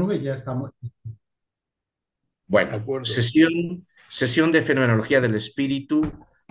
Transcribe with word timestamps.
nube 0.00 0.20
ya 0.20 0.34
estamos. 0.34 0.70
Bueno, 2.46 3.04
sesión, 3.04 3.86
sesión 4.08 4.50
de 4.50 4.62
fenomenología 4.62 5.20
del 5.20 5.34
espíritu 5.36 6.00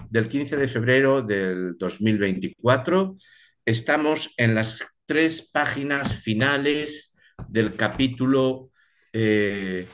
del 0.09 0.29
15 0.29 0.55
de 0.55 0.67
febrero 0.67 1.21
del 1.21 1.77
2024. 1.77 3.17
Estamos 3.65 4.33
en 4.37 4.55
las 4.55 4.85
tres 5.05 5.41
páginas 5.41 6.15
finales 6.15 7.15
del 7.47 7.75
capítulo 7.75 8.71
eh, 9.11 9.87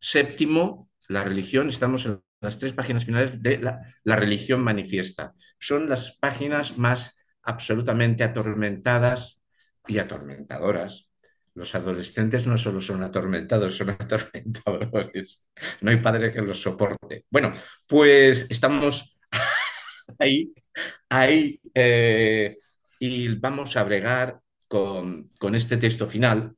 séptimo, 0.00 0.90
la 1.08 1.22
religión. 1.22 1.68
Estamos 1.68 2.06
en 2.06 2.20
las 2.40 2.58
tres 2.58 2.72
páginas 2.72 3.04
finales 3.04 3.40
de 3.40 3.58
la, 3.58 3.80
la 4.02 4.16
religión 4.16 4.62
manifiesta. 4.62 5.34
Son 5.60 5.88
las 5.88 6.16
páginas 6.18 6.76
más 6.76 7.16
absolutamente 7.42 8.24
atormentadas 8.24 9.44
y 9.86 9.98
atormentadoras 9.98 11.07
los 11.58 11.74
adolescentes 11.74 12.46
no 12.46 12.56
solo 12.56 12.80
son 12.80 13.02
atormentados, 13.02 13.76
son 13.76 13.90
atormentadores. 13.98 15.46
No 15.80 15.90
hay 15.90 15.96
padre 15.98 16.32
que 16.32 16.40
los 16.40 16.60
soporte. 16.62 17.24
Bueno, 17.30 17.52
pues 17.86 18.46
estamos 18.48 19.18
ahí, 20.18 20.52
ahí, 21.08 21.60
eh, 21.74 22.56
y 23.00 23.28
vamos 23.36 23.76
a 23.76 23.84
bregar 23.84 24.40
con, 24.68 25.30
con 25.38 25.54
este 25.54 25.76
texto 25.76 26.06
final, 26.06 26.56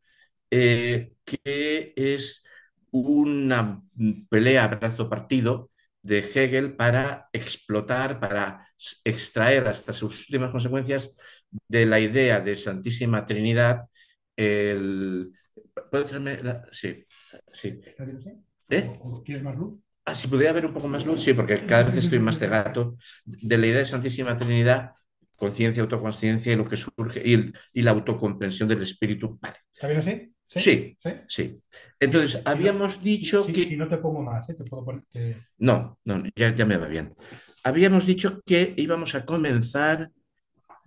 eh, 0.51 1.12
que 1.25 1.95
es 1.97 2.45
una 2.91 3.83
pelea 4.28 4.69
brazo 4.69 5.09
partido 5.09 5.70
de 6.03 6.19
Hegel 6.20 6.77
para 6.77 7.28
explotar, 7.33 8.20
para 8.20 8.67
extraer 9.05 9.69
hasta 9.69 9.92
sus 9.92 10.20
últimas 10.20 10.51
consecuencias 10.51 11.17
de 11.69 11.87
la 11.87 12.01
idea 12.01 12.41
de 12.41 12.56
Santísima 12.56 13.25
Trinidad 13.27 13.90
el... 14.41 15.33
¿Puedo 15.91 16.07
traerme 16.07 16.43
la... 16.43 16.67
Sí, 16.73 17.05
sí. 17.53 17.81
¿Está 17.85 18.05
bien 18.05 18.19
así? 18.19 18.31
¿Eh? 18.71 18.98
¿O 19.01 19.23
quieres 19.23 19.43
más 19.43 19.57
luz? 19.57 19.81
Ah, 20.05 20.14
si 20.14 20.28
pudiera 20.28 20.51
haber 20.51 20.67
un 20.67 20.73
poco 20.73 20.89
más 20.89 21.05
luz, 21.05 21.23
sí, 21.23 21.34
porque 21.34 21.67
cada 21.67 21.84
vez 21.84 21.97
estoy 21.97 22.19
más 22.19 22.39
cegato 22.39 22.97
de 23.25 23.59
la 23.59 23.67
idea 23.67 23.79
de 23.81 23.87
Santísima 23.87 24.37
Trinidad, 24.37 24.92
conciencia, 25.37 25.83
autoconsciencia 25.83 26.53
y 26.53 26.56
lo 26.56 26.67
que 26.67 26.77
surge, 26.77 27.23
y, 27.25 27.34
el, 27.34 27.55
y, 27.73 27.83
la 27.83 27.91
autocomprensión 27.92 28.69
del 28.69 28.83
espíritu. 28.83 29.39
Vale. 29.41 29.59
¿Está 29.73 29.89
bien 29.89 30.01
así? 30.01 30.34
Sí, 30.47 30.61
sí. 30.61 30.97
¿Sí? 30.98 31.11
sí. 31.29 31.62
Entonces, 32.01 32.33
si 32.33 32.42
habíamos 32.45 32.97
no, 32.97 33.03
dicho 33.03 33.45
si, 33.45 33.53
que... 33.53 33.64
Si 33.67 33.77
no 33.77 33.89
te 33.89 33.98
pongo 33.98 34.23
más, 34.23 34.48
¿eh? 34.48 34.55
te 34.55 34.64
puedo 34.64 34.84
poner 34.84 35.05
que... 35.11 35.36
No, 35.59 35.98
no, 36.05 36.23
ya, 36.34 36.55
ya 36.55 36.64
me 36.64 36.77
va 36.77 36.89
bien. 36.89 37.14
Habíamos 37.62 38.07
dicho 38.07 38.41
que 38.45 38.75
íbamos 38.77 39.14
a 39.14 39.25
comenzar... 39.25 40.11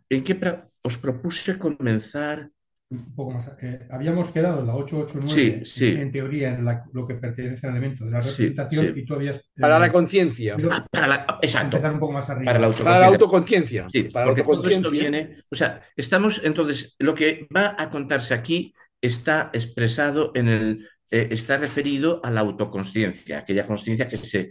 ¿En 0.09 0.23
qué 0.23 0.35
pra... 0.35 0.67
os 0.81 0.97
propuse 0.97 1.57
comenzar 1.57 2.51
un 2.93 3.15
poco 3.15 3.31
más. 3.31 3.51
Eh, 3.61 3.87
habíamos 3.89 4.31
quedado 4.31 4.59
en 4.59 4.67
la 4.67 4.75
889, 4.75 5.65
sí, 5.65 5.71
sí. 5.71 5.99
en 5.99 6.11
teoría, 6.11 6.53
en 6.53 6.65
la, 6.65 6.85
lo 6.93 7.07
que 7.07 7.15
pertenece 7.15 7.67
al 7.67 7.73
elemento 7.73 8.05
de 8.05 8.11
la 8.11 8.21
representación, 8.21 8.85
sí, 8.85 8.93
y 8.95 9.05
tú 9.05 9.13
habías. 9.15 9.37
Eh, 9.37 9.41
para 9.59 9.79
la 9.79 9.91
conciencia. 9.91 10.55
Ah, 10.71 10.85
para 10.89 11.07
la, 11.07 11.39
exacto. 11.41 11.77
Empezar 11.77 11.93
un 11.93 11.99
poco 11.99 12.13
más 12.13 12.29
arriba. 12.29 12.45
Para 12.45 12.59
la 12.59 12.67
autoconciencia. 12.67 12.93
Para 12.93 12.99
la 12.99 13.07
autoconciencia. 13.07 13.89
Sí, 13.89 14.03
para 14.03 14.25
porque 14.27 14.41
la 14.41 14.47
autoconciencia. 14.47 14.89
todo 14.89 14.93
esto 14.93 15.11
viene. 15.11 15.35
O 15.49 15.55
sea, 15.55 15.81
estamos. 15.95 16.41
Entonces, 16.43 16.95
lo 16.99 17.15
que 17.15 17.47
va 17.55 17.75
a 17.77 17.89
contarse 17.89 18.33
aquí 18.33 18.73
está 19.01 19.49
expresado 19.53 20.31
en 20.35 20.47
el. 20.47 20.89
Eh, 21.11 21.27
está 21.31 21.57
referido 21.57 22.21
a 22.23 22.31
la 22.31 22.39
autoconsciencia, 22.41 23.39
aquella 23.39 23.67
conciencia 23.67 24.07
que 24.07 24.17
se 24.17 24.49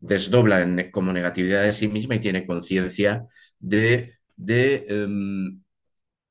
desdobla 0.00 0.62
en, 0.62 0.90
como 0.90 1.12
negatividad 1.12 1.62
de 1.62 1.72
sí 1.72 1.88
misma 1.88 2.14
y 2.14 2.20
tiene 2.20 2.46
conciencia 2.46 3.26
de, 3.58 4.14
de, 4.36 4.86
um, 5.06 5.62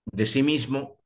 de 0.05 0.25
sí 0.25 0.43
mismo 0.43 0.96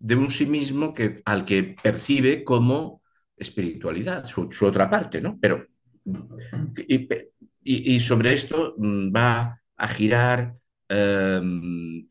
de 0.00 0.16
un 0.16 0.30
sí 0.30 0.46
mismo 0.46 0.92
que, 0.92 1.16
al 1.24 1.44
que 1.44 1.76
percibe 1.80 2.42
como 2.42 3.02
espiritualidad, 3.36 4.24
su, 4.24 4.48
otra 4.62 4.90
parte, 4.90 5.20
¿no? 5.20 5.38
Pero, 5.40 5.66
y, 7.62 8.00
sobre 8.00 8.32
esto 8.32 8.74
va 8.78 9.60
a 9.76 9.88
girar 9.88 10.56
um, 10.88 12.08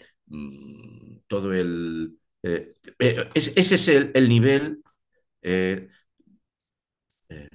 todo 1.27 1.53
el... 1.53 2.15
Eh, 2.43 2.75
ese 3.33 3.59
es 3.59 3.87
el, 3.87 4.11
el 4.13 4.29
nivel... 4.29 4.83
Eh, 5.41 5.89
eh, 7.29 7.49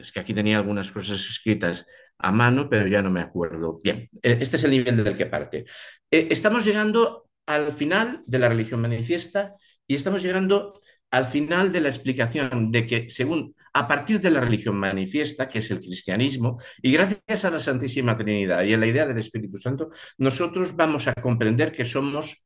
es 0.00 0.12
que 0.12 0.20
aquí 0.20 0.32
tenía 0.32 0.56
algunas 0.56 0.90
cosas 0.92 1.20
escritas 1.28 1.84
a 2.18 2.30
mano, 2.30 2.68
pero 2.68 2.86
ya 2.86 3.02
no 3.02 3.10
me 3.10 3.20
acuerdo. 3.20 3.80
Bien, 3.82 4.08
este 4.22 4.56
es 4.56 4.64
el 4.64 4.70
nivel 4.70 5.02
del 5.02 5.16
que 5.16 5.26
parte. 5.26 5.64
estamos 6.10 6.64
llegando 6.64 7.29
al 7.54 7.72
final 7.72 8.22
de 8.26 8.38
la 8.38 8.48
religión 8.48 8.80
manifiesta 8.80 9.54
y 9.86 9.96
estamos 9.96 10.22
llegando 10.22 10.72
al 11.10 11.24
final 11.24 11.72
de 11.72 11.80
la 11.80 11.88
explicación 11.88 12.70
de 12.70 12.86
que, 12.86 13.10
según 13.10 13.56
a 13.72 13.88
partir 13.88 14.20
de 14.20 14.30
la 14.30 14.40
religión 14.40 14.76
manifiesta, 14.76 15.48
que 15.48 15.58
es 15.58 15.70
el 15.72 15.80
cristianismo, 15.80 16.58
y 16.80 16.92
gracias 16.92 17.44
a 17.44 17.50
la 17.50 17.58
Santísima 17.58 18.14
Trinidad 18.14 18.62
y 18.62 18.72
a 18.72 18.78
la 18.78 18.86
idea 18.86 19.06
del 19.06 19.18
Espíritu 19.18 19.56
Santo, 19.56 19.90
nosotros 20.18 20.76
vamos 20.76 21.08
a 21.08 21.14
comprender 21.14 21.72
que 21.72 21.84
somos 21.84 22.44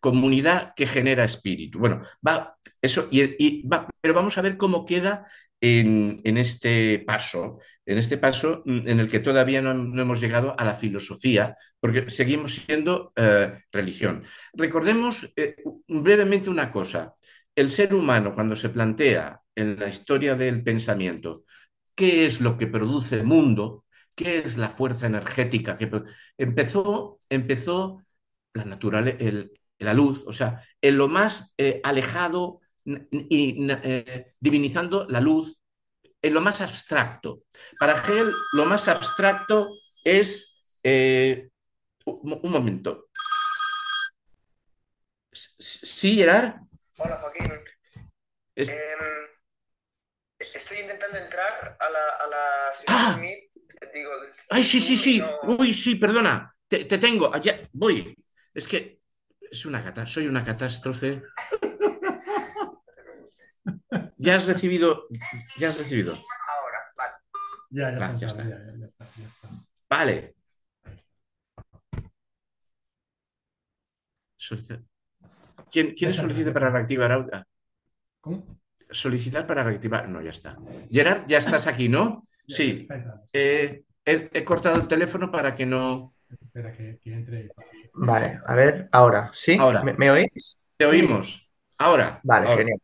comunidad 0.00 0.74
que 0.74 0.86
genera 0.86 1.24
espíritu. 1.24 1.78
Bueno, 1.78 2.02
va 2.26 2.56
eso, 2.82 3.08
y, 3.10 3.66
va, 3.66 3.88
pero 4.00 4.14
vamos 4.14 4.36
a 4.36 4.42
ver 4.42 4.56
cómo 4.56 4.84
queda 4.84 5.26
en, 5.60 6.20
este 6.36 6.98
paso, 7.06 7.60
en 7.86 7.98
este 7.98 8.18
paso 8.18 8.62
en 8.66 9.00
el 9.00 9.08
que 9.08 9.20
todavía 9.20 9.60
no, 9.60 9.74
no 9.74 10.02
hemos 10.02 10.20
llegado 10.20 10.54
a 10.58 10.64
la 10.64 10.74
filosofía, 10.74 11.56
porque 11.80 12.10
seguimos 12.10 12.54
siendo 12.54 13.12
eh, 13.16 13.60
religión. 13.70 14.24
Recordemos 14.54 15.30
eh, 15.36 15.56
brevemente 15.86 16.50
una 16.50 16.70
cosa. 16.70 17.14
El 17.54 17.70
ser 17.70 17.94
humano, 17.94 18.34
cuando 18.34 18.56
se 18.56 18.70
plantea 18.70 19.40
en 19.54 19.78
la 19.78 19.88
historia 19.88 20.34
del 20.34 20.62
pensamiento 20.62 21.44
qué 21.94 22.26
es 22.26 22.40
lo 22.40 22.56
que 22.56 22.66
produce 22.66 23.16
el 23.16 23.24
mundo, 23.24 23.84
qué 24.14 24.38
es 24.38 24.56
la 24.56 24.70
fuerza 24.70 25.06
energética 25.06 25.76
que 25.78 25.90
empezó, 26.38 27.18
empezó 27.28 28.02
la 28.52 28.64
naturaleza, 28.64 29.18
la 29.78 29.94
luz, 29.94 30.24
o 30.26 30.32
sea, 30.32 30.62
en 30.80 30.96
lo 30.98 31.08
más 31.08 31.54
eh, 31.58 31.80
alejado 31.84 32.60
y 33.10 33.66
divinizando 34.40 35.06
la 35.08 35.20
luz 35.20 35.58
en 36.24 36.32
lo 36.32 36.40
más 36.40 36.62
abstracto. 36.62 37.42
Para 37.78 37.92
Hegel, 37.92 38.32
lo 38.54 38.64
más 38.64 38.88
abstracto 38.88 39.68
es. 40.04 40.64
Eh, 40.82 41.50
un, 42.06 42.40
un, 42.42 42.50
momento. 42.50 43.08
¿Sí, 45.32 46.16
Gerard? 46.16 46.56
Hola, 46.96 47.16
Joaquín. 47.16 47.52
Es... 48.54 48.70
Eh, 48.70 48.76
estoy 50.38 50.78
intentando 50.78 51.18
entrar 51.18 51.76
a 51.78 51.90
la, 51.90 52.08
a 52.20 52.26
la 52.26 52.72
¡Ah! 52.88 53.20
Digo, 53.92 54.10
Ay, 54.48 54.64
sí, 54.64 54.80
sí, 54.80 54.96
sí. 54.96 55.20
No... 55.20 55.56
Uy, 55.58 55.74
sí, 55.74 55.96
perdona. 55.96 56.54
Te, 56.66 56.86
te 56.86 56.96
tengo. 56.98 57.34
Allá 57.34 57.60
voy. 57.72 58.14
Es 58.54 58.66
que 58.66 59.00
es 59.40 59.66
una 59.66 59.82
catástrofe. 59.82 60.12
Soy 60.12 60.26
una 60.26 60.42
catástrofe. 60.42 61.22
Ya 64.18 64.36
has 64.36 64.46
recibido. 64.46 65.06
Ya 65.58 65.68
has 65.68 65.78
recibido. 65.78 66.12
Ahora, 66.14 66.78
vale. 66.96 67.12
Ya, 67.70 67.90
ya, 67.98 68.14
ya 68.18 68.26
está. 68.26 68.42
ya, 68.42 68.48
ya 68.78 68.86
está, 68.86 69.04
ya 69.16 69.26
está. 69.26 69.48
Vale. 69.88 70.34
Solicita- 74.36 74.82
¿Quién, 75.70 75.94
quién 75.94 76.12
solicita 76.12 76.52
para 76.52 76.70
reactivar 76.70 77.10
audio? 77.12 77.30
¿Cómo? 78.20 78.58
Solicitar 78.90 79.46
para 79.46 79.62
reactivar. 79.62 80.08
No, 80.08 80.20
ya 80.20 80.30
está. 80.30 80.56
Gerard, 80.90 81.26
ya 81.26 81.38
estás 81.38 81.66
aquí, 81.66 81.88
¿no? 81.88 82.22
Ya, 82.46 82.56
Sí. 82.56 82.86
Eh, 83.32 83.84
he, 84.04 84.28
he 84.30 84.44
cortado 84.44 84.76
el 84.78 84.86
teléfono 84.86 85.30
para 85.30 85.54
que 85.54 85.64
no. 85.64 86.12
Espera 86.28 86.70
que, 86.76 86.98
que 87.02 87.14
entre. 87.14 87.50
Vale, 87.94 88.38
a 88.44 88.54
ver, 88.54 88.86
ahora, 88.92 89.30
¿sí? 89.32 89.56
Ahora. 89.58 89.82
¿Me, 89.82 89.94
me 89.94 90.10
oís? 90.10 90.58
Te 90.76 90.84
oímos. 90.84 91.48
Ahora. 91.78 92.20
Vale, 92.22 92.46
ahora. 92.48 92.58
genial. 92.58 92.78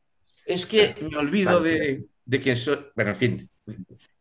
Es 0.55 0.67
que 0.67 0.95
me 1.11 1.17
olvido 1.17 1.61
de, 1.61 2.07
de 2.25 2.41
que 2.41 2.57
soy. 2.57 2.79
Bueno, 2.95 3.11
en 3.13 3.17
fin. 3.17 3.51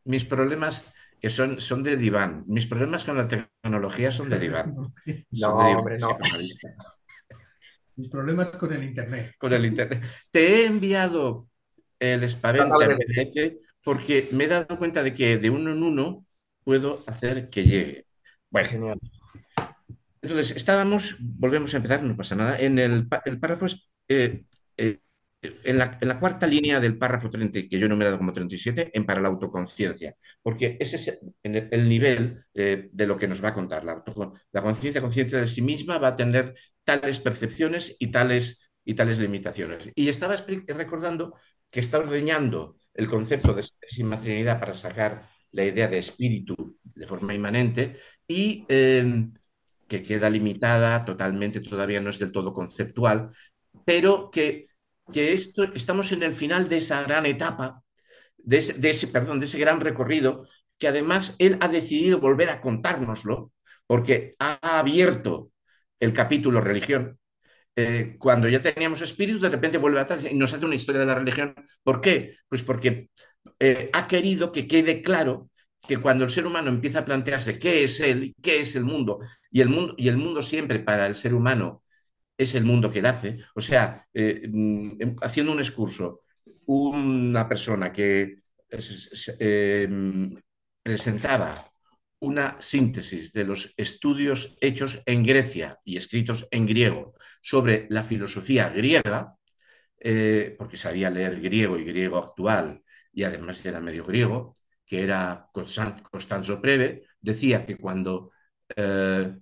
Mis 0.06 0.26
problemas 0.26 0.86
que 1.20 1.30
son, 1.30 1.60
son 1.60 1.84
de 1.84 1.98
diván. 1.98 2.44
Mis 2.48 2.68
problemas 2.68 3.04
con 3.04 3.18
la 3.18 3.28
tecnología 3.28 4.12
son 4.12 4.30
de 4.30 4.40
diván. 4.40 4.76
Son 5.32 5.52
No, 5.52 5.58
de 5.60 5.68
diván 5.70 5.76
hombre, 5.80 5.98
no. 6.00 6.18
Mis 7.96 8.10
problemas 8.10 8.50
con 8.52 8.72
el 8.74 8.84
internet. 8.84 9.36
Con 9.38 9.54
el 9.54 9.66
internet. 9.66 10.04
Te 10.32 10.40
he 10.64 10.66
enviado 10.66 11.50
el 12.00 12.22
PDF 12.22 13.58
porque 13.84 14.30
me 14.32 14.46
he 14.46 14.48
dado 14.48 14.78
cuenta 14.78 15.04
de 15.04 15.14
que 15.14 15.38
de 15.38 15.50
uno 15.50 15.72
en 15.72 15.84
uno 15.84 16.26
puedo 16.64 17.04
hacer 17.08 17.50
que 17.50 17.64
llegue. 17.64 18.06
Bueno, 18.50 18.70
Genial. 18.70 19.00
entonces 20.22 20.56
estábamos, 20.56 21.16
volvemos 21.20 21.74
a 21.74 21.78
empezar, 21.78 22.04
no 22.04 22.16
pasa 22.16 22.36
nada. 22.36 22.60
En 22.60 22.80
el 22.80 23.08
párrafo 23.08 23.66
es, 23.66 23.90
eh, 24.08 24.44
eh, 24.78 25.00
en 25.42 25.78
la, 25.78 25.98
en 26.02 26.08
la 26.08 26.20
cuarta 26.20 26.46
línea 26.48 26.80
del 26.80 26.98
párrafo 26.98 27.30
30, 27.30 27.68
que 27.70 27.80
yo 27.80 27.86
he 27.86 27.90
numerado 27.90 28.18
como 28.18 28.34
37, 28.34 28.92
en 28.94 29.06
para 29.06 29.22
la 29.22 29.30
autoconciencia, 29.30 30.16
porque 30.42 30.78
ese 30.80 30.98
es 30.98 31.20
el, 31.44 31.68
el 31.72 31.88
nivel 31.88 32.44
eh, 32.54 32.90
de 32.92 33.08
lo 33.08 33.18
que 33.18 33.28
nos 33.28 33.44
va 33.44 33.50
a 33.50 33.54
contar. 33.54 33.86
La, 33.86 34.04
la 34.52 34.62
conciencia, 34.62 35.02
conciencia 35.02 35.40
de 35.40 35.48
sí 35.48 35.62
misma, 35.62 35.98
va 35.98 36.10
a 36.10 36.16
tener 36.16 36.56
tales 36.84 37.20
percepciones 37.20 37.96
y 38.00 38.08
tales, 38.08 38.70
y 38.84 38.96
tales 38.96 39.20
limitaciones. 39.20 39.90
Y 39.96 40.10
estaba 40.10 40.36
recordando 40.68 41.36
que 41.72 41.80
está 41.80 42.00
ordeñando 42.00 42.78
el 42.94 43.08
concepto 43.08 43.54
de 43.54 43.64
Santísima 43.64 44.20
Trinidad 44.20 44.60
para 44.60 44.74
sacar 44.74 45.30
la 45.52 45.66
idea 45.66 45.88
de 45.88 46.00
espíritu 46.00 46.78
de 46.84 47.08
forma 47.08 47.34
inmanente 47.34 47.96
y 48.28 48.66
em, 48.68 49.34
que 49.88 50.04
queda 50.04 50.30
limitada 50.30 51.04
totalmente, 51.06 51.62
todavía 51.62 52.02
no 52.02 52.10
es 52.10 52.20
del 52.20 52.32
todo 52.32 52.54
conceptual, 52.54 53.32
pero 53.86 54.30
que, 54.30 54.69
que 55.12 55.34
esto, 55.34 55.64
estamos 55.74 56.12
en 56.12 56.24
el 56.24 56.34
final 56.34 56.70
de 56.70 56.78
esa 56.78 57.02
gran 57.04 57.26
etapa, 57.26 57.84
de 58.38 58.58
ese, 58.58 59.08
perdón, 59.08 59.40
de 59.40 59.46
ese 59.46 59.60
gran 59.60 59.80
recorrido, 59.80 60.48
que 60.78 60.88
además 60.88 61.36
él 61.40 61.58
ha 61.62 61.68
decidido 61.68 62.20
volver 62.20 62.50
a 62.50 62.62
contárnoslo, 62.62 63.52
porque 63.86 64.34
ha 64.40 64.80
abierto 64.80 65.52
el 66.00 66.14
capítulo 66.14 66.62
religión. 66.62 67.20
Eh, 67.76 68.16
cuando 68.18 68.50
ya 68.50 68.62
teníamos 68.62 69.02
espíritu, 69.02 69.40
de 69.40 69.50
repente 69.50 69.78
vuelve 69.78 70.00
atrás 70.00 70.26
y 70.30 70.36
nos 70.36 70.54
hace 70.54 70.66
una 70.66 70.76
historia 70.76 71.02
de 71.02 71.08
la 71.08 71.16
religión. 71.16 71.54
¿Por 71.84 72.02
qué? 72.02 72.36
Pues 72.48 72.64
porque 72.64 73.10
eh, 73.60 73.90
ha 73.94 74.08
querido 74.08 74.52
que 74.52 74.68
quede 74.68 75.02
claro 75.02 75.50
que 75.88 75.98
cuando 75.98 76.24
el 76.26 76.30
ser 76.30 76.46
humano 76.46 76.70
empieza 76.70 77.00
a 77.00 77.06
plantearse 77.06 77.58
qué 77.58 77.84
es 77.84 78.00
él, 78.02 78.36
qué 78.42 78.62
es 78.62 78.76
el 78.76 78.84
mundo, 78.84 79.20
y 79.52 79.62
el 79.62 79.70
mundo, 79.70 79.96
y 79.98 80.10
el 80.10 80.18
mundo 80.18 80.42
siempre 80.42 80.80
para 80.80 81.08
el 81.08 81.16
ser 81.16 81.34
humano 81.34 81.84
es 82.40 82.56
el 82.56 82.64
mundo 82.64 82.90
que 82.92 83.00
él 83.00 83.06
hace, 83.06 83.40
o 83.54 83.62
sea, 83.62 84.08
eh, 84.14 84.48
mm, 84.50 85.02
em, 85.02 85.16
haciendo 85.22 85.52
un 85.52 85.60
excurso, 85.60 86.22
una 86.68 87.48
persona 87.50 87.92
que 87.92 88.44
em, 89.40 90.36
presentaba 90.84 91.72
una 92.20 92.58
síntesis 92.62 93.34
de 93.34 93.44
los 93.46 93.74
estudios 93.78 94.58
hechos 94.62 95.02
en 95.06 95.24
Grecia 95.24 95.80
y 95.84 95.98
escritos 95.98 96.48
en 96.52 96.66
griego 96.66 97.14
sobre 97.42 97.88
la 97.90 98.04
filosofía 98.04 98.70
griega, 98.70 99.36
eh, 100.00 100.56
porque 100.58 100.78
sabía 100.78 101.10
leer 101.10 101.42
griego 101.42 101.78
y 101.78 101.84
griego 101.86 102.18
actual, 102.18 102.84
y 103.14 103.24
además 103.24 103.66
era 103.66 103.82
medio 103.82 104.06
griego, 104.06 104.56
que 104.86 105.04
era 105.04 105.50
Costanzo 105.54 106.62
Preve, 106.62 107.04
decía 107.22 107.66
que 107.66 107.78
cuando 107.78 108.32
eh, 108.76 109.34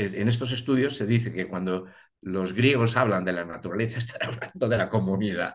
en 0.00 0.28
estos 0.28 0.52
estudios 0.52 0.96
se 0.96 1.06
dice 1.06 1.32
que 1.32 1.48
cuando 1.48 1.86
los 2.22 2.52
griegos 2.52 2.96
hablan 2.96 3.24
de 3.24 3.32
la 3.32 3.44
naturaleza 3.44 3.98
están 4.00 4.28
hablando 4.28 4.68
de 4.68 4.78
la 4.78 4.88
comunidad. 4.88 5.54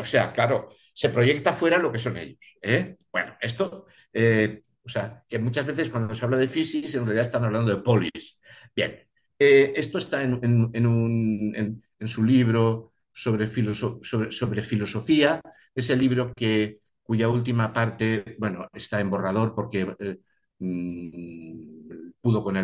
O 0.00 0.04
sea, 0.04 0.32
claro, 0.32 0.68
se 0.92 1.08
proyecta 1.08 1.52
fuera 1.52 1.78
lo 1.78 1.90
que 1.90 1.98
son 1.98 2.16
ellos. 2.16 2.56
¿eh? 2.62 2.96
Bueno, 3.12 3.36
esto, 3.40 3.86
eh, 4.12 4.62
o 4.84 4.88
sea, 4.88 5.24
que 5.28 5.38
muchas 5.38 5.66
veces 5.66 5.90
cuando 5.90 6.14
se 6.14 6.24
habla 6.24 6.36
de 6.36 6.48
física 6.48 6.86
en 6.86 7.04
realidad 7.04 7.26
están 7.26 7.44
hablando 7.44 7.74
de 7.74 7.82
polis. 7.82 8.40
Bien, 8.74 8.96
esto 9.38 9.98
está 9.98 10.22
en, 10.22 11.82
su 12.04 12.24
libro 12.24 12.92
sobre, 13.12 13.48
filosofía, 13.48 15.40
es 15.74 15.90
el 15.90 15.98
libro 15.98 16.32
que, 16.34 16.80
cuya 17.02 17.28
última 17.28 17.72
parte, 17.72 18.36
bueno, 18.38 18.68
está 18.72 19.00
en 19.00 19.10
borrador 19.10 19.54
porque 19.54 19.96
eh, 19.98 20.18
mm, 20.58 22.12
pudo, 22.20 22.44
con 22.44 22.56
eh, 22.56 22.62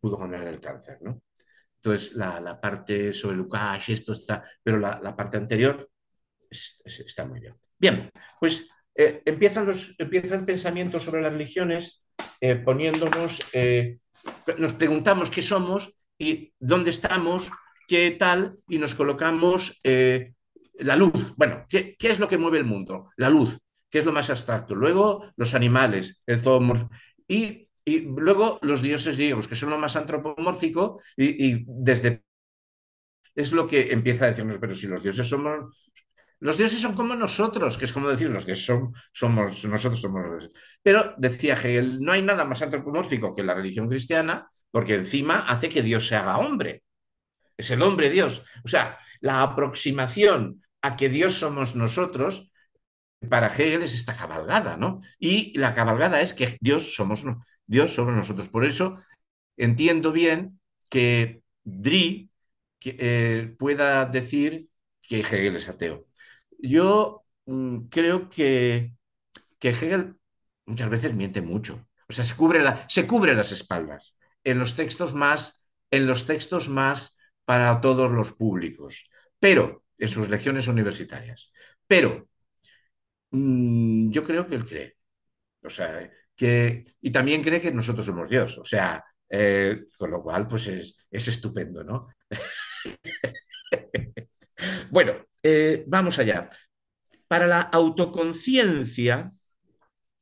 pudo 0.00 0.18
con 0.18 0.34
él 0.34 0.42
el 0.48 0.60
cáncer, 0.60 0.98
¿no? 1.02 1.22
Entonces, 1.82 2.14
la, 2.14 2.60
parte 2.60 3.12
sobre 3.12 3.36
Lukács, 3.36 3.88
esto 3.90 4.12
está, 4.12 4.44
pero 4.62 4.78
la, 4.78 5.16
parte 5.16 5.36
anterior 5.36 5.88
está 6.50 7.24
muy 7.24 7.40
bien. 7.40 7.54
Bien, 7.78 8.10
pues 8.40 8.68
eh, 8.94 9.22
empiezan 9.24 9.66
los, 9.66 9.94
empieza 9.98 10.34
el 10.34 10.44
pensamiento 10.44 10.98
sobre 10.98 11.22
las 11.22 11.32
religiones 11.32 12.04
poniéndonos, 12.64 13.40
nos 14.58 14.72
preguntamos 14.74 15.30
qué 15.30 15.42
somos 15.42 15.92
y 16.16 16.52
dónde 16.58 16.90
estamos 16.90 17.50
qué 17.88 18.12
tal 18.12 18.58
y 18.68 18.78
nos 18.78 18.94
colocamos 18.94 19.80
eh, 19.82 20.34
la 20.74 20.94
luz. 20.94 21.34
Bueno, 21.36 21.64
¿qué, 21.68 21.96
es 21.98 22.20
lo 22.20 22.28
que 22.28 22.38
mueve 22.38 22.58
el 22.58 22.64
mundo? 22.64 23.10
La 23.16 23.30
luz, 23.30 23.58
que 23.90 23.98
es 23.98 24.04
lo 24.04 24.12
más 24.12 24.30
abstracto. 24.30 24.76
Luego 24.76 25.32
los 25.36 25.54
animales, 25.54 26.22
el 26.26 26.38
zoomorfo. 26.38 26.90
Y, 27.26 27.67
luego 28.00 28.58
los 28.62 28.82
dioses 28.82 29.16
griegos, 29.16 29.48
que 29.48 29.56
son 29.56 29.70
lo 29.70 29.78
más 29.78 29.96
antropomórfico 29.96 31.00
y, 31.16 31.64
desde... 31.66 32.22
Es 33.34 33.52
lo 33.52 33.66
que 33.66 33.92
empieza 33.92 34.24
a 34.24 34.28
decirnos, 34.28 34.58
pero 34.60 34.74
si 34.74 34.86
los 34.86 35.02
dioses 35.02 35.28
somos... 35.28 35.88
Los 36.40 36.56
dioses 36.56 36.80
son 36.80 36.94
como 36.94 37.16
nosotros, 37.16 37.76
que 37.76 37.84
es 37.84 37.92
como 37.92 38.08
decir, 38.08 38.30
los 38.30 38.44
son, 38.64 38.92
somos, 39.12 39.64
nosotros 39.64 40.00
somos 40.00 40.22
los 40.22 40.30
dioses. 40.38 40.60
Pero 40.82 41.14
decía 41.18 41.54
Hegel, 41.54 42.00
no 42.00 42.12
hay 42.12 42.22
nada 42.22 42.44
más 42.44 42.62
antropomórfico 42.62 43.34
que 43.34 43.42
la 43.42 43.54
religión 43.54 43.88
cristiana, 43.88 44.48
porque 44.70 44.94
encima 44.94 45.40
hace 45.48 45.68
que 45.68 45.82
Dios 45.82 46.06
se 46.06 46.14
haga 46.14 46.38
hombre 46.38 46.84
es 47.58 47.70
el 47.70 47.82
hombre 47.82 48.08
Dios. 48.08 48.44
O 48.64 48.68
sea, 48.68 48.98
la 49.20 49.42
aproximación 49.42 50.62
a 50.80 50.96
que 50.96 51.08
Dios 51.08 51.34
somos 51.34 51.74
nosotros, 51.74 52.50
para 53.28 53.48
Hegel 53.48 53.82
es 53.82 53.94
esta 53.94 54.16
cabalgada, 54.16 54.76
¿no? 54.76 55.00
Y 55.18 55.58
la 55.58 55.74
cabalgada 55.74 56.20
es 56.20 56.32
que 56.32 56.56
Dios 56.60 56.94
somos, 56.94 57.24
Dios 57.68 57.94
somos 57.94 58.14
nosotros. 58.14 58.48
Por 58.48 58.64
eso 58.64 58.98
entiendo 59.56 60.10
bien 60.10 60.60
que 60.88 61.42
Dri 61.62 62.30
eh, 62.84 63.54
pueda 63.58 64.06
decir 64.06 64.68
que 65.00 65.20
Hegel 65.20 65.56
es 65.56 65.68
ateo. 65.68 66.06
Yo 66.58 67.24
mm, 67.46 67.88
creo 67.88 68.28
que, 68.28 68.94
que, 69.58 69.70
Hegel 69.70 70.16
muchas 70.66 70.90
veces 70.90 71.14
miente 71.14 71.42
mucho. 71.42 71.86
O 72.08 72.12
sea, 72.12 72.24
se 72.24 72.34
cubre, 72.34 72.64
se 72.88 73.06
cubre 73.06 73.34
las 73.34 73.52
espaldas 73.52 74.18
en 74.44 74.58
los 74.58 74.74
textos 74.74 75.14
más, 75.14 75.68
en 75.90 76.06
los 76.06 76.26
textos 76.26 76.68
más 76.68 77.18
para 77.44 77.80
todos 77.80 78.10
los 78.10 78.32
públicos, 78.32 79.10
pero 79.38 79.84
en 79.98 80.08
sus 80.08 80.28
lecciones 80.28 80.68
universitarias. 80.68 81.52
Pero 81.86 82.28
mm, 83.30 84.10
yo 84.10 84.24
creo 84.24 84.46
que 84.46 84.54
él 84.54 84.64
cree. 84.64 84.96
O 85.62 85.70
sea, 85.70 86.10
que, 86.38 86.84
y 87.02 87.10
también 87.10 87.42
cree 87.42 87.60
que 87.60 87.72
nosotros 87.72 88.06
somos 88.06 88.28
Dios. 88.28 88.56
O 88.58 88.64
sea, 88.64 89.04
eh, 89.28 89.84
con 89.98 90.10
lo 90.10 90.22
cual, 90.22 90.46
pues 90.46 90.68
es, 90.68 90.96
estupendo, 91.10 91.84
¿no? 91.84 92.08
bueno, 94.90 95.12
eh, 95.42 95.84
vamos 95.86 96.18
allá. 96.18 96.48
Para 97.26 97.46
la 97.46 97.60
autoconciencia, 97.60 99.32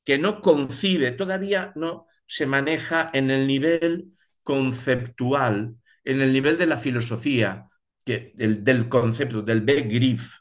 que 0.04 0.18
no 0.18 0.40
concibe, 0.40 1.12
todavía 1.12 1.72
no 1.76 2.06
se 2.26 2.46
maneja 2.46 3.10
en 3.12 3.30
el 3.30 3.46
nivel 3.46 4.12
conceptual 4.42 5.76
en 6.06 6.22
el 6.22 6.32
nivel 6.32 6.56
de 6.56 6.66
la 6.66 6.78
filosofía, 6.78 7.68
que, 8.04 8.32
del, 8.36 8.88
concepto, 8.88 9.42
del 9.42 9.60
Begriff, 9.60 10.36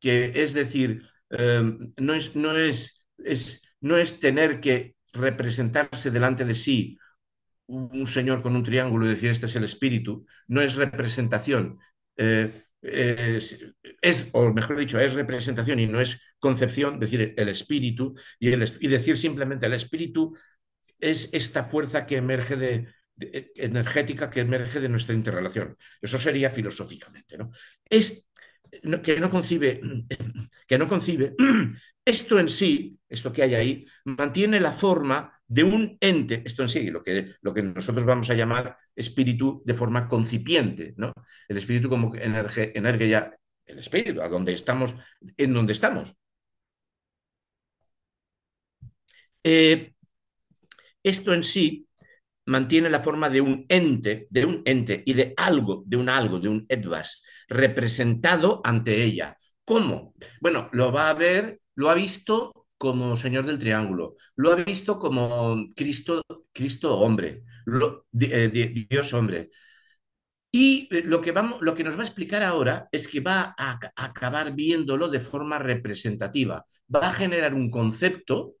que 0.00 0.32
es 0.34 0.54
decir, 0.54 1.02
em, 1.28 1.92
no, 1.96 2.14
es, 2.14 2.36
no, 2.36 2.56
es, 2.56 3.04
es, 3.18 3.60
no 3.80 3.98
es 3.98 4.20
tener 4.20 4.60
que 4.60 4.94
representarse 5.12 6.10
delante 6.10 6.44
de 6.44 6.54
sí 6.54 6.98
un 7.66 8.06
señor 8.06 8.42
con 8.42 8.56
un 8.56 8.64
triángulo 8.64 9.04
y 9.04 9.10
decir 9.10 9.30
este 9.30 9.46
es 9.46 9.56
el 9.56 9.64
espíritu, 9.64 10.24
no 10.46 10.62
es 10.62 10.76
representación, 10.76 11.78
eh, 12.16 12.64
es, 12.80 14.28
o 14.32 14.52
mejor 14.52 14.78
dicho, 14.78 14.98
es 14.98 15.14
representación 15.14 15.80
y 15.80 15.86
no 15.86 16.00
es 16.00 16.20
concepción, 16.38 16.98
decir 16.98 17.34
el 17.36 17.48
espíritu, 17.48 18.14
y, 18.38 18.52
el, 18.52 18.62
y 18.80 18.88
decir 18.88 19.18
simplemente 19.18 19.66
el 19.66 19.74
espíritu 19.74 20.36
es 20.98 21.28
esta 21.32 21.64
fuerza 21.64 22.06
que 22.06 22.16
emerge 22.16 22.56
de, 22.56 22.88
e, 23.20 23.52
energética 23.56 24.30
que 24.30 24.40
emerge 24.40 24.80
de 24.80 24.88
nuestra 24.88 25.14
interrelación. 25.14 25.76
Eso 26.00 26.18
sería 26.18 26.50
filosóficamente. 26.50 27.36
¿no? 27.36 27.50
Es, 27.84 28.27
que, 29.02 29.20
no 29.20 29.30
concibe, 29.30 29.80
que 30.66 30.78
no 30.78 30.88
concibe, 30.88 31.34
esto 32.04 32.38
en 32.38 32.48
sí, 32.48 32.98
esto 33.08 33.32
que 33.32 33.42
hay 33.42 33.54
ahí, 33.54 33.86
mantiene 34.04 34.60
la 34.60 34.72
forma 34.72 35.32
de 35.46 35.64
un 35.64 35.96
ente, 36.00 36.42
esto 36.44 36.62
en 36.62 36.68
sí, 36.68 36.90
lo 36.90 37.02
que, 37.02 37.34
lo 37.40 37.54
que 37.54 37.62
nosotros 37.62 38.04
vamos 38.04 38.28
a 38.30 38.34
llamar 38.34 38.76
espíritu 38.94 39.62
de 39.64 39.74
forma 39.74 40.06
concipiente, 40.06 40.94
¿no? 40.96 41.12
El 41.48 41.56
espíritu 41.56 41.88
como 41.88 42.14
energe, 42.14 42.72
ya 43.08 43.34
el 43.64 43.78
espíritu, 43.78 44.20
a 44.22 44.28
donde 44.28 44.52
estamos, 44.52 44.94
en 45.36 45.54
donde 45.54 45.72
estamos. 45.72 46.14
Eh, 49.42 49.94
esto 51.02 51.32
en 51.32 51.44
sí 51.44 51.88
mantiene 52.46 52.90
la 52.90 53.00
forma 53.00 53.30
de 53.30 53.40
un 53.40 53.64
ente, 53.68 54.26
de 54.30 54.44
un 54.44 54.62
ente 54.64 55.02
y 55.06 55.12
de 55.14 55.34
algo, 55.36 55.84
de 55.86 55.96
un 55.96 56.08
algo, 56.08 56.40
de 56.40 56.48
un 56.48 56.66
edvas, 56.68 57.22
representado 57.48 58.60
ante 58.64 59.02
ella. 59.02 59.36
¿Cómo? 59.64 60.14
Bueno, 60.40 60.68
lo 60.72 60.92
va 60.92 61.10
a 61.10 61.14
ver, 61.14 61.60
lo 61.74 61.90
ha 61.90 61.94
visto 61.94 62.66
como 62.76 63.16
Señor 63.16 63.44
del 63.46 63.58
Triángulo, 63.58 64.16
lo 64.36 64.52
ha 64.52 64.54
visto 64.56 64.98
como 64.98 65.66
Cristo, 65.74 66.22
Cristo 66.52 66.96
hombre, 66.98 67.42
eh, 68.20 68.86
Dios 68.88 69.12
hombre. 69.12 69.50
Y 70.50 70.88
lo 71.02 71.20
que, 71.20 71.32
vamos, 71.32 71.60
lo 71.60 71.74
que 71.74 71.84
nos 71.84 71.96
va 71.96 72.00
a 72.00 72.06
explicar 72.06 72.42
ahora 72.42 72.88
es 72.90 73.06
que 73.06 73.20
va 73.20 73.54
a 73.58 73.78
acabar 73.96 74.54
viéndolo 74.54 75.08
de 75.08 75.20
forma 75.20 75.58
representativa, 75.58 76.64
va 76.94 77.08
a 77.08 77.12
generar 77.12 77.52
un 77.54 77.70
concepto 77.70 78.54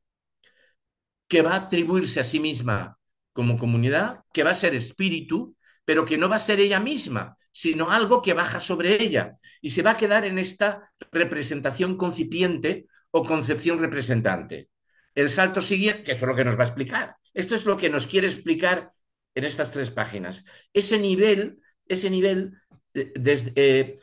que 1.26 1.42
va 1.42 1.52
a 1.52 1.56
atribuirse 1.56 2.20
a 2.20 2.24
sí 2.24 2.40
misma 2.40 2.98
como 3.32 3.56
comunidad, 3.56 4.20
que 4.32 4.42
va 4.44 4.50
a 4.50 4.54
ser 4.54 4.74
espíritu, 4.74 5.56
pero 5.84 6.04
que 6.04 6.18
no 6.18 6.28
va 6.28 6.36
a 6.36 6.40
ser 6.40 6.60
ella 6.60 6.80
misma, 6.80 7.37
sino 7.58 7.90
algo 7.90 8.22
que 8.22 8.34
baja 8.34 8.60
sobre 8.60 9.02
ella 9.02 9.34
y 9.60 9.70
se 9.70 9.82
va 9.82 9.90
a 9.90 9.96
quedar 9.96 10.24
en 10.24 10.38
esta 10.38 10.92
representación 11.10 11.96
concipiente 11.96 12.86
o 13.10 13.24
concepción 13.24 13.80
representante. 13.80 14.68
El 15.12 15.28
salto 15.28 15.60
siguiente, 15.60 16.04
que 16.04 16.12
es 16.12 16.22
lo 16.22 16.36
que 16.36 16.44
nos 16.44 16.56
va 16.56 16.62
a 16.62 16.66
explicar. 16.68 17.16
Esto 17.34 17.56
es 17.56 17.64
lo 17.64 17.76
que 17.76 17.90
nos 17.90 18.06
quiere 18.06 18.28
explicar 18.28 18.92
en 19.34 19.42
estas 19.42 19.72
tres 19.72 19.90
páginas. 19.90 20.44
Ese 20.72 21.00
nivel, 21.00 21.58
ese 21.84 22.10
nivel 22.10 22.52
eh, 22.94 23.96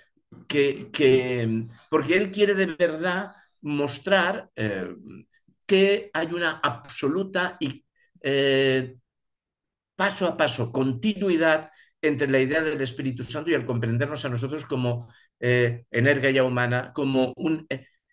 que, 0.50 1.66
porque 1.90 2.18
él 2.18 2.32
quiere 2.32 2.56
de 2.56 2.66
verdad 2.66 3.32
mostrar 3.62 4.50
eh, 4.58 4.94
que 5.66 6.12
hay 6.14 6.28
una 6.28 6.60
absoluta 6.62 7.56
y 7.62 7.86
eh, 8.20 8.98
paso 9.96 10.28
a 10.28 10.36
paso 10.36 10.74
continuidad 10.74 11.72
entre 12.02 12.28
la 12.28 12.40
idea 12.40 12.62
del 12.62 12.82
Espíritu 12.82 13.24
Santo 13.24 13.50
y 13.50 13.54
el 13.54 13.66
comprendernos 13.66 14.26
a 14.26 14.30
nosotros 14.30 14.66
como 14.66 15.12
eh, 15.40 15.86
energía 15.92 16.44
humana, 16.44 16.92
como 16.94 17.34
un 17.38 17.68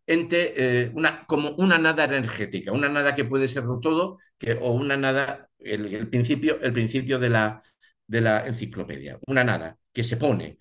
ente, 0.07 0.91
una, 0.95 1.25
como 1.27 1.51
una 1.57 1.79
nada 1.79 2.05
energética, 2.05 2.73
una 2.73 2.89
nada 2.89 3.15
que 3.15 3.25
puede 3.25 3.49
ser 3.49 3.65
todo, 3.81 4.19
que, 4.39 4.53
o 4.53 4.73
una 4.73 4.97
nada, 4.97 5.49
el, 5.59 6.09
principio, 6.09 6.61
el 6.61 6.73
principio 6.73 7.19
de 7.19 7.31
la, 7.31 7.62
de 8.07 8.21
la 8.21 8.47
enciclopedia, 8.47 9.19
una 9.27 9.45
nada 9.45 9.79
que 9.93 10.05
se 10.05 10.17
pone, 10.17 10.59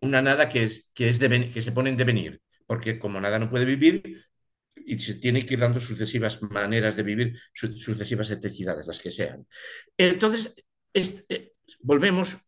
una 0.00 0.22
nada 0.22 0.48
que, 0.48 0.64
es, 0.64 0.90
que, 0.94 1.08
es 1.08 1.18
que 1.18 1.62
se 1.62 1.72
pone 1.72 1.90
en 1.90 1.96
devenir, 1.96 2.40
porque 2.66 2.98
como 2.98 3.20
nada 3.20 3.38
no 3.38 3.50
puede 3.50 3.64
vivir 3.64 4.26
y 4.74 4.98
se 4.98 5.14
tiene 5.14 5.44
que 5.44 5.54
ir 5.54 5.60
dando 5.60 5.80
sucesivas 5.80 6.40
maneras 6.42 6.96
de 6.96 7.02
vivir, 7.02 7.38
sucesivas 7.52 8.30
etnicidades, 8.30 8.86
las 8.86 9.00
que 9.00 9.10
sean. 9.10 9.46
Entonces, 9.96 10.54
este, 10.92 11.55
volvemos, 11.80 12.38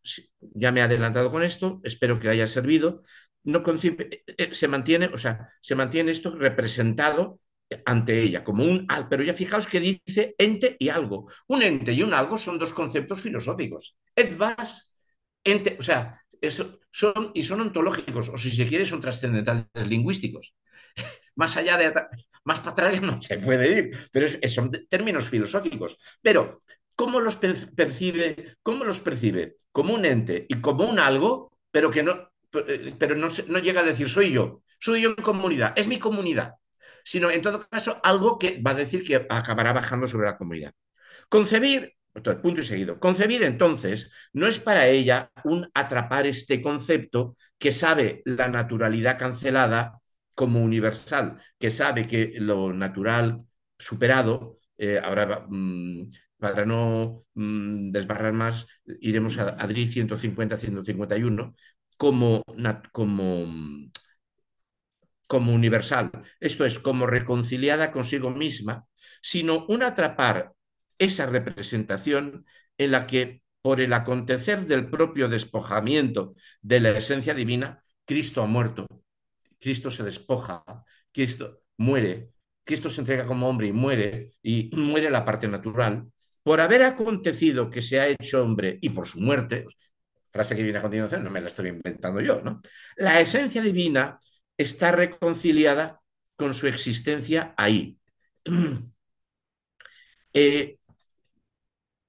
ya 0.40 0.72
me 0.72 0.80
he 0.80 0.82
adelantado 0.82 1.30
con 1.30 1.42
esto, 1.42 1.80
espero 1.84 2.18
que 2.18 2.28
haya 2.28 2.46
servido, 2.46 3.02
no 3.44 3.62
eh, 3.66 4.24
eh, 4.26 4.54
se 4.54 4.68
mantiene, 4.68 5.06
o 5.06 5.18
sea, 5.18 5.48
se 5.60 5.74
mantiene 5.74 6.12
esto 6.12 6.34
representado 6.34 7.40
ante 7.84 8.22
ella, 8.22 8.44
como 8.44 8.64
un, 8.64 8.86
pero 9.10 9.22
ya 9.22 9.34
fijaos 9.34 9.66
que 9.66 9.80
dice 9.80 10.34
ente 10.38 10.76
y 10.78 10.88
algo. 10.88 11.30
Un 11.48 11.62
ente 11.62 11.92
y 11.92 12.02
un 12.02 12.14
algo 12.14 12.38
son 12.38 12.58
dos 12.58 12.72
conceptos 12.72 13.20
filosóficos. 13.20 13.96
Et 14.16 14.36
vas, 14.36 14.90
ente, 15.44 15.76
o 15.78 15.82
sea, 15.82 16.22
eso 16.40 16.80
son, 16.90 17.30
y 17.34 17.42
son 17.42 17.60
ontológicos, 17.60 18.28
o 18.30 18.38
si 18.38 18.50
se 18.50 18.66
quiere, 18.66 18.86
son 18.86 19.00
trascendentales 19.00 19.66
lingüísticos. 19.86 20.54
Más 21.36 21.56
allá 21.56 21.78
de, 21.78 21.92
más 22.44 22.58
para 22.58 22.70
atrás 22.72 23.00
no 23.02 23.22
se 23.22 23.38
puede 23.38 23.78
ir, 23.78 23.98
pero 24.10 24.26
son 24.48 24.70
términos 24.88 25.28
filosóficos. 25.28 25.96
Pero, 26.20 26.58
¿cómo 26.98 27.20
los 27.20 27.36
percibe? 27.36 28.56
¿Cómo 28.60 28.82
los 28.84 28.98
percibe? 28.98 29.54
Como 29.70 29.94
un 29.94 30.04
ente 30.04 30.46
y 30.48 30.60
como 30.60 30.84
un 30.84 30.98
algo, 30.98 31.52
pero 31.70 31.90
que 31.90 32.02
no, 32.02 32.32
pero 32.50 33.14
no, 33.14 33.28
llega 33.60 33.82
a 33.82 33.84
decir 33.84 34.08
soy 34.08 34.32
yo, 34.32 34.64
soy 34.80 35.02
yo 35.02 35.10
en 35.10 35.14
comunidad, 35.22 35.74
es 35.76 35.86
mi 35.86 36.00
comunidad, 36.00 36.54
sino 37.04 37.30
en 37.30 37.40
todo 37.40 37.68
caso 37.68 38.00
algo 38.02 38.36
que 38.36 38.60
va 38.60 38.72
a 38.72 38.82
decir 38.82 39.04
que 39.04 39.14
acabará 39.28 39.72
bajando 39.72 40.08
sobre 40.08 40.26
la 40.26 40.36
comunidad. 40.36 40.72
Concebir 41.28 41.94
punto 42.42 42.62
y 42.62 42.64
seguido. 42.64 42.98
Concebir 42.98 43.44
entonces 43.44 44.10
no 44.32 44.48
es 44.48 44.58
para 44.58 44.88
ella 44.88 45.30
un 45.44 45.70
atrapar 45.74 46.26
este 46.26 46.60
concepto 46.60 47.36
que 47.58 47.70
sabe 47.70 48.22
la 48.24 48.48
naturalidad 48.48 49.16
cancelada 49.16 50.00
como 50.34 50.60
universal, 50.60 51.40
que 51.60 51.70
sabe 51.70 52.08
que 52.08 52.32
lo 52.38 52.72
natural 52.72 53.44
superado, 53.78 54.58
eh, 54.76 55.00
ahora 55.00 55.46
mm, 55.48 56.08
para 56.38 56.64
no 56.64 57.24
mm, 57.34 57.90
desbarrar 57.90 58.32
más, 58.32 58.66
iremos 59.00 59.38
a 59.38 59.50
Adri 59.50 59.86
150-151, 59.86 61.54
como, 61.96 62.44
como, 62.92 63.46
como 65.26 65.52
universal, 65.52 66.10
esto 66.40 66.64
es, 66.64 66.78
como 66.78 67.06
reconciliada 67.06 67.92
consigo 67.92 68.30
misma, 68.30 68.86
sino 69.20 69.66
un 69.66 69.82
atrapar 69.82 70.52
esa 70.98 71.26
representación 71.26 72.46
en 72.78 72.92
la 72.92 73.06
que, 73.06 73.42
por 73.60 73.80
el 73.80 73.92
acontecer 73.92 74.66
del 74.66 74.88
propio 74.88 75.28
despojamiento 75.28 76.34
de 76.62 76.80
la 76.80 76.90
esencia 76.90 77.34
divina, 77.34 77.82
Cristo 78.04 78.42
ha 78.42 78.46
muerto, 78.46 78.86
Cristo 79.60 79.90
se 79.90 80.02
despoja, 80.04 80.64
Cristo 81.12 81.62
muere, 81.76 82.30
Cristo 82.64 82.88
se 82.88 83.00
entrega 83.00 83.26
como 83.26 83.48
hombre 83.48 83.68
y 83.68 83.72
muere, 83.72 84.32
y 84.42 84.70
muere 84.74 85.10
la 85.10 85.24
parte 85.24 85.48
natural, 85.48 86.10
por 86.48 86.62
haber 86.62 86.82
acontecido 86.82 87.68
que 87.68 87.82
se 87.82 88.00
ha 88.00 88.06
hecho 88.06 88.42
hombre 88.42 88.78
y 88.80 88.88
por 88.88 89.06
su 89.06 89.20
muerte, 89.20 89.66
frase 90.30 90.56
que 90.56 90.62
viene 90.62 90.78
a 90.78 90.80
continuación, 90.80 91.22
no 91.22 91.28
me 91.28 91.42
la 91.42 91.48
estoy 91.48 91.68
inventando 91.68 92.22
yo, 92.22 92.40
¿no? 92.40 92.62
La 92.96 93.20
esencia 93.20 93.60
divina 93.60 94.18
está 94.56 94.90
reconciliada 94.90 96.00
con 96.36 96.54
su 96.54 96.66
existencia 96.66 97.52
ahí. 97.54 97.98
Eh, 100.32 100.78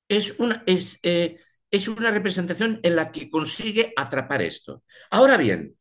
es 0.07 0.39
una, 0.39 0.63
es, 0.67 0.99
eh, 1.03 1.37
es 1.69 1.87
una 1.89 2.11
representación 2.11 2.79
en 2.83 2.95
la 2.95 3.11
que 3.11 3.29
consigue 3.29 3.91
atrapar 3.97 4.41
esto. 4.41 4.83
Ahora 5.09 5.35
bien, 5.35 5.75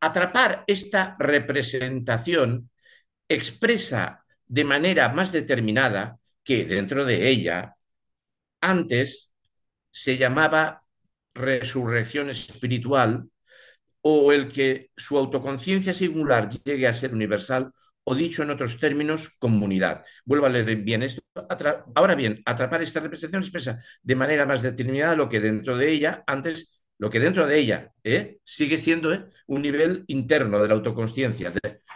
atrapar 0.00 0.62
esta 0.68 1.16
representación 1.18 2.70
expresa 3.28 4.24
de 4.46 4.64
manera 4.64 5.08
más 5.08 5.32
determinada 5.32 6.18
que 6.44 6.64
dentro 6.64 7.04
de 7.04 7.28
ella 7.28 7.76
antes 8.60 9.32
se 9.90 10.16
llamaba 10.16 10.82
resurrección 11.34 12.30
espiritual 12.30 13.28
o 14.02 14.32
el 14.32 14.48
que 14.48 14.90
su 14.96 15.16
autoconciencia 15.18 15.94
singular 15.94 16.50
llegue 16.50 16.86
a 16.86 16.92
ser 16.92 17.14
universal 17.14 17.72
o 18.04 18.14
dicho 18.14 18.42
en 18.42 18.50
otros 18.50 18.78
términos, 18.78 19.30
comunidad. 19.38 20.04
Vuelvo 20.24 20.46
a 20.46 20.50
leer 20.50 20.76
bien 20.76 21.02
esto. 21.02 21.22
Ahora 21.94 22.14
bien, 22.14 22.42
atrapar 22.44 22.82
esta 22.82 23.00
representación 23.00 23.42
expresa 23.42 23.82
de 24.02 24.14
manera 24.14 24.46
más 24.46 24.62
determinada 24.62 25.16
lo 25.16 25.28
que 25.28 25.40
dentro 25.40 25.76
de 25.76 25.90
ella, 25.90 26.22
antes, 26.26 26.80
lo 26.98 27.08
que 27.10 27.20
dentro 27.20 27.46
de 27.46 27.58
ella 27.58 27.92
¿eh? 28.04 28.38
sigue 28.44 28.76
siendo 28.78 29.12
¿eh? 29.12 29.24
un 29.46 29.62
nivel 29.62 30.04
interno 30.08 30.60
de 30.60 30.68
la 30.68 30.74
autoconsciencia. 30.74 31.52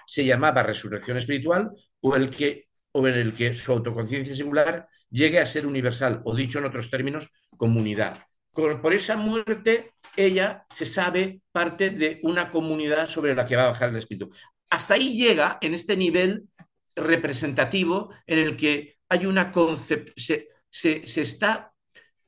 se 0.06 0.24
llamaba 0.24 0.62
resurrección 0.62 1.18
espiritual 1.18 1.72
o, 2.00 2.16
el 2.16 2.30
que, 2.30 2.67
o 2.92 3.06
en 3.06 3.14
el 3.14 3.32
que 3.32 3.52
su 3.54 3.72
autoconciencia 3.72 4.34
singular 4.34 4.88
llegue 5.10 5.40
a 5.40 5.46
ser 5.46 5.66
universal, 5.66 6.20
o 6.24 6.34
dicho 6.34 6.58
en 6.58 6.66
otros 6.66 6.90
términos, 6.90 7.30
comunidad. 7.56 8.24
Por 8.52 8.92
esa 8.92 9.16
muerte, 9.16 9.92
ella 10.16 10.66
se 10.68 10.84
sabe 10.84 11.42
parte 11.52 11.90
de 11.90 12.18
una 12.24 12.50
comunidad 12.50 13.06
sobre 13.06 13.34
la 13.34 13.46
que 13.46 13.54
va 13.54 13.66
a 13.66 13.68
bajar 13.68 13.90
el 13.90 13.96
espíritu 13.96 14.30
hasta 14.70 14.94
ahí 14.94 15.16
llega 15.16 15.58
en 15.60 15.74
este 15.74 15.96
nivel 15.96 16.48
representativo 16.94 18.12
en 18.26 18.38
el 18.38 18.56
que 18.56 18.96
hay 19.08 19.26
una 19.26 19.52
concepción, 19.52 20.40
se, 20.70 21.02
está 21.20 21.72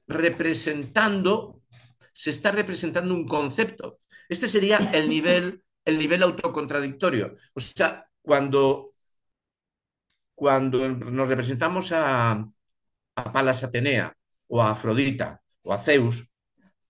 representando, 0.06 1.62
se 2.12 2.30
está 2.30 2.52
representando 2.52 3.14
un 3.14 3.26
concepto. 3.26 3.98
Este 4.28 4.48
sería 4.48 4.78
el 4.92 5.08
nivel, 5.08 5.62
el 5.84 5.98
nivel 5.98 6.22
autocontradictorio. 6.22 7.34
O 7.54 7.60
sea, 7.60 8.06
cuando, 8.22 8.89
cuando 10.40 10.88
nos 10.88 11.28
representamos 11.28 11.92
a, 11.92 12.30
a 12.32 13.22
Palas 13.30 13.62
Atenea 13.62 14.16
o 14.48 14.62
a 14.62 14.70
Afrodita 14.70 15.42
o 15.60 15.74
a 15.74 15.78
Zeus, 15.78 16.24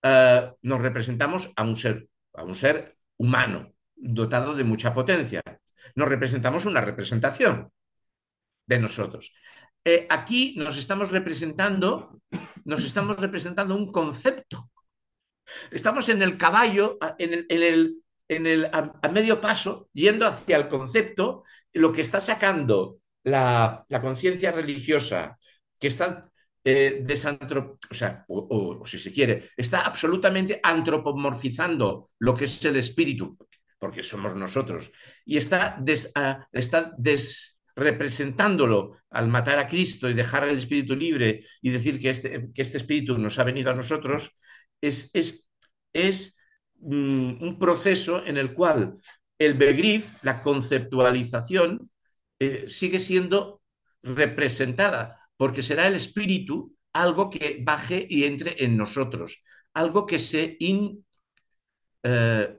eh, 0.01 0.53
nos 0.61 0.79
representamos 0.79 1.51
a 1.57 1.63
un 1.63 1.75
ser, 1.75 2.07
a 2.33 2.45
un 2.45 2.55
ser 2.55 2.95
humano, 3.17 3.73
dotado 3.93 4.55
de 4.55 4.63
mucha 4.63 4.93
potencia. 4.93 5.43
Nos 5.95 6.07
representamos 6.07 6.63
una 6.63 6.79
representación 6.79 7.69
de 8.65 8.79
nosotros. 8.79 9.33
Eh, 9.83 10.07
aquí 10.09 10.55
nos 10.57 10.77
estamos 10.77 11.11
representando, 11.11 12.21
nos 12.63 12.85
estamos 12.85 13.19
representando 13.19 13.75
un 13.75 13.91
concepto. 13.91 14.71
Estamos 15.71 16.07
en 16.07 16.21
el 16.21 16.37
caballo, 16.37 16.97
en 17.17 17.33
el, 17.33 17.45
en 17.49 17.63
el, 17.63 17.97
en 18.29 18.47
el 18.47 18.65
a, 18.71 19.09
medio 19.09 19.41
paso, 19.41 19.89
yendo 19.91 20.25
hacia 20.25 20.55
el 20.55 20.69
concepto, 20.69 21.43
lo 21.73 21.91
que 21.91 21.99
está 21.99 22.21
sacando 22.21 23.00
la, 23.23 23.85
conciencia 24.01 24.51
religiosa, 24.51 25.37
que 25.79 25.87
está 25.87 26.29
eh, 26.63 27.03
o 27.89 27.93
sea, 27.93 28.23
o, 28.27 28.85
si 28.85 28.99
se 28.99 29.11
quiere, 29.11 29.49
está 29.57 29.81
absolutamente 29.81 30.59
antropomorfizando 30.61 32.11
lo 32.19 32.35
que 32.35 32.45
es 32.45 32.63
el 32.65 32.75
espíritu, 32.75 33.37
porque 33.79 34.03
somos 34.03 34.35
nosotros, 34.35 34.91
y 35.25 35.37
está, 35.37 35.83
está 36.51 36.95
representándolo 37.75 38.97
al 39.09 39.27
matar 39.27 39.59
a 39.59 39.67
Cristo 39.67 40.09
y 40.09 40.13
dejar 40.13 40.47
el 40.47 40.57
espíritu 40.57 40.95
libre 40.95 41.43
y 41.61 41.71
decir 41.71 41.99
que 41.99 42.09
este, 42.09 42.49
que 42.53 42.61
este 42.61 42.77
espíritu 42.77 43.17
nos 43.17 43.39
ha 43.39 43.43
venido 43.43 43.71
a 43.71 43.75
nosotros, 43.75 44.31
es, 44.79 45.09
es, 45.13 45.49
es 45.93 46.37
mm, 46.79 47.41
un 47.41 47.59
proceso 47.59 48.25
en 48.25 48.37
el 48.37 48.53
cual 48.53 48.97
el 49.39 49.55
Begrif, 49.55 50.23
la 50.23 50.41
conceptualización, 50.41 51.90
eh, 52.41 52.67
sigue 52.67 52.99
siendo 52.99 53.61
representada, 54.01 55.29
porque 55.37 55.61
será 55.61 55.85
el 55.85 55.93
espíritu 55.93 56.75
algo 56.91 57.29
que 57.29 57.61
baje 57.61 58.03
y 58.09 58.23
entre 58.23 58.63
en 58.63 58.75
nosotros, 58.75 59.43
algo 59.75 60.07
que 60.07 60.17
se 60.17 60.57
in, 60.59 61.05
eh, 62.01 62.57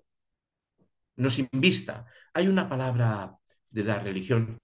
nos 1.16 1.38
invista. 1.40 2.06
Hay 2.32 2.46
una 2.46 2.68
palabra 2.68 3.36
de 3.70 3.82
la 3.82 3.98
religión 3.98 4.56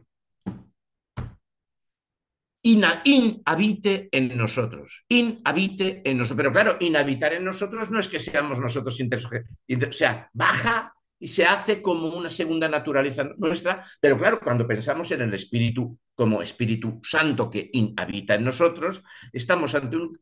inhabite 2.63 4.09
en 4.13 4.37
nosotros, 4.37 5.05
inhabite 5.09 6.09
en 6.09 6.19
nosotros. 6.19 6.37
Pero 6.37 6.53
claro, 6.53 6.77
inhabitar 6.79 7.33
en 7.33 7.45
nosotros 7.45 7.91
no 7.91 7.99
es 7.99 8.07
que 8.07 8.21
seamos 8.21 8.61
nosotros 8.61 8.97
o 9.01 9.93
sea, 9.93 10.31
baja 10.33 10.95
y 11.21 11.29
se 11.29 11.45
hace 11.45 11.83
como 11.83 12.09
una 12.09 12.29
segunda 12.29 12.69
naturaleza 12.69 13.31
nuestra, 13.37 13.85
pero 14.01 14.19
claro, 14.19 14.41
cuando 14.41 14.67
pensamos 14.67 15.11
en 15.11 15.23
el 15.23 15.35
Espíritu 15.35 15.99
como 16.15 16.43
Espíritu 16.43 17.01
Santo 17.03 17.51
que 17.51 17.71
inhabita 17.73 18.35
en 18.35 18.45
nosotros, 18.45 19.03
estamos 19.33 19.75
ante 19.75 19.97
un... 19.97 20.19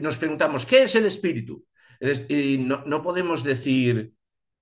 nos 0.00 0.16
preguntamos, 0.18 0.66
¿qué 0.66 0.82
es 0.82 0.94
el 0.94 1.06
Espíritu? 1.06 1.64
Y 2.28 2.58
no, 2.58 2.84
no 2.86 3.02
podemos 3.02 3.42
decir, 3.42 4.12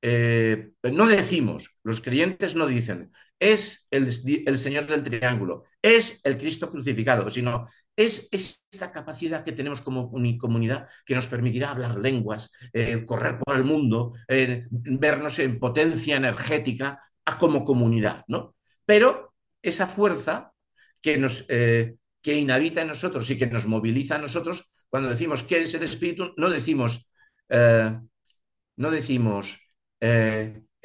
eh, 0.02 0.70
no 0.82 1.06
decimos, 1.06 1.78
los 1.82 2.00
creyentes 2.00 2.54
no 2.54 2.66
dicen, 2.66 3.12
es 3.38 3.86
el, 3.90 4.10
el, 4.46 4.58
Señor 4.58 4.86
del 4.86 5.04
Triángulo, 5.04 5.64
es 5.82 6.20
el 6.24 6.38
Cristo 6.38 6.70
crucificado, 6.70 7.28
sino 7.30 7.66
es 7.94 8.28
esta 8.30 8.92
capacidad 8.92 9.44
que 9.44 9.52
tenemos 9.52 9.80
como 9.80 10.10
comunidad 10.38 10.88
que 11.04 11.14
nos 11.14 11.26
permitirá 11.26 11.70
hablar 11.70 11.96
lenguas, 11.98 12.52
eh, 12.72 13.04
correr 13.04 13.38
por 13.38 13.56
el 13.56 13.64
mundo, 13.64 14.12
eh, 14.28 14.66
vernos 14.70 15.38
en 15.38 15.58
potencia 15.58 16.16
energética 16.16 17.00
como 17.38 17.64
comunidad, 17.64 18.24
¿no? 18.28 18.54
Pero 18.84 19.34
esa 19.62 19.86
fuerza 19.86 20.52
que 21.00 21.18
nos 21.18 21.46
que 21.46 22.34
inhabita 22.34 22.82
en 22.82 22.88
nosotros 22.88 23.30
y 23.30 23.38
que 23.38 23.46
nos 23.46 23.66
moviliza 23.66 24.16
a 24.16 24.18
nosotros, 24.18 24.72
cuando 24.88 25.08
decimos 25.08 25.44
que 25.44 25.62
es 25.62 25.74
el 25.74 25.84
Espíritu, 25.84 26.34
no 26.36 26.50
decimos, 26.50 27.08
no 27.48 28.90
decimos 28.90 29.58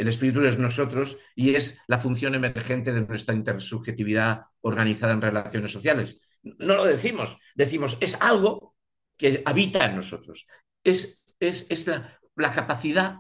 el 0.02 0.08
espíritu 0.08 0.44
es 0.44 0.58
nosotros 0.58 1.20
y 1.36 1.54
es 1.54 1.80
la 1.86 2.00
función 2.00 2.34
emergente 2.34 2.92
de 2.92 3.06
nuestra 3.06 3.36
intersubjetividad 3.36 4.46
organizada 4.62 5.14
en 5.14 5.22
relaciones 5.22 5.72
sociales. 5.72 6.22
No 6.42 6.76
lo 6.76 6.86
decimos, 6.86 7.38
decimos, 7.54 8.00
es 8.02 8.18
algo 8.20 8.76
que 9.16 9.44
habita 9.46 9.86
en 9.86 9.96
nosotros. 9.96 10.48
Es, 10.84 11.24
es, 11.40 11.86
la, 11.86 12.20
capacidad 12.52 13.18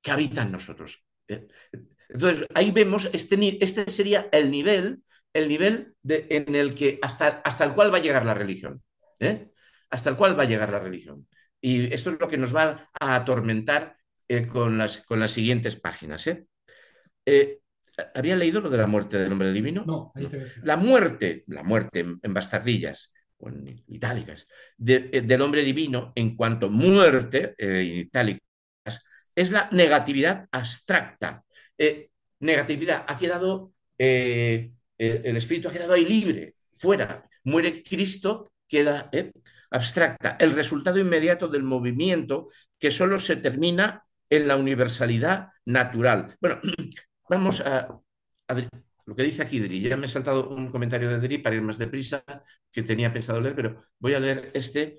que 0.00 0.10
habita 0.10 0.40
en 0.40 0.52
nosotros. 0.52 1.04
¿eh? 1.28 1.46
Entonces, 2.08 2.48
ahí 2.54 2.70
vemos, 2.70 3.10
este, 3.12 3.62
este 3.62 3.90
sería 3.90 4.30
el 4.32 4.50
nivel, 4.50 5.02
el 5.34 5.46
nivel 5.46 5.94
de, 6.02 6.26
en 6.30 6.54
el 6.54 6.74
que 6.74 6.98
hasta, 7.02 7.42
hasta 7.44 7.64
el 7.64 7.74
cual 7.74 7.92
va 7.92 7.98
a 7.98 8.02
llegar 8.02 8.24
la 8.24 8.32
religión. 8.32 8.82
¿eh? 9.20 9.50
Hasta 9.90 10.08
el 10.08 10.16
cual 10.16 10.38
va 10.38 10.44
a 10.44 10.46
llegar 10.46 10.72
la 10.72 10.78
religión. 10.78 11.28
Y 11.60 11.92
esto 11.92 12.10
es 12.12 12.18
lo 12.18 12.28
que 12.28 12.38
nos 12.38 12.56
va 12.56 12.88
a 12.98 13.14
atormentar 13.14 13.98
eh, 14.28 14.46
con, 14.46 14.78
las, 14.78 15.00
con 15.02 15.20
las 15.20 15.32
siguientes 15.32 15.76
páginas. 15.76 16.26
¿eh? 16.26 16.46
¿eh? 17.26 17.60
había 18.14 18.36
leído 18.36 18.60
lo 18.60 18.70
de 18.70 18.78
la 18.78 18.86
muerte 18.86 19.18
del 19.18 19.32
hombre 19.32 19.52
divino? 19.52 19.84
No, 19.86 20.12
La 20.62 20.76
muerte, 20.76 21.44
la 21.48 21.62
muerte 21.62 22.00
en, 22.00 22.34
bastardillas 22.34 23.12
o 23.36 23.48
en 23.48 23.84
itálicas, 23.88 24.46
eh, 24.86 25.22
del 25.24 25.42
hombre 25.42 25.62
divino 25.62 26.12
en 26.14 26.36
cuanto 26.36 26.70
muerte 26.70 27.54
en 27.58 27.98
itálicas 27.98 28.40
es 29.34 29.50
la 29.50 29.68
negatividad 29.72 30.48
abstracta. 30.50 31.44
negatividad, 32.40 33.04
ha 33.06 33.16
quedado, 33.16 33.72
el 33.98 34.70
espíritu 35.36 35.68
ha 35.68 35.72
quedado 35.72 35.94
ahí 35.94 36.04
libre, 36.04 36.54
fuera. 36.78 37.28
Muere 37.42 37.82
Cristo, 37.82 38.52
queda 38.66 39.10
abstracta. 39.70 40.36
El 40.40 40.52
resultado 40.52 40.98
inmediato 40.98 41.48
del 41.48 41.64
movimiento 41.64 42.48
que 42.78 42.90
solo 42.90 43.18
se 43.18 43.36
termina 43.36 44.04
en 44.30 44.48
la 44.48 44.56
universalidad 44.56 45.48
natural. 45.66 46.36
Bueno, 46.40 46.60
vamos 47.28 47.60
a, 47.60 47.88
lo 49.06 49.14
que 49.16 49.22
dice 49.22 49.42
aquí 49.42 49.60
Dri. 49.60 49.80
Ya 49.80 49.96
me 49.96 50.06
he 50.06 50.08
saltado 50.08 50.48
un 50.50 50.68
comentario 50.70 51.10
de 51.10 51.18
Dri 51.20 51.38
para 51.38 51.56
ir 51.56 51.62
más 51.62 51.78
deprisa, 51.78 52.24
que 52.70 52.82
tenía 52.82 53.12
pensado 53.12 53.40
leer, 53.40 53.54
pero 53.54 53.82
voy 53.98 54.14
a 54.14 54.20
leer 54.20 54.50
este 54.54 54.98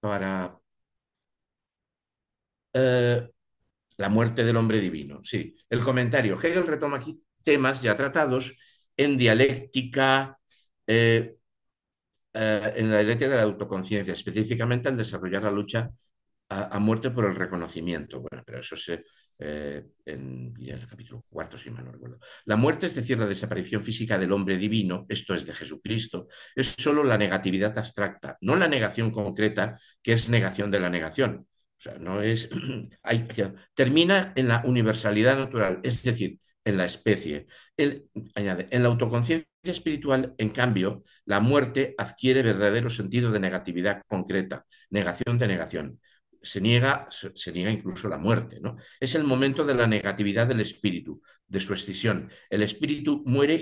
para 0.00 0.58
eh, 2.72 3.28
la 3.96 4.08
muerte 4.08 4.44
del 4.44 4.56
hombre 4.56 4.80
divino. 4.80 5.20
Sí, 5.24 5.54
el 5.70 5.80
comentario. 5.82 6.38
Hegel 6.40 6.66
retoma 6.66 6.98
aquí 6.98 7.22
temas 7.42 7.82
ya 7.82 7.94
tratados 7.96 8.56
en 8.96 9.16
dialéctica, 9.16 10.38
eh, 10.86 11.36
eh, 12.34 12.72
en 12.76 12.90
la 12.90 12.98
dialéctica 12.98 13.30
de 13.30 13.36
la 13.36 13.42
autoconciencia, 13.44 14.12
específicamente 14.12 14.88
al 14.88 14.96
desarrollar 14.96 15.42
la 15.44 15.50
lucha 15.50 15.90
a, 16.48 16.78
muerte 16.78 17.10
por 17.10 17.26
el 17.26 17.34
reconocimiento. 17.34 18.20
Bueno, 18.20 18.42
pero 18.44 18.60
eso 18.60 18.76
se, 18.76 19.04
eh, 19.38 19.84
en, 20.04 20.54
el 20.58 20.86
capítulo 20.86 21.24
cuarto, 21.28 21.56
si 21.58 21.70
mal. 21.70 21.86
La 22.46 22.56
muerte, 22.56 22.86
es 22.86 22.94
decir, 22.94 23.18
la 23.18 23.26
desaparición 23.26 23.82
física 23.82 24.18
del 24.18 24.32
hombre 24.32 24.56
divino, 24.56 25.06
esto 25.08 25.34
es 25.34 25.46
de 25.46 25.54
Jesucristo, 25.54 26.28
es 26.54 26.74
solo 26.78 27.04
la 27.04 27.18
negatividad 27.18 27.76
abstracta, 27.78 28.36
no 28.40 28.56
la 28.56 28.68
negación 28.68 29.10
concreta, 29.10 29.78
que 30.02 30.12
es 30.12 30.28
negación 30.28 30.70
de 30.70 30.80
la 30.80 30.90
negación. 30.90 31.46
O 31.78 31.80
sea, 31.80 31.98
no 31.98 32.22
es. 32.22 32.48
Hay, 33.02 33.28
termina 33.74 34.32
en 34.36 34.48
la 34.48 34.62
universalidad 34.64 35.36
natural, 35.36 35.80
es 35.82 36.02
decir, 36.02 36.38
en 36.64 36.76
la 36.76 36.84
especie. 36.84 37.46
añade, 38.34 38.68
en 38.70 38.82
la 38.82 38.88
autoconciencia 38.88 39.46
espiritual, 39.62 40.34
en 40.38 40.50
cambio, 40.50 41.04
la 41.26 41.40
muerte 41.40 41.94
adquiere 41.98 42.42
verdadero 42.42 42.90
sentido 42.90 43.30
de 43.30 43.40
negatividad 43.40 44.02
concreta, 44.08 44.66
negación 44.90 45.38
de 45.38 45.48
negación 45.48 46.00
se 46.42 46.60
niega, 46.60 47.08
se 47.10 47.52
niega 47.52 47.70
incluso 47.70 48.08
la 48.08 48.18
muerte. 48.18 48.58
¿no? 48.60 48.76
Es 49.00 49.14
el 49.14 49.24
momento 49.24 49.64
de 49.64 49.74
la 49.74 49.86
negatividad 49.86 50.46
del 50.46 50.60
espíritu, 50.60 51.22
de 51.46 51.60
su 51.60 51.72
extinción. 51.72 52.30
El 52.50 52.62
espíritu 52.62 53.22
muere 53.26 53.60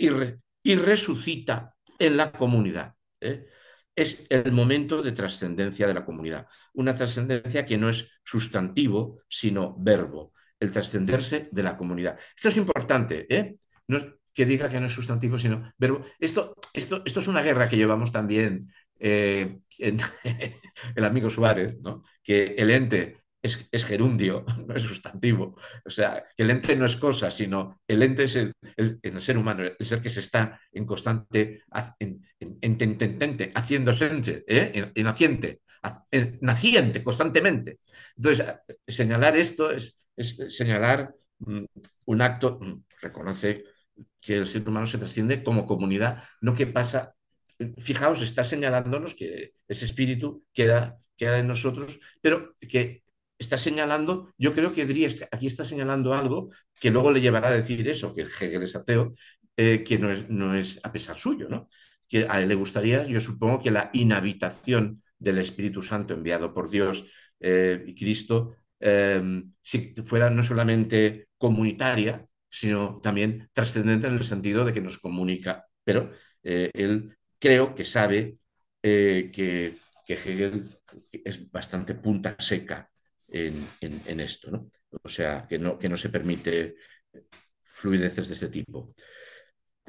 y, 0.63 0.75
resucita 0.75 1.75
en 1.99 2.17
la 2.17 2.33
comunidad. 2.33 2.95
¿eh? 3.21 3.47
Es 3.95 4.27
el 4.29 4.53
momento 4.53 5.03
de 5.03 5.13
trascendencia 5.13 5.87
de 5.87 5.95
la 5.95 6.05
comunidad. 6.05 6.47
Una 6.75 6.95
trascendencia 6.95 7.65
que 7.65 7.79
no 7.79 7.89
es 7.89 8.11
sustantivo, 8.23 9.23
sino 9.29 9.77
verbo. 9.79 10.33
El 10.59 10.73
trascenderse 10.73 11.49
de 11.53 11.63
la 11.63 11.77
comunidad. 11.77 12.19
Esto 12.35 12.49
es 12.49 12.57
importante. 12.57 13.27
¿eh? 13.29 13.57
No 13.89 14.01
que 14.37 14.45
diga 14.45 14.69
que 14.69 14.79
no 14.79 14.85
es 14.85 14.93
sustantivo, 14.93 15.39
sino 15.39 15.73
verbo. 15.79 16.05
Esto, 16.21 16.55
esto, 16.75 17.01
esto 17.07 17.21
es 17.21 17.27
una 17.27 17.41
guerra 17.41 17.71
que 17.71 17.79
llevamos 17.79 18.13
también 18.13 18.71
eh, 18.99 19.59
el 19.79 21.05
amigo 21.05 21.31
Suárez, 21.31 21.79
¿no? 21.81 22.05
que 22.23 22.55
el 22.57 22.71
ente 22.71 23.27
es, 23.43 23.85
gerundio, 23.85 24.45
no 24.67 24.75
es 24.75 24.83
sustantivo. 24.83 25.57
O 25.85 25.91
sea, 25.91 26.25
que 26.37 26.43
el 26.43 26.51
ente 26.51 26.77
no 26.77 26.87
es 26.87 26.97
cosa, 26.97 27.31
sino 27.31 27.81
el 27.87 28.03
ente 28.03 28.25
es 28.25 28.37
el, 28.37 28.55
ser 29.21 29.39
humano, 29.39 29.65
el 29.65 29.87
ser 29.87 30.03
que 30.03 30.09
se 30.09 30.21
está 30.21 30.61
en 30.73 30.85
constante, 30.85 31.63
en, 31.99 32.23
en, 32.41 33.53
haciéndose, 33.55 34.45
¿eh? 34.47 34.93
en, 34.95 35.05
naciente, 35.05 35.61
naciente 36.41 37.03
constantemente. 37.03 37.79
Entonces, 38.17 38.55
señalar 38.87 39.37
esto 39.37 39.71
es, 39.71 40.07
es 40.17 40.37
señalar 40.57 41.15
mm, 41.39 41.65
un 42.07 42.23
acto, 42.23 42.59
mm, 42.61 42.85
reconoce 43.01 43.65
que 44.21 44.37
el 44.37 44.47
ser 44.47 44.69
humano 44.69 44.87
se 44.87 44.99
trasciende 44.99 45.43
como 45.43 45.67
comunidad, 45.67 46.23
no 46.41 46.55
que 46.55 46.67
pasa 46.67 47.15
fijaos, 47.79 48.23
está 48.23 48.45
señalándonos 48.45 49.15
que 49.15 49.53
ese 49.69 49.85
espíritu 49.85 50.45
queda, 50.53 50.99
queda 51.17 51.39
en 51.39 51.49
nosotros, 51.49 51.99
pero 52.21 52.55
que 52.59 53.03
está 53.39 53.59
señalando, 53.59 54.33
yo 54.39 54.53
creo 54.53 54.73
que 54.73 54.87
Dries 54.87 55.27
aquí 55.31 55.47
está 55.47 55.65
señalando 55.65 56.15
algo 56.15 56.51
que 56.81 56.91
luego 56.91 57.11
le 57.11 57.21
llevará 57.21 57.49
a 57.49 57.57
decir 57.57 57.87
eso, 57.89 58.15
que 58.15 58.23
Hegel 58.23 58.63
es 58.63 58.77
ateo, 58.77 59.15
eh, 59.57 59.85
que 59.85 59.99
no 59.99 60.11
es, 60.11 60.29
no 60.29 60.55
es 60.55 60.81
a 60.83 60.93
pesar 60.93 61.17
suyo, 61.17 61.49
¿no? 61.49 61.69
Que 62.09 62.27
a 62.29 62.41
él 62.41 62.49
le 62.49 62.55
gustaría, 62.55 63.07
yo 63.07 63.21
supongo 63.21 63.61
que 63.61 63.71
la 63.71 63.91
inhabitación 63.93 65.03
del 65.19 65.39
Espíritu 65.39 65.83
Santo 65.83 66.15
enviado 66.15 66.53
por 66.53 66.71
Dios 66.71 67.05
eh, 67.41 67.83
y 67.87 67.95
Cristo, 67.95 68.55
eh, 68.81 69.43
si 69.63 69.95
fuera 70.05 70.31
no 70.31 70.43
solamente 70.43 71.29
comunitaria, 71.39 72.27
sino 72.49 73.01
también 73.03 73.49
trascendente 73.53 74.07
en 74.07 74.15
el 74.15 74.25
sentido 74.25 74.65
de 74.65 74.73
que 74.73 74.81
nos 74.81 74.99
comunica. 74.99 75.67
Pero 75.85 76.13
él 76.43 77.17
creo 77.39 77.75
que 77.75 77.85
sabe 77.85 78.39
eh, 78.83 79.31
que, 79.33 79.75
Hegel 80.09 80.65
es 81.25 81.51
bastante 81.51 81.95
punta 81.95 82.37
seca 82.39 82.89
en, 83.29 84.21
esto, 84.21 84.51
¿no? 84.51 84.71
O 85.03 85.09
sea, 85.09 85.47
que 85.49 85.59
no, 85.59 85.79
que 85.79 85.89
no 85.89 85.97
se 85.97 86.11
permite 86.11 86.77
fluideces 87.63 88.29
de 88.29 88.35
este 88.35 88.49
tipo. 88.49 88.95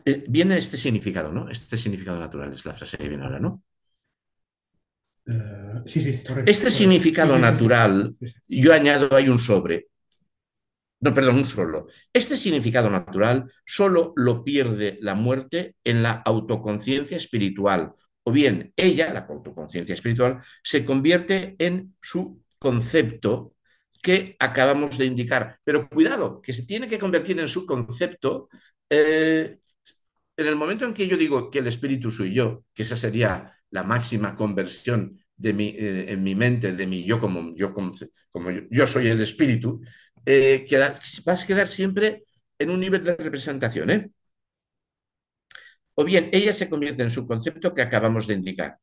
Eh, 0.04 0.24
viene 0.28 0.58
este 0.58 0.78
significado, 0.78 1.32
¿no? 1.32 1.50
Este 1.50 1.78
significado 1.78 2.20
natural 2.20 2.52
es 2.52 2.66
la 2.66 2.74
frase 2.74 2.98
que 2.98 3.08
viene 3.08 3.24
ahora, 3.24 3.40
¿no? 3.40 3.64
Eh, 5.28 5.82
sí, 5.86 6.02
sí, 6.02 6.24
correcto. 6.24 6.50
Este 6.50 6.72
significado 6.72 7.38
natural, 7.38 8.14
yo 8.48 8.74
añado 8.74 9.16
hay 9.16 9.30
un 9.30 9.40
sobre, 9.40 9.88
no, 11.00 11.14
perdón, 11.14 11.38
un 11.38 11.46
solo. 11.46 11.88
Este 12.12 12.38
significado 12.38 12.90
natural 12.90 13.52
solo 13.66 14.14
lo 14.16 14.44
pierde 14.44 14.98
la 15.02 15.14
muerte 15.14 15.76
en 15.84 16.02
la 16.02 16.12
autoconciencia 16.12 17.18
espiritual, 17.18 17.94
o 18.24 18.32
bien 18.32 18.74
ella, 18.76 19.14
la 19.14 19.28
autoconciencia 19.30 19.94
espiritual, 19.94 20.40
se 20.64 20.84
convierte 20.84 21.56
en 21.60 21.96
su 22.02 22.42
concepto 22.58 23.54
que 24.02 24.36
acabamos 24.40 24.98
de 24.98 25.06
indicar. 25.06 25.60
Pero 25.64 25.88
cuidado, 25.90 26.42
que 26.42 26.54
se 26.54 26.64
tiene 26.64 26.88
que 26.88 26.98
convertir 26.98 27.40
en 27.40 27.48
su 27.48 27.66
concepto. 27.66 28.50
Eh, 28.90 29.58
en 30.38 30.48
el 30.48 30.56
momento 30.56 30.86
en 30.86 30.94
que 30.94 31.08
yo 31.08 31.18
digo 31.18 31.50
que 31.50 31.60
el 31.60 31.68
espíritu 31.68 32.12
soy 32.12 32.34
yo, 32.34 32.64
que 32.74 32.84
esa 32.84 32.96
sería 32.96 33.54
la 33.72 33.84
máxima 33.84 34.36
conversión 34.36 35.20
de 35.36 35.54
mi, 35.54 35.68
eh, 35.70 36.06
en 36.12 36.24
mi 36.24 36.36
mente, 36.36 36.74
de 36.74 36.88
mi 36.88 37.04
yo 37.04 37.20
como 37.20 37.56
yo, 37.56 37.74
como, 37.74 37.92
yo, 38.70 38.88
soy 38.88 39.08
el 39.08 39.22
espíritu, 39.22 39.82
eh, 40.28 40.66
vas 41.26 41.44
a 41.44 41.48
quedar 41.48 41.68
siempre 41.70 42.26
en 42.60 42.70
un 42.70 42.82
nivel 42.82 43.04
de 43.04 43.16
representación. 43.16 43.90
¿eh? 43.90 44.12
O 45.96 46.04
bien, 46.04 46.30
ella 46.34 46.54
se 46.54 46.70
convierte 46.70 47.02
en 47.02 47.12
su 47.12 47.26
concepto 47.26 47.74
que 47.74 47.82
acabamos 47.82 48.28
de 48.28 48.34
indicar. 48.34 48.78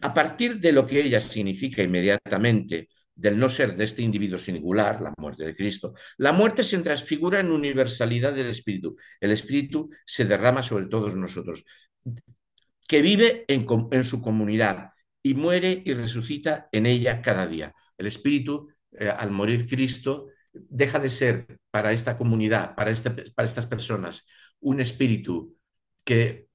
A 0.00 0.14
partir 0.14 0.60
de 0.60 0.72
lo 0.72 0.86
que 0.86 1.00
ella 1.00 1.20
significa 1.20 1.82
inmediatamente 1.82 2.88
del 3.14 3.36
no 3.38 3.48
ser 3.48 3.74
de 3.76 3.84
este 3.84 4.02
individuo 4.02 4.38
singular, 4.38 5.02
la 5.02 5.12
muerte 5.18 5.44
de 5.44 5.56
Cristo, 5.56 5.94
la 6.18 6.32
muerte 6.32 6.62
se 6.62 6.78
transfigura 6.78 7.40
en 7.40 7.50
universalidad 7.50 8.32
del 8.32 8.48
Espíritu. 8.48 8.96
El 9.20 9.32
Espíritu 9.32 9.90
se 10.06 10.24
derrama 10.24 10.62
sobre 10.62 10.86
todos 10.86 11.16
nosotros, 11.16 11.64
que 12.86 13.02
vive 13.02 13.44
en, 13.48 13.66
en 13.90 14.04
su 14.04 14.22
comunidad 14.22 14.90
y 15.22 15.34
muere 15.34 15.82
y 15.84 15.94
resucita 15.94 16.68
en 16.70 16.86
ella 16.86 17.20
cada 17.20 17.46
día. 17.46 17.74
El 17.98 18.06
Espíritu, 18.06 18.68
eh, 18.92 19.08
al 19.08 19.32
morir 19.32 19.66
Cristo, 19.66 20.28
deja 20.68 20.98
de 20.98 21.08
ser 21.08 21.58
para 21.70 21.92
esta 21.92 22.16
comunidad, 22.16 22.74
para, 22.74 22.90
este, 22.90 23.10
para 23.10 23.46
estas 23.46 23.66
personas, 23.66 24.26
un 24.60 24.80
espíritu 24.80 25.56
que, 26.04 26.48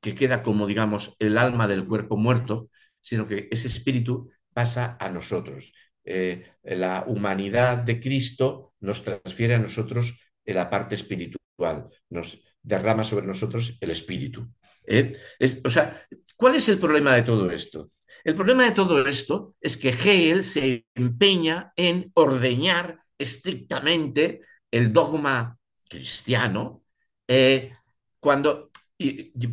que 0.00 0.14
queda 0.14 0.42
como, 0.42 0.66
digamos, 0.66 1.16
el 1.18 1.38
alma 1.38 1.68
del 1.68 1.86
cuerpo 1.86 2.16
muerto, 2.16 2.70
sino 3.00 3.26
que 3.26 3.48
ese 3.50 3.68
espíritu 3.68 4.30
pasa 4.52 4.96
a 5.00 5.08
nosotros. 5.10 5.72
Eh, 6.04 6.44
la 6.62 7.04
humanidad 7.06 7.78
de 7.78 8.00
Cristo 8.00 8.74
nos 8.80 9.02
transfiere 9.02 9.54
a 9.54 9.58
nosotros 9.58 10.18
en 10.44 10.54
la 10.56 10.70
parte 10.70 10.94
espiritual, 10.94 11.88
nos 12.10 12.38
derrama 12.62 13.04
sobre 13.04 13.26
nosotros 13.26 13.76
el 13.80 13.90
espíritu. 13.90 14.48
¿eh? 14.86 15.16
o 15.64 15.68
sea, 15.68 16.00
¿cuál 16.36 16.54
es 16.54 16.68
el 16.68 16.78
problema 16.78 17.14
de 17.14 17.22
todo 17.22 17.50
esto? 17.50 17.90
El 18.24 18.34
problema 18.34 18.64
de 18.64 18.72
todo 18.72 19.06
esto 19.06 19.54
es 19.60 19.76
que 19.76 19.90
Hegel 19.90 20.42
se 20.42 20.86
empeña 20.94 21.72
en 21.76 22.10
ordeñar 22.14 22.98
estrictamente 23.18 24.40
el 24.70 24.92
dogma 24.92 25.56
cristiano 25.88 26.82
eh, 27.26 27.72
cuando, 28.18 28.70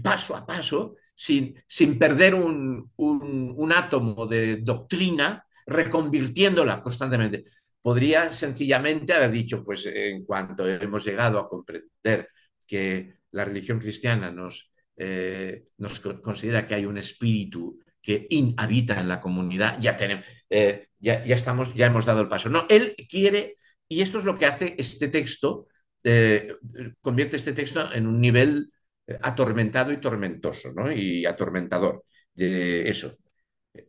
paso 0.02 0.36
a 0.36 0.46
paso, 0.46 0.96
sin, 1.14 1.56
sin 1.68 1.98
perder 1.98 2.36
un, 2.36 2.92
un, 2.96 3.72
átomo 3.72 4.26
de 4.26 4.58
doctrina, 4.58 5.46
reconvirtiéndola 5.66 6.82
constantemente. 6.82 7.44
Podría 7.82 8.32
sencillamente 8.32 9.14
haber 9.14 9.32
dicho, 9.32 9.64
pues 9.64 9.86
en 9.86 10.26
cuanto 10.26 10.68
hemos 10.68 11.06
llegado 11.06 11.40
a 11.40 11.48
comprender 11.48 12.30
que 12.66 13.20
la 13.32 13.46
religión 13.46 13.80
cristiana 13.80 14.32
nos, 14.32 14.72
eh, 14.96 15.66
nos 15.78 16.00
considera 16.00 16.66
que 16.66 16.76
hay 16.76 16.86
un 16.86 16.98
espíritu 16.98 17.80
que 18.04 18.28
habita 18.58 19.00
en 19.00 19.08
la 19.08 19.22
comunidad, 19.22 19.78
ya 19.80 19.96
tenemos, 19.96 20.26
eh, 20.50 20.88
ya, 21.00 21.24
ya, 21.24 21.36
estamos, 21.36 21.74
ya 21.74 21.88
hemos 21.88 22.06
dado 22.06 22.22
el 22.22 22.28
paso. 22.28 22.50
No, 22.50 22.66
él 22.70 22.96
quiere, 23.10 23.56
y 23.88 24.02
esto 24.02 24.20
es 24.20 24.26
lo 24.26 24.38
que 24.38 24.46
hace 24.46 24.76
este 24.78 25.08
texto, 25.08 25.68
eh, 26.04 26.54
convierte 27.02 27.38
este 27.38 27.54
texto 27.54 27.92
en 27.94 28.06
un 28.08 28.20
nivel 28.20 28.72
eh, 29.08 29.18
atormentado 29.22 29.94
y 29.94 29.98
tormentoso, 29.98 30.74
¿no? 30.74 30.92
Y 30.92 31.26
atormentador 31.26 32.04
de 32.34 32.90
eso, 32.90 33.18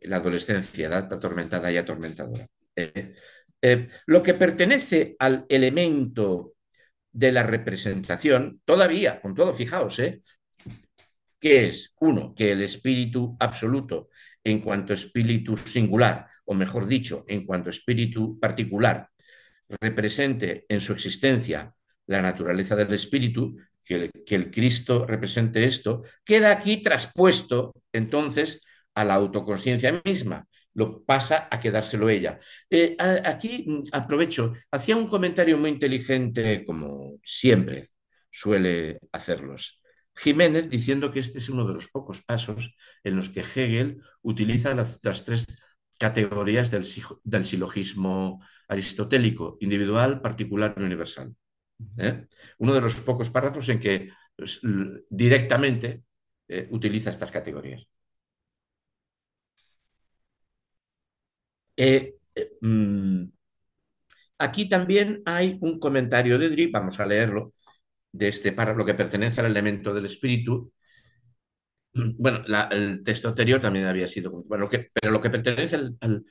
la 0.03 0.17
adolescencia, 0.17 0.87
edad 0.87 1.11
atormentada 1.13 1.71
y 1.71 1.77
atormentadora. 1.77 2.47
lo 4.05 4.23
que 4.23 4.33
pertenece 4.33 5.15
al 5.19 5.45
elemento 5.49 6.55
de 7.11 7.31
la 7.31 7.43
representación, 7.43 8.61
todavía, 8.65 9.21
con 9.21 9.35
todo, 9.35 9.53
fijaos, 9.53 9.99
¿eh? 9.99 10.21
Que 11.45 11.67
es, 11.67 11.93
uno, 11.99 12.33
que 12.33 12.53
el 12.53 12.63
espíritu 12.63 13.37
absoluto 13.39 14.09
en 14.43 14.61
cuanto 14.61 14.93
espíritu 14.93 15.55
singular, 15.55 16.25
o 16.45 16.55
mejor 16.55 16.87
dicho, 16.87 17.23
en 17.27 17.45
cuanto 17.45 17.69
espíritu 17.69 18.39
particular, 18.39 19.09
represente 19.79 20.65
en 20.67 20.81
su 20.81 20.93
existencia 20.93 21.71
la 22.07 22.23
naturaleza 22.23 22.75
del 22.75 22.91
espíritu, 22.95 23.57
que 23.83 24.09
el, 24.27 24.49
Cristo 24.49 25.05
represente 25.05 25.63
esto, 25.65 26.01
queda 26.23 26.49
aquí 26.51 26.77
traspuesto 26.77 27.75
entonces 27.93 28.63
a 28.95 29.05
la 29.05 29.13
autoconciencia 29.13 30.01
misma, 30.03 30.47
lo 30.73 31.03
pasa 31.03 31.47
a 31.51 31.59
quedárselo 31.59 32.09
ella. 32.09 32.39
Eh, 32.71 32.97
aquí 33.23 33.65
mm, 33.67 33.83
aprovecho, 33.91 34.53
hacía 34.71 34.95
un 34.97 35.05
comentario 35.07 35.59
muy 35.59 35.69
inteligente, 35.69 36.65
como 36.65 37.19
siempre 37.23 37.89
suele 38.31 38.97
hacerlos. 39.11 39.79
Jiménez 40.15 40.69
diciendo 40.69 41.11
que 41.11 41.19
este 41.19 41.39
es 41.39 41.49
uno 41.49 41.65
de 41.65 41.73
los 41.73 41.87
pocos 41.87 42.21
pasos 42.21 42.75
en 43.03 43.15
los 43.15 43.29
que 43.29 43.41
Hegel 43.41 44.01
utiliza 44.21 44.73
las, 44.73 44.99
tres 45.01 45.45
categorías 45.99 46.71
del, 46.71 47.45
silogismo 47.45 48.41
aristotélico, 48.67 49.57
individual, 49.59 50.21
particular 50.21 50.75
y 50.77 50.83
universal. 50.83 51.35
¿eh? 51.97 52.25
Uno 52.59 52.73
de 52.73 52.81
los 52.81 52.99
pocos 53.01 53.29
párrafos 53.29 53.67
en 53.69 53.79
que 53.79 54.09
pues, 54.35 54.61
directamente 55.09 56.03
eh, 56.47 56.67
utiliza 56.71 57.09
estas 57.09 57.31
categorías. 57.31 57.87
Eh, 61.77 62.15
mm, 62.61 63.25
aquí 64.37 64.69
también 64.69 65.21
hay 65.25 65.57
un 65.61 65.79
comentario 65.79 66.37
de 66.37 66.49
Dri, 66.49 66.67
vamos 66.67 66.99
a 66.99 67.05
leerlo, 67.05 67.53
de 68.17 68.27
este 68.29 68.51
párrafo 68.51 68.85
que 68.85 68.93
pertenece 68.93 69.41
al 69.41 69.47
elemento 69.47 69.93
del 69.93 70.05
espíritu. 70.05 70.71
Bueno, 71.93 72.43
el 72.71 73.03
texto 73.03 73.29
anterior 73.29 73.61
también 73.61 73.85
había 73.85 74.07
sido, 74.07 74.31
bueno, 74.31 74.67
que, 74.69 74.89
pero 74.93 75.11
lo 75.11 75.21
que 75.21 75.29
pertenece 75.29 75.75
al, 75.75 76.25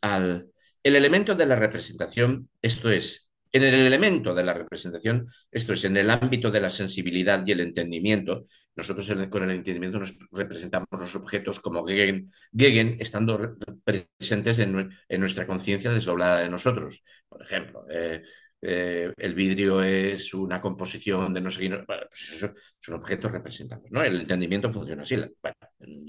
al, 0.00 0.46
el 0.82 0.96
elemento 0.96 1.34
de 1.34 1.46
la 1.46 1.56
representación, 1.56 2.48
esto 2.62 2.90
es, 2.90 3.28
en 3.52 3.62
el 3.64 3.74
elemento 3.74 4.34
de 4.34 4.44
la 4.44 4.54
representación, 4.54 5.28
esto 5.50 5.74
es, 5.74 5.84
en 5.84 5.98
el 5.98 6.10
ámbito 6.10 6.50
de 6.50 6.62
la 6.62 6.70
sensibilidad 6.70 7.46
y 7.46 7.52
el 7.52 7.60
entendimiento, 7.60 8.46
nosotros 8.74 9.06
con 9.28 9.42
el 9.42 9.50
entendimiento 9.50 9.98
nos 9.98 10.14
representamos 10.30 10.88
los 10.90 11.14
objetos 11.14 11.60
como 11.60 11.84
Gegen, 11.84 12.30
Gegen 12.56 12.96
estando 12.98 13.54
presentes 13.84 14.58
en, 14.58 14.90
en 15.06 15.20
nuestra 15.20 15.46
conciencia 15.46 15.92
desdoblada 15.92 16.40
de 16.40 16.48
nosotros. 16.48 17.02
Por 17.28 17.42
ejemplo, 17.42 17.84
eh, 17.90 18.22
eh, 18.64 19.12
el 19.16 19.34
vidrio 19.34 19.82
es 19.82 20.32
una 20.34 20.60
composición 20.60 21.34
de 21.34 21.40
no 21.40 21.50
sé 21.50 21.60
qué, 21.62 21.84
pues 21.84 22.32
eso 22.32 22.52
son 22.78 22.94
objetos 22.94 23.32
representados, 23.32 23.90
¿no? 23.90 24.02
El 24.04 24.20
entendimiento 24.20 24.72
funciona 24.72 25.02
así, 25.02 25.16
bueno, 25.16 25.56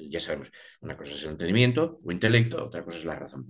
ya 0.10 0.20
sabemos, 0.20 0.52
una 0.82 0.96
cosa 0.96 1.14
es 1.14 1.24
el 1.24 1.32
entendimiento 1.32 2.00
o 2.04 2.12
intelecto, 2.12 2.64
otra 2.64 2.84
cosa 2.84 3.00
es 3.00 3.06
la 3.06 3.16
razón. 3.16 3.48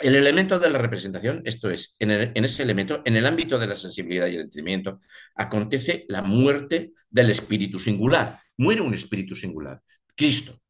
El 0.00 0.14
elemento 0.14 0.58
de 0.58 0.70
la 0.70 0.78
representación, 0.78 1.42
esto 1.46 1.70
es, 1.70 1.96
en, 1.98 2.10
en, 2.10 2.44
ese 2.44 2.62
elemento, 2.62 3.00
en 3.06 3.16
el 3.16 3.26
ámbito 3.26 3.58
de 3.58 3.66
la 3.66 3.74
sensibilidad 3.74 4.26
y 4.26 4.36
el 4.36 4.42
entendimiento, 4.42 5.00
acontece 5.34 6.04
la 6.08 6.22
muerte 6.22 6.92
del 7.08 7.30
espíritu 7.30 7.80
singular. 7.80 8.38
Muere 8.58 8.82
un 8.82 8.94
espíritu 8.94 9.34
singular, 9.34 9.80
Cristo. 10.14 10.60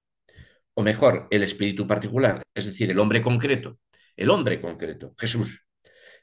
O 0.74 0.82
mejor, 0.82 1.26
el 1.30 1.42
espíritu 1.42 1.86
particular, 1.86 2.42
es 2.54 2.66
decir, 2.66 2.90
el 2.90 2.98
hombre 3.00 3.20
concreto, 3.20 3.80
el 4.16 4.30
hombre 4.30 4.60
concreto, 4.60 5.14
Jesús 5.18 5.64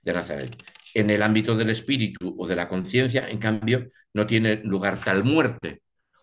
de 0.01 0.13
Nazaret. 0.13 0.55
En 0.95 1.09
el 1.11 1.21
ámbito 1.21 1.55
del 1.55 1.69
espíritu 1.69 2.35
o 2.39 2.47
de 2.47 2.55
la 2.55 2.67
conciencia, 2.67 3.29
en 3.29 3.37
cambio, 3.37 3.91
no 4.13 4.25
tiene 4.25 4.61
lugar 4.63 4.97
tal 5.03 5.23
muerte. 5.23 5.81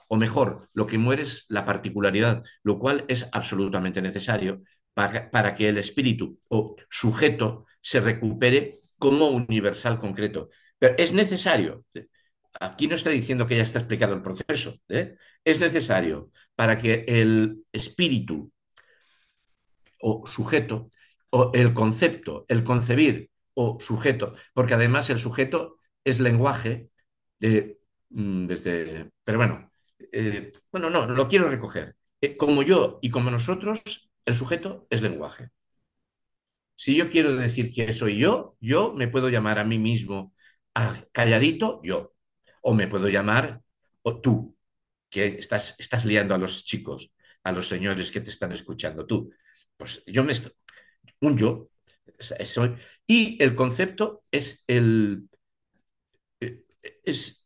O 0.09 0.17
mejor, 0.17 0.69
lo 0.75 0.87
que 0.87 0.99
muere 0.99 1.23
es 1.23 1.45
la 1.49 1.65
particularidad, 1.65 2.43
lo 2.65 2.79
cual 2.79 3.05
es 3.09 3.29
absolutamente 3.33 4.03
necesario 4.03 4.63
para, 4.95 5.55
que 5.55 5.69
el 5.69 5.79
espíritu 5.79 6.39
o 6.49 6.75
sujeto 6.91 7.67
se 7.81 8.01
recupere 8.01 8.75
como 8.99 9.29
universal 9.29 9.99
concreto. 9.99 10.51
Pero 10.79 10.95
es 10.99 11.13
necesario, 11.13 11.85
aquí 12.61 12.87
no 12.87 12.95
está 12.95 13.11
diciendo 13.11 13.47
que 13.47 13.57
ya 13.57 13.63
está 13.63 13.79
explicado 13.79 14.15
el 14.15 14.23
proceso, 14.23 14.79
¿eh? 14.89 15.17
es 15.45 15.61
necesario 15.61 16.31
para 16.55 16.79
que 16.79 17.05
el 17.09 17.65
espíritu 17.73 18.51
o 20.01 20.27
sujeto 20.27 20.91
o 21.31 21.51
el 21.55 21.73
concepto, 21.75 22.45
el 22.49 22.65
concebir 22.65 23.32
o 23.55 23.79
sujeto, 23.81 24.35
porque 24.55 24.75
además 24.75 25.11
el 25.11 25.19
sujeto 25.19 25.79
es 26.05 26.21
lenguaje 26.21 26.91
mm, 28.11 28.47
desde... 28.47 29.11
Pero 29.25 29.39
bueno, 29.39 29.71
eh, 30.13 30.53
bueno, 30.71 30.91
no, 30.91 31.07
lo 31.07 31.29
quiero 31.29 31.49
recoger. 31.49 31.97
Eh, 32.21 32.37
como 32.37 32.63
yo 32.63 32.99
y 33.03 33.11
como 33.11 33.31
nosotros, 33.31 33.83
el 34.25 34.35
sujeto 34.35 34.87
es 34.91 35.03
lenguaje. 35.03 35.51
Si 36.75 36.97
yo 36.97 37.11
quiero 37.11 37.37
decir 37.37 37.73
que 37.73 37.93
soy 37.93 38.19
yo, 38.19 38.57
yo 38.61 38.93
me 38.95 39.09
puedo 39.09 39.29
llamar 39.29 39.59
a 39.59 39.65
mí 39.65 39.79
mismo 39.79 40.35
calladito 41.13 41.81
yo, 41.83 42.15
o 42.63 42.75
me 42.75 42.89
puedo 42.89 43.09
llamar 43.09 43.63
o 44.03 44.21
tú, 44.21 44.57
que 45.11 45.27
estás, 45.27 45.77
estás 45.79 46.05
liando 46.05 46.35
a 46.35 46.39
los 46.39 46.65
chicos, 46.65 47.13
a 47.45 47.53
los 47.53 47.69
señores 47.69 48.11
que 48.11 48.21
te 48.21 48.31
están 48.31 48.53
escuchando 48.53 49.07
tú. 49.07 49.31
Pues 49.77 50.03
yo 50.07 50.25
me... 50.25 50.35
Un 51.21 51.37
yo 51.39 51.69
y 53.07 53.43
el 53.43 53.55
concepto 53.55 54.23
es 54.31 54.65
el, 54.67 55.29
es 57.05 57.43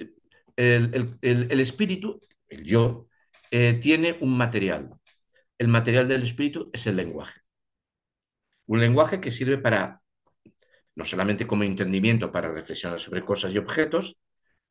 el, 0.56 1.18
el 1.20 1.60
espíritu, 1.60 2.20
el 2.48 2.64
yo, 2.64 3.08
eh, 3.50 3.74
tiene 3.74 4.16
un 4.20 4.36
material. 4.36 4.90
El 5.58 5.68
material 5.68 6.08
del 6.08 6.22
espíritu 6.22 6.70
es 6.72 6.86
el 6.86 6.96
lenguaje. 6.96 7.40
Un 8.66 8.80
lenguaje 8.80 9.20
que 9.20 9.30
sirve 9.30 9.58
para, 9.58 10.02
no 10.94 11.04
solamente 11.04 11.46
como 11.46 11.62
entendimiento 11.62 12.32
para 12.32 12.52
reflexionar 12.52 12.98
sobre 12.98 13.24
cosas 13.24 13.54
y 13.54 13.58
objetos, 13.58 14.18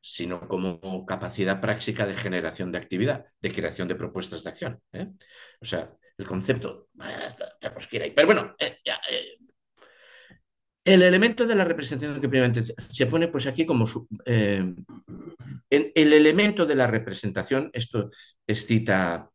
sino 0.00 0.46
como 0.46 1.04
capacidad 1.06 1.60
práctica 1.60 2.06
de 2.06 2.14
generación 2.14 2.70
de 2.70 2.78
actividad, 2.78 3.26
de 3.40 3.50
creación 3.50 3.88
de 3.88 3.96
propuestas 3.96 4.44
de 4.44 4.50
acción. 4.50 4.80
¿eh? 4.92 5.08
O 5.60 5.64
sea, 5.64 5.90
el 6.18 6.26
concepto, 6.26 6.88
pero 6.94 8.26
bueno, 8.26 8.54
eh, 8.58 8.78
el 10.86 11.02
elemento 11.02 11.46
de 11.46 11.54
la 11.54 11.64
representación 11.64 12.20
que 12.20 12.28
primeramente 12.28 12.74
se 12.76 13.06
pone 13.06 13.28
pues 13.28 13.46
aquí 13.46 13.66
como 13.66 13.86
el 14.24 16.12
elemento 16.12 16.64
de 16.64 16.74
la 16.76 16.86
representación, 16.86 17.70
esto 17.72 18.08
es 18.46 18.64
cita, 18.64 19.28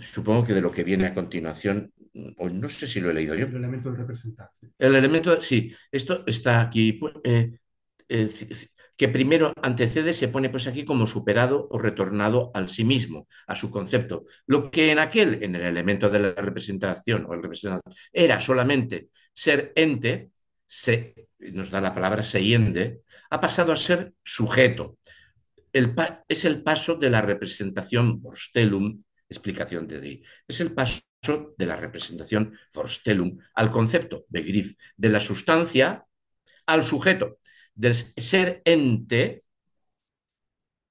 supongo 0.00 0.44
que 0.44 0.52
de 0.52 0.60
lo 0.60 0.70
que 0.70 0.84
viene 0.84 1.06
a 1.06 1.14
continuación, 1.14 1.92
o 2.36 2.48
no 2.48 2.68
sé 2.68 2.86
si 2.86 3.00
lo 3.00 3.10
he 3.10 3.14
leído 3.14 3.34
yo. 3.34 3.46
El 3.46 3.56
elemento 3.56 3.88
del 3.88 3.98
representante. 3.98 4.72
El 4.78 4.94
elemento, 4.94 5.40
sí, 5.40 5.74
esto 5.90 6.22
está 6.26 6.60
aquí, 6.60 6.92
pues, 6.92 7.14
eh, 7.24 7.58
eh, 8.08 8.28
que 8.96 9.08
primero 9.08 9.52
antecede, 9.62 10.12
se 10.12 10.28
pone 10.28 10.50
pues 10.50 10.66
aquí 10.66 10.84
como 10.84 11.06
superado 11.06 11.66
o 11.70 11.78
retornado 11.78 12.50
al 12.54 12.68
sí 12.68 12.84
mismo, 12.84 13.26
a 13.46 13.54
su 13.54 13.70
concepto. 13.70 14.26
Lo 14.46 14.70
que 14.70 14.92
en 14.92 14.98
aquel, 14.98 15.42
en 15.42 15.56
el 15.56 15.62
elemento 15.62 16.10
de 16.10 16.20
la 16.20 16.32
representación 16.32 17.26
o 17.26 17.34
el 17.34 17.42
representante, 17.42 17.90
era 18.12 18.38
solamente 18.38 19.08
ser 19.32 19.72
ente, 19.74 20.30
se, 20.74 21.28
nos 21.38 21.70
da 21.70 21.80
la 21.80 21.94
palabra 21.94 22.24
seyende, 22.24 23.02
ha 23.30 23.40
pasado 23.40 23.70
a 23.72 23.76
ser 23.76 24.12
sujeto, 24.24 24.98
es 25.72 26.44
el 26.44 26.62
paso 26.62 26.96
de 26.96 27.10
la 27.10 27.20
representación 27.20 28.20
forstelum, 28.20 29.04
explicación 29.28 29.86
de 29.86 30.00
Dri, 30.00 30.22
es 30.48 30.58
el 30.58 30.72
paso 30.72 31.04
de 31.56 31.66
la 31.66 31.76
representación 31.76 32.58
forstelum 32.72 33.38
al 33.54 33.70
concepto, 33.70 34.26
Begriff, 34.28 34.74
de 34.96 35.08
la 35.10 35.20
sustancia 35.20 36.04
al 36.66 36.82
sujeto, 36.82 37.38
del 37.72 37.94
ser 37.94 38.60
ente, 38.64 39.44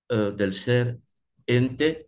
eh, 0.08 0.32
del 0.34 0.54
ser 0.54 1.00
ente, 1.46 2.08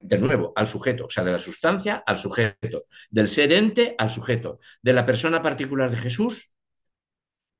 de 0.00 0.18
nuevo, 0.18 0.52
al 0.56 0.66
sujeto, 0.66 1.06
o 1.06 1.10
sea, 1.10 1.24
de 1.24 1.32
la 1.32 1.38
sustancia 1.40 2.02
al 2.06 2.18
sujeto, 2.18 2.84
del 3.10 3.28
ser 3.28 3.52
ente 3.52 3.94
al 3.98 4.10
sujeto, 4.10 4.60
de 4.82 4.92
la 4.92 5.06
persona 5.06 5.42
particular 5.42 5.90
de 5.90 5.98
Jesús 5.98 6.52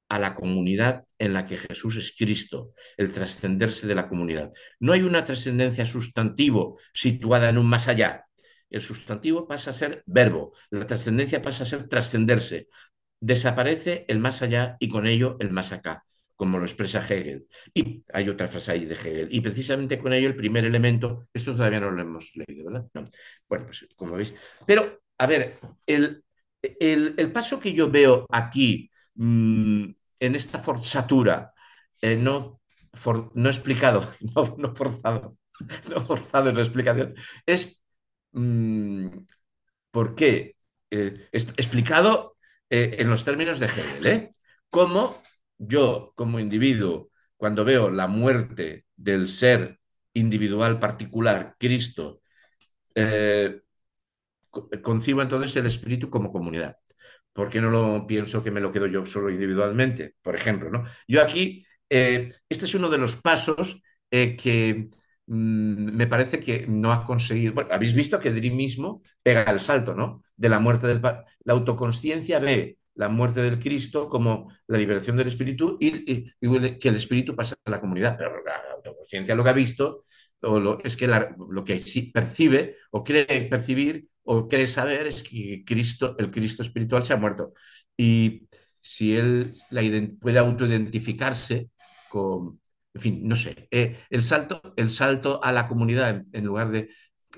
a 0.08 0.18
la 0.18 0.34
comunidad 0.34 1.04
en 1.18 1.32
la 1.32 1.46
que 1.46 1.58
Jesús 1.58 1.96
es 1.96 2.14
Cristo, 2.16 2.72
el 2.96 3.12
trascenderse 3.12 3.86
de 3.86 3.94
la 3.94 4.08
comunidad. 4.08 4.52
No 4.78 4.92
hay 4.92 5.02
una 5.02 5.24
trascendencia 5.24 5.86
sustantivo 5.86 6.78
situada 6.92 7.48
en 7.48 7.58
un 7.58 7.66
más 7.66 7.88
allá. 7.88 8.26
El 8.70 8.82
sustantivo 8.82 9.46
pasa 9.46 9.70
a 9.70 9.72
ser 9.72 10.02
verbo, 10.06 10.52
la 10.70 10.86
trascendencia 10.86 11.42
pasa 11.42 11.64
a 11.64 11.66
ser 11.66 11.88
trascenderse. 11.88 12.68
Desaparece 13.20 14.04
el 14.08 14.20
más 14.20 14.42
allá 14.42 14.76
y 14.78 14.88
con 14.88 15.06
ello 15.06 15.36
el 15.40 15.50
más 15.50 15.72
acá, 15.72 16.05
como 16.36 16.58
lo 16.58 16.64
expresa 16.64 17.00
Hegel. 17.00 17.46
Y 17.74 18.04
hay 18.12 18.28
otra 18.28 18.48
frase 18.48 18.72
ahí 18.72 18.84
de 18.84 18.94
Hegel. 18.94 19.28
Y 19.30 19.40
precisamente 19.40 19.98
con 19.98 20.12
ello 20.12 20.28
el 20.28 20.36
primer 20.36 20.64
elemento, 20.64 21.28
esto 21.32 21.56
todavía 21.56 21.80
no 21.80 21.90
lo 21.90 22.02
hemos 22.02 22.36
leído, 22.36 22.70
¿verdad? 22.70 22.86
Bueno, 23.48 23.66
pues 23.66 23.86
como 23.96 24.14
veis. 24.16 24.34
Pero, 24.66 25.00
a 25.18 25.26
ver, 25.26 25.58
el, 25.86 26.22
el 26.60 27.32
paso 27.32 27.58
que 27.58 27.72
yo 27.72 27.90
veo 27.90 28.26
aquí 28.30 28.90
Mm, 29.16 29.92
en 30.20 30.34
esta 30.34 30.58
forzatura, 30.58 31.52
eh, 32.00 32.16
no, 32.16 32.60
no 33.34 33.48
explicado, 33.48 34.12
no, 34.58 34.74
forzado, 34.74 35.38
no 35.90 36.06
forzado 36.06 36.50
en 36.50 36.56
la 36.56 36.62
explicación, 36.62 37.14
es 37.46 37.80
mm, 38.32 39.08
por 39.90 40.14
qué 40.14 40.56
eh, 40.90 41.28
explicado 41.32 42.36
eh, 42.70 42.96
en 42.98 43.10
los 43.10 43.24
términos 43.24 43.58
de 43.58 43.66
Hegel, 43.66 44.30
cómo 44.70 45.22
yo 45.58 46.12
como 46.16 46.40
individuo, 46.40 47.10
cuando 47.36 47.64
veo 47.64 47.90
la 47.90 48.06
muerte 48.06 48.86
del 48.96 49.28
ser 49.28 49.78
individual 50.14 50.78
particular, 50.80 51.56
Cristo, 51.58 52.22
concibo 54.82 55.22
entonces 55.22 55.54
el 55.56 55.66
espíritu 55.66 56.08
como 56.10 56.32
comunidad. 56.32 56.76
¿por 57.36 57.50
qué 57.50 57.60
no 57.60 57.70
lo 57.70 58.06
pienso 58.06 58.42
que 58.42 58.50
me 58.50 58.60
lo 58.62 58.72
quedo 58.72 58.86
yo 58.86 59.04
solo 59.06 59.30
individualmente? 59.30 60.14
Por 60.22 60.34
ejemplo, 60.34 60.70
¿no? 60.70 60.84
Yo 61.06 61.22
aquí, 61.22 61.64
eh, 61.90 62.32
este 62.48 62.64
es 62.64 62.74
uno 62.74 62.88
de 62.88 62.98
los 62.98 63.16
pasos 63.16 63.82
eh, 64.10 64.36
que 64.36 64.88
mm, 65.26 65.96
me 65.96 66.06
parece 66.06 66.40
que 66.40 66.66
no 66.66 66.92
ha 66.92 67.04
conseguido. 67.04 67.52
Bueno, 67.52 67.74
habéis 67.74 67.94
visto 67.94 68.18
que 68.18 68.32
Dri 68.32 68.50
mismo 68.50 69.02
pega 69.22 69.42
el 69.44 69.60
salto, 69.60 69.94
¿no? 69.94 70.22
De 70.36 70.48
la 70.48 70.58
muerte 70.60 70.86
del. 70.86 71.02
La 71.02 71.52
autoconsciencia 71.52 72.38
ve 72.38 72.78
la 72.96 73.08
muerte 73.08 73.42
del 73.42 73.58
Cristo 73.58 74.08
como 74.08 74.50
la 74.66 74.78
liberación 74.78 75.16
del 75.16 75.28
espíritu 75.28 75.76
y, 75.80 76.32
que 76.78 76.88
el 76.88 76.96
espíritu 76.96 77.36
pasa 77.36 77.54
a 77.64 77.70
la 77.70 77.80
comunidad. 77.80 78.16
Pero 78.18 78.42
la 78.44 78.62
autoconsciencia 78.76 79.34
lo 79.34 79.44
que 79.44 79.50
ha 79.50 79.52
visto 79.52 80.04
es 80.84 80.96
que 80.96 81.06
lo 81.06 81.64
que 81.64 82.10
percibe 82.12 82.76
o 82.90 83.02
cree 83.02 83.48
percibir 83.48 84.08
o 84.24 84.48
cree 84.48 84.66
saber 84.66 85.06
es 85.06 85.22
que 85.22 85.62
Cristo, 85.64 86.16
el 86.18 86.30
Cristo 86.30 86.62
espiritual 86.62 87.04
se 87.04 87.12
ha 87.12 87.16
muerto. 87.16 87.52
Y 87.96 88.48
si 88.80 89.16
él 89.16 89.52
la 89.70 89.82
puede 90.20 90.38
autoidentificarse 90.38 91.70
con, 92.08 92.60
en 92.94 93.00
fin, 93.00 93.20
no 93.28 93.36
sé, 93.36 93.68
eh, 93.70 93.98
el, 94.10 94.22
salto, 94.22 94.74
el 94.76 94.90
salto 94.90 95.42
a 95.42 95.52
la 95.52 95.66
comunidad 95.66 96.24
en, 96.32 96.44
lugar 96.44 96.70
de, 96.70 96.90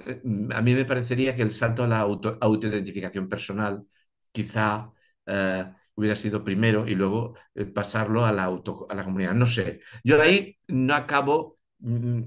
eh, 0.07 0.23
a 0.55 0.63
mí 0.63 0.75
me 0.75 0.85
parecería 0.85 1.37
que 1.37 1.43
el 1.43 1.51
salto 1.51 1.85
a 1.85 1.89
la 1.89 2.01
auto, 2.01 2.39
autoidentificación 2.41 3.29
personal 3.29 3.85
quizá 4.33 4.93
eh, 5.29 5.65
hubiera 5.95 6.17
sido 6.17 6.45
primero 6.45 6.87
y 6.89 6.95
luego 6.95 7.37
pasarlo 7.75 8.25
a 8.27 8.33
la, 8.33 8.45
auto, 8.45 8.87
a 8.89 8.95
la 8.95 9.05
comunidad. 9.05 9.35
No 9.35 9.47
sé, 9.47 9.81
yo 10.05 10.21
ahí 10.21 10.59
no 10.69 10.95
acabo, 10.95 11.59
mm, 11.79 12.23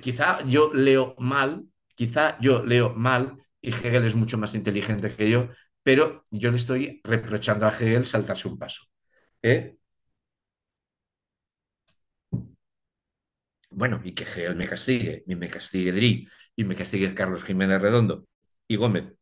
quizá 0.00 0.42
yo 0.46 0.72
leo 0.74 1.14
mal, 1.18 1.64
quizá 1.94 2.38
yo 2.40 2.64
leo 2.64 2.94
mal 2.94 3.36
y 3.60 3.70
Hegel 3.70 4.04
es 4.04 4.14
mucho 4.14 4.38
más 4.38 4.54
inteligente 4.54 5.14
que 5.14 5.30
yo, 5.30 5.48
pero 5.82 6.26
yo 6.30 6.50
le 6.50 6.56
estoy 6.58 7.00
reprochando 7.04 7.66
a 7.66 7.70
Hegel 7.70 8.04
saltarse 8.04 8.48
un 8.48 8.58
paso. 8.58 8.84
¿eh? 9.42 9.76
Bueno, 13.70 14.00
y 14.04 14.12
que 14.14 14.24
Hegel 14.24 14.56
me 14.56 14.66
castigue, 14.68 15.24
y 15.26 15.36
me 15.36 15.48
castigue 15.48 15.92
Dri, 15.92 16.28
y 16.56 16.64
me 16.64 16.74
castigue 16.74 17.14
Carlos 17.14 17.44
Jiménez 17.44 17.80
Redondo 17.80 18.26
y 18.66 18.76
Gómez. 18.76 19.17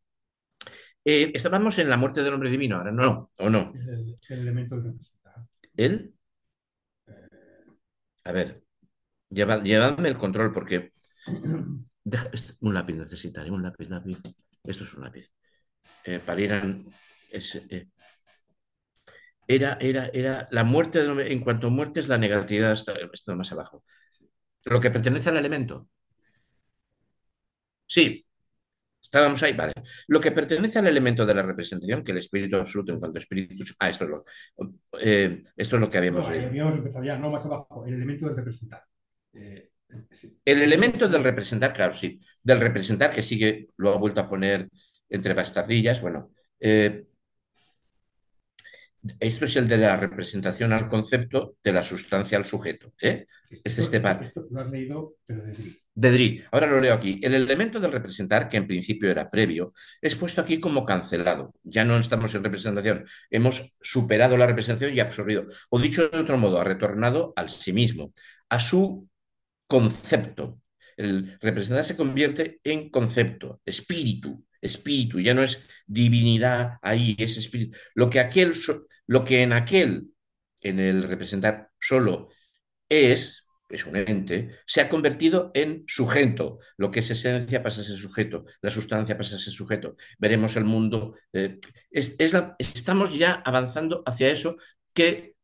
Eh, 1.08 1.30
estábamos 1.34 1.78
en 1.78 1.88
la 1.88 1.96
muerte 1.96 2.24
del 2.24 2.34
hombre 2.34 2.50
divino, 2.50 2.78
ahora 2.78 2.90
no, 2.90 3.30
¿o 3.38 3.48
no? 3.48 3.72
El, 3.76 4.16
elemento 4.28 4.80
de 4.80 4.92
¿Él? 5.76 6.12
A 8.24 8.32
ver, 8.32 8.64
llevadme 9.30 10.08
el 10.08 10.18
control 10.18 10.52
porque 10.52 10.94
un 12.60 12.74
lápiz 12.74 12.94
necesitaré, 12.94 13.52
un 13.52 13.62
lápiz, 13.62 13.88
lápiz. 13.88 14.18
Esto 14.64 14.82
es 14.82 14.94
un 14.94 15.04
lápiz. 15.04 15.30
Eh, 16.02 16.18
para 16.18 16.40
ir 16.40 16.52
a, 16.52 16.64
eh, 17.30 17.88
era, 19.46 19.78
era, 19.80 20.10
era 20.12 20.48
la 20.50 20.64
muerte, 20.64 21.04
en 21.04 21.38
cuanto 21.38 21.68
a 21.68 21.70
muerte 21.70 22.00
es 22.00 22.08
la 22.08 22.18
negatividad, 22.18 22.72
esto 22.72 23.36
más 23.36 23.52
abajo. 23.52 23.84
Lo 24.64 24.80
que 24.80 24.90
pertenece 24.90 25.28
al 25.28 25.36
elemento. 25.36 25.88
Sí, 27.86 28.25
estábamos 29.06 29.42
ahí, 29.42 29.52
vale. 29.54 29.72
Lo 30.08 30.20
que 30.20 30.32
pertenece 30.32 30.78
al 30.78 30.86
elemento 30.86 31.24
de 31.24 31.34
la 31.34 31.42
representación, 31.42 32.02
que 32.02 32.12
el 32.12 32.18
espíritu 32.18 32.56
absoluto 32.56 32.92
en 32.92 33.00
cuanto 33.00 33.18
a 33.18 33.22
espíritu. 33.22 33.64
Ah, 33.78 33.88
esto 33.88 34.04
es 34.04 34.10
lo, 34.10 34.24
eh, 35.00 35.44
esto 35.56 35.76
es 35.76 35.80
lo 35.80 35.90
que 35.90 35.98
habíamos 35.98 36.28
no, 36.28 36.34
Habíamos 36.34 36.74
empezado 36.76 37.04
ya, 37.04 37.16
no 37.16 37.30
más 37.30 37.44
abajo, 37.44 37.86
el 37.86 37.94
elemento 37.94 38.28
de 38.28 38.34
representar. 38.34 38.84
El 39.32 40.62
elemento 40.62 41.08
del 41.08 41.22
representar, 41.22 41.72
claro, 41.72 41.94
sí, 41.94 42.20
del 42.42 42.60
representar 42.60 43.14
que 43.14 43.22
sigue, 43.22 43.68
lo 43.76 43.94
ha 43.94 43.98
vuelto 43.98 44.20
a 44.20 44.28
poner 44.28 44.68
entre 45.08 45.34
bastardillas, 45.34 46.00
bueno, 46.00 46.32
eh, 46.58 47.06
esto 49.20 49.44
es 49.44 49.54
el 49.56 49.68
de 49.68 49.78
la 49.78 49.96
representación 49.96 50.72
al 50.72 50.88
concepto 50.88 51.56
de 51.62 51.72
la 51.72 51.84
sustancia 51.84 52.36
al 52.36 52.44
sujeto. 52.44 52.92
¿eh? 53.00 53.26
es 53.62 53.78
este 53.78 54.00
par. 54.00 54.20
Esto 54.22 54.46
lo 54.50 54.60
has 54.60 54.70
leído, 54.70 55.14
pero 55.24 55.44
de 55.44 55.54
Dri. 55.96 56.10
De 56.10 56.12
Dri. 56.12 56.44
Ahora 56.52 56.66
lo 56.66 56.80
leo 56.80 56.94
aquí. 56.94 57.20
El 57.22 57.34
elemento 57.34 57.80
del 57.80 57.92
representar, 57.92 58.48
que 58.48 58.58
en 58.58 58.66
principio 58.66 59.10
era 59.10 59.30
previo, 59.30 59.72
es 60.00 60.14
puesto 60.14 60.40
aquí 60.40 60.60
como 60.60 60.84
cancelado. 60.84 61.54
Ya 61.62 61.84
no 61.84 61.98
estamos 61.98 62.34
en 62.34 62.44
representación. 62.44 63.06
Hemos 63.30 63.74
superado 63.80 64.36
la 64.36 64.46
representación 64.46 64.94
y 64.94 65.00
absorbido. 65.00 65.46
O 65.70 65.78
dicho 65.78 66.08
de 66.08 66.18
otro 66.18 66.38
modo, 66.38 66.60
ha 66.60 66.64
retornado 66.64 67.32
al 67.36 67.48
sí 67.48 67.72
mismo, 67.72 68.12
a 68.48 68.60
su 68.60 69.08
concepto. 69.66 70.60
El 70.96 71.38
representar 71.40 71.84
se 71.84 71.96
convierte 71.96 72.60
en 72.64 72.90
concepto, 72.90 73.60
espíritu, 73.64 74.46
espíritu, 74.60 75.20
ya 75.20 75.34
no 75.34 75.42
es 75.42 75.60
divinidad 75.86 76.78
ahí, 76.82 77.16
es 77.18 77.36
espíritu. 77.36 77.78
Lo 77.94 78.08
que, 78.10 78.20
aquel, 78.20 78.52
lo 79.06 79.24
que 79.24 79.42
en 79.42 79.52
aquel, 79.52 80.08
en 80.60 80.80
el 80.80 81.02
representar 81.02 81.70
solo, 81.78 82.30
es, 82.88 83.45
es 83.68 83.86
un 83.86 83.96
ente, 83.96 84.50
se 84.66 84.80
ha 84.80 84.88
convertido 84.88 85.50
en 85.54 85.84
sujeto. 85.86 86.58
Lo 86.76 86.90
que 86.90 87.00
es 87.00 87.10
esencia 87.10 87.62
pasa 87.62 87.80
a 87.80 87.84
ser 87.84 87.96
sujeto, 87.96 88.44
la 88.60 88.70
sustancia 88.70 89.16
pasa 89.16 89.36
a 89.36 89.38
ser 89.38 89.52
sujeto. 89.52 89.96
Veremos 90.18 90.56
el 90.56 90.64
mundo. 90.64 91.16
Eh, 91.32 91.58
es, 91.90 92.16
estamos 92.58 93.16
ya 93.16 93.42
avanzando 93.44 94.02
hacia 94.06 94.30
eso 94.30 94.56
que 94.92 95.34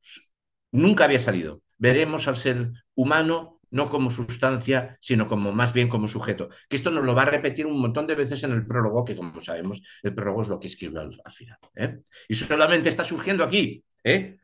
nunca 0.70 1.04
había 1.04 1.20
salido. 1.20 1.62
Veremos 1.78 2.28
al 2.28 2.36
ser 2.36 2.70
humano 2.94 3.60
no 3.70 3.88
como 3.88 4.10
sustancia, 4.10 4.96
sino 5.00 5.26
como 5.26 5.52
más 5.52 5.72
bien 5.72 5.88
como 5.88 6.06
sujeto. 6.06 6.50
Que 6.68 6.76
esto 6.76 6.90
nos 6.90 7.04
lo 7.04 7.14
va 7.14 7.22
a 7.22 7.26
repetir 7.26 7.66
un 7.66 7.80
montón 7.80 8.06
de 8.06 8.14
veces 8.14 8.42
en 8.44 8.52
el 8.52 8.66
prólogo, 8.66 9.04
que 9.04 9.16
como 9.16 9.40
sabemos, 9.40 9.82
el 10.02 10.14
prólogo 10.14 10.42
es 10.42 10.48
lo 10.48 10.60
que 10.60 10.68
escribe 10.68 11.00
al, 11.00 11.32
final. 11.32 11.58
¿eh? 11.74 11.98
Y 12.28 12.34
solamente 12.34 12.90
está 12.90 13.02
surgiendo 13.02 13.42
aquí, 13.42 13.82
¿eh? 14.04 14.36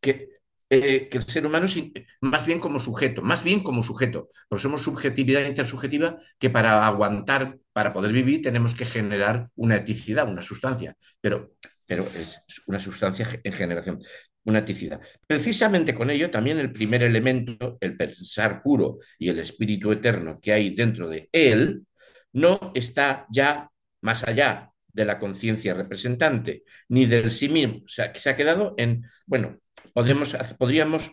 que, 0.00 0.37
eh, 0.70 1.08
que, 1.08 1.18
el 1.18 1.24
ser 1.24 1.46
humano 1.46 1.66
es 1.66 1.78
más 2.20 2.44
bien 2.46 2.60
como 2.60 2.78
sujeto, 2.78 3.22
más 3.22 3.42
bien 3.42 3.62
como 3.62 3.82
sujeto. 3.82 4.28
Porque 4.48 4.62
somos 4.62 4.82
subjetividad 4.82 5.46
intersubjetiva 5.46 6.18
que 6.38 6.50
para 6.50 6.86
aguantar, 6.86 7.58
para 7.72 7.92
poder 7.92 8.12
vivir, 8.12 8.42
tenemos 8.42 8.74
que 8.74 8.84
generar 8.86 9.48
una 9.56 9.76
eticidad, 9.76 10.28
una 10.28 10.42
sustancia. 10.42 10.96
Pero 11.20 11.54
pero 11.86 12.04
es 12.04 12.44
una 12.66 12.78
sustancia 12.80 13.26
en 13.42 13.52
generación 13.52 13.98
una 14.44 14.60
eticidad. 14.60 15.00
Precisamente 15.26 15.94
con 15.94 16.10
ello, 16.10 16.30
también 16.30 16.58
el 16.58 16.72
primer 16.72 17.02
elemento, 17.02 17.76
el 17.80 17.96
pensar 17.96 18.62
puro 18.62 18.98
y 19.18 19.28
el 19.28 19.38
espíritu 19.38 19.92
eterno 19.92 20.38
que 20.40 20.52
hay 20.52 20.74
dentro 20.74 21.08
de 21.08 21.28
él, 21.32 21.86
no 22.32 22.72
está 22.74 23.26
ya 23.30 23.70
más 24.00 24.24
allá 24.24 24.70
de 24.86 25.04
la 25.04 25.18
conciencia 25.18 25.74
representante, 25.74 26.64
ni 26.88 27.06
del 27.06 27.30
sí 27.30 27.48
mismo. 27.48 27.82
O 27.84 27.88
sea, 27.88 28.12
que 28.12 28.20
se 28.20 28.30
ha 28.30 28.36
quedado 28.36 28.74
en, 28.78 29.04
bueno, 29.26 29.58
podemos, 29.98 30.36
podríamos, 30.58 31.10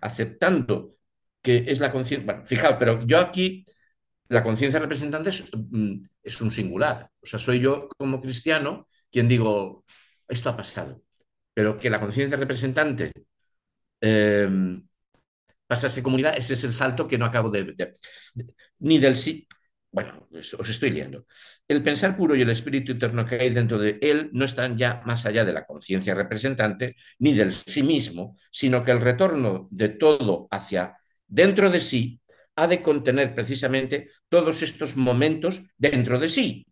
aceptando 0.00 0.94
que 1.42 1.64
es 1.66 1.80
la 1.80 1.90
conciencia, 1.90 2.24
bueno, 2.24 2.44
fijaos, 2.44 2.76
pero 2.78 3.04
yo 3.04 3.18
aquí, 3.18 3.64
la 4.28 4.44
conciencia 4.44 4.78
representante 4.78 5.30
es, 5.30 5.50
mm, 5.52 6.02
es 6.22 6.40
un 6.40 6.50
singular. 6.52 7.10
O 7.20 7.26
sea, 7.26 7.40
soy 7.40 7.58
yo 7.60 7.88
como 7.98 8.20
cristiano 8.20 8.86
quien 9.10 9.26
digo, 9.28 9.84
esto 10.28 10.50
ha 10.50 10.56
pasado 10.56 11.02
pero 11.54 11.76
que 11.76 11.90
la 11.90 11.98
conciencia 11.98 12.38
representante 12.38 13.10
eh, 14.00 14.48
pasa 15.66 15.88
a 15.88 15.90
ser 15.90 16.04
comunidad, 16.04 16.36
ese 16.36 16.54
es 16.54 16.62
el 16.62 16.72
salto 16.72 17.08
que 17.08 17.18
no 17.18 17.24
acabo 17.26 17.50
de, 17.50 17.74
ni 18.78 18.98
del. 19.00 19.16
Bueno, 19.90 20.28
os 20.32 20.68
estoy 20.68 20.90
liando. 20.90 21.26
El 21.66 21.82
pensar 21.82 22.16
puro 22.16 22.36
y 22.36 22.42
el 22.42 22.50
espíritu 22.50 22.92
eterno 22.92 23.24
que 23.24 23.36
hay 23.36 23.50
dentro 23.50 23.78
de 23.78 23.98
él 24.02 24.28
no 24.32 24.44
están 24.44 24.76
ya 24.76 25.02
más 25.06 25.24
allá 25.24 25.44
de 25.44 25.52
la 25.52 25.64
conciencia 25.64 26.14
representante 26.14 26.96
ni 27.18 27.32
del 27.32 27.52
sí 27.52 27.82
mismo, 27.82 28.36
sino 28.50 28.82
que 28.82 28.90
el 28.90 29.00
retorno 29.00 29.66
de 29.70 29.88
todo 29.88 30.46
hacia 30.50 30.96
dentro 31.26 31.70
de 31.70 31.80
sí 31.80 32.20
ha 32.56 32.66
de 32.66 32.82
contener 32.82 33.34
precisamente 33.34 34.10
todos 34.28 34.62
estos 34.62 34.96
momentos 34.96 35.62
dentro 35.78 36.18
de 36.18 36.28
sí, 36.28 36.66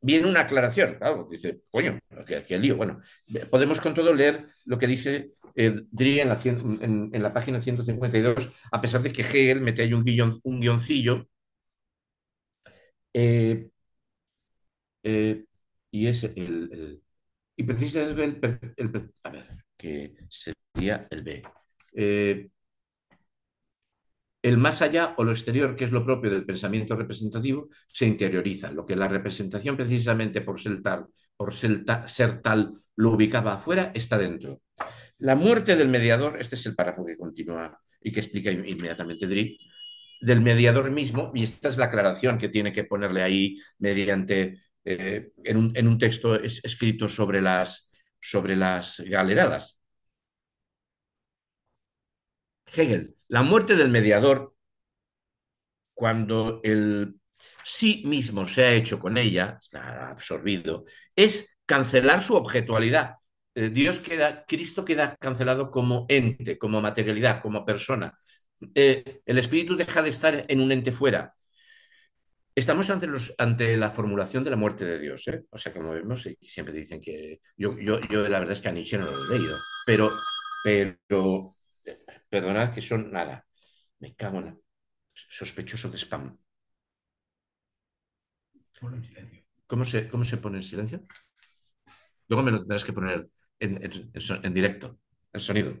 viene 0.00 0.28
una 0.28 0.40
aclaración. 0.40 0.96
Claro, 0.98 1.26
dice, 1.30 1.62
coño, 1.70 1.98
qué, 2.26 2.58
lío. 2.58 2.76
Bueno, 2.76 3.00
podemos 3.50 3.80
con 3.80 3.94
todo 3.94 4.14
leer 4.14 4.40
lo 4.66 4.78
que 4.78 4.86
dice 4.86 5.30
eh, 5.56 5.82
en 5.98 6.28
la, 6.28 6.38
en, 6.44 7.22
la, 7.22 7.32
página 7.32 7.60
152, 7.60 8.50
a 8.70 8.80
pesar 8.80 9.02
de 9.02 9.12
que 9.12 9.22
Hegel 9.22 9.60
mete 9.60 9.82
ahí 9.82 9.92
un, 9.92 10.04
guion, 10.04 10.32
un 10.42 10.60
guioncillo. 10.60 11.28
Eh, 13.14 13.70
eh, 15.02 15.44
y 15.90 16.06
es 16.06 16.24
el, 16.24 17.02
y 17.56 17.62
precisamente 17.64 18.74
el, 18.76 19.12
a 19.22 19.30
ver, 19.30 19.64
que 19.76 20.16
sería 20.28 21.06
el 21.10 21.22
B. 21.22 21.42
Eh, 21.94 22.48
el 24.42 24.58
más 24.58 24.82
allá 24.82 25.14
o 25.16 25.24
lo 25.24 25.32
exterior, 25.32 25.74
que 25.74 25.84
es 25.84 25.92
lo 25.92 26.04
propio 26.04 26.30
del 26.30 26.44
pensamiento 26.44 26.96
representativo, 26.96 27.68
se 27.88 28.06
interioriza. 28.06 28.70
Lo 28.70 28.84
que 28.84 28.96
la 28.96 29.08
representación, 29.08 29.76
precisamente 29.76 30.42
por 30.42 30.60
ser 30.60 30.82
tal, 30.82 31.06
por 31.36 31.54
ser, 31.54 31.84
tal 32.42 32.82
lo 32.96 33.12
ubicaba 33.12 33.54
afuera, 33.54 33.90
está 33.94 34.18
dentro. 34.18 34.60
La 35.18 35.34
muerte 35.36 35.76
del 35.76 35.88
mediador, 35.88 36.38
este 36.40 36.56
es 36.56 36.66
el 36.66 36.74
párrafo 36.74 37.04
que 37.06 37.16
continúa 37.16 37.80
y 38.02 38.12
que 38.12 38.20
explica 38.20 38.50
inmediatamente 38.50 39.26
Dri, 39.26 39.58
del 40.24 40.40
mediador 40.40 40.90
mismo, 40.90 41.30
y 41.34 41.42
esta 41.44 41.68
es 41.68 41.76
la 41.76 41.86
aclaración 41.86 42.38
que 42.38 42.48
tiene 42.48 42.72
que 42.72 42.84
ponerle 42.84 43.22
ahí 43.22 43.56
mediante, 43.78 44.62
eh, 44.84 45.32
en, 45.44 45.86
un, 45.86 45.98
texto 45.98 46.34
escrito 46.40 47.08
sobre 47.10 47.42
las, 47.42 47.90
sobre 48.20 48.56
las 48.56 49.00
galeradas. 49.00 49.78
Hegel, 52.74 53.14
la 53.28 53.42
muerte 53.42 53.76
del 53.76 53.90
mediador, 53.90 54.54
cuando 55.92 56.60
el 56.64 57.20
sí 57.62 58.02
mismo 58.06 58.48
se 58.48 58.64
ha 58.64 58.72
hecho 58.72 58.98
con 58.98 59.18
ella, 59.18 59.58
está 59.60 60.08
absorbido, 60.08 60.86
es 61.14 61.58
cancelar 61.66 62.22
su 62.22 62.34
objetualidad. 62.34 63.16
Eh, 63.54 63.68
Dios 63.68 64.00
queda, 64.00 64.44
Cristo 64.46 64.84
queda 64.86 65.16
cancelado 65.16 65.70
como 65.70 66.06
ente, 66.08 66.58
como 66.58 66.80
materialidad, 66.80 67.42
como 67.42 67.64
persona. 67.66 68.16
Eh, 68.74 69.22
el 69.26 69.38
espíritu 69.38 69.76
deja 69.76 70.02
de 70.02 70.10
estar 70.10 70.44
en 70.48 70.60
un 70.60 70.72
ente 70.72 70.92
fuera. 70.92 71.34
Estamos 72.54 72.88
ante, 72.90 73.06
los, 73.08 73.34
ante 73.38 73.76
la 73.76 73.90
formulación 73.90 74.44
de 74.44 74.50
la 74.50 74.56
muerte 74.56 74.84
de 74.84 74.98
Dios. 74.98 75.26
¿eh? 75.28 75.44
O 75.50 75.58
sea, 75.58 75.72
como 75.72 75.90
vemos, 75.90 76.28
siempre 76.40 76.74
dicen 76.74 77.00
que. 77.00 77.40
Yo, 77.56 77.76
yo, 77.78 78.00
yo 78.02 78.28
la 78.28 78.38
verdad 78.38 78.52
es 78.52 78.60
que 78.60 78.68
a 78.68 78.72
Nietzsche 78.72 78.96
no 78.96 79.06
lo 79.06 79.24
he 79.24 79.38
leído, 79.38 79.56
pero, 79.86 80.10
pero 80.62 81.42
Perdonad 82.34 82.74
que 82.74 82.82
son 82.82 83.12
nada. 83.12 83.46
Me 84.00 84.14
cago 84.14 84.38
en 84.38 84.46
la... 84.46 84.56
Sospechoso 85.12 85.88
de 85.88 85.98
spam. 85.98 86.36
en 88.82 89.04
silencio. 89.04 89.44
¿Cómo 89.68 89.84
se, 89.84 90.08
¿Cómo 90.08 90.24
se 90.24 90.38
pone 90.38 90.56
en 90.58 90.62
silencio? 90.64 91.06
Luego 92.26 92.42
me 92.42 92.50
lo 92.50 92.58
tendrás 92.58 92.84
que 92.84 92.92
poner 92.92 93.28
en, 93.60 94.52
directo, 94.52 94.98
el 95.32 95.40
sonido. 95.40 95.80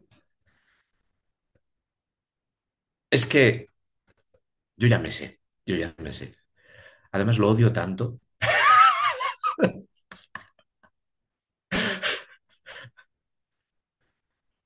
Es 3.14 3.26
que 3.26 3.68
yo 4.76 4.88
ya 4.88 4.98
me 4.98 5.12
sé, 5.12 5.40
yo 5.64 5.76
ya 5.76 5.94
me 5.98 6.12
sé. 6.12 6.34
Además 7.12 7.38
lo 7.38 7.48
odio 7.48 7.72
tanto 7.72 8.18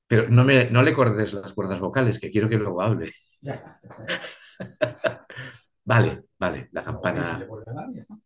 Pero 0.06 0.30
no, 0.30 0.44
me, 0.44 0.70
no 0.70 0.82
le 0.82 0.94
cortes 0.94 1.34
las 1.34 1.52
cuerdas 1.52 1.78
vocales, 1.78 2.18
que 2.18 2.30
quiero 2.30 2.48
que 2.48 2.56
luego 2.56 2.80
hable. 2.80 3.12
Ya 3.42 3.52
está. 3.52 3.78
vale, 5.84 6.24
vale, 6.38 6.70
la 6.72 6.82
campana. 6.82 7.46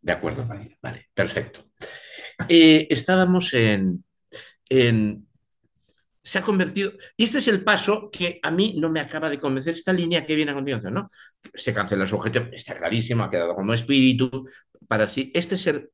De 0.01 0.11
acuerdo, 0.13 0.47
vale, 0.81 1.09
perfecto. 1.13 1.65
Eh, 2.47 2.87
estábamos 2.89 3.53
en, 3.53 4.05
en, 4.69 5.27
Se 6.23 6.39
ha 6.39 6.41
convertido. 6.41 6.93
Y 7.17 7.25
este 7.25 7.39
es 7.39 7.47
el 7.49 7.63
paso 7.63 8.09
que 8.09 8.39
a 8.41 8.49
mí 8.49 8.77
no 8.79 8.89
me 8.89 9.01
acaba 9.01 9.29
de 9.29 9.37
convencer, 9.37 9.73
esta 9.73 9.91
línea 9.91 10.25
que 10.25 10.35
viene 10.35 10.51
a 10.51 10.55
continuación, 10.55 10.93
¿no? 10.93 11.09
Se 11.53 11.73
cancela 11.73 12.05
su 12.05 12.15
objeto, 12.15 12.47
está 12.51 12.75
clarísimo, 12.75 13.23
ha 13.23 13.29
quedado 13.29 13.55
como 13.55 13.73
espíritu. 13.73 14.47
Para 14.87 15.07
sí, 15.07 15.31
este 15.35 15.57
ser 15.57 15.91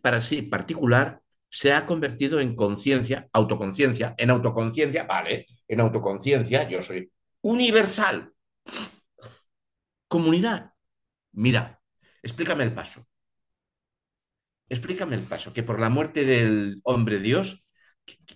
para 0.00 0.20
sí 0.20 0.42
particular 0.42 1.20
se 1.48 1.72
ha 1.72 1.86
convertido 1.86 2.40
en 2.40 2.56
conciencia, 2.56 3.28
autoconciencia, 3.32 4.14
en 4.18 4.30
autoconciencia, 4.30 5.04
vale, 5.04 5.46
en 5.68 5.80
autoconciencia 5.80 6.68
yo 6.68 6.82
soy 6.82 7.10
universal. 7.42 8.32
Comunidad. 10.08 10.72
Mira, 11.32 11.80
explícame 12.22 12.64
el 12.64 12.72
paso. 12.72 13.06
Explícame 14.68 15.16
el 15.16 15.22
paso, 15.22 15.52
que 15.52 15.62
por 15.62 15.78
la 15.78 15.90
muerte 15.90 16.24
del 16.24 16.80
hombre 16.84 17.20
Dios 17.20 17.63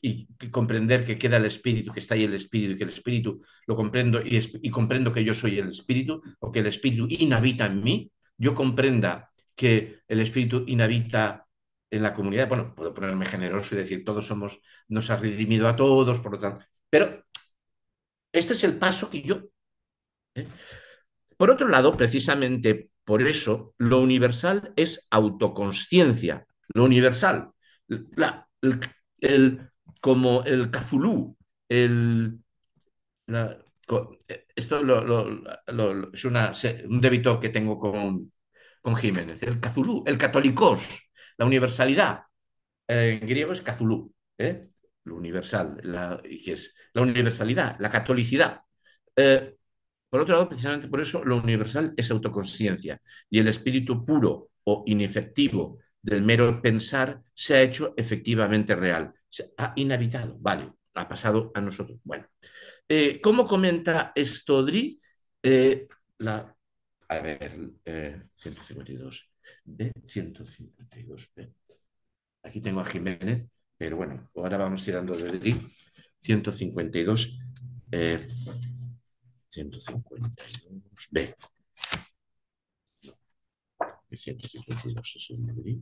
y, 0.00 0.26
comprender 0.50 1.04
que 1.04 1.18
queda 1.18 1.36
el 1.36 1.44
espíritu, 1.44 1.92
que 1.92 2.00
está 2.00 2.14
ahí 2.14 2.24
el 2.24 2.34
espíritu, 2.34 2.72
y 2.72 2.76
que 2.78 2.84
el 2.84 2.90
espíritu 2.90 3.40
lo 3.66 3.76
comprendo 3.76 4.20
y, 4.20 4.38
y 4.62 4.70
comprendo 4.70 5.12
que 5.12 5.24
yo 5.24 5.34
soy 5.34 5.58
el 5.58 5.68
espíritu, 5.68 6.22
o 6.40 6.50
que 6.50 6.60
el 6.60 6.66
espíritu 6.66 7.06
inhabita 7.08 7.66
en 7.66 7.82
mí, 7.82 8.10
yo 8.36 8.54
comprenda 8.54 9.30
que 9.54 10.00
el 10.06 10.20
espíritu 10.20 10.64
inhabita 10.66 11.46
en 11.90 12.02
la 12.02 12.14
comunidad, 12.14 12.48
bueno, 12.48 12.74
puedo 12.74 12.94
ponerme 12.94 13.26
generoso 13.26 13.74
y 13.74 13.78
decir, 13.78 14.04
todos 14.04 14.26
somos, 14.26 14.60
nos 14.88 15.10
ha 15.10 15.16
redimido 15.16 15.68
a 15.68 15.76
todos, 15.76 16.20
por 16.20 16.32
lo 16.32 16.38
tanto, 16.38 16.64
pero 16.90 17.24
este 18.32 18.52
es 18.52 18.64
el 18.64 18.78
paso 18.78 19.10
que 19.10 19.22
yo... 19.22 19.42
¿eh? 20.34 20.46
Por 21.36 21.50
otro 21.50 21.68
lado, 21.68 21.96
precisamente 21.96 22.90
por 23.04 23.26
eso, 23.26 23.74
lo 23.78 24.00
universal 24.00 24.72
es 24.76 25.06
autoconsciencia, 25.10 26.46
lo 26.74 26.84
universal, 26.84 27.52
la, 27.86 28.46
como 30.00 30.44
el 30.44 30.70
cazulú, 30.70 31.36
el... 31.68 32.38
esto 34.56 34.80
es 36.12 36.24
una, 36.24 36.52
un 36.88 37.00
débito 37.00 37.40
que 37.40 37.48
tengo 37.48 37.78
con, 37.78 38.32
con 38.82 38.96
Jiménez, 38.96 39.42
el 39.42 39.60
Cazulú, 39.60 40.04
el 40.06 40.18
Catolicos, 40.18 41.10
la 41.36 41.46
universalidad. 41.46 42.22
en 42.86 43.20
griego 43.26 43.52
es 43.52 43.62
Cazulú, 43.62 44.12
¿eh? 44.38 44.70
lo 45.04 45.16
universal, 45.16 45.78
la, 45.82 46.20
que 46.22 46.52
es 46.52 46.74
la 46.92 47.02
universalidad, 47.02 47.76
la 47.80 47.90
catolicidad. 47.90 48.60
Eh, 49.16 49.56
por 50.08 50.20
otro 50.20 50.34
lado, 50.34 50.48
precisamente 50.48 50.88
por 50.88 51.00
eso, 51.00 51.24
lo 51.24 51.36
universal 51.36 51.92
es 51.96 52.10
autoconsciencia 52.10 53.00
y 53.28 53.40
el 53.40 53.48
espíritu 53.48 54.04
puro 54.04 54.50
o 54.64 54.84
inefectivo 54.86 55.78
del 56.02 56.22
mero 56.22 56.60
pensar 56.62 57.22
se 57.34 57.54
ha 57.56 57.62
hecho 57.62 57.94
efectivamente 57.96 58.74
real, 58.74 59.12
se 59.28 59.52
ha 59.56 59.72
inhabitado, 59.76 60.36
vale, 60.38 60.72
ha 60.94 61.08
pasado 61.08 61.50
a 61.54 61.60
nosotros. 61.60 61.98
Bueno, 62.04 62.26
eh, 62.88 63.20
¿cómo 63.20 63.46
comenta 63.46 64.12
Stodri? 64.16 65.00
Eh, 65.42 65.86
la, 66.18 66.54
a 67.08 67.18
ver, 67.20 67.52
152, 68.36 69.30
B, 69.64 69.92
152, 70.06 71.32
B. 71.34 71.52
Aquí 72.42 72.60
tengo 72.60 72.80
a 72.80 72.86
Jiménez, 72.86 73.46
pero 73.76 73.96
bueno, 73.96 74.30
ahora 74.34 74.56
vamos 74.56 74.84
tirando 74.84 75.16
de 75.16 75.38
Dri, 75.38 75.56
152, 76.18 77.38
152, 79.50 81.08
B. 81.10 81.34
152 84.16 85.16
es 85.16 85.30
el 85.30 85.38
Madrid. 85.40 85.78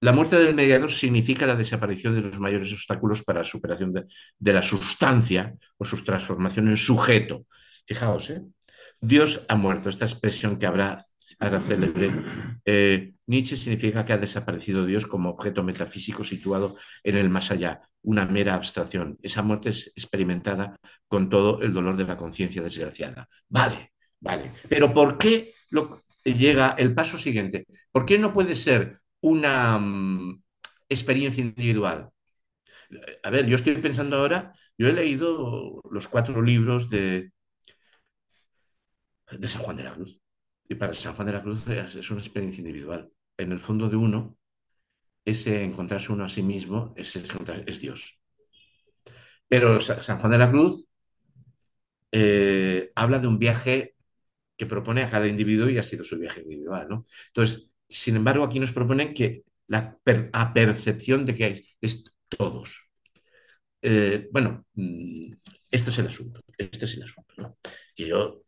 La 0.00 0.12
muerte 0.12 0.36
del 0.36 0.54
mediador 0.54 0.90
significa 0.90 1.46
la 1.46 1.56
desaparición 1.56 2.14
de 2.14 2.20
los 2.20 2.38
mayores 2.38 2.72
obstáculos 2.72 3.22
para 3.24 3.40
la 3.40 3.44
superación 3.44 3.92
de, 3.92 4.04
de 4.38 4.52
la 4.52 4.62
sustancia 4.62 5.56
o 5.78 5.84
su 5.84 5.96
transformación 6.04 6.68
en 6.68 6.76
sujeto. 6.76 7.46
Fijaos, 7.86 8.30
¿eh? 8.30 8.42
Dios 9.00 9.44
ha 9.48 9.56
muerto, 9.56 9.88
esta 9.88 10.04
expresión 10.04 10.58
que 10.58 10.66
habrá 10.66 11.02
Eh, 12.64 13.12
Nietzsche 13.26 13.56
significa 13.56 14.04
que 14.04 14.12
ha 14.12 14.18
desaparecido 14.18 14.86
Dios 14.86 15.06
como 15.06 15.30
objeto 15.30 15.62
metafísico 15.62 16.24
situado 16.24 16.76
en 17.02 17.16
el 17.16 17.28
más 17.28 17.50
allá, 17.50 17.80
una 18.02 18.26
mera 18.26 18.54
abstracción. 18.54 19.18
Esa 19.22 19.42
muerte 19.42 19.70
es 19.70 19.88
experimentada 19.96 20.78
con 21.08 21.28
todo 21.28 21.62
el 21.62 21.72
dolor 21.72 21.96
de 21.96 22.04
la 22.04 22.16
conciencia 22.16 22.62
desgraciada. 22.62 23.28
Vale, 23.48 23.92
vale. 24.20 24.52
Pero 24.68 24.92
¿por 24.92 25.18
qué 25.18 25.52
llega 26.24 26.74
el 26.78 26.94
paso 26.94 27.18
siguiente? 27.18 27.66
¿Por 27.90 28.04
qué 28.04 28.18
no 28.18 28.32
puede 28.32 28.54
ser 28.54 29.00
una 29.20 29.76
um, 29.76 30.40
experiencia 30.88 31.42
individual? 31.42 32.10
A 33.22 33.30
ver, 33.30 33.46
yo 33.46 33.56
estoy 33.56 33.74
pensando 33.76 34.16
ahora, 34.16 34.52
yo 34.78 34.86
he 34.86 34.92
leído 34.92 35.82
los 35.90 36.06
cuatro 36.06 36.40
libros 36.42 36.88
de, 36.88 37.32
de 39.32 39.48
San 39.48 39.62
Juan 39.62 39.76
de 39.76 39.84
la 39.84 39.92
Cruz. 39.92 40.20
Y 40.68 40.74
para 40.74 40.94
San 40.94 41.14
Juan 41.14 41.26
de 41.26 41.32
la 41.32 41.42
Cruz 41.42 41.66
es 41.68 42.10
una 42.10 42.20
experiencia 42.20 42.60
individual. 42.60 43.10
En 43.36 43.52
el 43.52 43.58
fondo 43.58 43.88
de 43.88 43.96
uno, 43.96 44.36
ese 45.24 45.62
encontrarse 45.62 46.12
uno 46.12 46.24
a 46.24 46.28
sí 46.28 46.42
mismo 46.42 46.92
es, 46.96 47.16
es 47.16 47.80
Dios. 47.80 48.18
Pero 49.48 49.80
San 49.80 50.18
Juan 50.18 50.32
de 50.32 50.38
la 50.38 50.50
Cruz 50.50 50.86
eh, 52.12 52.90
habla 52.94 53.18
de 53.18 53.26
un 53.26 53.38
viaje 53.38 53.94
que 54.56 54.66
propone 54.66 55.02
a 55.02 55.10
cada 55.10 55.28
individuo 55.28 55.68
y 55.68 55.78
ha 55.78 55.82
sido 55.82 56.02
su 56.02 56.18
viaje 56.18 56.42
individual. 56.42 56.88
¿no? 56.88 57.06
Entonces, 57.28 57.72
sin 57.88 58.16
embargo, 58.16 58.44
aquí 58.44 58.58
nos 58.58 58.72
proponen 58.72 59.14
que 59.14 59.42
la 59.68 59.98
percepción 60.54 61.26
de 61.26 61.34
que 61.34 61.44
hay, 61.44 61.60
es 61.80 62.04
todos. 62.28 62.88
Eh, 63.82 64.28
bueno, 64.32 64.64
mm, 64.74 65.32
esto 65.70 65.90
es 65.90 65.98
el 65.98 66.06
asunto. 66.06 66.40
Este 66.56 66.84
es 66.84 66.94
el 66.94 67.02
asunto. 67.02 67.34
¿no? 67.36 67.58
Que 67.94 68.06
yo 68.08 68.42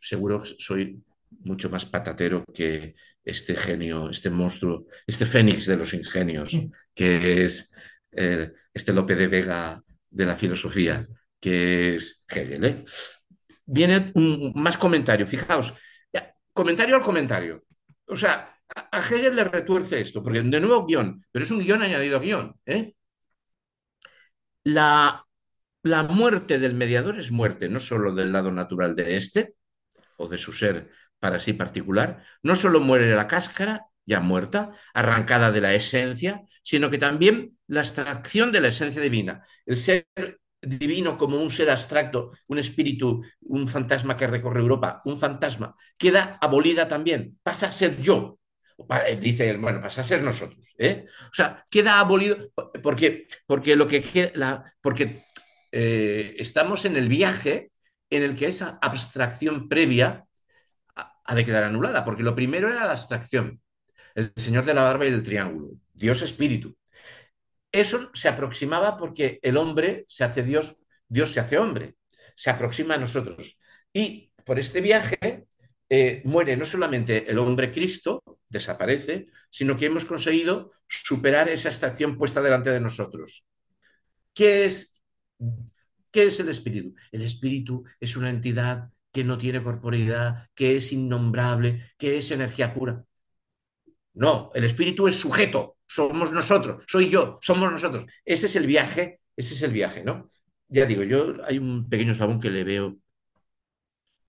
seguro 0.00 0.44
soy 0.44 1.02
mucho 1.40 1.70
más 1.70 1.86
patatero 1.86 2.44
que 2.52 2.94
este 3.24 3.56
genio, 3.56 4.10
este 4.10 4.30
monstruo, 4.30 4.86
este 5.06 5.26
fénix 5.26 5.66
de 5.66 5.76
los 5.76 5.94
ingenios, 5.94 6.58
que 6.94 7.44
es 7.44 7.72
eh, 8.12 8.52
este 8.72 8.92
Lope 8.92 9.14
de 9.14 9.26
Vega 9.28 9.82
de 10.10 10.26
la 10.26 10.36
filosofía, 10.36 11.06
que 11.40 11.94
es 11.94 12.24
Hegel. 12.28 12.64
¿eh? 12.64 12.84
Viene 13.66 14.12
un, 14.14 14.52
más 14.54 14.76
comentario, 14.76 15.26
fijaos, 15.26 15.74
comentario 16.52 16.96
al 16.96 17.02
comentario. 17.02 17.64
O 18.06 18.16
sea, 18.16 18.56
a 18.74 18.98
Hegel 18.98 19.36
le 19.36 19.44
retuerce 19.44 20.00
esto, 20.00 20.22
porque 20.22 20.40
de 20.42 20.60
nuevo 20.60 20.86
guion, 20.86 21.24
pero 21.30 21.44
es 21.44 21.50
un 21.50 21.60
guion 21.60 21.82
añadido 21.82 22.16
a 22.16 22.20
guion. 22.20 22.54
¿eh? 22.66 22.94
La, 24.64 25.26
la 25.82 26.02
muerte 26.04 26.58
del 26.58 26.74
mediador 26.74 27.18
es 27.18 27.30
muerte, 27.30 27.68
no 27.68 27.80
solo 27.80 28.14
del 28.14 28.32
lado 28.32 28.50
natural 28.50 28.94
de 28.94 29.16
este, 29.16 29.54
o 30.16 30.28
de 30.28 30.38
su 30.38 30.52
ser 30.52 30.90
para 31.24 31.38
sí 31.38 31.54
particular, 31.54 32.22
no 32.42 32.54
solo 32.54 32.82
muere 32.82 33.10
la 33.16 33.26
cáscara, 33.26 33.86
ya 34.04 34.20
muerta, 34.20 34.72
arrancada 34.92 35.50
de 35.50 35.62
la 35.62 35.72
esencia, 35.72 36.42
sino 36.62 36.90
que 36.90 36.98
también 36.98 37.56
la 37.66 37.80
abstracción 37.80 38.52
de 38.52 38.60
la 38.60 38.68
esencia 38.68 39.00
divina. 39.00 39.42
El 39.64 39.78
ser 39.78 40.06
divino 40.60 41.16
como 41.16 41.38
un 41.38 41.48
ser 41.48 41.70
abstracto, 41.70 42.32
un 42.48 42.58
espíritu, 42.58 43.24
un 43.40 43.66
fantasma 43.68 44.18
que 44.18 44.26
recorre 44.26 44.60
Europa, 44.60 45.00
un 45.06 45.18
fantasma, 45.18 45.74
queda 45.96 46.36
abolida 46.42 46.86
también, 46.86 47.38
pasa 47.42 47.68
a 47.68 47.70
ser 47.70 47.98
yo. 48.02 48.38
Dice, 49.18 49.56
bueno, 49.56 49.80
pasa 49.80 50.02
a 50.02 50.04
ser 50.04 50.20
nosotros. 50.22 50.74
¿eh? 50.76 51.06
O 51.08 51.32
sea, 51.32 51.64
queda 51.70 52.00
abolido 52.00 52.36
porque, 52.82 53.26
porque 53.46 53.76
lo 53.76 53.88
que 53.88 54.02
queda, 54.02 54.62
porque 54.82 55.22
eh, 55.72 56.34
estamos 56.36 56.84
en 56.84 56.96
el 56.96 57.08
viaje 57.08 57.70
en 58.10 58.24
el 58.24 58.36
que 58.36 58.48
esa 58.48 58.78
abstracción 58.82 59.70
previa 59.70 60.26
ha 61.24 61.34
de 61.34 61.44
quedar 61.44 61.64
anulada, 61.64 62.04
porque 62.04 62.22
lo 62.22 62.34
primero 62.34 62.70
era 62.70 62.84
la 62.84 62.92
abstracción, 62.92 63.60
el 64.14 64.32
señor 64.36 64.64
de 64.64 64.74
la 64.74 64.84
barba 64.84 65.06
y 65.06 65.10
del 65.10 65.22
triángulo, 65.22 65.72
Dios 65.92 66.22
espíritu. 66.22 66.76
Eso 67.72 68.10
se 68.14 68.28
aproximaba 68.28 68.96
porque 68.96 69.40
el 69.42 69.56
hombre 69.56 70.04
se 70.06 70.24
hace 70.24 70.42
Dios, 70.42 70.76
Dios 71.08 71.30
se 71.30 71.40
hace 71.40 71.58
hombre, 71.58 71.96
se 72.36 72.50
aproxima 72.50 72.94
a 72.94 72.98
nosotros. 72.98 73.58
Y 73.92 74.30
por 74.44 74.58
este 74.58 74.80
viaje 74.80 75.46
eh, 75.88 76.22
muere 76.24 76.56
no 76.56 76.64
solamente 76.64 77.28
el 77.30 77.38
hombre 77.38 77.70
Cristo, 77.70 78.22
desaparece, 78.48 79.26
sino 79.50 79.76
que 79.76 79.86
hemos 79.86 80.04
conseguido 80.04 80.72
superar 80.86 81.48
esa 81.48 81.68
abstracción 81.68 82.16
puesta 82.16 82.40
delante 82.40 82.70
de 82.70 82.80
nosotros. 82.80 83.44
¿Qué 84.32 84.64
es, 84.64 85.00
qué 86.10 86.24
es 86.26 86.40
el 86.40 86.48
espíritu? 86.48 86.94
El 87.10 87.22
espíritu 87.22 87.84
es 88.00 88.16
una 88.16 88.30
entidad 88.30 88.90
que 89.14 89.24
no 89.24 89.38
tiene 89.38 89.62
corporeidad, 89.62 90.48
que 90.54 90.76
es 90.76 90.92
innombrable, 90.92 91.92
que 91.96 92.18
es 92.18 92.32
energía 92.32 92.74
pura. 92.74 93.04
No, 94.14 94.50
el 94.54 94.64
espíritu 94.64 95.06
es 95.06 95.16
sujeto, 95.16 95.78
somos 95.86 96.32
nosotros, 96.32 96.84
soy 96.88 97.08
yo, 97.08 97.38
somos 97.40 97.70
nosotros. 97.70 98.06
Ese 98.24 98.46
es 98.46 98.56
el 98.56 98.66
viaje, 98.66 99.20
ese 99.36 99.54
es 99.54 99.62
el 99.62 99.72
viaje, 99.72 100.02
¿no? 100.02 100.30
Ya 100.68 100.84
digo, 100.86 101.04
yo 101.04 101.36
hay 101.46 101.58
un 101.58 101.88
pequeño 101.88 102.10
eslabón 102.10 102.40
que 102.40 102.50
le 102.50 102.64
veo. 102.64 102.96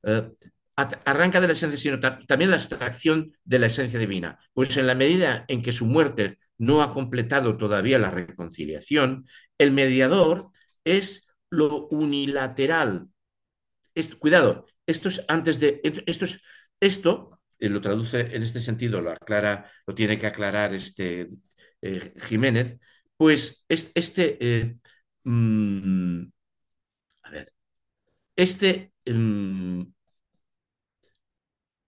Eh, 0.04 0.32
arranca 0.76 1.42
de 1.42 1.48
la 1.48 1.54
esencia, 1.54 1.80
sino 1.80 2.00
también 2.00 2.52
la 2.52 2.58
extracción 2.58 3.36
de 3.44 3.60
la 3.60 3.68
esencia 3.68 3.98
divina. 3.98 4.38
Pues 4.54 4.78
en 4.78 4.86
la 4.86 4.94
medida 4.94 5.46
en 5.48 5.64
que 5.64 5.72
su 5.72 5.88
muerte 5.88 6.38
no 6.60 6.84
ha 6.84 6.94
completado 6.94 7.58
todavía 7.58 7.98
la 7.98 8.12
reconciliación, 8.12 9.26
el 9.58 9.72
mediador 9.72 10.52
es 10.84 11.28
lo 11.50 11.88
unilateral. 11.88 13.08
Cuidado, 14.20 14.66
esto 14.86 15.10
es 15.10 15.24
antes 15.28 15.60
de. 15.60 15.82
Esto 16.06 16.26
es. 16.26 16.42
Esto 16.80 17.40
eh, 17.60 17.70
lo 17.70 17.82
traduce 17.82 18.22
en 18.36 18.44
este 18.44 18.60
sentido, 18.60 19.02
lo 19.02 19.12
aclara, 19.12 19.70
lo 19.88 19.96
tiene 19.96 20.20
que 20.20 20.28
aclarar 20.28 20.74
este 20.74 21.30
eh, 21.82 22.14
Jiménez. 22.22 22.78
Pues 23.18 23.66
este. 23.70 24.38
Eh, 24.40 24.76
mm, 25.24 26.24
a 27.24 27.30
ver. 27.32 27.54
Este. 28.36 28.94
Mm, 29.06 29.84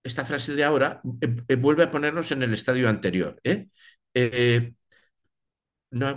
esta 0.04 0.24
frase 0.26 0.54
de 0.56 0.64
ahora 0.64 1.02
vuelve 1.04 1.84
a 1.84 1.92
ponernos 1.92 2.32
en 2.32 2.42
el 2.44 2.54
estadio 2.54 2.88
anterior. 2.88 3.42
No 5.92 6.08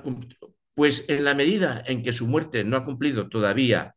pues 0.74 1.04
en 1.08 1.24
la 1.24 1.34
medida 1.34 1.82
en 1.86 2.02
que 2.02 2.12
su 2.12 2.26
muerte 2.26 2.64
no 2.64 2.76
ha 2.76 2.84
cumplido 2.84 3.28
todavía 3.28 3.96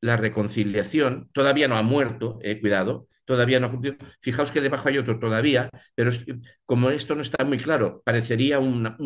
la 0.00 0.16
reconciliación, 0.16 1.28
todavía 1.32 1.68
no 1.68 1.76
ha 1.76 1.82
muerto, 1.82 2.38
eh, 2.42 2.60
cuidado, 2.60 3.08
todavía 3.26 3.60
no 3.60 3.66
ha 3.66 3.70
cumplido. 3.70 3.96
Fijaos 4.20 4.50
que 4.50 4.62
debajo 4.62 4.88
hay 4.88 4.98
otro 4.98 5.18
todavía, 5.18 5.68
pero 5.94 6.10
como 6.64 6.90
esto 6.90 7.14
no 7.14 7.22
está 7.22 7.44
muy 7.44 7.58
claro, 7.58 8.02
parecería 8.04 8.58
un, 8.58 8.96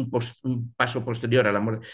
paso 0.76 1.04
posterior 1.04 1.48
a 1.48 1.52
la 1.52 1.60
muerte. 1.60 1.88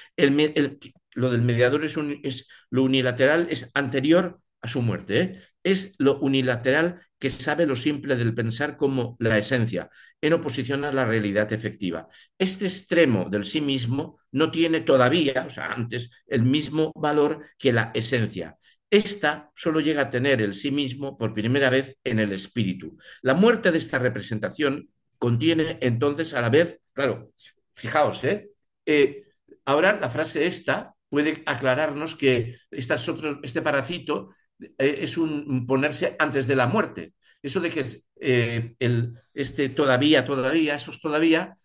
lo 1.14 1.30
del 1.30 1.42
mediador 1.42 1.84
es, 1.84 1.96
es, 2.22 2.48
lo 2.70 2.82
unilateral, 2.82 3.46
es 3.50 3.70
anterior 3.74 4.40
a 4.60 4.68
su 4.68 4.82
muerte. 4.82 5.20
¿eh? 5.20 5.40
Es 5.62 5.94
lo 5.98 6.18
unilateral 6.20 7.00
que 7.18 7.30
sabe 7.30 7.66
lo 7.66 7.76
simple 7.76 8.16
del 8.16 8.34
pensar 8.34 8.76
como 8.76 9.16
la 9.20 9.38
esencia, 9.38 9.88
en 10.20 10.32
oposición 10.32 10.84
a 10.84 10.92
la 10.92 11.04
realidad 11.04 11.52
efectiva. 11.52 12.08
Este 12.38 12.66
extremo 12.66 13.28
del 13.30 13.44
sí 13.44 13.60
mismo 13.60 14.18
no 14.32 14.50
tiene 14.50 14.80
todavía, 14.80 15.44
o 15.46 15.50
sea, 15.50 15.72
antes, 15.72 16.10
el 16.26 16.42
mismo 16.42 16.92
valor 16.94 17.44
que 17.58 17.72
la 17.72 17.90
esencia 17.94 18.56
esta 18.90 19.50
solo 19.54 19.80
llega 19.80 20.02
a 20.02 20.10
tener 20.10 20.40
el 20.40 20.54
sí 20.54 20.70
mismo 20.70 21.16
por 21.16 21.34
primera 21.34 21.70
vez 21.70 21.96
en 22.04 22.18
el 22.18 22.32
espíritu. 22.32 22.96
La 23.22 23.34
muerte 23.34 23.72
de 23.72 23.78
esta 23.78 23.98
representación 23.98 24.88
contiene 25.18 25.78
entonces 25.80 26.34
a 26.34 26.40
la 26.40 26.50
vez, 26.50 26.80
claro, 26.92 27.32
fijaos, 27.72 28.22
¿eh? 28.24 28.50
eh 28.84 29.24
ahora 29.64 29.98
la 29.98 30.08
frase 30.08 30.46
esta 30.46 30.94
puede 31.08 31.42
aclararnos 31.46 32.14
que 32.14 32.56
este 32.70 33.62
paracito 33.62 34.30
eh, 34.60 34.98
es 35.00 35.18
un 35.18 35.66
ponerse 35.66 36.16
antes 36.18 36.46
de 36.46 36.56
la 36.56 36.66
muerte. 36.66 37.14
Eso 37.42 37.60
de 37.60 37.70
que 37.70 37.84
eh, 38.20 38.74
el, 38.78 39.14
este 39.34 39.68
todavía, 39.68 40.24
todavía, 40.24 40.74
esos 40.74 41.00
todavía, 41.00 41.56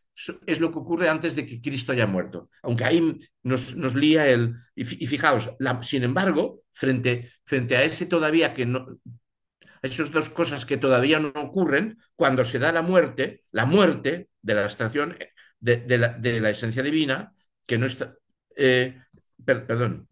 es 0.46 0.60
lo 0.60 0.72
que 0.72 0.80
ocurre 0.80 1.10
antes 1.10 1.36
de 1.36 1.46
que 1.46 1.62
Cristo 1.62 1.92
haya 1.92 2.06
muerto. 2.06 2.50
Aunque 2.62 2.84
ahí 2.84 3.20
nos, 3.44 3.76
nos 3.76 3.96
lía 3.96 4.30
el... 4.30 4.56
Y, 4.76 4.86
fijaos, 4.86 5.50
sin 5.82 6.04
embargo, 6.04 6.61
frente, 6.72 7.30
frente 7.44 7.78
a 7.78 7.84
ese 7.84 8.06
todavía 8.06 8.54
que 8.54 8.66
no... 8.66 9.00
Esas 9.82 10.12
dos 10.12 10.30
cosas 10.30 10.66
que 10.66 10.78
todavía 10.78 11.20
no 11.20 11.30
ocurren, 11.36 11.98
cuando 12.16 12.44
se 12.44 12.60
da 12.60 12.72
la 12.72 12.84
muerte, 12.84 13.46
la 13.52 13.66
muerte 13.66 14.30
de 14.42 14.54
la 14.54 14.64
abstracción 14.64 15.18
de, 15.60 15.78
de, 15.78 15.98
la, 15.98 16.10
de 16.10 16.40
la, 16.40 16.52
esencia 16.52 16.84
divina, 16.84 17.34
que 17.66 17.80
no 17.80 17.88
está... 17.88 18.16
Eh, 18.56 19.02
perdón. 19.44 20.08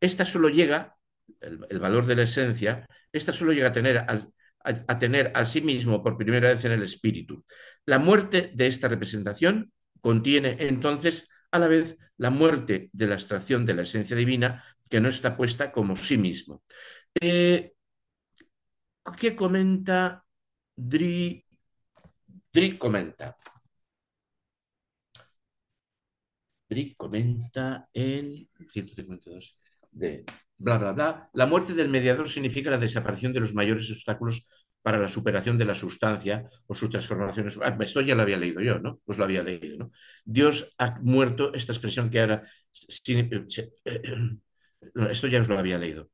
Esta 0.00 0.24
solo 0.24 0.48
llega, 0.48 0.96
el, 1.40 1.78
valor 1.78 2.06
de 2.06 2.16
la 2.16 2.22
esencia, 2.22 2.86
esta 3.12 3.32
solo 3.32 3.52
llega 3.52 3.68
a 3.68 3.72
tener, 3.72 3.98
a, 3.98 4.98
tener 4.98 5.32
a 5.34 5.44
sí 5.44 5.60
mismo 5.60 6.02
por 6.02 6.16
primera 6.16 6.50
vez 6.50 6.64
en 6.64 6.72
el 6.72 6.82
espíritu. 6.82 7.44
La 7.84 7.98
muerte 7.98 8.50
de 8.54 8.66
esta 8.66 8.88
representación 8.88 9.72
contiene 10.00 10.56
entonces 10.60 11.28
a 11.56 11.58
la 11.60 11.68
vez 11.68 11.98
la 12.18 12.30
muerte 12.30 12.90
de 12.92 13.06
la 13.06 13.14
abstracción 13.14 13.66
de 13.66 13.74
la 13.74 13.82
esencia 13.82 14.16
divina 14.16 14.64
que 14.88 15.00
no 15.00 15.08
está 15.08 15.36
puesta 15.36 15.72
como 15.72 15.96
sí 15.96 16.16
mismo. 16.18 16.62
Eh, 17.20 17.72
¿Qué 19.18 19.36
comenta 19.36 20.24
Dri? 20.76 21.44
Dri 22.52 22.78
comenta. 22.78 23.36
Dri 26.68 26.94
comenta 26.96 27.88
en 27.92 28.48
152 28.68 29.58
de 29.90 30.24
bla, 30.58 30.78
bla, 30.78 30.92
bla. 30.92 31.30
La 31.32 31.46
muerte 31.46 31.74
del 31.74 31.88
mediador 31.88 32.28
significa 32.28 32.70
la 32.70 32.78
desaparición 32.78 33.32
de 33.32 33.40
los 33.40 33.54
mayores 33.54 33.90
obstáculos 33.90 34.46
para 34.86 35.00
la 35.00 35.08
superación 35.08 35.58
de 35.58 35.64
la 35.64 35.74
sustancia 35.74 36.48
o 36.68 36.72
sus 36.72 36.88
transformaciones. 36.88 37.58
Ah, 37.60 37.76
esto 37.80 38.00
ya 38.02 38.14
lo 38.14 38.22
había 38.22 38.36
leído 38.36 38.60
yo, 38.60 38.78
¿no? 38.78 39.00
Pues 39.04 39.18
lo 39.18 39.24
había 39.24 39.42
leído, 39.42 39.78
¿no? 39.78 39.90
Dios 40.24 40.72
ha 40.78 41.00
muerto, 41.00 41.52
esta 41.54 41.72
expresión 41.72 42.08
que 42.08 42.20
ahora... 42.20 42.44
Esto 45.10 45.26
ya 45.26 45.40
os 45.40 45.48
lo 45.48 45.58
había 45.58 45.76
leído. 45.76 46.08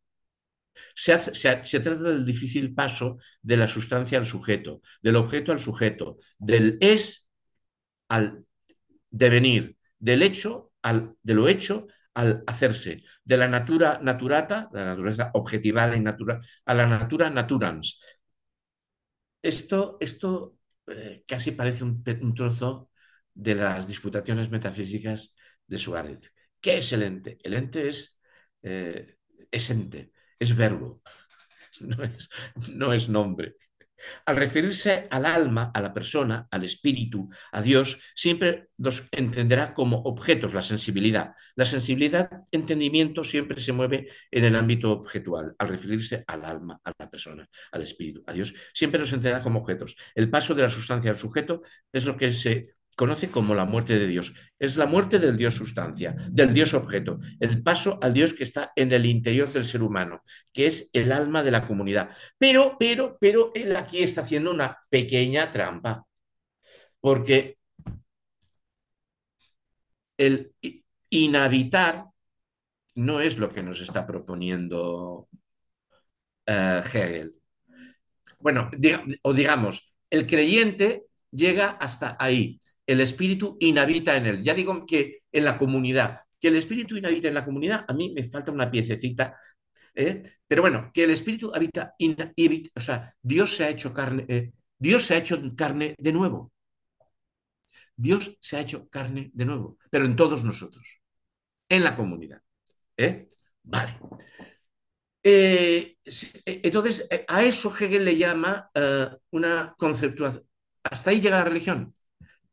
Se, 0.95 1.19
se, 1.35 1.81
trata 1.81 2.03
del 2.03 2.25
difícil 2.25 2.73
paso 2.73 3.19
de 3.43 3.59
la 3.59 3.69
sustancia 3.69 4.17
al 4.17 4.25
sujeto, 4.25 4.81
del 5.03 5.17
objeto 5.17 5.53
al 5.53 5.61
sujeto, 5.61 6.17
del 6.39 6.79
es 6.81 7.29
al 8.09 8.47
devenir, 9.11 9.77
del 9.99 10.23
hecho 10.23 10.73
al, 10.81 11.15
de 11.23 11.35
lo 11.35 11.47
hecho 11.47 11.89
al 12.15 12.45
hacerse 12.47 13.03
de 13.25 13.37
la 13.37 13.49
natura 13.49 13.99
naturata, 14.03 14.69
la 14.73 14.85
naturaleza 14.85 15.31
objetivada 15.35 15.97
y 15.97 16.01
natural, 16.01 16.41
a 16.65 16.75
la 16.75 16.87
natura 16.87 17.31
naturans. 17.31 17.99
Esto, 19.43 19.97
esto 20.01 20.59
eh, 20.87 21.25
casi 21.27 21.53
parece 21.53 21.85
un, 21.85 22.03
trozo 22.35 22.91
de 23.35 23.55
las 23.55 23.89
disputaciones 23.89 24.51
metafísicas 24.51 25.35
de 25.67 25.79
Suárez. 25.79 26.33
¿Qué 26.61 26.79
es 26.79 26.93
el 26.93 27.03
ente? 27.03 27.39
El 27.43 27.55
ente 27.55 27.89
es, 27.89 28.19
eh, 28.63 29.17
es 29.51 29.71
ente, 29.71 30.13
es 30.39 30.57
verbo, 30.57 31.03
no 31.81 32.05
es, 32.05 32.31
no 32.73 32.93
es 32.93 33.09
nombre. 33.09 33.57
Al 34.27 34.37
referirse 34.37 35.07
al 35.11 35.27
alma, 35.27 35.71
a 35.75 35.81
la 35.81 35.93
persona, 35.93 36.47
al 36.51 36.65
espíritu, 36.65 37.29
a 37.53 37.63
Dios, 37.63 37.99
siempre 38.15 38.69
los 38.79 39.09
entenderá 39.13 39.75
como 39.75 39.99
objetos, 40.03 40.55
la 40.55 40.63
sensibilidad. 40.63 41.35
La 41.55 41.65
sensibilidad, 41.65 42.31
entendimiento, 42.51 43.25
siempre 43.25 43.61
se 43.61 43.73
mueve 43.73 44.09
en 44.31 44.45
el 44.45 44.57
ámbito 44.57 44.93
objetual. 44.93 45.55
Al 45.59 45.69
referirse 45.69 46.25
al 46.27 46.45
alma, 46.45 46.81
a 46.85 46.93
la 46.99 47.11
persona, 47.11 47.49
al 47.71 47.83
espíritu, 47.83 48.23
a 48.27 48.33
Dios, 48.33 48.55
siempre 48.73 49.01
los 49.01 49.13
entenderá 49.13 49.43
como 49.43 49.61
objetos. 49.61 49.97
El 50.15 50.31
paso 50.31 50.55
de 50.55 50.63
la 50.63 50.69
sustancia 50.69 51.11
al 51.11 51.17
sujeto 51.17 51.63
es 51.93 52.05
lo 52.05 52.17
que 52.17 52.33
se 52.33 52.75
conoce 52.97 53.31
como 53.31 53.55
la 53.55 53.65
muerte 53.65 53.99
de 53.99 54.07
Dios. 54.07 54.35
Es 54.59 54.77
la 54.77 54.87
muerte 54.87 55.19
del 55.19 55.37
Dios 55.37 55.55
sustancia, 55.55 56.15
del 56.31 56.55
Dios 56.55 56.75
objeto, 56.75 57.21
el 57.41 57.63
paso 57.63 57.99
al 58.03 58.13
Dios 58.13 58.35
que 58.35 58.45
está 58.45 58.73
en 58.77 58.93
el 58.93 59.07
interior 59.07 59.53
del 59.53 59.65
ser 59.65 59.83
humano, 59.83 60.23
que 60.53 60.67
es 60.67 60.91
el 60.93 61.13
alma 61.13 61.43
de 61.43 61.51
la 61.51 61.67
comunidad. 61.67 62.11
Pero, 62.39 62.77
pero, 62.79 63.17
pero 63.21 63.53
él 63.55 63.75
aquí 63.77 64.03
está 64.03 64.23
haciendo 64.23 64.51
una 64.51 64.79
pequeña 64.89 65.51
trampa, 65.51 66.07
porque 67.01 67.59
el 70.17 70.53
inhabitar 71.11 72.07
no 72.95 73.21
es 73.21 73.39
lo 73.39 73.49
que 73.49 73.63
nos 73.63 73.81
está 73.81 74.07
proponiendo 74.07 75.29
eh, 76.47 76.83
Hegel. 76.85 77.35
Bueno, 78.39 78.71
o 79.23 79.33
digamos, 79.33 79.95
el 80.11 80.27
creyente 80.27 81.07
llega 81.31 81.71
hasta 81.71 82.17
ahí 82.19 82.61
el 82.93 83.01
espíritu 83.01 83.57
inhabita 83.61 84.17
en 84.17 84.27
él. 84.27 84.43
Ya 84.43 84.55
digo 84.55 84.85
que 84.87 85.23
en 85.33 85.45
la 85.45 85.57
comunidad, 85.59 86.21
que 86.41 86.49
el 86.49 86.57
espíritu 86.57 86.97
inhabita 86.97 87.29
en 87.29 87.35
la 87.35 87.45
comunidad, 87.45 87.85
a 87.89 87.93
mí 87.95 88.13
me 88.15 88.25
falta 88.25 88.53
una 88.53 88.71
piececita, 88.71 89.35
¿eh? 89.95 90.23
pero 90.47 90.63
bueno, 90.63 90.91
que 90.93 91.05
el 91.05 91.11
espíritu 91.11 91.51
habita, 91.55 91.95
o 92.75 92.81
sea, 92.81 93.15
Dios 93.23 93.57
se 93.57 93.65
ha 93.65 93.71
hecho 93.71 93.93
carne, 93.95 94.27
eh, 94.29 94.53
Dios 94.79 95.05
se 95.05 95.15
ha 95.15 95.19
hecho 95.19 95.41
carne 95.57 95.95
de 95.99 96.13
nuevo. 96.13 96.53
Dios 97.97 98.37
se 98.41 98.57
ha 98.57 98.61
hecho 98.61 98.89
carne 98.89 99.31
de 99.33 99.45
nuevo, 99.45 99.79
pero 99.91 100.05
en 100.05 100.17
todos 100.17 100.45
nosotros, 100.45 101.01
en 101.69 101.85
la 101.85 101.95
comunidad. 101.97 102.43
¿eh? 102.97 103.29
Vale. 103.63 103.99
entonces, 105.23 107.09
a 107.29 107.43
eso 107.45 107.73
Hegel 107.75 108.05
le 108.05 108.17
llama 108.17 108.71
una 109.31 109.75
conceptuación. 109.79 110.45
Hasta 110.83 111.11
ahí 111.11 111.21
llega 111.21 111.39
la 111.39 111.45
religión 111.45 111.95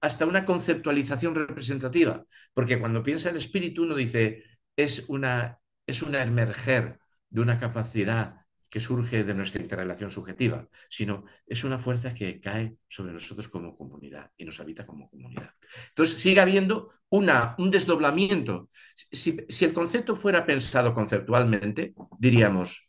hasta 0.02 0.26
una 0.26 0.46
conceptualización 0.46 1.36
representativa, 1.36 2.24
porque 2.54 2.80
cuando 2.80 3.04
piensa 3.04 3.30
el 3.30 3.38
espíritu 3.38 3.84
uno 3.84 3.96
dice, 3.96 4.44
es 4.76 5.06
una, 5.10 5.60
es 5.86 6.02
una 6.02 6.22
emerger 6.22 7.00
de 7.30 7.42
una 7.42 7.60
capacidad 7.60 8.36
que 8.70 8.80
surge 8.80 9.24
de 9.24 9.34
nuestra 9.34 9.62
interrelación 9.62 10.12
subjetiva, 10.12 10.68
sino 10.90 11.26
es 11.48 11.64
una 11.64 11.80
fuerza 11.80 12.14
que 12.14 12.40
cae 12.40 12.78
sobre 12.88 13.12
nosotros 13.12 13.48
como 13.50 13.76
comunidad 13.76 14.32
y 14.38 14.46
nos 14.46 14.60
habita 14.60 14.86
como 14.86 15.10
comunidad. 15.10 15.52
Entonces 15.90 16.22
sigue 16.22 16.40
habiendo 16.40 16.92
una, 17.10 17.56
un 17.58 17.72
desdoblamiento. 17.72 18.70
Si, 18.94 19.44
si 19.50 19.66
el 19.66 19.74
concepto 19.74 20.16
fuera 20.16 20.46
pensado 20.46 20.94
conceptualmente, 20.94 21.96
diríamos, 22.20 22.88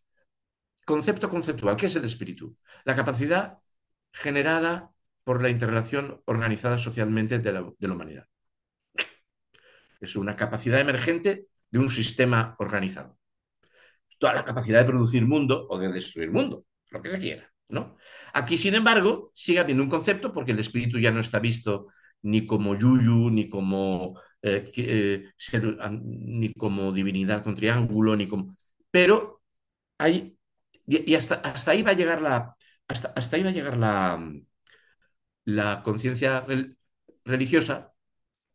concepto 0.85 1.31
conceptual, 1.31 1.77
¿qué 1.77 1.87
es 1.87 1.97
el 1.97 2.05
espíritu? 2.05 2.55
La 2.85 2.95
capacidad 2.95 3.53
generada 4.13 4.91
por 5.25 5.43
la 5.43 5.51
interrelación 5.51 6.23
organizada 6.25 6.79
socialmente 6.79 7.39
de 7.39 7.53
la, 7.53 7.93
humanidad. 7.93 8.27
Es 10.01 10.17
una 10.17 10.37
capacidad 10.37 10.81
emergente 10.81 11.47
de 11.71 11.79
un 11.79 11.89
sistema 11.89 12.57
organizado. 12.59 13.19
Toda 14.19 14.35
la 14.35 14.45
capacidad 14.45 14.81
de 14.81 14.87
producir 14.87 15.27
mundo 15.27 15.67
o 15.69 15.79
de 15.79 15.93
destruir 15.93 16.31
mundo, 16.31 16.65
lo 16.91 17.03
que 17.03 17.11
se 17.11 17.19
quiera. 17.19 17.51
¿no? 17.69 17.97
Aquí, 18.33 18.57
sin 18.57 18.75
embargo, 18.75 19.31
sigue 19.35 19.61
habiendo 19.61 19.83
un 19.83 19.91
concepto 19.91 20.33
porque 20.33 20.53
el 20.53 20.59
espíritu 20.59 20.99
ya 20.99 21.11
no 21.11 21.21
está 21.21 21.39
visto 21.39 21.89
ni 22.23 22.47
como 22.47 22.77
yuyu, 22.77 23.31
ni 23.31 23.49
como, 23.49 24.21
eh, 24.43 24.71
eh, 24.77 25.31
ni 26.03 26.53
como 26.55 26.93
divinidad 26.93 27.43
con 27.43 27.55
triángulo, 27.55 28.17
ni 28.17 28.27
como... 28.27 28.57
Pero 28.91 29.43
hay... 29.99 30.37
Y 30.87 31.15
hasta, 31.15 31.37
hasta 31.37 31.71
ahí 31.71 31.83
va 31.83 31.91
a 31.91 31.95
llegar 31.95 32.21
la... 32.21 32.57
Hasta, 32.89 33.13
hasta 33.15 33.37
ahí 33.37 33.45
va 33.45 33.51
a 33.51 33.53
llegar 33.53 33.77
la, 33.77 34.19
la 35.55 35.83
conciencia 35.83 36.47
religiosa, 37.25 37.93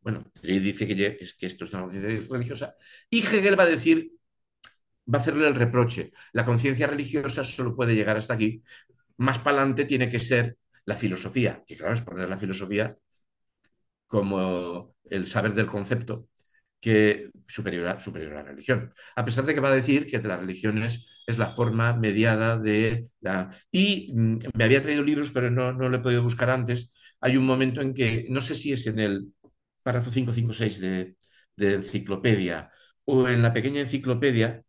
bueno, 0.02 0.32
dice 0.42 0.88
que, 0.88 1.18
es 1.20 1.34
que 1.34 1.46
esto 1.48 1.66
es 1.66 1.74
una 1.74 1.84
conciencia 1.84 2.28
religiosa, 2.30 2.76
y 3.10 3.20
Hegel 3.20 3.60
va 3.60 3.64
a 3.64 3.68
decir, 3.68 4.12
va 5.14 5.20
a 5.20 5.22
hacerle 5.22 5.48
el 5.48 5.56
reproche, 5.56 6.12
la 6.34 6.46
conciencia 6.46 6.88
religiosa 6.88 7.44
solo 7.44 7.76
puede 7.76 7.96
llegar 7.96 8.18
hasta 8.18 8.34
aquí, 8.36 8.64
más 9.18 9.40
para 9.40 9.58
adelante 9.58 9.86
tiene 9.86 10.10
que 10.10 10.20
ser 10.20 10.58
la 10.86 10.96
filosofía, 10.96 11.64
que 11.66 11.76
claro, 11.78 11.94
es 11.94 12.02
poner 12.02 12.30
la 12.30 12.38
filosofía 12.38 12.98
como 14.08 14.96
el 15.10 15.26
saber 15.26 15.54
del 15.54 15.68
concepto 15.68 16.30
que 16.80 17.32
superior 17.48 17.88
a, 17.88 18.00
superior 18.00 18.34
a 18.34 18.44
la 18.44 18.44
religión. 18.44 18.94
A 19.16 19.26
pesar 19.26 19.46
de 19.46 19.54
que 19.54 19.60
va 19.60 19.70
a 19.70 19.76
decir 19.76 20.06
que 20.06 20.20
la 20.22 20.38
religión 20.38 20.84
es, 21.26 21.38
la 21.38 21.48
forma 21.50 21.94
mediada 21.94 22.58
de 22.58 23.06
la... 23.22 23.50
Y 23.72 24.12
mm, 24.14 24.38
me 24.56 24.64
había 24.64 24.82
traído 24.82 25.04
libros, 25.04 25.32
pero 25.32 25.50
no, 25.52 25.74
no 25.74 25.90
lo 25.90 25.98
he 25.98 26.02
podido 26.02 26.24
buscar 26.24 26.50
antes. 26.50 26.94
Hay 27.22 27.38
un 27.38 27.46
momento 27.46 27.82
en 27.82 27.94
que, 27.94 28.26
no 28.30 28.42
sé 28.42 28.56
si 28.56 28.72
es 28.72 28.88
en 28.88 29.00
el 29.00 29.34
párrafo 29.84 30.12
556 30.12 30.80
de, 30.82 31.16
de 31.56 31.74
enciclopedia 31.76 32.72
o 33.06 33.28
en 33.30 33.42
la 33.42 33.54
pequeña 33.54 33.82
enciclopedia, 33.82 34.64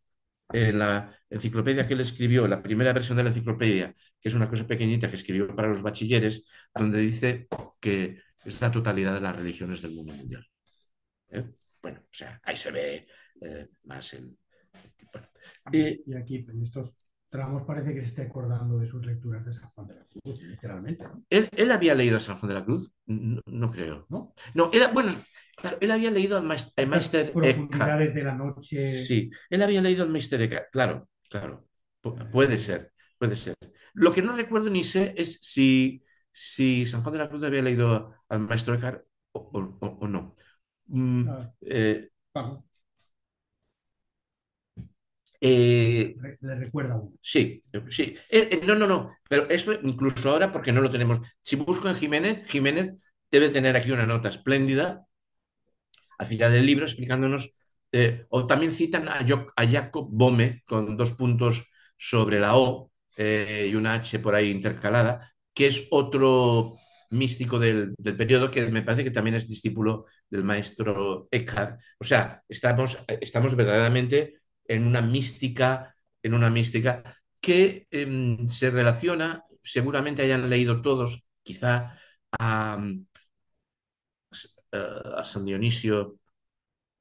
en 0.52 0.78
la 0.78 1.18
enciclopedia 1.30 1.86
que 1.86 1.94
él 1.94 2.00
escribió, 2.00 2.46
la 2.46 2.62
primera 2.62 2.92
versión 2.92 3.16
de 3.16 3.24
la 3.24 3.30
enciclopedia, 3.30 3.94
que 4.20 4.28
es 4.28 4.34
una 4.34 4.48
cosa 4.48 4.66
pequeñita 4.66 5.08
que 5.08 5.16
escribió 5.16 5.54
para 5.54 5.68
los 5.68 5.82
bachilleres, 5.82 6.46
donde 6.74 7.00
dice 7.00 7.48
que 7.80 8.20
es 8.44 8.60
la 8.60 8.70
totalidad 8.70 9.14
de 9.14 9.20
las 9.20 9.36
religiones 9.36 9.82
del 9.82 9.92
mundo 9.92 10.12
mundial. 10.14 10.46
¿Eh? 11.30 11.44
Bueno, 11.82 12.00
o 12.00 12.14
sea, 12.14 12.40
ahí 12.44 12.56
se 12.56 12.70
ve 12.70 13.06
eh, 13.40 13.68
más 13.84 14.12
el... 14.14 14.36
Bueno, 15.12 15.26
y, 15.72 16.02
y 16.06 16.14
aquí 16.14 16.46
en 16.48 16.62
estos 16.62 16.94
tramos 17.28 17.64
parece 17.64 17.92
que 17.94 18.00
se 18.00 18.06
esté 18.06 18.22
acordando 18.22 18.78
de 18.78 18.86
sus 18.86 19.04
lecturas 19.04 19.44
de 19.44 19.52
San 19.52 19.70
Juan 19.70 19.86
de 19.88 19.94
la 19.96 20.04
Cruz, 20.04 20.42
literalmente. 20.42 21.04
¿no? 21.04 21.22
¿Él, 21.28 21.48
él 21.52 21.72
había 21.72 21.94
leído 21.94 22.16
a 22.16 22.20
San 22.20 22.38
Juan 22.38 22.48
de 22.48 22.54
la 22.54 22.64
Cruz? 22.64 22.92
No, 23.06 23.40
no 23.46 23.70
creo. 23.70 24.06
¿No? 24.08 24.32
No, 24.54 24.70
era, 24.72 24.88
bueno, 24.88 25.12
claro, 25.56 25.78
él 25.80 25.90
había 25.90 26.10
leído 26.10 26.36
al 26.36 26.44
Meister 26.44 26.72
Eckhart. 26.76 27.32
Profundidades 27.32 28.14
de 28.14 28.22
la 28.22 28.34
noche. 28.34 29.02
Sí, 29.02 29.30
él 29.50 29.62
había 29.62 29.82
leído 29.82 30.04
al 30.04 30.10
Meister 30.10 30.40
Eckhart, 30.40 30.70
claro, 30.70 31.08
claro. 31.28 31.66
Pu- 32.02 32.30
puede 32.30 32.58
ser, 32.58 32.92
puede 33.18 33.36
ser. 33.36 33.54
Lo 33.94 34.12
que 34.12 34.22
no 34.22 34.36
recuerdo 34.36 34.70
ni 34.70 34.84
sé 34.84 35.14
es 35.16 35.38
si, 35.42 36.02
si 36.30 36.86
San 36.86 37.02
Juan 37.02 37.12
de 37.14 37.18
la 37.18 37.28
Cruz 37.28 37.42
había 37.44 37.62
leído 37.62 38.14
al 38.28 38.40
Maestro 38.40 38.74
Eckhart 38.74 39.04
o, 39.32 39.40
o- 39.80 39.98
o- 40.00 40.08
no. 40.08 40.34
Mm, 40.88 41.28
Ah. 41.28 41.52
eh, 41.62 42.10
eh, 45.48 46.16
le 46.40 46.54
recuerda 46.56 46.94
a 46.94 46.96
uno. 46.98 47.12
Sí, 47.20 47.62
sí. 47.90 48.16
Eh, 48.30 48.48
eh, 48.52 48.60
no, 48.66 48.74
no, 48.74 48.86
no. 48.86 49.16
Pero 49.28 49.48
eso 49.50 49.72
incluso 49.82 50.30
ahora 50.30 50.52
porque 50.52 50.72
no 50.72 50.80
lo 50.80 50.90
tenemos. 50.90 51.20
Si 51.40 51.56
busco 51.56 51.88
en 51.88 51.94
Jiménez, 51.94 52.46
Jiménez 52.46 52.94
debe 53.30 53.50
tener 53.50 53.76
aquí 53.76 53.90
una 53.90 54.06
nota 54.06 54.28
espléndida 54.28 55.06
al 56.18 56.26
final 56.26 56.52
del 56.52 56.66
libro 56.66 56.84
explicándonos, 56.84 57.52
o 58.30 58.46
también 58.46 58.72
citan 58.72 59.08
a, 59.08 59.24
Jo- 59.26 59.46
a 59.56 59.66
Jacob 59.66 60.08
Bohme 60.10 60.62
con 60.66 60.96
dos 60.96 61.12
puntos 61.12 61.64
sobre 61.96 62.40
la 62.40 62.56
O 62.56 62.90
y 63.16 63.74
una 63.74 63.94
H 63.94 64.18
por 64.18 64.34
ahí 64.34 64.50
intercalada, 64.50 65.32
que 65.54 65.66
es 65.68 65.86
otro 65.90 66.74
místico 67.10 67.58
del, 67.58 67.94
del 67.96 68.16
periodo 68.16 68.50
que 68.50 68.66
me 68.70 68.82
parece 68.82 69.04
que 69.04 69.10
también 69.10 69.36
es 69.36 69.48
discípulo 69.48 70.06
del 70.28 70.44
maestro 70.44 71.28
Eckhart. 71.30 71.80
O 71.98 72.04
sea, 72.04 72.42
estamos, 72.48 72.98
estamos 73.20 73.54
verdaderamente 73.54 74.40
en 74.68 74.86
una 74.86 75.02
mística, 75.02 75.94
en 76.22 76.34
una 76.34 76.50
mística 76.50 77.02
que 77.40 77.86
em, 77.90 78.46
se 78.48 78.70
relaciona, 78.70 79.44
seguramente 79.62 80.22
hayan 80.22 80.48
leído 80.50 80.82
todos, 80.82 81.24
quizá 81.42 81.98
a, 82.38 82.78
San 85.24 85.44
Dionisio, 85.44 86.18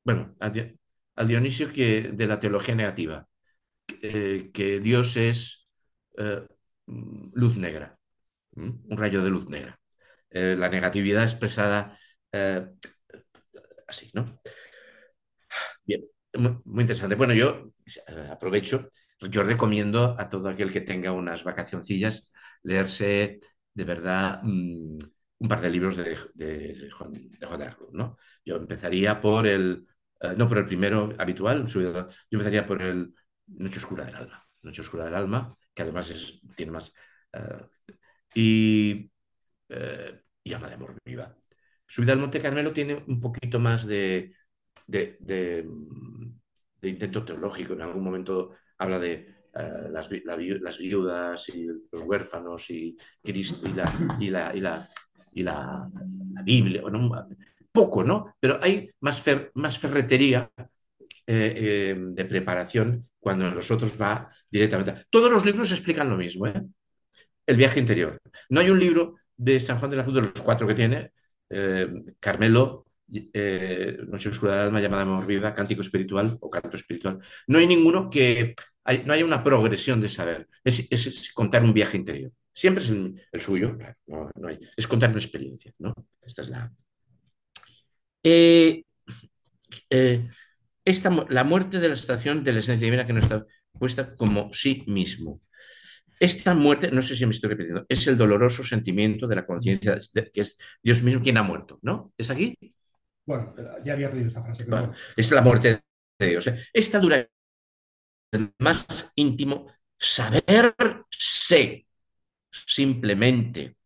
bueno, 0.04 0.36
a, 0.40 0.50
Di- 0.50 0.76
a 1.16 1.26
Dionisio 1.26 1.72
que, 1.74 2.12
de 2.14 2.28
la 2.28 2.40
teología 2.40 2.76
negativa, 2.76 3.28
eh, 4.02 4.52
que 4.54 4.80
Dios 4.80 5.18
es 5.18 5.68
eh, 6.18 6.48
luz 6.88 7.58
negra, 7.58 7.98
un 8.56 8.98
rayo 8.98 9.24
de 9.24 9.30
luz 9.30 9.50
negra. 9.50 9.80
Eh, 10.32 10.56
la 10.58 10.70
negatividad 10.70 11.24
expresada 11.24 11.98
eh, 12.34 12.68
así, 13.88 14.10
¿no? 14.14 14.26
Bien, 15.86 16.06
muy, 16.38 16.82
interesante. 16.82 17.16
Bueno, 17.16 17.34
yo 17.34 17.72
eh, 18.08 18.30
aprovecho, 18.32 18.90
yo 19.30 19.44
recomiendo 19.44 20.16
a 20.20 20.30
todo 20.30 20.50
aquel 20.50 20.72
que 20.72 20.82
tenga 20.82 21.12
unas 21.12 21.44
vacacioncillas 21.44 22.32
leerse 22.64 23.40
de 23.74 23.84
verdad 23.84 24.42
mm, 24.44 24.98
un 25.40 25.48
par 25.48 25.62
de 25.62 25.70
libros 25.70 25.98
de, 25.98 26.18
de- 26.34 26.90
Juan, 26.92 27.14
de 27.14 27.76
¿no? 27.92 28.18
Yo 28.46 28.56
empezaría 28.58 29.20
por 29.22 29.46
el, 29.48 29.86
eh, 30.22 30.34
no 30.38 30.48
por 30.48 30.58
el 30.60 30.66
primero 30.66 31.14
habitual, 31.18 31.68
yo 31.68 32.08
empezaría 32.32 32.66
por 32.66 32.82
el 32.82 33.14
Noche 33.48 33.80
Oscura 33.80 34.06
del 34.06 34.16
Alma, 34.16 34.48
Noche 34.64 34.82
Oscura 34.82 35.06
del 35.06 35.16
Alma, 35.16 35.56
que 35.74 35.84
además 35.84 36.10
es- 36.12 36.40
tiene 36.56 36.72
más... 36.72 36.94
y, 38.34 39.12
eh, 39.70 40.22
y 40.44 40.50
Llama 40.52 40.68
de 40.70 40.76
Amor 40.76 40.98
Viva. 41.06 41.36
Subida 41.88 42.14
al 42.14 42.20
Monte 42.20 42.42
Carmelo 42.42 42.74
tiene 42.74 43.04
un 43.08 43.22
poquito 43.22 43.60
más 43.60 43.86
de, 43.88 44.36
de, 44.88 45.18
intento 46.82 47.24
teológico. 47.24 47.74
En 47.74 47.82
algún 47.82 48.04
momento 48.04 48.52
habla 48.78 49.00
de 49.00 49.14
eh, 49.54 49.88
las, 49.92 50.10
vi- 50.10 50.22
la 50.24 50.36
vi- 50.36 50.60
las 50.60 50.78
viudas 50.78 51.50
y 51.50 51.66
los 51.66 52.02
huérfanos 52.04 52.70
y 52.70 52.96
Cristo 53.24 53.68
y 53.68 53.74
la, 53.74 54.18
y 54.20 54.30
la, 54.30 54.56
y 54.56 54.60
la, 54.62 54.90
y 55.34 55.44
la, 55.44 55.90
Biblia. 56.44 56.84
Poco, 57.72 58.04
¿no? 58.04 58.36
Pero 58.40 58.60
hay 58.62 58.90
más, 59.02 59.24
más 59.56 59.78
ferretería 59.78 60.50
eh, 61.28 61.54
eh, 61.58 61.96
de 61.98 62.26
preparación 62.26 63.10
cuando 63.20 63.48
en 63.48 63.56
los 63.56 63.70
otros 63.72 64.00
va 64.00 64.30
directamente. 64.50 65.06
Todos 65.10 65.32
los 65.32 65.46
libros 65.46 65.72
explican 65.72 66.10
lo 66.10 66.18
mismo, 66.18 66.48
¿eh? 66.48 66.62
El 67.46 67.58
viaje 67.58 67.80
interior. 67.80 68.20
No 68.50 68.60
hay 68.60 68.70
un 68.70 68.80
libro 68.80 69.16
de 69.36 69.60
San 69.60 69.78
Juan 69.80 69.92
de 69.92 69.98
la 69.98 70.04
Cruz 70.04 70.16
de 70.16 70.22
los 70.22 70.32
cuatro 70.42 70.68
que 70.68 70.74
tiene, 70.76 71.12
Carmelo, 72.20 72.86
eh, 73.12 73.98
Noche 74.08 74.30
Oscura 74.30 74.54
del 74.54 74.62
Alma, 74.62 74.82
Llamada 74.82 75.04
Amor 75.04 75.26
Viva, 75.26 75.54
Cántico 75.54 75.82
Espiritual 75.82 76.38
o 76.40 76.50
Canto 76.50 76.76
Espiritual. 76.76 77.20
No 77.48 77.60
hay 77.60 77.68
ninguno 77.68 78.10
que 78.10 78.56
no 79.06 79.14
haya 79.14 79.26
una 79.26 79.44
progresión 79.44 80.02
de 80.02 80.10
saber. 80.10 80.48
Es, 80.64 81.32
contar 81.34 81.64
un 81.64 81.74
viaje 81.74 81.98
interior. 81.98 82.32
Siempre 82.54 82.84
es 82.84 82.90
el, 82.90 83.42
suyo, 83.42 83.78
no, 84.08 84.48
hay. 84.48 84.60
Es 84.78 84.88
contar 84.88 85.10
una 85.10 85.20
experiencia, 85.20 85.74
¿no? 85.80 85.94
Esta 86.22 86.42
es 86.42 86.50
la. 86.50 86.72
Eh, 88.24 88.84
eh, 89.90 90.30
esta, 90.86 91.26
la 91.30 91.44
muerte 91.44 91.80
de 91.80 91.90
la 91.90 91.96
estación 91.96 92.44
de 92.44 92.54
la 92.54 92.60
esencia 92.60 92.86
divina 92.86 93.06
que 93.06 93.14
no 93.14 93.20
está 93.20 93.46
puesta 93.78 94.16
como 94.16 94.54
sí 94.54 94.84
mismo. 94.88 95.42
Esta 96.20 96.54
muerte, 96.54 96.92
no 96.92 97.02
sé 97.02 97.16
si 97.16 97.26
me 97.26 97.34
estoy 97.34 97.50
repitiendo, 97.50 97.86
es 97.90 98.08
el 98.08 98.18
doloroso 98.18 98.64
sentimiento 98.64 99.28
de 99.28 99.36
la 99.36 99.46
conciencia 99.46 99.98
que 100.34 100.42
es 100.42 100.58
Dios 100.82 101.04
mismo 101.04 101.22
quien 101.22 101.38
ha 101.38 101.44
muerto, 101.44 101.78
¿no? 101.82 102.14
¿Es 102.18 102.30
aquí? 102.30 102.56
Bueno, 103.26 103.54
ya 103.84 103.94
había 103.94 104.10
leído 104.10 104.28
esta 104.28 104.44
frase, 104.44 104.66
Bueno, 104.66 104.94
es 105.16 105.32
la 105.32 105.42
muerte 105.42 105.82
de 106.20 106.28
Dios. 106.28 106.48
¿eh? 106.48 106.68
Esta 106.72 107.00
dura 107.00 107.28
el 108.32 108.54
más 108.60 109.12
íntimo 109.16 109.68
saberse 109.98 111.88
simplemente. 112.50 113.78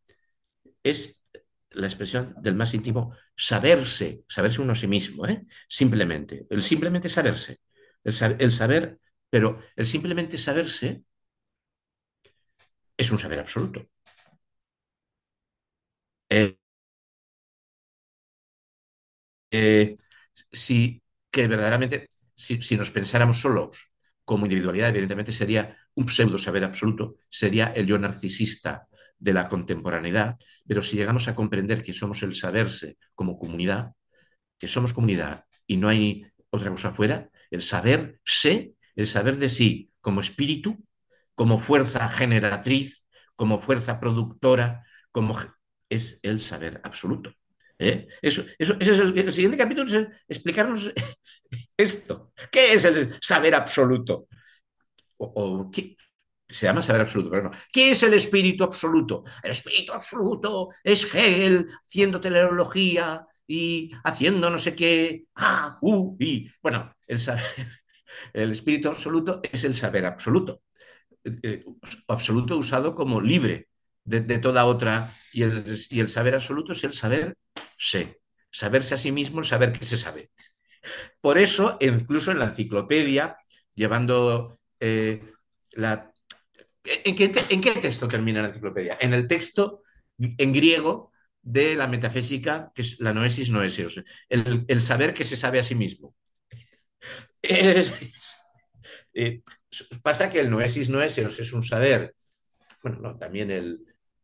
Es 0.84 1.24
la 1.72 1.88
expresión 1.88 2.36
del 2.42 2.56
más 2.56 2.74
íntimo 2.74 3.14
saberse, 3.36 4.24
saberse 4.28 4.62
uno 4.62 4.74
a 4.74 4.76
sí 4.76 4.88
mismo, 4.88 5.28
¿eh? 5.28 5.46
simplemente. 5.68 6.46
El 6.50 6.64
simplemente 6.64 7.10
saberse. 7.10 7.60
El, 8.04 8.14
el 8.40 8.52
saber, 8.52 9.00
pero 9.30 9.60
el 9.76 9.86
simplemente 9.86 10.38
saberse 10.38 11.04
es 12.98 13.12
un 13.12 13.20
saber 13.20 13.40
absoluto. 13.40 13.88
Eh, 16.30 16.59
eh, 19.52 19.96
si 20.52 21.02
que 21.32 21.48
verdaderamente, 21.48 22.10
si, 22.36 22.62
si 22.62 22.76
nos 22.78 22.92
pensáramos 22.92 23.40
solos 23.42 23.90
como 24.26 24.46
individualidad, 24.46 24.90
evidentemente 24.90 25.32
sería 25.32 25.78
un 25.96 26.10
pseudo 26.10 26.38
saber 26.38 26.64
absoluto, 26.64 27.16
sería 27.30 27.68
el 27.68 27.88
yo 27.88 27.98
narcisista 27.98 28.88
de 29.18 29.34
la 29.34 29.50
contemporaneidad, 29.50 30.38
pero 30.68 30.82
si 30.82 30.96
llegamos 30.98 31.28
a 31.28 31.36
comprender 31.36 31.82
que 31.84 31.94
somos 31.94 32.24
el 32.24 32.36
saberse 32.36 32.98
como 33.16 33.38
comunidad, 33.38 33.94
que 34.58 34.68
somos 34.68 34.94
comunidad 34.94 35.46
y 35.68 35.78
no 35.78 35.90
hay 35.90 36.26
otra 36.50 36.72
cosa 36.72 36.90
afuera, 36.90 37.30
el 37.52 37.62
saber 37.62 38.20
sé, 38.26 38.74
el 38.96 39.08
saber 39.08 39.38
de 39.38 39.50
sí 39.50 39.92
como 40.02 40.22
espíritu, 40.22 40.78
como 41.36 41.58
fuerza 41.58 42.08
generatriz, 42.10 43.06
como 43.36 43.60
fuerza 43.60 44.00
productora, 44.00 44.86
como 45.12 45.38
es 45.90 46.20
el 46.24 46.42
saber 46.42 46.82
absoluto. 46.84 47.32
¿Eh? 47.80 48.08
Eso, 48.22 48.44
eso, 48.58 48.76
ese 48.80 48.92
es 48.92 49.00
el, 49.00 49.34
siguiente 49.34 49.58
capítulo 49.58 49.88
es 49.88 50.08
explicarnos 50.28 50.94
esto. 51.78 52.34
¿Qué 52.52 52.74
es 52.74 52.86
el 52.86 53.16
saber 53.22 53.56
absoluto? 53.56 54.28
O, 55.18 55.70
¿qué? 55.72 55.96
Se 56.48 56.66
llama 56.66 56.82
saber 56.82 57.02
absoluto, 57.02 57.30
pero 57.30 57.44
no. 57.44 57.52
¿Qué 57.72 57.92
es 57.92 58.04
el 58.04 58.14
espíritu 58.16 58.64
absoluto? 58.64 59.24
El 59.44 59.52
espíritu 59.52 59.94
absoluto 59.94 60.70
es 60.84 61.04
Hegel 61.14 61.68
haciendo 61.86 62.20
teleología 62.20 63.26
y 63.48 63.92
haciendo 64.04 64.50
no 64.50 64.58
sé 64.58 64.76
qué. 64.76 65.26
Ah, 65.36 65.78
uh, 65.82 66.16
y. 66.20 66.50
Bueno, 66.62 66.96
el, 67.08 67.20
el 68.34 68.52
espíritu 68.52 68.90
absoluto 68.90 69.42
es 69.44 69.64
el 69.64 69.76
saber 69.76 70.06
absoluto. 70.06 70.64
Eh, 71.24 71.40
eh, 71.44 71.66
absoluto 72.08 72.58
usado 72.58 72.96
como 72.96 73.22
libre 73.22 73.69
de, 74.10 74.38
toda 74.40 74.66
otra. 74.66 75.14
Y 75.32 75.44
el, 75.44 75.64
y 75.90 76.00
el 76.00 76.10
saber 76.10 76.36
absoluto 76.36 76.74
es 76.74 76.84
el 76.84 76.94
saber 76.94 77.36
sé. 77.78 78.20
Saberse 78.52 78.96
a 78.96 78.98
sí 78.98 79.12
mismo, 79.12 79.40
el 79.40 79.46
saber 79.46 79.74
que 79.74 79.86
se 79.86 79.98
sabe. 79.98 80.32
Por 81.22 81.38
eso, 81.38 81.78
incluso 81.80 82.32
en 82.32 82.40
la 82.40 82.46
enciclopedia, 82.46 83.38
llevando 83.76 84.60
eh, 84.80 85.22
la... 85.74 86.12
¿En 86.84 87.16
qué, 87.16 87.32
en 87.50 87.62
qué 87.62 87.72
texto 87.74 88.08
termina 88.08 88.42
la 88.42 88.48
enciclopedia? 88.48 88.98
En 89.00 89.14
el 89.14 89.28
texto 89.28 89.84
en 90.18 90.52
griego 90.52 91.12
de 91.42 91.76
la 91.76 91.88
metafísica, 91.88 92.72
que 92.74 92.82
es 92.82 93.00
la 93.00 93.14
noesis 93.14 93.50
noeseos, 93.52 94.04
el, 94.28 94.66
el 94.68 94.82
saber 94.82 95.14
que 95.14 95.24
se 95.24 95.38
sabe 95.38 95.60
a 95.60 95.64
sí 95.64 95.76
mismo. 95.76 96.16
eh, 99.14 99.42
pasa 100.02 100.30
que 100.30 100.40
el 100.40 100.50
noesis 100.50 100.90
noeseos 100.90 101.40
es 101.40 101.54
un 101.54 101.64
saber, 101.64 102.16
bueno, 102.82 103.00
no, 103.00 103.18
también 103.18 103.52
el, 103.52 103.80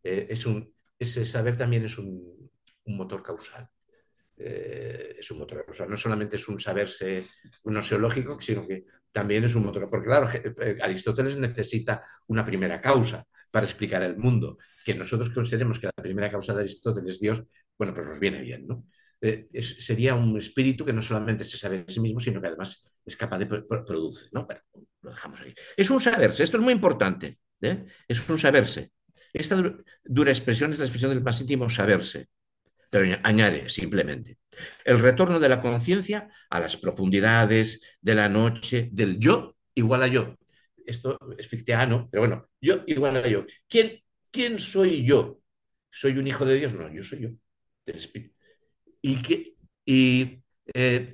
eh, 0.06 0.28
es 0.30 0.46
un, 0.46 0.72
ese 1.00 1.26
saber 1.26 1.58
también 1.58 1.84
es 1.84 1.98
un, 1.98 2.52
motor 2.86 3.24
causal. 3.24 3.68
Eh, 4.38 5.16
es 5.18 5.32
un 5.32 5.40
motor 5.40 5.66
causal. 5.66 5.90
No 5.90 5.98
solamente 5.98 6.36
es 6.36 6.48
un 6.48 6.60
saberse 6.60 7.24
un 7.64 7.82
seológico, 7.82 8.40
sino 8.40 8.68
que 8.68 8.86
también 9.12 9.44
es 9.46 9.56
un 9.56 9.66
motor. 9.66 9.90
Porque, 9.90 10.06
claro, 10.06 10.28
eh, 10.32 10.78
Aristóteles 10.80 11.38
necesita 11.38 12.04
una 12.28 12.46
primera 12.46 12.80
causa 12.80 13.26
para 13.50 13.66
explicar 13.66 14.04
el 14.04 14.16
mundo. 14.18 14.60
Que 14.86 14.94
nosotros 14.94 15.30
consideremos 15.30 15.80
que 15.80 15.88
la 15.88 16.04
primera 16.04 16.30
causa 16.30 16.54
de 16.54 16.60
Aristóteles 16.60 17.16
es 17.16 17.20
Dios, 17.20 17.44
bueno, 17.76 17.92
pues 17.94 18.06
nos 18.06 18.20
viene 18.20 18.42
bien, 18.42 18.68
¿no? 18.68 18.86
Sería 19.60 20.14
un 20.14 20.38
espíritu 20.38 20.86
que 20.86 20.94
no 20.94 21.02
solamente 21.02 21.44
se 21.44 21.58
sabe 21.58 21.78
en 21.78 21.90
sí 21.90 22.00
mismo, 22.00 22.20
sino 22.20 22.40
que 22.40 22.48
además 22.48 22.94
es 23.04 23.18
capaz 23.18 23.40
de 23.40 23.48
producir, 23.48 24.30
¿no? 24.32 24.48
Lo 25.02 25.10
dejamos 25.10 25.42
ahí. 25.42 25.54
Es 25.76 25.90
un 25.90 26.00
saberse, 26.00 26.44
esto 26.44 26.58
es 26.58 26.64
muy 26.64 26.74
importante, 26.74 27.40
es 28.08 28.30
un 28.30 28.38
saberse. 28.38 28.92
Esta 29.36 29.62
dura 30.04 30.32
expresión 30.32 30.72
es 30.72 30.80
la 30.80 30.86
expresión 30.86 31.12
del 31.12 31.22
más 31.22 31.42
íntimo 31.42 31.68
saberse, 31.70 32.30
pero 32.90 33.20
añade 33.24 33.68
simplemente 33.68 34.38
el 34.86 35.00
retorno 35.00 35.40
de 35.40 35.50
la 35.50 35.62
conciencia 35.62 36.30
a 36.50 36.60
las 36.62 36.78
profundidades 36.78 37.82
de 38.00 38.16
la 38.16 38.30
noche, 38.30 38.90
del 38.94 39.20
yo 39.20 39.58
igual 39.74 40.04
a 40.04 40.08
yo. 40.08 40.36
Esto 40.86 41.20
es 41.38 41.48
fictiano, 41.48 42.08
pero 42.12 42.22
bueno, 42.22 42.50
yo 42.62 42.84
igual 42.88 43.18
a 43.18 43.28
yo. 43.28 43.46
¿Quién, 43.68 44.02
quién 44.32 44.58
soy 44.60 45.06
yo? 45.06 45.42
¿Soy 45.92 46.18
un 46.18 46.28
hijo 46.28 46.46
de 46.46 46.56
Dios? 46.60 46.74
No, 46.74 46.90
yo 46.94 47.04
soy 47.04 47.20
yo, 47.22 47.30
del 47.86 47.96
Espíritu. 47.96 48.36
Y, 49.02 49.58
y 49.86 50.44
eh, 50.74 51.14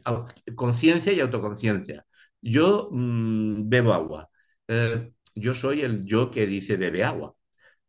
conciencia 0.56 1.12
y 1.14 1.20
autoconciencia. 1.20 2.06
Yo 2.42 2.90
mmm, 2.92 3.68
bebo 3.70 3.94
agua. 3.94 4.30
Eh, 4.68 5.12
yo 5.36 5.54
soy 5.54 5.82
el 5.82 6.06
yo 6.06 6.30
que 6.32 6.46
dice 6.46 6.78
bebe 6.78 7.04
agua. 7.04 7.36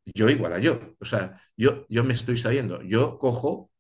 Yo 0.05 0.29
igual 0.31 0.53
a 0.55 0.59
yo. 0.59 0.97
O 1.01 1.05
sea, 1.05 1.41
yo, 1.57 1.87
yo 1.89 2.05
me 2.05 2.15
estoy 2.15 2.37
sabiendo. 2.37 2.83
Yo 2.83 3.19
cojo, 3.19 3.71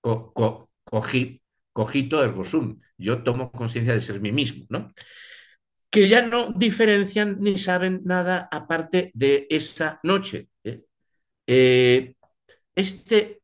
co, 0.00 0.32
co, 0.34 0.70
cogí, 0.84 1.42
cogito 1.72 2.24
el 2.24 2.34
rosum. 2.34 2.78
Yo 2.98 3.22
tomo 3.24 3.52
conciencia 3.52 3.94
de 3.94 4.00
ser 4.00 4.20
mí 4.20 4.32
mismo, 4.32 4.66
¿no? 4.70 4.92
Que 5.90 6.08
ya 6.08 6.22
no 6.22 6.52
diferencian 6.52 7.38
ni 7.40 7.58
saben 7.58 8.00
nada 8.04 8.48
aparte 8.50 9.10
de 9.14 9.46
esa 9.50 10.00
noche. 10.02 10.48
¿eh? 10.64 10.82
Eh, 11.46 12.14
este 12.74 13.42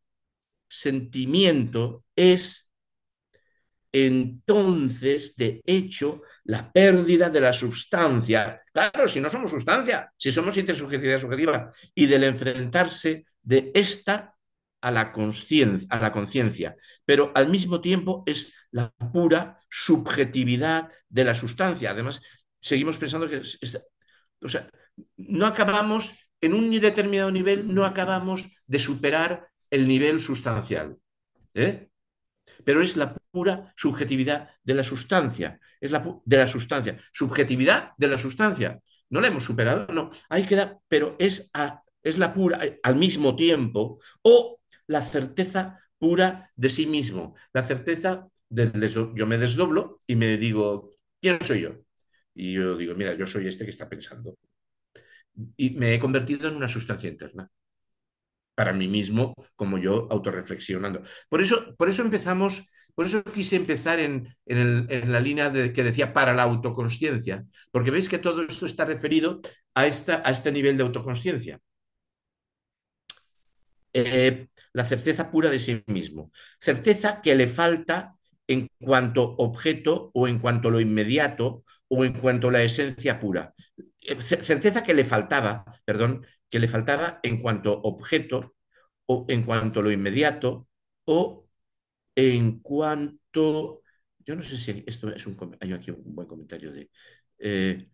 sentimiento 0.69 2.05
es 2.16 2.69
entonces, 3.93 5.35
de 5.37 5.62
hecho, 5.66 6.23
la 6.49 6.73
pérdida 6.73 7.29
de 7.29 7.41
la 7.43 7.53
sustancia. 7.53 8.63
Claro, 8.73 9.07
si 9.07 9.21
no 9.21 9.29
somos 9.29 9.51
sustancia, 9.51 10.11
si 10.17 10.33
somos 10.33 10.57
intersubjetividad 10.57 11.19
subjetiva, 11.19 11.71
y 11.95 12.07
del 12.07 12.25
enfrentarse 12.25 13.27
de 13.43 13.71
esta 13.75 14.35
a 14.81 14.91
la 14.91 15.13
conciencia, 15.13 16.77
pero 17.05 17.33
al 17.35 17.49
mismo 17.49 17.83
tiempo 17.83 18.23
es 18.25 18.53
la 18.71 18.91
pura 19.13 19.59
subjetividad 19.69 20.89
de 21.09 21.25
la 21.25 21.35
sustancia. 21.35 21.91
Además, 21.91 22.23
seguimos 22.61 22.97
pensando 22.97 23.29
que, 23.29 23.43
o 24.41 24.49
sea, 24.49 24.71
no 25.17 25.47
acabamos, 25.47 26.13
en 26.41 26.55
un 26.55 26.71
determinado 26.81 27.31
nivel, 27.31 27.75
no 27.75 27.85
acabamos 27.85 28.49
de 28.67 28.79
superar 28.79 29.49
el 29.71 29.87
nivel 29.87 30.19
sustancial. 30.19 30.97
¿eh? 31.53 31.88
Pero 32.69 32.83
es 32.83 32.99
la 32.99 33.16
pura 33.31 33.73
subjetividad 33.75 34.51
de 34.62 34.75
la 34.75 34.83
sustancia, 34.83 35.59
es 35.81 35.91
la 35.91 36.05
de 36.23 36.37
la 36.37 36.47
sustancia, 36.47 36.99
subjetividad 37.11 37.93
de 37.97 38.09
la 38.09 38.19
sustancia. 38.19 38.79
No 39.09 39.23
la 39.23 39.29
hemos 39.29 39.45
superado, 39.45 39.91
no, 39.91 40.11
ahí 40.29 40.45
queda, 40.45 40.79
pero 40.87 41.16
es, 41.19 41.51
es 42.03 42.19
la 42.19 42.35
pura 42.35 42.61
al 42.83 42.97
mismo 42.97 43.35
tiempo 43.37 44.03
o 44.21 44.61
la 44.87 45.01
certeza 45.01 45.81
pura 45.97 46.53
de 46.57 46.69
sí 46.69 46.87
mismo, 46.87 47.35
la 47.55 47.64
certeza 47.64 48.29
de 48.51 48.71
yo 49.14 49.27
me 49.27 49.39
desdoblo 49.39 50.01
y 50.07 50.16
me 50.16 50.37
digo, 50.37 50.91
¿quién 51.23 51.41
soy 51.41 51.62
yo? 51.62 51.71
Y 52.35 52.53
yo 52.53 52.77
digo, 52.77 52.95
mira, 52.95 53.14
yo 53.14 53.27
soy 53.27 53.49
este 53.49 53.64
que 53.64 53.71
está 53.71 53.89
pensando. 53.89 54.37
Y 55.57 55.71
me 55.71 55.95
he 55.95 55.99
convertido 55.99 56.49
en 56.49 56.57
una 56.57 56.69
sustancia 56.69 57.09
interna 57.09 57.51
para 58.59 58.73
mí 58.73 58.89
mismo, 58.89 59.37
como 59.55 59.79
yo 59.79 60.09
autorreflexionando. 60.11 61.05
Por 61.29 61.41
eso, 61.41 61.77
por 61.77 61.89
eso 61.89 62.03
empezamos, 62.03 62.69
por 62.97 63.07
eso 63.07 63.23
quise 63.23 63.55
empezar 63.55 64.01
en, 64.01 64.35
en, 64.47 64.59
el, 64.59 64.87
en 64.91 65.13
la 65.13 65.21
línea 65.21 65.49
de, 65.49 65.73
que 65.73 65.85
decía 65.85 66.13
para 66.13 66.35
la 66.35 66.43
autoconsciencia, 66.43 67.45
porque 67.71 67.93
veis 67.93 68.09
que 68.09 68.19
todo 68.19 68.43
esto 68.43 68.67
está 68.67 68.85
referido 68.85 69.41
a, 69.77 69.87
esta, 69.87 70.23
a 70.25 70.33
este 70.33 70.51
nivel 70.51 70.77
de 70.77 70.83
autoconsciencia. 70.83 71.61
Eh, 73.93 74.49
la 74.73 74.85
certeza 74.85 75.31
pura 75.31 75.51
de 75.51 75.61
sí 75.61 75.85
mismo. 75.87 76.33
Certeza 76.59 77.21
que 77.21 77.37
le 77.37 77.47
falta 77.47 78.17
en 78.49 78.67
cuanto 78.81 79.37
objeto 79.39 80.11
o 80.15 80.27
en 80.27 80.41
cuanto 80.41 80.69
lo 80.69 80.81
inmediato 80.81 81.63
o 81.87 82.05
en 82.05 82.13
cuanto 82.13 82.51
la 82.51 82.65
esencia 82.65 83.21
pura. 83.21 83.55
Eh, 84.09 84.21
certeza 84.23 84.83
que 84.83 84.95
le 84.95 85.05
faltaba, 85.05 85.65
perdón, 85.85 86.27
que 86.49 86.59
le 86.59 86.69
faltaba 86.69 87.21
en 87.23 87.43
cuanto 87.43 87.79
objeto 87.83 88.57
o 89.07 89.27
en 89.29 89.45
cuanto 89.45 89.83
lo 89.83 89.91
inmediato 89.91 90.69
o 91.05 91.47
en 92.15 92.61
cuanto, 92.61 93.83
yo 94.19 94.35
no 94.35 94.43
sé 94.43 94.57
si 94.57 94.83
esto 94.87 95.11
es 95.13 95.27
un, 95.27 95.57
hay 95.61 95.73
aquí 95.73 95.91
un 95.91 96.15
buen 96.15 96.27
comentario 96.27 96.73
de... 96.73 96.91
Eh, 97.39 97.89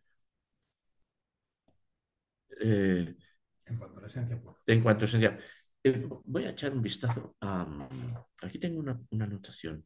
eh, 2.61 3.17
en 3.67 3.77
cuanto 3.79 3.99
a 3.99 4.03
la 4.03 4.07
esencia 4.07 4.41
pura. 4.41 4.57
En 4.67 4.83
cuanto 4.83 5.05
a 5.05 5.09
esencia. 5.09 5.39
Eh, 5.83 6.07
voy 6.25 6.45
a 6.45 6.51
echar 6.51 6.73
un 6.73 6.83
vistazo 6.83 7.37
a... 7.41 7.89
Aquí 8.43 8.59
tengo 8.61 8.79
una, 8.79 9.01
una 9.11 9.25
anotación. 9.25 9.85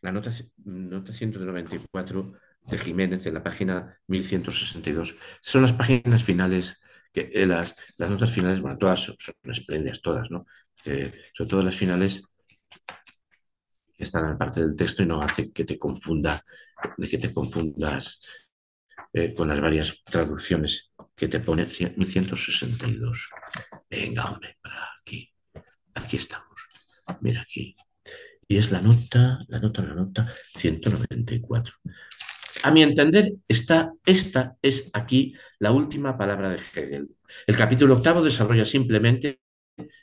La 0.00 0.12
nota, 0.12 0.30
nota 0.64 1.12
194 1.12 2.32
de 2.66 2.78
Jiménez 2.78 3.26
en 3.26 3.34
la 3.34 3.42
página 3.42 3.98
1162. 4.06 5.16
Son 5.40 5.62
las 5.62 5.72
páginas 5.72 6.22
finales, 6.22 6.80
que, 7.12 7.30
eh, 7.32 7.46
las, 7.46 7.76
las, 7.98 8.10
notas 8.10 8.30
finales, 8.30 8.60
bueno, 8.60 8.78
todas 8.78 9.00
son, 9.00 9.16
son 9.18 9.34
espléndidas, 9.44 10.00
todas, 10.00 10.30
¿no? 10.30 10.46
Eh, 10.84 11.12
sobre 11.32 11.48
todo 11.48 11.62
las 11.62 11.76
finales 11.76 12.32
que 13.96 14.04
están 14.04 14.24
en 14.24 14.30
la 14.30 14.38
parte 14.38 14.60
del 14.60 14.76
texto 14.76 15.02
y 15.02 15.06
no 15.06 15.22
hace 15.22 15.50
que 15.50 15.64
te 15.64 15.78
confunda, 15.78 16.42
de 16.96 17.08
que 17.08 17.18
te 17.18 17.32
confundas 17.32 18.20
eh, 19.12 19.32
con 19.34 19.48
las 19.48 19.60
varias 19.60 20.02
traducciones 20.04 20.92
que 21.14 21.28
te 21.28 21.40
pone 21.40 21.66
1162. 21.96 23.30
Venga, 23.88 24.30
hombre, 24.30 24.58
para 24.60 24.88
aquí. 25.00 25.32
Aquí 25.94 26.16
estamos. 26.16 26.68
Mira 27.20 27.40
aquí. 27.40 27.74
Y 28.46 28.58
es 28.58 28.70
la 28.70 28.80
nota, 28.80 29.40
la 29.48 29.58
nota, 29.58 29.82
la 29.82 29.94
nota 29.94 30.32
194. 30.56 31.74
A 32.62 32.70
mi 32.70 32.82
entender, 32.82 33.32
esta, 33.48 33.92
esta 34.04 34.56
es 34.62 34.90
aquí 34.92 35.34
la 35.58 35.72
última 35.72 36.16
palabra 36.16 36.50
de 36.50 36.56
Hegel. 36.56 37.08
El 37.46 37.56
capítulo 37.56 37.94
octavo 37.96 38.22
desarrolla 38.22 38.64
simplemente 38.64 39.40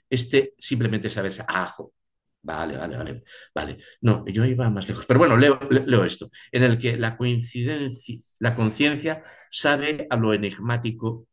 este, 0.10 0.54
simplemente 0.60 1.10
sabes, 1.10 1.42
ajo. 1.48 1.94
Vale, 2.42 2.78
vale, 2.78 2.98
vale, 2.98 3.24
vale. 3.56 3.78
No, 4.02 4.26
yo 4.28 4.46
iba 4.46 4.70
más 4.70 4.88
lejos. 4.88 5.06
Pero 5.06 5.20
bueno, 5.20 5.38
leo, 5.38 5.60
leo 5.70 6.04
esto, 6.04 6.30
en 6.52 6.64
el 6.64 6.78
que 6.78 6.98
la 6.98 7.16
coincidencia, 7.18 8.20
la 8.40 8.56
conciencia 8.56 9.24
sabe 9.50 10.08
a 10.10 10.18
lo 10.18 10.34
enigmático, 10.34 11.28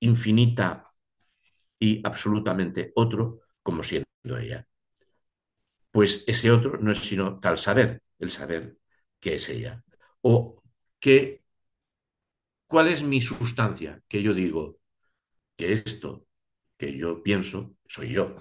infinita 0.00 0.92
y 1.78 2.00
absolutamente 2.06 2.92
otro, 2.96 3.40
como 3.62 3.82
siendo 3.82 4.06
ella. 4.38 4.66
Pues 5.90 6.24
ese 6.26 6.50
otro 6.50 6.78
no 6.78 6.92
es 6.92 6.98
sino 6.98 7.38
tal 7.40 7.58
saber, 7.58 8.02
el 8.18 8.30
saber 8.30 8.76
que 9.22 9.36
es 9.36 9.48
ella. 9.48 9.82
O 10.22 10.62
que, 11.00 11.42
¿cuál 12.66 12.88
es 12.88 13.02
mi 13.02 13.20
sustancia? 13.22 14.02
Que 14.08 14.22
yo 14.22 14.34
digo 14.34 14.80
que 15.56 15.72
esto 15.72 16.26
que 16.76 16.96
yo 16.98 17.22
pienso 17.22 17.76
soy 17.86 18.10
yo. 18.10 18.34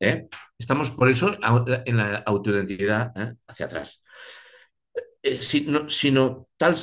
¿Eh? 0.00 0.28
Estamos 0.58 0.90
por 0.90 1.08
eso 1.08 1.38
en 1.86 1.96
la 1.96 2.16
autoidentidad 2.26 3.12
¿eh? 3.16 3.36
hacia 3.46 3.66
atrás. 3.66 4.02
Eh, 5.22 5.40
sino, 5.40 5.88
sino 5.88 6.48
tal, 6.56 6.74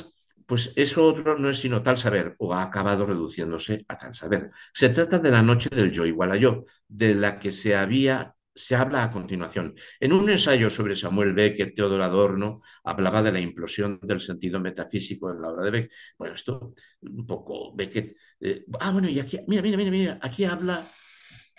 pues 0.46 0.72
eso 0.76 1.04
otro 1.04 1.38
no 1.38 1.50
es 1.50 1.60
sino 1.60 1.82
tal 1.82 1.98
saber, 1.98 2.34
o 2.38 2.54
ha 2.54 2.62
acabado 2.62 3.04
reduciéndose 3.04 3.84
a 3.86 3.96
tal 3.98 4.14
saber. 4.14 4.50
Se 4.72 4.88
trata 4.88 5.18
de 5.18 5.30
la 5.30 5.42
noche 5.42 5.68
del 5.68 5.92
yo 5.92 6.06
igual 6.06 6.32
a 6.32 6.36
yo, 6.36 6.64
de 6.88 7.14
la 7.14 7.38
que 7.38 7.52
se 7.52 7.76
había 7.76 8.34
se 8.54 8.76
habla 8.76 9.04
a 9.04 9.10
continuación. 9.10 9.74
En 9.98 10.12
un 10.12 10.28
ensayo 10.28 10.70
sobre 10.70 10.96
Samuel 10.96 11.32
Beckett, 11.32 11.74
Teodoro 11.74 12.04
Adorno 12.04 12.62
hablaba 12.84 13.22
de 13.22 13.32
la 13.32 13.40
implosión 13.40 13.98
del 14.02 14.20
sentido 14.20 14.60
metafísico 14.60 15.30
en 15.30 15.40
la 15.40 15.48
obra 15.48 15.64
de 15.64 15.70
Beckett. 15.70 15.92
Bueno, 16.18 16.34
esto 16.34 16.74
un 17.02 17.26
poco 17.26 17.74
Beckett. 17.74 18.16
Eh, 18.40 18.64
ah, 18.80 18.90
bueno, 18.92 19.08
y 19.08 19.20
aquí, 19.20 19.40
mira, 19.46 19.62
mira, 19.62 19.76
mira, 19.76 19.90
mira, 19.90 20.18
aquí 20.22 20.44
habla. 20.44 20.84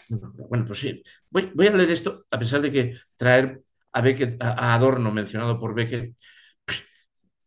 Bueno, 0.10 0.66
pues 0.66 0.80
sí, 0.80 1.02
voy, 1.30 1.52
voy, 1.56 1.68
a 1.68 1.72
leer 1.72 1.92
esto 1.92 2.26
a 2.30 2.38
pesar 2.38 2.62
de 2.62 2.72
que 2.72 2.96
traer 3.18 3.62
a, 3.94 4.02
Beckett, 4.02 4.42
a 4.44 4.74
Adorno 4.74 5.12
mencionado 5.12 5.60
por 5.60 5.74
Beckett. 5.74 6.16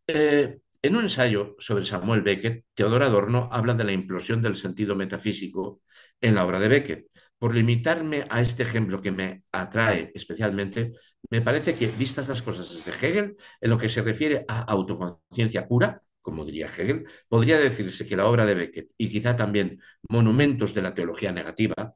Eh, 0.06 0.58
en 0.82 0.96
un 0.96 1.04
ensayo 1.04 1.56
sobre 1.58 1.84
Samuel 1.84 2.20
Beckett, 2.22 2.66
Teodoro 2.74 3.06
Adorno 3.06 3.48
habla 3.50 3.72
de 3.74 3.84
la 3.84 3.92
implosión 3.92 4.42
del 4.42 4.54
sentido 4.54 4.94
metafísico 4.94 5.80
en 6.20 6.34
la 6.34 6.44
obra 6.44 6.60
de 6.60 6.68
Beckett. 6.68 7.06
Por 7.38 7.54
limitarme 7.54 8.26
a 8.30 8.40
este 8.40 8.62
ejemplo 8.62 9.00
que 9.00 9.10
me 9.12 9.44
atrae 9.52 10.10
especialmente, 10.14 10.92
me 11.30 11.42
parece 11.42 11.74
que, 11.74 11.88
vistas 11.88 12.28
las 12.28 12.42
cosas 12.42 12.70
desde 12.72 12.92
Hegel, 12.92 13.36
en 13.60 13.70
lo 13.70 13.78
que 13.78 13.88
se 13.88 14.02
refiere 14.02 14.44
a 14.48 14.60
autoconciencia 14.62 15.66
pura, 15.66 16.00
como 16.22 16.44
diría 16.44 16.68
Hegel, 16.68 17.06
podría 17.28 17.58
decirse 17.58 18.06
que 18.06 18.16
la 18.16 18.26
obra 18.26 18.46
de 18.46 18.54
Beckett 18.54 18.90
y 18.96 19.10
quizá 19.10 19.36
también 19.36 19.80
monumentos 20.08 20.72
de 20.74 20.82
la 20.82 20.94
teología 20.94 21.32
negativa, 21.32 21.94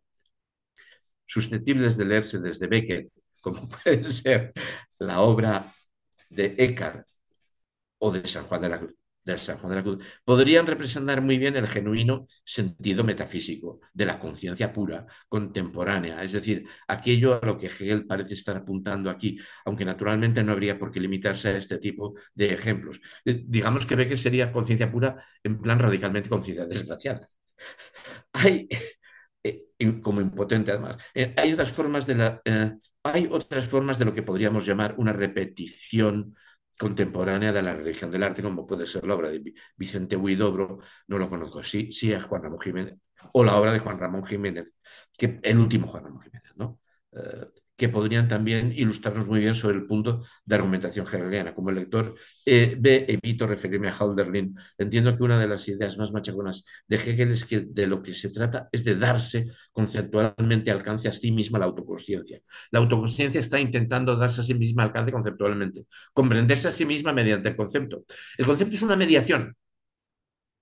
susceptibles 1.27 1.97
de 1.97 2.05
leerse 2.05 2.39
desde 2.41 2.67
Beckett, 2.67 3.11
como 3.41 3.69
puede 3.85 4.11
ser 4.11 4.53
la 4.99 5.21
obra 5.21 5.65
de 6.31 6.55
Eckhart 6.59 7.07
o 7.99 8.13
de 8.13 8.27
San 8.29 8.45
Juan 8.47 8.63
de 8.63 8.69
la 8.69 8.79
Cruz, 8.79 8.95
del 9.33 9.41
San 9.41 9.59
Juan 9.59 9.71
de 9.71 9.77
la 9.77 9.83
Cruz, 9.83 10.05
podrían 10.25 10.67
representar 10.67 11.21
muy 11.21 11.39
bien 11.39 11.57
el 11.57 11.67
genuino 11.69 12.27
sentido 12.45 13.05
metafísico 13.05 13.81
de 13.93 14.07
la 14.07 14.19
conciencia 14.19 14.73
pura, 14.73 15.07
contemporánea, 15.29 16.23
es 16.23 16.33
decir, 16.33 16.67
aquello 16.89 17.41
a 17.41 17.47
lo 17.47 17.57
que 17.57 17.67
Hegel 17.67 18.07
parece 18.07 18.35
estar 18.35 18.57
apuntando 18.57 19.11
aquí, 19.11 19.39
aunque 19.65 19.85
naturalmente 19.85 20.43
no 20.43 20.53
habría 20.53 20.79
por 20.79 20.91
qué 20.91 21.01
limitarse 21.01 21.49
a 21.51 21.57
este 21.57 21.79
tipo 21.79 22.15
de 22.35 22.55
ejemplos. 22.55 23.01
Eh, 23.25 23.45
digamos 23.47 23.87
que 23.87 23.97
ve 23.97 24.07
que 24.07 24.17
sería 24.17 24.53
conciencia 24.53 24.91
pura 24.91 25.25
en 25.43 25.61
plan 25.61 25.79
radicalmente 25.79 26.29
conciencia 26.29 26.67
desgraciada. 26.67 27.27
Hay, 28.33 28.69
eh, 29.43 30.01
como 30.03 30.21
impotente 30.21 30.73
además, 30.73 30.97
eh, 31.15 31.35
hay 31.37 31.53
otras 31.53 31.71
formas 31.73 32.07
de 32.07 32.15
la... 32.15 32.43
hay 33.03 33.29
otras 33.31 33.67
formas 33.67 33.99
de 33.99 34.05
lo 34.05 34.15
que 34.15 34.23
podríamos 34.23 34.67
llamar 34.67 34.95
una 34.99 35.13
repetición 35.13 36.35
contemporánea 36.79 37.53
de 37.53 37.63
la 37.63 37.75
religión 37.75 38.11
del 38.11 38.23
arte, 38.23 38.43
como 38.43 38.67
puede 38.67 38.87
ser 38.87 39.05
la 39.07 39.15
obra 39.15 39.31
de 39.31 39.55
Vicente 39.77 40.17
Huidobro, 40.17 40.79
no 41.09 41.19
lo 41.19 41.29
conozco, 41.29 41.63
sí, 41.63 41.93
sí 41.93 42.13
a 42.15 42.23
Juan 42.23 42.43
Ramón 42.43 42.61
Jiménez, 42.61 42.95
o 43.33 43.45
la 43.45 43.57
obra 43.57 43.73
de 43.73 43.81
Juan 43.81 43.99
Ramón 43.99 44.25
Jiménez, 44.25 44.73
que 45.17 45.41
el 45.43 45.59
último 45.59 45.89
Juan 45.89 46.05
Ramón 46.05 46.23
Jiménez, 46.23 46.53
¿no? 46.57 46.81
Eh, 47.13 47.47
que 47.79 47.89
podrían 47.89 48.27
también 48.27 48.73
ilustrarnos 48.75 49.29
muy 49.29 49.39
bien 49.39 49.55
sobre 49.55 49.77
el 49.77 49.87
punto 49.87 50.25
de 50.45 50.55
argumentación 50.57 51.07
hegeliana. 51.07 51.55
Como 51.55 51.71
el 51.71 51.77
lector 51.77 52.17
eh, 52.45 52.77
ve, 52.79 53.07
evito 53.09 53.47
referirme 53.47 53.89
a 53.89 53.93
Halderlin. 53.93 54.57
Entiendo 54.77 55.17
que 55.17 55.23
una 55.23 55.39
de 55.39 55.47
las 55.47 55.67
ideas 55.69 55.97
más 55.97 56.11
machaconas 56.11 56.65
de 56.89 56.97
Hegel 56.97 57.31
es 57.31 57.45
que 57.45 57.61
de 57.61 57.87
lo 57.87 58.03
que 58.03 58.13
se 58.13 58.31
trata 58.31 58.69
es 58.73 58.85
de 58.85 58.97
darse 58.97 59.47
conceptualmente 59.73 60.73
alcance 60.73 61.09
a 61.09 61.13
sí 61.13 61.31
misma 61.31 61.61
la 61.61 61.67
autoconsciencia. 61.67 62.41
La 62.73 62.81
autoconsciencia 62.81 63.39
está 63.39 63.61
intentando 63.61 64.17
darse 64.17 64.41
a 64.41 64.45
sí 64.45 64.55
misma 64.55 64.83
alcance 64.83 65.13
conceptualmente, 65.13 65.87
comprenderse 66.13 66.69
a 66.69 66.73
sí 66.73 66.85
misma 66.85 67.13
mediante 67.13 67.49
el 67.49 67.57
concepto. 67.57 68.05
El 68.37 68.47
concepto 68.47 68.75
es 68.75 68.83
una 68.83 68.97
mediación. 68.97 69.57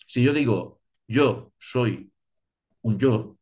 Si 0.06 0.22
yo 0.22 0.32
digo 0.34 0.80
yo 1.08 1.52
soy 1.58 2.12
un 2.82 2.98
yo, 2.98 3.35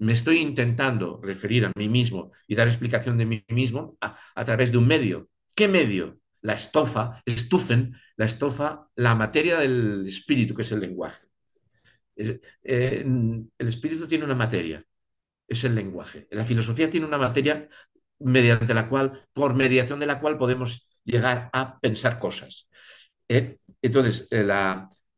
me 0.00 0.12
estoy 0.12 0.38
intentando 0.38 1.20
referir 1.22 1.66
a 1.66 1.72
mí 1.76 1.88
mismo 1.88 2.32
y 2.46 2.54
dar 2.54 2.66
explicación 2.66 3.18
de 3.18 3.26
mí 3.26 3.44
mismo 3.48 3.98
a, 4.00 4.44
través 4.44 4.72
de 4.72 4.78
un 4.78 4.86
medio. 4.86 5.28
¿Qué 5.54 5.68
medio? 5.68 6.18
La 6.40 6.54
estofa, 6.54 7.22
estufen, 7.26 7.94
la 8.16 8.24
estofa, 8.24 8.88
la 8.96 9.14
materia 9.14 9.58
del 9.58 10.06
espíritu, 10.06 10.54
que 10.54 10.62
es 10.62 10.72
el 10.72 10.80
lenguaje. 10.80 11.20
Eh, 12.16 13.04
el 13.58 13.68
espíritu 13.68 14.06
tiene 14.06 14.24
una 14.24 14.34
materia, 14.34 14.82
es 15.46 15.64
el 15.64 15.74
lenguaje. 15.74 16.26
La 16.30 16.44
filosofía 16.44 16.88
tiene 16.88 17.06
una 17.06 17.18
materia 17.18 17.68
mediante 18.20 18.72
la 18.72 18.88
cual, 18.88 19.28
por 19.34 19.54
mediación 19.54 20.00
de 20.00 20.06
la 20.06 20.18
cual 20.18 20.38
podemos 20.38 20.88
llegar 21.04 21.50
a 21.52 21.78
pensar 21.78 22.18
cosas. 22.18 22.70
Eh, 23.28 23.58
entonces, 23.82 24.28
eh, 24.30 24.48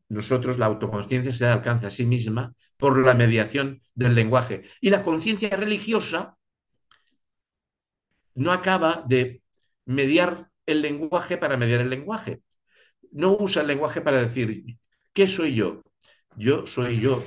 nosotros 0.08 0.58
la 0.58 0.66
autoconciencia 0.66 1.32
se 1.32 1.46
alcanza 1.46 1.86
a 1.86 1.90
sí 1.92 2.04
misma 2.04 2.52
por 2.82 2.98
la 2.98 3.14
mediación 3.14 3.80
del 3.94 4.16
lenguaje. 4.16 4.64
Y 4.80 4.90
la 4.90 5.04
conciencia 5.04 5.50
religiosa 5.50 6.36
no 8.34 8.50
acaba 8.50 9.04
de 9.06 9.40
mediar 9.84 10.50
el 10.66 10.82
lenguaje 10.82 11.38
para 11.38 11.56
mediar 11.56 11.80
el 11.80 11.90
lenguaje. 11.90 12.42
No 13.12 13.36
usa 13.38 13.62
el 13.62 13.68
lenguaje 13.68 14.00
para 14.00 14.20
decir, 14.20 14.64
¿qué 15.12 15.28
soy 15.28 15.54
yo? 15.54 15.84
Yo 16.36 16.66
soy 16.66 16.98
yo. 16.98 17.24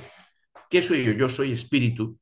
¿Qué 0.68 0.82
soy 0.82 1.06
yo? 1.06 1.12
Yo 1.12 1.30
soy 1.30 1.52
espíritu. 1.52 2.18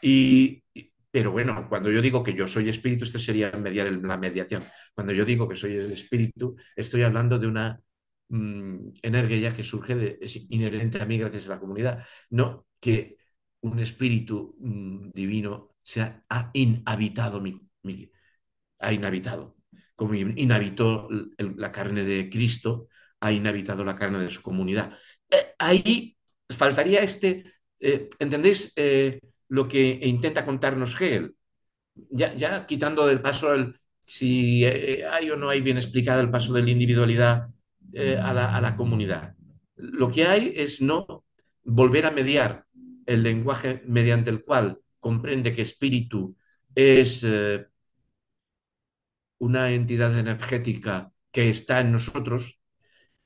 Y, 0.00 0.62
pero 1.10 1.32
bueno, 1.32 1.66
cuando 1.68 1.90
yo 1.90 2.00
digo 2.00 2.22
que 2.22 2.32
yo 2.32 2.48
soy 2.48 2.70
espíritu, 2.70 3.04
esto 3.04 3.18
sería 3.18 3.50
mediar 3.52 3.92
la 3.92 4.16
mediación. 4.16 4.62
Cuando 4.94 5.12
yo 5.12 5.26
digo 5.26 5.46
que 5.46 5.56
soy 5.56 5.76
el 5.76 5.92
espíritu, 5.92 6.56
estoy 6.74 7.02
hablando 7.02 7.38
de 7.38 7.46
una 7.46 7.78
mmm, 8.30 8.88
energía 9.02 9.54
que 9.54 9.64
surge 9.64 10.16
es 10.18 10.36
inherente 10.48 10.98
a 10.98 11.04
mí 11.04 11.18
gracias 11.18 11.44
a 11.46 11.50
la 11.50 11.60
comunidad. 11.60 12.06
No 12.30 12.64
que 12.80 13.18
un 13.60 13.78
espíritu 13.78 14.56
mm, 14.58 15.10
divino 15.12 15.76
se 15.82 16.00
ha 16.02 16.50
inhabitado 16.54 17.40
mi, 17.40 17.60
ha 18.78 18.92
inhabitado, 18.92 19.56
como 19.96 20.14
inhabitó 20.14 21.08
la 21.38 21.72
carne 21.72 22.04
de 22.04 22.30
Cristo, 22.30 22.88
ha 23.20 23.32
inhabitado 23.32 23.84
la 23.84 23.96
carne 23.96 24.18
de 24.22 24.30
su 24.30 24.42
comunidad. 24.42 24.96
Eh, 25.30 25.54
ahí 25.58 26.16
faltaría 26.48 27.02
este, 27.02 27.44
eh, 27.78 28.08
¿entendéis 28.18 28.72
eh, 28.76 29.20
lo 29.48 29.68
que 29.68 30.00
intenta 30.02 30.44
contarnos 30.44 30.98
Hegel? 31.00 31.34
Ya, 31.94 32.32
ya 32.34 32.66
quitando 32.66 33.06
del 33.06 33.20
paso 33.20 33.52
el, 33.52 33.78
si 34.04 34.64
hay 34.64 35.30
o 35.30 35.36
no 35.36 35.50
hay 35.50 35.60
bien 35.60 35.76
explicado 35.76 36.20
el 36.20 36.30
paso 36.30 36.52
de 36.52 36.62
la 36.62 36.70
individualidad 36.70 37.48
a 37.94 38.32
la, 38.32 38.54
a 38.54 38.60
la 38.60 38.76
comunidad. 38.76 39.34
Lo 39.76 40.10
que 40.10 40.24
hay 40.24 40.52
es 40.56 40.80
no 40.80 41.24
volver 41.64 42.06
a 42.06 42.10
mediar 42.10 42.64
el 43.10 43.22
lenguaje 43.24 43.82
mediante 43.86 44.30
el 44.30 44.44
cual 44.44 44.80
comprende 45.00 45.52
que 45.52 45.62
espíritu 45.62 46.36
es 46.74 47.24
eh, 47.24 47.66
una 49.38 49.70
entidad 49.72 50.16
energética 50.18 51.12
que 51.32 51.50
está 51.50 51.80
en 51.80 51.92
nosotros, 51.92 52.60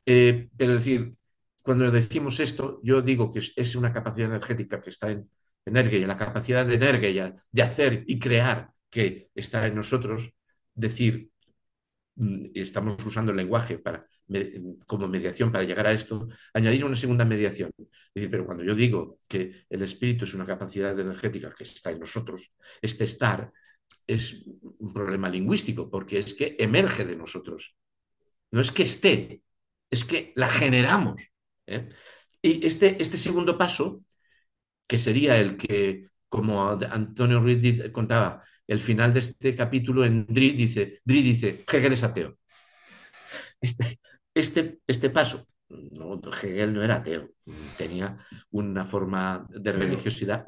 eh, 0.06 0.48
pero 0.56 0.74
decir, 0.74 1.16
cuando 1.62 1.90
decimos 1.90 2.40
esto, 2.40 2.80
yo 2.82 3.02
digo 3.02 3.30
que 3.30 3.40
es 3.56 3.76
una 3.76 3.92
capacidad 3.92 4.28
energética 4.28 4.80
que 4.80 4.90
está 4.90 5.10
en 5.10 5.28
energía, 5.66 6.06
la 6.06 6.16
capacidad 6.16 6.66
de 6.66 6.74
energía 6.74 7.34
de 7.52 7.62
hacer 7.62 8.04
y 8.06 8.18
crear 8.18 8.70
que 8.90 9.30
está 9.34 9.66
en 9.66 9.74
nosotros, 9.74 10.32
decir, 10.74 11.30
mm, 12.16 12.46
estamos 12.54 13.04
usando 13.04 13.32
el 13.32 13.38
lenguaje 13.38 13.78
para 13.78 14.06
como 14.86 15.08
mediación 15.08 15.52
para 15.52 15.64
llegar 15.64 15.86
a 15.86 15.92
esto, 15.92 16.28
añadir 16.52 16.84
una 16.84 16.96
segunda 16.96 17.24
mediación. 17.24 17.70
Decir, 18.14 18.30
pero 18.30 18.46
cuando 18.46 18.64
yo 18.64 18.74
digo 18.74 19.18
que 19.28 19.66
el 19.68 19.82
espíritu 19.82 20.24
es 20.24 20.34
una 20.34 20.46
capacidad 20.46 20.98
energética 20.98 21.52
que 21.56 21.64
está 21.64 21.90
en 21.90 22.00
nosotros, 22.00 22.52
este 22.80 23.04
estar 23.04 23.52
es 24.06 24.44
un 24.78 24.92
problema 24.92 25.28
lingüístico, 25.28 25.90
porque 25.90 26.18
es 26.18 26.34
que 26.34 26.56
emerge 26.58 27.04
de 27.04 27.16
nosotros. 27.16 27.76
No 28.50 28.60
es 28.60 28.70
que 28.70 28.82
esté, 28.82 29.42
es 29.90 30.04
que 30.04 30.32
la 30.36 30.48
generamos. 30.48 31.22
¿eh? 31.66 31.88
Y 32.42 32.66
este, 32.66 33.00
este 33.00 33.16
segundo 33.16 33.56
paso, 33.56 34.04
que 34.86 34.98
sería 34.98 35.38
el 35.38 35.56
que, 35.56 36.08
como 36.28 36.68
Antonio 36.70 37.40
Ruiz 37.40 37.90
contaba, 37.90 38.44
el 38.66 38.78
final 38.78 39.12
de 39.12 39.20
este 39.20 39.54
capítulo 39.54 40.04
en 40.04 40.26
Dri 40.26 40.50
dice, 40.52 41.00
Dri 41.04 41.22
dice, 41.22 41.64
Hegel 41.70 41.92
es 41.92 42.02
ateo. 42.02 42.38
Este, 43.60 43.98
este, 44.34 44.80
este 44.86 45.10
paso. 45.10 45.46
No, 45.68 46.20
Hegel 46.42 46.74
no 46.74 46.82
era 46.82 46.96
ateo, 46.96 47.30
tenía 47.78 48.18
una 48.50 48.84
forma 48.84 49.46
de 49.48 49.72
religiosidad, 49.72 50.44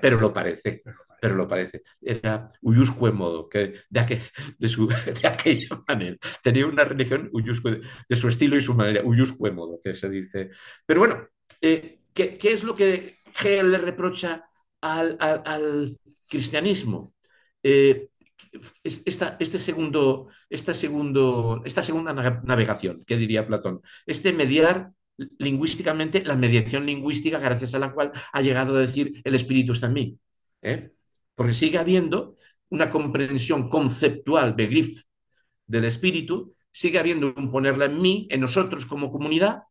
pero, 0.00 0.18
lo 0.18 0.32
parece, 0.32 0.82
pero 1.20 1.34
lo 1.34 1.46
parece. 1.46 1.82
Era 2.00 2.48
uyusque 2.62 3.12
modo, 3.12 3.48
que 3.48 3.74
de, 3.90 4.22
de, 4.58 4.68
su, 4.68 4.88
de, 5.22 5.28
aquella 5.28 5.82
manera. 5.86 6.16
Tenía 6.42 6.66
una 6.66 6.84
religión 6.84 7.28
uyusque, 7.32 7.82
de 8.08 8.16
su 8.16 8.28
estilo 8.28 8.56
y 8.56 8.62
su 8.62 8.74
manera, 8.74 9.02
uyusque 9.04 9.50
modo, 9.50 9.80
que 9.84 9.94
se 9.94 10.08
dice. 10.08 10.50
Pero 10.86 11.00
bueno, 11.00 11.28
eh, 11.60 12.00
¿qué, 12.14 12.38
¿qué, 12.38 12.52
es 12.52 12.64
lo 12.64 12.74
que 12.74 13.18
Hegel 13.38 13.70
le 13.70 13.78
reprocha 13.78 14.48
al, 14.80 15.18
al, 15.20 15.42
al 15.44 15.98
cristianismo? 16.28 17.14
Eh, 17.62 18.08
esta, 18.82 19.36
este 19.38 19.58
segundo, 19.58 20.28
esta, 20.50 20.74
segundo, 20.74 21.62
esta 21.64 21.82
segunda 21.82 22.12
navegación, 22.12 23.04
que 23.06 23.16
diría 23.16 23.46
Platón, 23.46 23.82
este 24.06 24.32
mediar 24.32 24.92
lingüísticamente, 25.38 26.24
la 26.24 26.36
mediación 26.36 26.86
lingüística 26.86 27.38
gracias 27.38 27.74
a 27.74 27.78
la 27.78 27.92
cual 27.92 28.12
ha 28.32 28.42
llegado 28.42 28.76
a 28.76 28.80
decir 28.80 29.20
el 29.24 29.34
espíritu 29.34 29.72
está 29.72 29.86
en 29.86 29.92
mí. 29.92 30.18
¿eh? 30.62 30.92
Porque 31.34 31.52
sigue 31.52 31.78
habiendo 31.78 32.36
una 32.68 32.90
comprensión 32.90 33.68
conceptual, 33.68 34.54
Begriff, 34.54 35.02
del 35.66 35.84
espíritu, 35.84 36.54
sigue 36.70 36.98
habiendo 36.98 37.32
un 37.34 37.50
ponerla 37.50 37.86
en 37.86 38.00
mí, 38.00 38.26
en 38.30 38.40
nosotros 38.40 38.86
como 38.86 39.10
comunidad, 39.10 39.62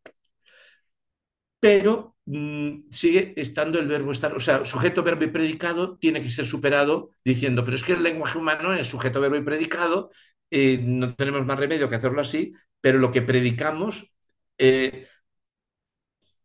pero 1.60 2.15
mm, 2.26 2.90
sigue 2.90 3.34
estando 3.36 3.78
el 3.78 3.88
verbo 3.88 4.12
estar, 4.12 4.34
o 4.34 4.40
sea, 4.40 4.64
sujeto, 4.64 5.02
verbo 5.02 5.24
y 5.24 5.28
predicado 5.28 5.96
tiene 5.98 6.22
que 6.22 6.30
ser 6.30 6.46
superado 6.46 7.10
diciendo, 7.24 7.64
pero 7.64 7.76
es 7.76 7.84
que 7.84 7.92
el 7.94 8.02
lenguaje 8.02 8.38
humano 8.38 8.74
es 8.74 8.86
sujeto, 8.88 9.20
verbo 9.20 9.36
y 9.36 9.42
predicado, 9.42 10.10
eh, 10.50 10.78
no 10.82 11.14
tenemos 11.14 11.44
más 11.46 11.58
remedio 11.58 11.88
que 11.88 11.96
hacerlo 11.96 12.20
así, 12.20 12.52
pero 12.80 12.98
lo 12.98 13.10
que 13.10 13.22
predicamos, 13.22 14.12
eh, 14.58 15.08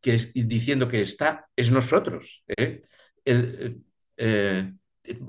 que 0.01 0.17
diciendo 0.34 0.88
que 0.88 1.01
está, 1.01 1.47
es 1.55 1.71
nosotros. 1.71 2.43
eh, 4.17 4.71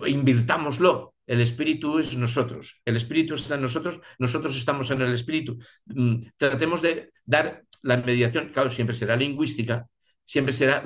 invirtámoslo. 0.07 1.14
El 1.26 1.40
espíritu 1.40 1.98
es 1.98 2.16
nosotros. 2.16 2.82
El 2.84 2.96
espíritu 2.96 3.34
está 3.34 3.55
en 3.55 3.62
nosotros. 3.62 4.00
Nosotros 4.18 4.57
estamos 4.57 4.90
en 4.90 5.00
el 5.03 5.12
espíritu. 5.12 5.59
Mm, 5.86 6.16
tratemos 6.36 6.82
de 6.82 7.12
dar 7.24 7.64
la 7.82 7.96
mediación. 7.96 8.50
Claro, 8.53 8.70
siempre 8.70 8.96
será 8.96 9.16
lingüística. 9.16 9.86
Siempre 10.24 10.52
será. 10.52 10.84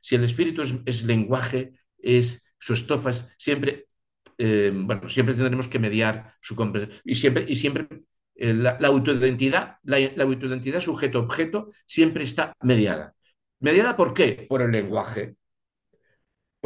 Si 0.00 0.14
el 0.14 0.24
espíritu 0.24 0.62
es, 0.84 1.04
lenguaje, 1.04 1.72
es 1.98 2.44
su 2.58 2.74
estofa, 2.74 3.10
es, 3.10 3.28
siempre. 3.38 3.88
Eh, 4.38 4.70
bueno, 4.74 5.08
siempre 5.08 5.34
tendremos 5.34 5.68
que 5.68 5.78
mediar 5.78 6.34
su 6.40 6.54
comprensión. 6.54 7.00
Y 7.04 7.14
siempre, 7.14 7.44
y 7.48 7.56
siempre 7.56 7.86
eh, 8.34 8.52
la, 8.54 8.76
la, 8.78 8.88
autoidentidad, 8.88 9.76
la, 9.82 10.22
autoidentidad 10.22 10.80
sujeto-objeto, 10.80 11.70
siempre 11.86 12.24
está 12.24 12.54
mediada. 12.62 13.14
¿Mediada 13.60 13.96
por 13.96 14.12
qué? 14.14 14.46
Por 14.48 14.62
el 14.62 14.70
lenguaje 14.72 15.36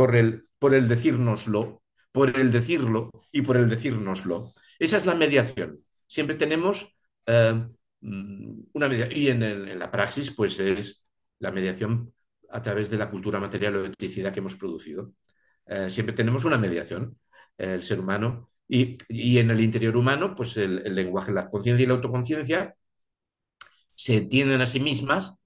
por 0.01 0.17
el, 0.17 0.49
por 0.59 0.75
el 0.75 0.89
decírnoslo, 0.89 1.83
por 2.11 2.39
el 2.39 2.51
decirlo 2.51 3.11
y 3.31 3.43
por 3.43 3.59
el 3.59 3.69
decírnoslo. 3.69 4.55
Esa 4.79 4.97
es 4.97 5.05
la 5.05 5.15
mediación. 5.15 5.85
Siempre 6.07 6.37
tenemos 6.37 6.97
eh, 7.27 7.67
una 8.01 8.89
mediación. 8.89 9.21
Y 9.21 9.29
en, 9.29 9.43
en, 9.43 9.79
la 9.79 9.91
praxis, 9.91 10.31
pues 10.31 10.59
es 10.59 11.05
la 11.41 11.51
mediación 11.51 12.13
a 12.51 12.63
través 12.63 12.91
de 12.91 12.99
la 12.99 13.11
cultura 13.11 13.41
material 13.41 13.77
o 13.77 13.85
eticidad 13.87 14.33
que 14.33 14.41
hemos 14.41 14.57
producido. 14.57 15.13
Eh, 15.67 15.91
siempre 15.91 16.15
tenemos 16.15 16.45
una 16.45 16.59
mediación, 16.59 17.19
eh, 17.59 17.75
el 17.75 17.83
ser 17.83 18.01
humano. 18.01 18.51
Y, 18.69 18.97
y, 19.09 19.39
en 19.39 19.51
el 19.51 19.61
interior 19.61 19.97
humano, 19.97 20.35
pues 20.37 20.57
el, 20.57 20.95
lenguaje, 20.95 21.33
la 21.33 21.51
conciencia 21.51 21.85
y 21.85 21.87
la 21.87 21.95
autoconciencia 21.95 22.77
se 23.95 24.23
tienen 24.23 24.61
a 24.61 24.67
sí 24.67 24.81
mismas 24.81 25.37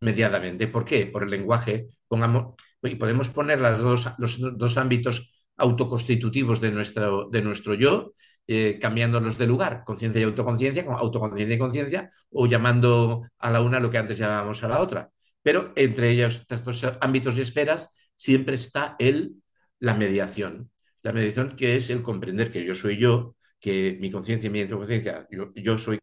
mediadamente. 0.00 0.68
¿Por 0.68 0.84
qué? 0.84 1.06
Por 1.06 1.24
el 1.24 1.30
lenguaje. 1.30 1.88
Pongamos, 2.08 2.54
y 2.82 2.96
podemos 2.96 3.28
poner 3.28 3.60
las 3.60 3.80
dos, 3.80 4.06
los 4.18 4.38
dos 4.58 4.76
ámbitos 4.76 5.32
autoconstitutivos 5.56 6.60
de 6.60 6.70
nuestro, 6.72 7.28
de 7.30 7.42
nuestro 7.42 7.74
yo, 7.74 8.12
eh, 8.46 8.78
cambiándolos 8.80 9.38
de 9.38 9.46
lugar, 9.46 9.84
conciencia 9.84 10.20
y 10.20 10.24
autoconciencia, 10.24 10.84
autoconciencia 10.84 11.56
y 11.56 11.58
conciencia, 11.58 12.10
o 12.30 12.46
llamando 12.46 13.22
a 13.38 13.50
la 13.50 13.60
una 13.62 13.80
lo 13.80 13.90
que 13.90 13.98
antes 13.98 14.18
llamábamos 14.18 14.62
a 14.64 14.68
la 14.68 14.80
otra. 14.80 15.10
Pero 15.44 15.72
entre 15.76 16.10
ellos, 16.10 16.40
estos 16.50 16.64
dos 16.64 16.84
ámbitos 17.02 17.38
y 17.38 17.42
esferas, 17.42 17.94
siempre 18.16 18.56
está 18.56 18.96
el, 18.98 19.36
la 19.80 19.94
mediación. 19.94 20.72
La 21.02 21.12
mediación 21.12 21.56
que 21.56 21.76
es 21.76 21.90
el 21.90 22.02
comprender 22.02 22.50
que 22.52 22.64
yo 22.64 22.74
soy 22.74 22.98
yo, 22.98 23.36
que 23.60 23.96
mi 24.00 24.10
conciencia 24.10 24.48
y 24.48 24.50
mi 24.50 24.62
autoconciencia, 24.62 25.28
yo, 25.30 25.52
yo 25.54 25.78
soy, 25.78 25.98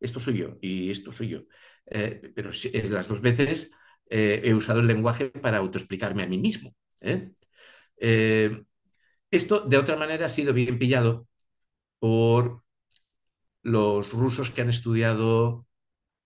esto 0.00 0.20
soy 0.20 0.38
yo 0.38 0.58
y 0.62 0.90
esto 0.90 1.12
soy 1.12 1.28
yo. 1.28 1.40
Eh, 1.86 2.32
pero 2.34 2.50
eh, 2.52 2.88
las 2.90 3.08
dos 3.08 3.20
veces 3.20 3.70
eh, 4.10 4.40
he 4.44 4.54
usado 4.54 4.80
el 4.80 4.86
lenguaje 4.86 5.30
para 5.30 5.58
autoexplicarme 5.58 6.22
a 6.24 6.28
mí 6.28 6.38
mismo. 6.38 6.74
Eh, 8.00 8.62
esto, 9.30 9.60
de 9.60 9.78
otra 9.78 9.96
manera, 9.96 10.26
ha 10.26 10.28
sido 10.28 10.52
bien 10.54 10.78
pillado 10.78 11.28
por 12.00 12.64
los 13.62 14.12
rusos 14.12 14.50
que 14.50 14.62
han 14.62 14.68
estudiado 14.70 15.66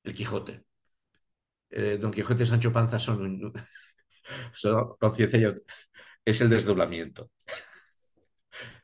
el 0.04 0.14
Quijote. 0.14 0.64
Don 2.00 2.10
Quijote 2.10 2.42
y 2.42 2.46
Sancho 2.46 2.72
Panza 2.72 2.98
son, 2.98 3.52
son 4.52 4.96
conciencia 4.98 5.38
y 5.40 5.46
es 6.24 6.40
el 6.40 6.50
desdoblamiento. 6.50 7.30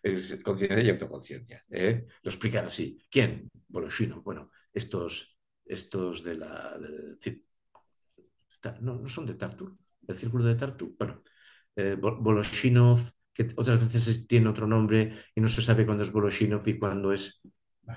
Es 0.03 0.41
conciencia 0.43 0.83
y 0.83 0.91
autoconciencia. 0.91 1.65
Lo 1.69 2.31
explican 2.31 2.67
así. 2.67 2.99
¿Quién? 3.11 3.51
Boloshino. 3.69 4.23
Bueno, 4.23 4.51
estos, 4.73 5.37
estos 5.67 6.23
de 6.25 6.35
la 6.37 6.79
de, 6.79 7.43
no, 8.81 8.95
no 8.97 9.09
son 9.09 9.27
de 9.27 9.35
Tartu, 9.35 9.77
el 10.07 10.17
círculo 10.17 10.45
de 10.45 10.55
Tartu. 10.55 10.95
Bueno, 10.99 11.23
eh, 11.77 11.97
Voloshinov, 11.99 13.01
que 13.33 13.49
otras 13.57 13.93
veces 13.93 14.27
tiene 14.27 14.49
otro 14.49 14.67
nombre 14.67 15.15
y 15.35 15.41
no 15.41 15.49
se 15.49 15.63
sabe 15.63 15.87
cuándo 15.87 16.03
es 16.05 16.13
Voloshinov 16.13 16.67
y 16.69 16.79
cuándo 16.79 17.13
es. 17.13 17.41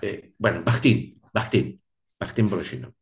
Eh, 0.01 0.33
bueno, 0.37 0.63
Bakhtin, 0.63 1.21
Bakhtin, 1.33 1.81
Bakhtin 2.19 2.49
Voloshinov. 2.49 2.93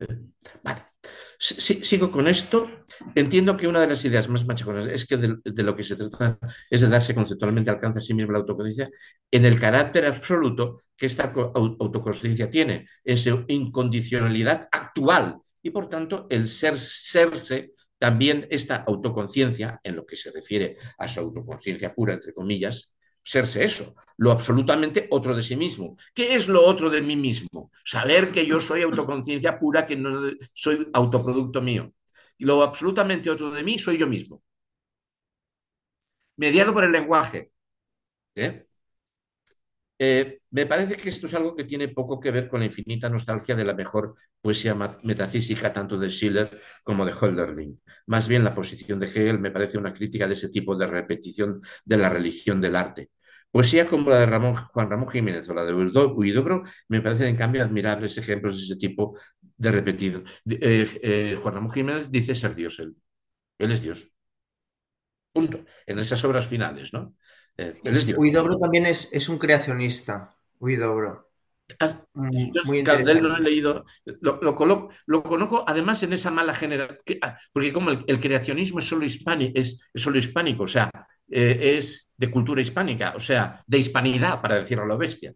Eh, 0.00 0.18
vale. 0.62 0.93
Si, 1.38 1.84
sigo 1.84 2.10
con 2.10 2.28
esto. 2.28 2.68
Entiendo 3.14 3.56
que 3.56 3.66
una 3.68 3.80
de 3.80 3.88
las 3.88 4.04
ideas 4.04 4.28
más 4.28 4.46
machaconas 4.46 4.88
es 4.88 5.06
que 5.06 5.16
de, 5.16 5.62
lo 5.62 5.76
que 5.76 5.84
se 5.84 5.96
trata 5.96 6.38
es 6.70 6.80
de 6.80 6.88
darse 6.88 7.14
conceptualmente 7.14 7.70
alcance 7.70 7.98
a 7.98 8.02
sí 8.02 8.14
mismo 8.14 8.32
la 8.32 8.38
autoconciencia 8.38 8.88
en 9.30 9.44
el 9.44 9.58
carácter 9.58 10.06
absoluto 10.06 10.80
que 10.96 11.06
esta 11.06 11.32
autoconciencia 11.34 12.48
tiene, 12.48 12.88
en 13.04 13.16
su 13.16 13.44
incondicionalidad 13.48 14.68
actual 14.70 15.38
y 15.62 15.70
por 15.70 15.88
tanto 15.88 16.26
el 16.30 16.46
ser 16.46 16.78
serse 16.78 17.72
también 17.98 18.46
esta 18.50 18.76
autoconciencia 18.76 19.80
en 19.82 19.96
lo 19.96 20.06
que 20.06 20.16
se 20.16 20.30
refiere 20.30 20.76
a 20.98 21.08
su 21.08 21.20
autoconciencia 21.20 21.94
pura 21.94 22.14
entre 22.14 22.34
comillas 22.34 22.92
serse 23.22 23.64
eso 23.64 23.94
lo 24.18 24.30
absolutamente 24.30 25.08
otro 25.10 25.34
de 25.34 25.42
sí 25.42 25.56
mismo 25.56 25.96
qué 26.12 26.34
es 26.34 26.48
lo 26.48 26.64
otro 26.64 26.90
de 26.90 27.00
mí 27.00 27.16
mismo 27.16 27.63
saber 27.84 28.32
que 28.32 28.46
yo 28.46 28.60
soy 28.60 28.82
autoconciencia 28.82 29.58
pura 29.58 29.86
que 29.86 29.96
no 29.96 30.20
soy 30.54 30.88
autoproducto 30.92 31.62
mío 31.62 31.92
y 32.38 32.44
lo 32.44 32.62
absolutamente 32.62 33.30
otro 33.30 33.50
de 33.50 33.62
mí 33.64 33.78
soy 33.78 33.98
yo 33.98 34.06
mismo 34.06 34.42
mediado 36.36 36.72
por 36.72 36.84
el 36.84 36.92
lenguaje 36.92 37.50
¿Eh? 38.34 38.66
Eh, 39.98 40.40
me 40.50 40.66
parece 40.66 40.96
que 40.96 41.08
esto 41.08 41.26
es 41.26 41.34
algo 41.34 41.54
que 41.54 41.64
tiene 41.64 41.88
poco 41.88 42.18
que 42.18 42.30
ver 42.32 42.48
con 42.48 42.60
la 42.60 42.66
infinita 42.66 43.08
nostalgia 43.08 43.54
de 43.54 43.64
la 43.64 43.74
mejor 43.74 44.16
poesía 44.40 44.74
metafísica 45.04 45.72
tanto 45.72 45.96
de 45.98 46.10
Schiller 46.10 46.50
como 46.82 47.04
de 47.06 47.12
Hölderlin. 47.12 47.80
Más 48.06 48.26
bien 48.28 48.44
la 48.44 48.54
posición 48.54 48.98
de 49.00 49.06
Hegel 49.06 49.38
me 49.38 49.50
parece 49.52 49.78
una 49.78 49.94
crítica 49.94 50.26
de 50.26 50.34
ese 50.34 50.48
tipo 50.48 50.76
de 50.76 50.86
repetición 50.88 51.60
de 51.84 51.96
la 51.96 52.08
religión 52.10 52.60
del 52.60 52.76
arte. 52.76 53.10
Poesía 53.54 53.86
como 53.86 54.10
la 54.10 54.18
de 54.18 54.26
Ramón, 54.26 54.56
Juan 54.56 54.90
Ramón 54.90 55.08
Jiménez 55.08 55.48
o 55.48 55.54
la 55.54 55.64
de 55.64 55.72
Huidobro 55.72 56.64
me 56.88 57.00
parecen 57.00 57.28
en 57.28 57.36
cambio 57.36 57.62
admirables 57.62 58.18
ejemplos 58.18 58.56
de 58.56 58.64
ese 58.64 58.74
tipo 58.74 59.16
de 59.56 59.70
repetido. 59.70 60.24
Eh, 60.44 60.90
eh, 61.00 61.38
Juan 61.40 61.54
Ramón 61.54 61.70
Jiménez 61.70 62.10
dice 62.10 62.34
ser 62.34 62.52
Dios 62.56 62.80
él. 62.80 62.96
Él 63.56 63.70
es 63.70 63.80
Dios. 63.80 64.10
Punto. 65.32 65.64
En 65.86 66.00
esas 66.00 66.24
obras 66.24 66.48
finales, 66.48 66.92
¿no? 66.92 67.14
Eh, 67.56 67.80
Huidobro 68.16 68.58
también 68.58 68.86
es, 68.86 69.12
es, 69.12 69.28
un 69.28 69.38
creacionista. 69.38 70.34
Huidobro. 70.58 71.30
Muy, 72.12 72.52
muy 72.64 72.84
Cardel 72.84 73.22
lo 73.22 73.36
he 73.36 73.40
leído, 73.40 73.84
lo, 74.20 74.38
lo, 74.42 74.54
coloco, 74.54 74.90
lo, 75.06 75.64
además 75.66 76.02
en 76.02 76.12
esa 76.12 76.30
mala 76.30 76.52
generación, 76.52 76.98
porque 77.52 77.72
como 77.72 77.90
el, 77.90 78.04
el, 78.06 78.18
creacionismo 78.18 78.80
es 78.80 78.84
solo, 78.84 79.04
hispánico, 79.04 79.58
es, 79.58 79.88
es 79.92 80.02
solo 80.02 80.18
hispánico, 80.18 80.64
o 80.64 80.66
sea, 80.66 80.90
eh, 81.30 81.76
es 81.78 82.10
de 82.16 82.30
cultura 82.30 82.60
hispánica, 82.60 83.14
o 83.16 83.20
sea, 83.20 83.62
de 83.66 83.78
hispanidad, 83.78 84.42
para 84.42 84.60
decirlo 84.60 84.84
a 84.84 84.86
lo 84.86 84.98
bestia. 84.98 85.34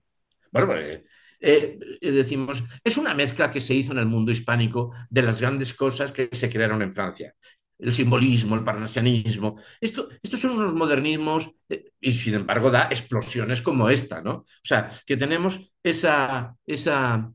Bueno, 0.53 0.69
pues, 0.69 1.01
eh, 1.41 1.79
decimos, 2.01 2.63
es 2.85 2.99
una 2.99 3.15
mezcla 3.15 3.51
que 3.51 3.61
se 3.61 3.75
hizo 3.75 3.93
en 3.93 3.99
el 3.99 4.07
mundo 4.07 4.31
hispánico 4.31 4.95
de 5.09 5.23
las 5.23 5.41
grandes 5.41 5.73
cosas 5.73 6.13
que 6.13 6.29
se 6.33 6.51
crearon 6.51 6.83
en 6.83 6.93
Francia 6.93 7.35
el 7.79 7.93
simbolismo, 7.93 8.57
el 8.57 8.65
parnasianismo. 8.65 9.57
Esto, 9.81 10.09
estos 10.23 10.41
son 10.41 10.53
unos 10.53 10.75
modernismos 10.75 11.53
eh, 11.69 11.93
y 12.01 12.13
sin 12.13 12.35
embargo 12.35 12.71
da 12.71 12.89
explosiones 12.91 13.63
como 13.63 13.89
esta, 13.89 14.21
¿no? 14.23 14.33
O 14.33 14.47
sea, 14.63 14.91
que 15.07 15.17
tenemos 15.17 15.73
esa, 15.83 16.57
esa 16.67 17.33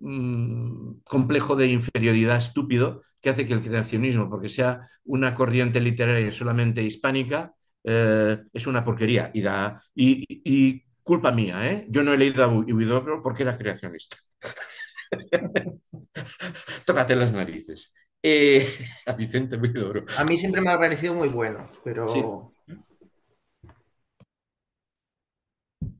mmm, 0.00 1.00
complejo 1.04 1.56
de 1.56 1.68
inferioridad 1.68 2.36
estúpido 2.36 3.02
que 3.20 3.30
hace 3.30 3.46
que 3.46 3.52
el 3.54 3.62
creacionismo, 3.62 4.30
porque 4.30 4.48
sea 4.48 4.86
una 5.04 5.34
corriente 5.34 5.80
literaria 5.80 6.32
solamente 6.32 6.82
hispánica, 6.82 7.54
eh, 7.84 8.38
es 8.52 8.66
una 8.66 8.84
porquería 8.84 9.30
y, 9.34 9.42
da, 9.42 9.82
y, 9.94 10.84
culpa 11.02 11.32
mía, 11.32 11.68
¿eh? 11.70 11.86
Yo 11.88 12.02
no 12.02 12.12
he 12.14 12.18
leído 12.18 12.44
a 12.44 12.48
Huidobro 12.48 13.22
porque 13.22 13.42
era 13.42 13.58
creacionista. 13.58 14.16
Tócate 16.84 17.16
las 17.16 17.32
narices. 17.32 17.92
Eh, 18.22 18.66
a 19.06 19.12
Vicente 19.12 19.56
Huidobro. 19.56 20.04
A 20.16 20.24
mí 20.24 20.36
siempre 20.36 20.60
me 20.60 20.70
ha 20.70 20.78
parecido 20.78 21.14
muy 21.14 21.28
bueno, 21.28 21.70
pero. 21.84 22.06
Sí. 22.08 22.22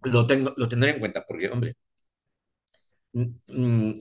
Lo, 0.02 0.26
tengo, 0.26 0.52
lo 0.56 0.68
tendré 0.68 0.90
en 0.90 1.00
cuenta, 1.00 1.24
porque, 1.26 1.48
hombre. 1.48 1.74
Mm, 3.12 3.92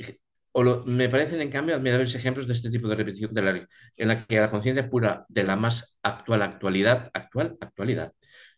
o 0.51 0.63
lo, 0.63 0.84
me 0.86 1.09
parecen, 1.09 1.41
en 1.41 1.49
cambio, 1.49 1.76
admirables 1.76 2.15
ejemplos 2.15 2.47
de 2.47 2.53
este 2.53 2.70
tipo 2.70 2.88
de 2.88 2.95
repetición 2.95 3.34
de 3.34 3.41
la, 3.41 3.67
en 3.97 4.07
la 4.07 4.26
que 4.26 4.39
la 4.39 4.51
conciencia 4.51 4.89
pura 4.89 5.26
de 5.30 5.43
la 5.43 5.55
más 5.55 5.97
actual 6.03 6.41
actualidad, 6.41 7.09
actual 7.13 7.57
actualidad, 7.61 8.13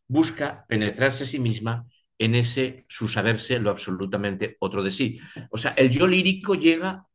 busca 0.07 0.65
penetrarse 0.67 1.23
a 1.23 1.27
sí 1.27 1.39
misma 1.39 1.85
en 2.17 2.35
ese 2.35 2.85
su 2.87 3.07
saberse 3.07 3.59
lo 3.59 3.71
absolutamente 3.71 4.57
otro 4.59 4.83
de 4.83 4.91
sí. 4.91 5.19
O 5.49 5.57
sea, 5.57 5.71
el 5.71 5.89
yo 5.89 6.07
lírico 6.07 6.55
llega 6.55 7.05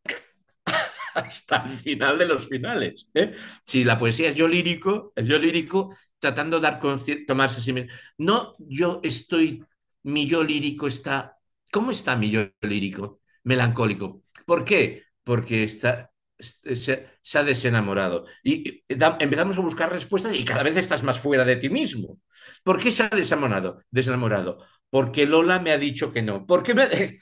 hasta 1.17 1.65
el 1.71 1.77
final 1.79 2.19
de 2.19 2.27
los 2.27 2.49
finales. 2.49 3.09
¿eh? 3.15 3.35
Si 3.65 3.85
la 3.85 3.99
poesía 3.99 4.29
es 4.29 4.37
yo 4.37 4.49
lírico, 4.49 5.13
el 5.17 5.27
yo 5.27 5.39
lírico 5.39 5.95
tratando 6.19 6.59
de 6.59 6.63
dar 6.63 6.81
tomarse 7.27 7.71
a 7.71 7.75
mismo. 7.75 7.91
No, 8.19 8.55
yo 8.59 9.01
estoy, 9.03 9.65
mi 10.03 10.27
yo 10.27 10.43
lírico 10.43 10.87
está, 10.87 11.39
¿cómo 11.73 11.91
está 11.91 12.17
mi 12.17 12.31
yo 12.31 12.49
lírico? 12.61 13.21
Melancólico. 13.45 14.23
¿Por 14.45 14.65
qué? 14.65 15.05
Porque 15.25 15.65
está, 15.65 16.11
se, 16.39 16.77
se, 17.23 17.39
ha 17.39 17.43
desenamorado. 17.45 18.27
Y 18.43 18.85
empezamos 18.89 19.59
a 19.59 19.63
buscar 19.63 19.91
respuestas 19.91 20.35
y 20.35 20.45
cada 20.45 20.63
vez 20.63 20.77
estás 20.77 21.03
más 21.03 21.19
fuera 21.19 21.45
de 21.45 21.57
ti 21.57 21.69
mismo. 21.71 22.21
¿Por 22.63 22.81
qué 22.81 22.91
se 22.91 23.05
ha 23.05 23.09
desenamorado? 23.09 23.83
desenamorado? 23.91 24.65
Porque 24.91 25.27
Lola 25.27 25.59
me 25.61 25.73
ha 25.73 25.79
dicho 25.79 26.13
que 26.13 26.23
no. 26.23 26.47
¿Por 26.47 26.63
qué 26.63 26.75
me.? 26.75 26.89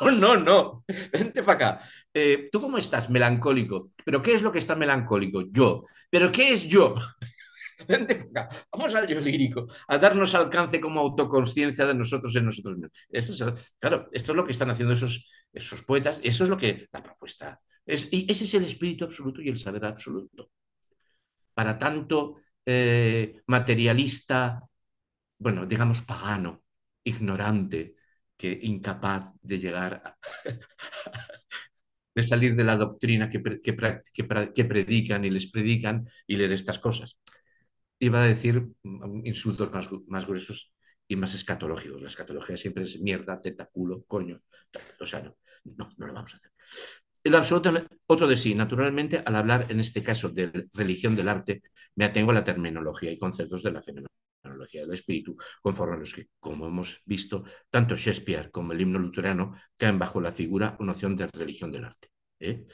No, 0.00 0.10
no, 0.10 0.36
no. 0.36 0.84
Vente 1.12 1.42
para 1.42 1.76
acá. 1.76 1.88
Eh, 2.12 2.48
¿Tú 2.50 2.60
cómo 2.60 2.76
estás? 2.78 3.08
Melancólico. 3.08 3.92
¿Pero 4.04 4.20
qué 4.22 4.34
es 4.34 4.42
lo 4.42 4.50
que 4.50 4.58
está 4.58 4.74
melancólico? 4.74 5.42
Yo. 5.50 5.84
¿Pero 6.10 6.32
qué 6.32 6.52
es 6.52 6.64
yo? 6.66 6.94
Vente 7.88 8.16
para 8.16 8.46
acá. 8.46 8.66
Vamos 8.72 8.94
al 8.94 9.06
yo 9.06 9.20
lírico, 9.20 9.66
a 9.88 9.98
darnos 9.98 10.34
alcance 10.34 10.80
como 10.80 11.00
autoconsciencia 11.00 11.86
de 11.86 11.94
nosotros 11.94 12.34
en 12.36 12.46
nosotros 12.46 12.74
mismos. 12.76 12.92
Esto 13.08 13.32
es, 13.32 13.74
claro, 13.78 14.08
esto 14.12 14.32
es 14.32 14.36
lo 14.36 14.44
que 14.44 14.52
están 14.52 14.70
haciendo 14.70 14.94
esos, 14.94 15.30
esos 15.52 15.82
poetas. 15.82 16.20
Eso 16.22 16.44
es 16.44 16.50
lo 16.50 16.56
que 16.56 16.88
la 16.92 17.02
propuesta 17.02 17.60
es. 17.86 18.12
Y 18.12 18.26
ese 18.30 18.44
es 18.44 18.54
el 18.54 18.64
espíritu 18.64 19.04
absoluto 19.04 19.40
y 19.42 19.48
el 19.48 19.58
saber 19.58 19.84
absoluto. 19.84 20.50
Para 21.54 21.78
tanto 21.78 22.36
eh, 22.66 23.42
materialista, 23.46 24.62
bueno, 25.38 25.66
digamos 25.66 26.00
pagano, 26.02 26.63
ignorante, 27.04 27.96
que 28.36 28.58
incapaz 28.62 29.30
de 29.42 29.58
llegar 29.58 30.02
a, 30.04 30.18
de 32.14 32.22
salir 32.22 32.56
de 32.56 32.64
la 32.64 32.76
doctrina 32.76 33.28
que, 33.30 33.42
que, 33.62 33.76
que, 34.54 34.64
predican 34.64 35.24
y 35.24 35.30
les 35.30 35.50
predican 35.50 36.08
y 36.26 36.36
leer 36.36 36.52
estas 36.52 36.78
cosas. 36.78 37.18
Iba 37.98 38.22
a 38.22 38.28
decir 38.28 38.66
insultos 39.24 39.72
más, 39.72 39.88
más 40.08 40.26
gruesos 40.26 40.72
y 41.08 41.16
más 41.16 41.34
escatológicos. 41.34 42.02
La 42.02 42.08
escatología 42.08 42.56
siempre 42.56 42.84
es 42.84 43.00
mierda, 43.00 43.40
teta, 43.40 43.66
culo, 43.66 44.04
coño. 44.06 44.42
O 45.00 45.06
sea, 45.06 45.22
no, 45.22 45.36
no, 45.64 45.90
no 45.96 46.06
lo 46.06 46.12
vamos 46.12 46.34
a 46.34 46.36
hacer. 46.36 46.50
El 47.24 47.34
absoluto, 47.34 47.72
otro 48.06 48.26
de 48.28 48.36
sí, 48.36 48.54
naturalmente, 48.54 49.22
al 49.24 49.36
hablar 49.36 49.66
en 49.70 49.80
este 49.80 50.02
caso 50.02 50.28
de 50.28 50.68
religión 50.74 51.16
del 51.16 51.30
arte, 51.30 51.62
me 51.96 52.04
atengo 52.04 52.32
a 52.32 52.34
la 52.34 52.44
terminología 52.44 53.10
y 53.10 53.18
conceptos 53.18 53.62
de 53.62 53.72
la 53.72 53.82
fenomenología 53.82 54.82
del 54.82 54.92
espíritu, 54.92 55.34
conforme 55.62 55.94
a 55.94 55.98
los 55.98 56.12
que, 56.12 56.28
como 56.38 56.66
hemos 56.66 57.00
visto, 57.06 57.44
tanto 57.70 57.96
Shakespeare 57.96 58.50
como 58.50 58.72
el 58.72 58.80
himno 58.82 58.98
luterano 58.98 59.54
caen 59.76 59.98
bajo 59.98 60.20
la 60.20 60.32
figura 60.32 60.76
o 60.78 60.84
noción 60.84 61.16
de 61.16 61.26
religión 61.28 61.72
del 61.72 61.86
arte. 61.86 62.08
¿eh? 62.40 62.66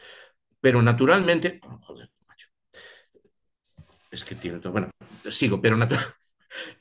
Pero 0.60 0.82
naturalmente, 0.82 1.60
oh, 1.62 1.78
joder, 1.78 2.10
macho, 2.26 2.48
es 4.10 4.24
que 4.24 4.34
tiene 4.34 4.58
todo, 4.58 4.72
bueno, 4.72 4.90
sigo, 5.30 5.60
pero 5.60 5.76
naturalmente 5.76 6.19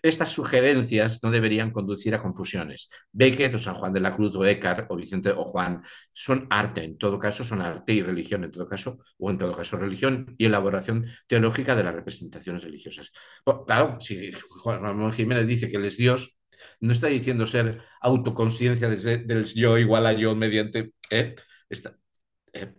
estas 0.01 0.29
sugerencias 0.29 1.19
no 1.23 1.31
deberían 1.31 1.71
conducir 1.71 2.15
a 2.15 2.19
confusiones. 2.19 2.89
Beckett 3.11 3.53
o 3.55 3.57
San 3.57 3.75
Juan 3.75 3.93
de 3.93 3.99
la 3.99 4.15
Cruz 4.15 4.35
o 4.35 4.45
Eckhart 4.45 4.87
o 4.89 4.95
Vicente 4.95 5.31
o 5.31 5.43
Juan 5.43 5.81
son 6.13 6.47
arte, 6.49 6.83
en 6.83 6.97
todo 6.97 7.19
caso 7.19 7.43
son 7.43 7.61
arte 7.61 7.93
y 7.93 8.01
religión, 8.01 8.43
en 8.43 8.51
todo 8.51 8.67
caso, 8.67 8.99
o 9.17 9.29
en 9.29 9.37
todo 9.37 9.55
caso 9.55 9.77
religión 9.77 10.35
y 10.37 10.45
elaboración 10.45 11.05
teológica 11.27 11.75
de 11.75 11.83
las 11.83 11.95
representaciones 11.95 12.63
religiosas. 12.63 13.11
Pues, 13.43 13.57
claro, 13.65 13.97
si 13.99 14.31
Juan 14.31 14.81
Ramón 14.81 15.13
Jiménez 15.13 15.47
dice 15.47 15.69
que 15.69 15.77
él 15.77 15.85
es 15.85 15.97
Dios, 15.97 16.37
no 16.79 16.91
está 16.91 17.07
diciendo 17.07 17.45
ser 17.45 17.81
autoconciencia 18.01 18.89
del 18.89 19.45
yo 19.53 19.77
igual 19.77 20.05
a 20.05 20.13
yo 20.13 20.35
mediante... 20.35 20.93
¿eh? 21.09 21.35
eh 22.53 22.73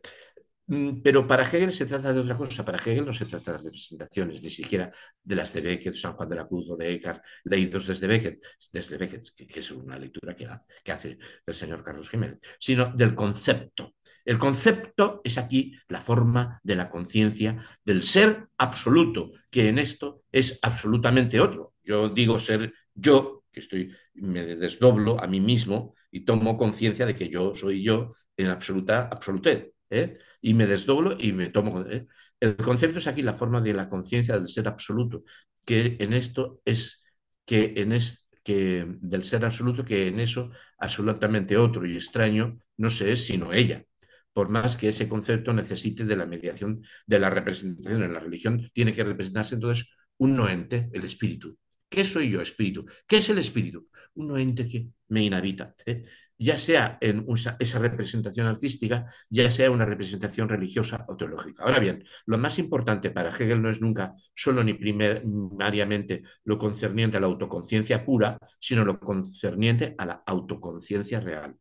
pero 1.02 1.26
para 1.26 1.42
Hegel 1.42 1.72
se 1.72 1.86
trata 1.86 2.12
de 2.12 2.20
otra 2.20 2.36
cosa. 2.36 2.64
Para 2.64 2.78
Hegel 2.78 3.04
no 3.04 3.12
se 3.12 3.26
trata 3.26 3.52
de 3.52 3.58
representaciones, 3.58 4.42
ni 4.42 4.50
siquiera 4.50 4.92
de 5.22 5.34
las 5.34 5.52
de 5.52 5.60
Beckett, 5.60 5.94
San 5.94 6.12
Juan 6.12 6.28
de 6.28 6.36
la 6.36 6.46
Cruz 6.46 6.70
o 6.70 6.76
de 6.76 6.92
Eckhart, 6.92 7.22
leídos 7.44 7.86
desde 7.86 8.06
Beckett, 8.06 8.44
desde 8.72 8.96
Beckett, 8.96 9.34
que 9.34 9.60
es 9.60 9.70
una 9.72 9.98
lectura 9.98 10.36
que, 10.36 10.48
que 10.84 10.92
hace 10.92 11.18
el 11.44 11.54
señor 11.54 11.82
Carlos 11.82 12.08
Jiménez, 12.08 12.38
sino 12.58 12.92
del 12.94 13.14
concepto. 13.14 13.94
El 14.24 14.38
concepto 14.38 15.20
es 15.24 15.38
aquí 15.38 15.72
la 15.88 16.00
forma 16.00 16.60
de 16.62 16.76
la 16.76 16.88
conciencia 16.88 17.64
del 17.84 18.02
ser 18.02 18.46
absoluto, 18.58 19.32
que 19.50 19.68
en 19.68 19.78
esto 19.78 20.22
es 20.30 20.58
absolutamente 20.62 21.40
otro. 21.40 21.74
Yo 21.82 22.10
digo 22.10 22.38
ser 22.38 22.72
yo, 22.94 23.44
que 23.50 23.60
estoy, 23.60 23.92
me 24.14 24.44
desdoblo 24.56 25.20
a 25.20 25.26
mí 25.26 25.40
mismo 25.40 25.94
y 26.10 26.24
tomo 26.24 26.56
conciencia 26.58 27.06
de 27.06 27.16
que 27.16 27.28
yo 27.28 27.54
soy 27.54 27.82
yo 27.82 28.12
en 28.36 28.48
absoluta 28.48 29.08
absolutez. 29.08 29.72
¿Eh? 29.90 30.18
y 30.40 30.54
me 30.54 30.66
desdoblo 30.66 31.16
y 31.18 31.32
me 31.32 31.50
tomo. 31.50 31.82
¿eh? 31.82 32.06
El 32.40 32.56
concepto 32.56 32.98
es 32.98 33.06
aquí 33.06 33.22
la 33.22 33.34
forma 33.34 33.60
de 33.60 33.74
la 33.74 33.88
conciencia 33.88 34.38
del 34.38 34.48
ser 34.48 34.68
absoluto, 34.68 35.24
que 35.64 35.96
en 36.00 36.12
esto 36.12 36.60
es 36.64 37.02
que 37.44 37.74
en 37.76 37.92
es, 37.92 38.28
que 38.42 38.86
del 39.00 39.24
ser 39.24 39.44
absoluto, 39.44 39.84
que 39.84 40.06
en 40.08 40.20
eso 40.20 40.50
absolutamente 40.78 41.56
otro 41.56 41.86
y 41.86 41.96
extraño 41.96 42.60
no 42.76 42.90
se 42.90 43.12
es 43.12 43.26
sino 43.26 43.52
ella. 43.52 43.84
Por 44.32 44.48
más 44.48 44.76
que 44.76 44.88
ese 44.88 45.08
concepto 45.08 45.52
necesite 45.52 46.04
de 46.04 46.16
la 46.16 46.26
mediación 46.26 46.82
de 47.06 47.18
la 47.18 47.30
representación 47.30 48.02
en 48.02 48.12
la 48.12 48.20
religión, 48.20 48.70
tiene 48.72 48.92
que 48.92 49.04
representarse 49.04 49.56
entonces 49.56 49.90
un 50.18 50.36
no 50.36 50.48
ente, 50.48 50.88
el 50.92 51.04
espíritu. 51.04 51.58
¿Qué 51.88 52.04
soy 52.04 52.30
yo, 52.30 52.40
espíritu? 52.40 52.86
¿Qué 53.06 53.16
es 53.16 53.28
el 53.30 53.38
espíritu? 53.38 53.88
Un 54.14 54.38
ente 54.38 54.66
que 54.68 54.88
me 55.08 55.24
inhabita. 55.24 55.74
¿eh? 55.84 56.04
Ya 56.40 56.56
sea 56.56 56.96
en 57.02 57.26
esa 57.58 57.78
representación 57.78 58.46
artística, 58.46 59.06
ya 59.28 59.50
sea 59.50 59.70
una 59.70 59.84
representación 59.84 60.48
religiosa 60.48 61.04
o 61.06 61.16
teológica. 61.16 61.62
Ahora 61.62 61.78
bien, 61.78 62.04
lo 62.24 62.38
más 62.38 62.58
importante 62.58 63.10
para 63.10 63.28
Hegel 63.28 63.60
no 63.60 63.68
es 63.68 63.82
nunca 63.82 64.14
solo 64.34 64.64
ni 64.64 64.72
primariamente 64.72 66.22
lo 66.44 66.56
concerniente 66.56 67.18
a 67.18 67.20
la 67.20 67.26
autoconciencia 67.26 68.04
pura, 68.04 68.38
sino 68.58 68.84
lo 68.86 68.98
concerniente 68.98 69.94
a 69.98 70.06
la 70.06 70.22
autoconciencia 70.26 71.20
real. 71.20 71.56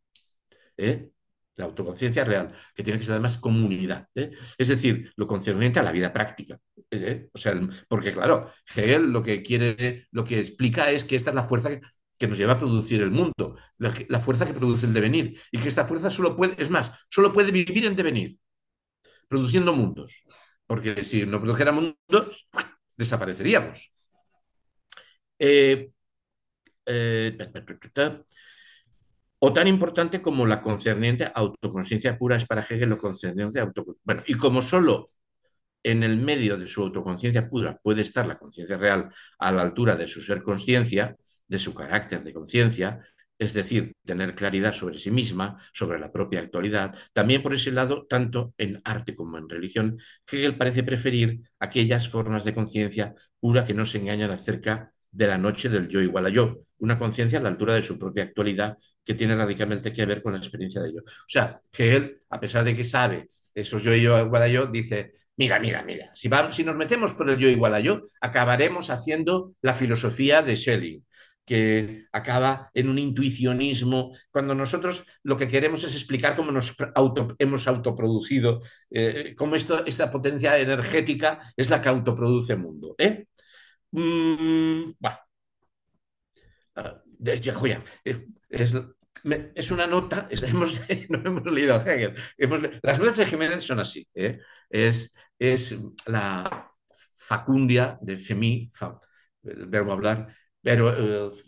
¿eh? 0.77 1.09
La 1.57 1.65
autoconciencia 1.65 2.23
real, 2.23 2.53
que 2.73 2.83
tiene 2.83 2.97
que 2.99 3.05
ser 3.05 3.15
además 3.15 3.37
comunidad. 3.37 4.07
¿eh? 4.15 4.31
Es 4.57 4.69
decir, 4.69 5.11
lo 5.17 5.27
concerniente 5.27 5.79
a 5.79 5.83
la 5.83 5.91
vida 5.91 6.13
práctica. 6.13 6.57
¿eh? 6.89 7.27
O 7.33 7.37
sea, 7.37 7.53
porque 7.89 8.13
claro, 8.13 8.49
Hegel 8.73 9.11
lo 9.11 9.21
que 9.21 9.43
quiere, 9.43 10.07
lo 10.11 10.23
que 10.23 10.39
explica 10.39 10.89
es 10.89 11.03
que 11.03 11.17
esta 11.17 11.31
es 11.31 11.35
la 11.35 11.43
fuerza 11.43 11.69
que 11.69 11.81
que 12.19 12.27
nos 12.27 12.37
lleva 12.37 12.53
a 12.53 12.59
producir 12.59 13.01
el 13.01 13.11
mundo, 13.11 13.57
la, 13.77 14.19
fuerza 14.19 14.45
que 14.45 14.53
produce 14.53 14.85
el 14.85 14.93
devenir, 14.93 15.39
y 15.51 15.59
que 15.59 15.69
esta 15.69 15.85
fuerza 15.85 16.11
solo 16.11 16.35
puede, 16.35 16.61
es 16.61 16.69
más, 16.69 16.91
solo 17.09 17.31
puede 17.31 17.51
vivir 17.51 17.85
en 17.85 17.95
devenir, 17.95 18.37
produciendo 19.29 19.73
mundos, 19.73 20.23
porque 20.67 21.03
si 21.03 21.25
no 21.25 21.39
produjera 21.39 21.71
mundos, 21.71 22.49
desapareceríamos. 22.97 23.91
Eh, 25.39 25.91
eh, 26.85 27.37
o 29.39 29.53
tan 29.53 29.67
importante 29.67 30.21
como 30.21 30.45
la 30.45 30.61
concerniente 30.61 31.31
autoconciencia 31.33 32.17
pura 32.17 32.35
es 32.35 32.45
para 32.45 32.61
Hegel 32.61 32.89
lo 32.89 32.97
concerniente 32.97 33.61
autoconciencia. 33.61 34.03
Bueno, 34.03 34.23
y 34.27 34.33
como 34.35 34.61
solo 34.61 35.09
en 35.83 36.03
el 36.03 36.17
medio 36.17 36.57
de 36.57 36.67
su 36.67 36.81
autoconciencia 36.83 37.49
pura 37.49 37.79
puede 37.81 38.01
estar 38.01 38.27
la 38.27 38.37
conciencia 38.37 38.77
real 38.77 39.09
a 39.39 39.51
la 39.53 39.61
altura 39.61 39.95
de 39.95 40.07
su 40.07 40.21
ser 40.21 40.43
conciencia, 40.43 41.15
de 41.49 41.59
su 41.59 41.73
carácter 41.73 42.23
de 42.23 42.31
conciencia, 42.33 43.01
es 43.39 43.53
decir, 43.53 43.93
tener 44.05 44.35
claridad 44.35 44.73
sobre 44.73 44.97
sí 44.97 45.11
misma, 45.11 45.57
sobre 45.71 45.97
la 45.99 46.11
propia 46.11 46.41
actualidad. 46.41 46.95
También 47.13 47.41
por 47.41 47.53
ese 47.53 47.71
lado, 47.71 48.05
tanto 48.05 48.53
en 48.57 48.81
arte 48.83 49.15
como 49.15 49.37
en 49.37 49.47
religión, 49.47 49.97
Hegel 50.29 50.57
parece 50.57 50.83
preferir 50.83 51.41
aquellas 51.59 52.09
formas 52.09 52.43
de 52.43 52.53
conciencia 52.53 53.15
pura 53.39 53.63
que 53.63 53.73
no 53.73 53.85
se 53.85 53.97
engañan 53.97 54.31
acerca 54.31 54.91
de 55.11 55.27
la 55.27 55.37
noche 55.37 55.69
del 55.69 55.87
yo 55.87 56.01
igual 56.01 56.25
a 56.25 56.29
yo, 56.29 56.65
una 56.79 56.97
conciencia 56.97 57.39
a 57.39 57.41
la 57.41 57.49
altura 57.49 57.73
de 57.73 57.81
su 57.81 57.97
propia 57.97 58.23
actualidad 58.23 58.77
que 59.03 59.15
tiene 59.15 59.35
radicalmente 59.35 59.93
que 59.93 60.05
ver 60.05 60.21
con 60.21 60.33
la 60.33 60.39
experiencia 60.39 60.81
de 60.81 60.93
yo. 60.93 61.01
O 61.01 61.27
sea, 61.27 61.59
Hegel, 61.71 62.21
a 62.29 62.39
pesar 62.39 62.65
de 62.65 62.75
que 62.75 62.83
sabe 62.83 63.27
esos 63.55 63.81
yo 63.83 63.95
y 63.95 64.01
yo 64.01 64.19
igual 64.19 64.43
a 64.43 64.47
yo, 64.49 64.67
dice, 64.67 65.13
mira, 65.37 65.59
mira, 65.59 65.81
mira, 65.83 66.11
si, 66.13 66.27
vamos, 66.27 66.55
si 66.55 66.65
nos 66.65 66.75
metemos 66.75 67.13
por 67.13 67.29
el 67.29 67.37
yo 67.37 67.47
igual 67.47 67.73
a 67.73 67.79
yo, 67.79 68.01
acabaremos 68.19 68.89
haciendo 68.89 69.55
la 69.61 69.73
filosofía 69.73 70.41
de 70.41 70.57
Schelling 70.57 71.05
que 71.45 72.05
acaba 72.11 72.69
en 72.73 72.89
un 72.89 72.99
intuicionismo, 72.99 74.15
cuando 74.29 74.53
nosotros 74.53 75.03
lo 75.23 75.35
que 75.35 75.47
queremos 75.47 75.83
es 75.83 75.95
explicar 75.95 76.35
cómo 76.35 76.51
nos 76.51 76.75
hemos 77.39 77.67
autoproducido, 77.67 78.61
eh, 78.91 79.33
cómo 79.35 79.55
esto, 79.55 79.83
esta 79.85 80.11
potencia 80.11 80.59
energética 80.59 81.39
es 81.57 81.69
la 81.71 81.81
que 81.81 81.89
autoproduce 81.89 82.53
el 82.53 82.59
mundo. 82.59 82.95
¿eh? 82.99 83.25
Mm, 83.91 84.91
ah, 85.03 85.25
es, 88.49 89.71
una 89.71 89.87
nota, 89.87 90.27
hemos, 90.41 90.79
no 91.09 91.19
hemos 91.25 91.51
leído 91.51 91.75
a 91.75 91.83
Hegel. 91.83 92.13
las 92.83 92.99
notas 92.99 93.17
de 93.17 93.25
Jiménez 93.25 93.63
son 93.63 93.79
así. 93.79 94.07
¿eh? 94.13 94.39
Es, 94.69 95.15
es 95.39 95.77
la 96.05 96.71
facundia 97.15 97.97
de 98.01 98.17
Femi, 98.17 98.71
el 99.43 99.65
verbo 99.67 99.93
hablar, 99.93 100.35
pero 100.61 101.31
eh, 101.31 101.43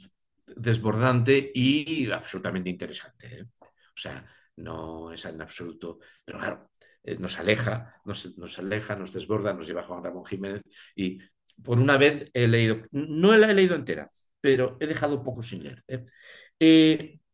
desbordante 0.56 1.52
y 1.54 2.10
absolutamente 2.12 2.70
interesante. 2.70 3.28
¿eh? 3.40 3.46
O 3.62 3.98
sea, 3.98 4.26
no 4.58 5.12
es 5.12 5.26
en 5.26 5.42
absoluto. 5.42 6.00
Pero 6.26 6.40
claro, 6.40 6.70
eh, 7.04 7.18
nos 7.18 7.40
aleja, 7.40 8.02
nos, 8.06 8.38
nos, 8.38 8.60
aleja, 8.60 8.96
nos 8.96 9.14
desborda, 9.14 9.54
nos 9.54 9.68
lleva 9.68 9.84
Juan 9.84 10.04
Ramón 10.04 10.26
Jiménez 10.26 10.62
y 10.96 11.20
por 11.64 11.80
una 11.80 11.98
vez 11.98 12.30
he 12.34 12.48
leído, 12.48 12.82
no 12.92 13.36
la 13.38 13.52
he 13.52 13.54
leído 13.54 13.76
entera, 13.76 14.12
pero 14.40 14.78
he 14.80 14.88
dejado 14.88 15.24
poco 15.24 15.44
sin 15.44 15.64
leer. 15.64 15.84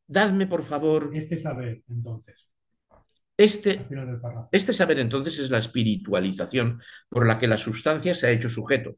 dadme, 0.08 0.48
por 0.48 0.64
favor. 0.64 1.10
Este 1.14 1.38
saber, 1.38 1.84
entonces. 1.88 2.47
Este, 3.38 3.86
este 4.52 4.74
saber, 4.74 5.00
entonces, 5.00 5.38
es 5.38 5.52
la 5.52 5.60
espiritualización 5.60 6.82
por 7.08 7.28
la 7.28 7.38
que 7.38 7.48
la 7.48 7.60
sustancia 7.60 8.16
se 8.16 8.28
ha 8.28 8.32
hecho 8.32 8.50
sujeto. 8.50 8.98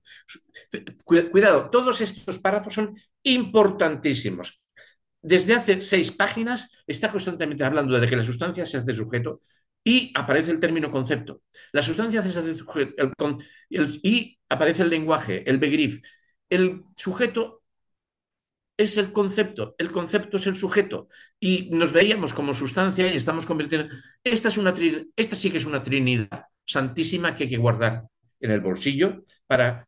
Cuidado, 1.04 1.70
todos 1.70 2.00
estos 2.00 2.40
párrafos 2.40 2.74
son 2.74 2.96
importantísimos. 3.24 4.62
Desde 5.22 5.56
hace 5.56 5.82
seis 5.82 6.12
páginas 6.12 6.72
está 6.88 7.12
constantemente 7.12 7.66
hablando 7.66 8.00
de 8.00 8.08
que 8.08 8.16
la 8.16 8.24
sustancia 8.24 8.66
se 8.66 8.78
hace 8.78 8.94
sujeto 8.94 9.42
y 9.84 10.14
aparece 10.16 10.52
el 10.52 10.60
término 10.62 10.90
concepto. 10.90 11.42
La 11.74 11.84
sustancia 11.84 12.24
se 12.24 12.40
hace 12.40 12.56
sujeto 12.56 13.38
y 13.70 14.40
aparece 14.48 14.84
el 14.84 14.90
lenguaje, 14.90 15.50
el 15.50 15.58
begrif. 15.58 16.02
El 16.50 16.84
sujeto 16.96 17.59
es 18.80 18.96
el 18.96 19.12
concepto, 19.12 19.76
el 19.78 19.92
concepto 19.92 20.38
es 20.38 20.48
el 20.48 20.56
sujeto 20.56 21.10
y 21.38 21.70
nos 21.70 21.92
veíamos 21.92 22.34
como 22.34 22.54
sustancia 22.54 23.12
y 23.12 23.18
estamos 23.18 23.46
convirtiendo. 23.46 23.94
Esta, 24.24 24.48
es 24.48 24.58
una 24.58 24.74
esta 25.18 25.36
sí 25.36 25.52
que 25.52 25.58
es 25.58 25.66
una 25.66 25.84
trinidad 25.84 26.46
santísima 26.66 27.36
que 27.36 27.44
hay 27.44 27.50
que 27.50 27.58
guardar 27.58 28.06
en 28.40 28.52
el 28.52 28.62
bolsillo 28.62 29.26
para 29.48 29.86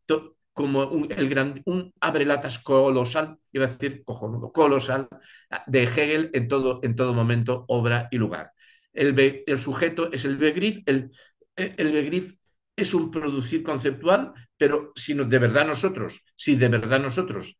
como 0.52 0.90
un, 0.90 1.10
el 1.10 1.30
gran, 1.30 1.62
un 1.66 1.94
abrelatas 2.02 2.60
colosal, 2.60 3.38
iba 3.54 3.64
a 3.64 3.70
decir 3.70 4.04
cojonudo, 4.04 4.52
colosal, 4.52 5.08
de 5.68 5.84
Hegel 5.84 6.30
en 6.34 6.50
todo, 6.50 6.82
en 6.84 6.94
todo 6.94 7.14
momento, 7.14 7.64
obra 7.70 8.10
y 8.12 8.18
lugar. 8.18 8.52
El, 8.92 9.18
el 9.48 9.58
sujeto 9.58 10.12
es 10.12 10.26
el 10.26 10.36
Begrif, 10.36 10.80
el, 10.86 11.12
el 11.56 11.92
Begrif 11.94 12.36
es 12.76 12.94
un 12.94 13.10
producir 13.10 13.64
conceptual, 13.64 14.34
pero 14.58 14.92
si 14.98 15.16
no, 15.16 15.24
de 15.24 15.40
verdad 15.40 15.66
nosotros, 15.66 16.26
si 16.36 16.58
de 16.58 16.68
verdad 16.68 17.00
nosotros 17.00 17.58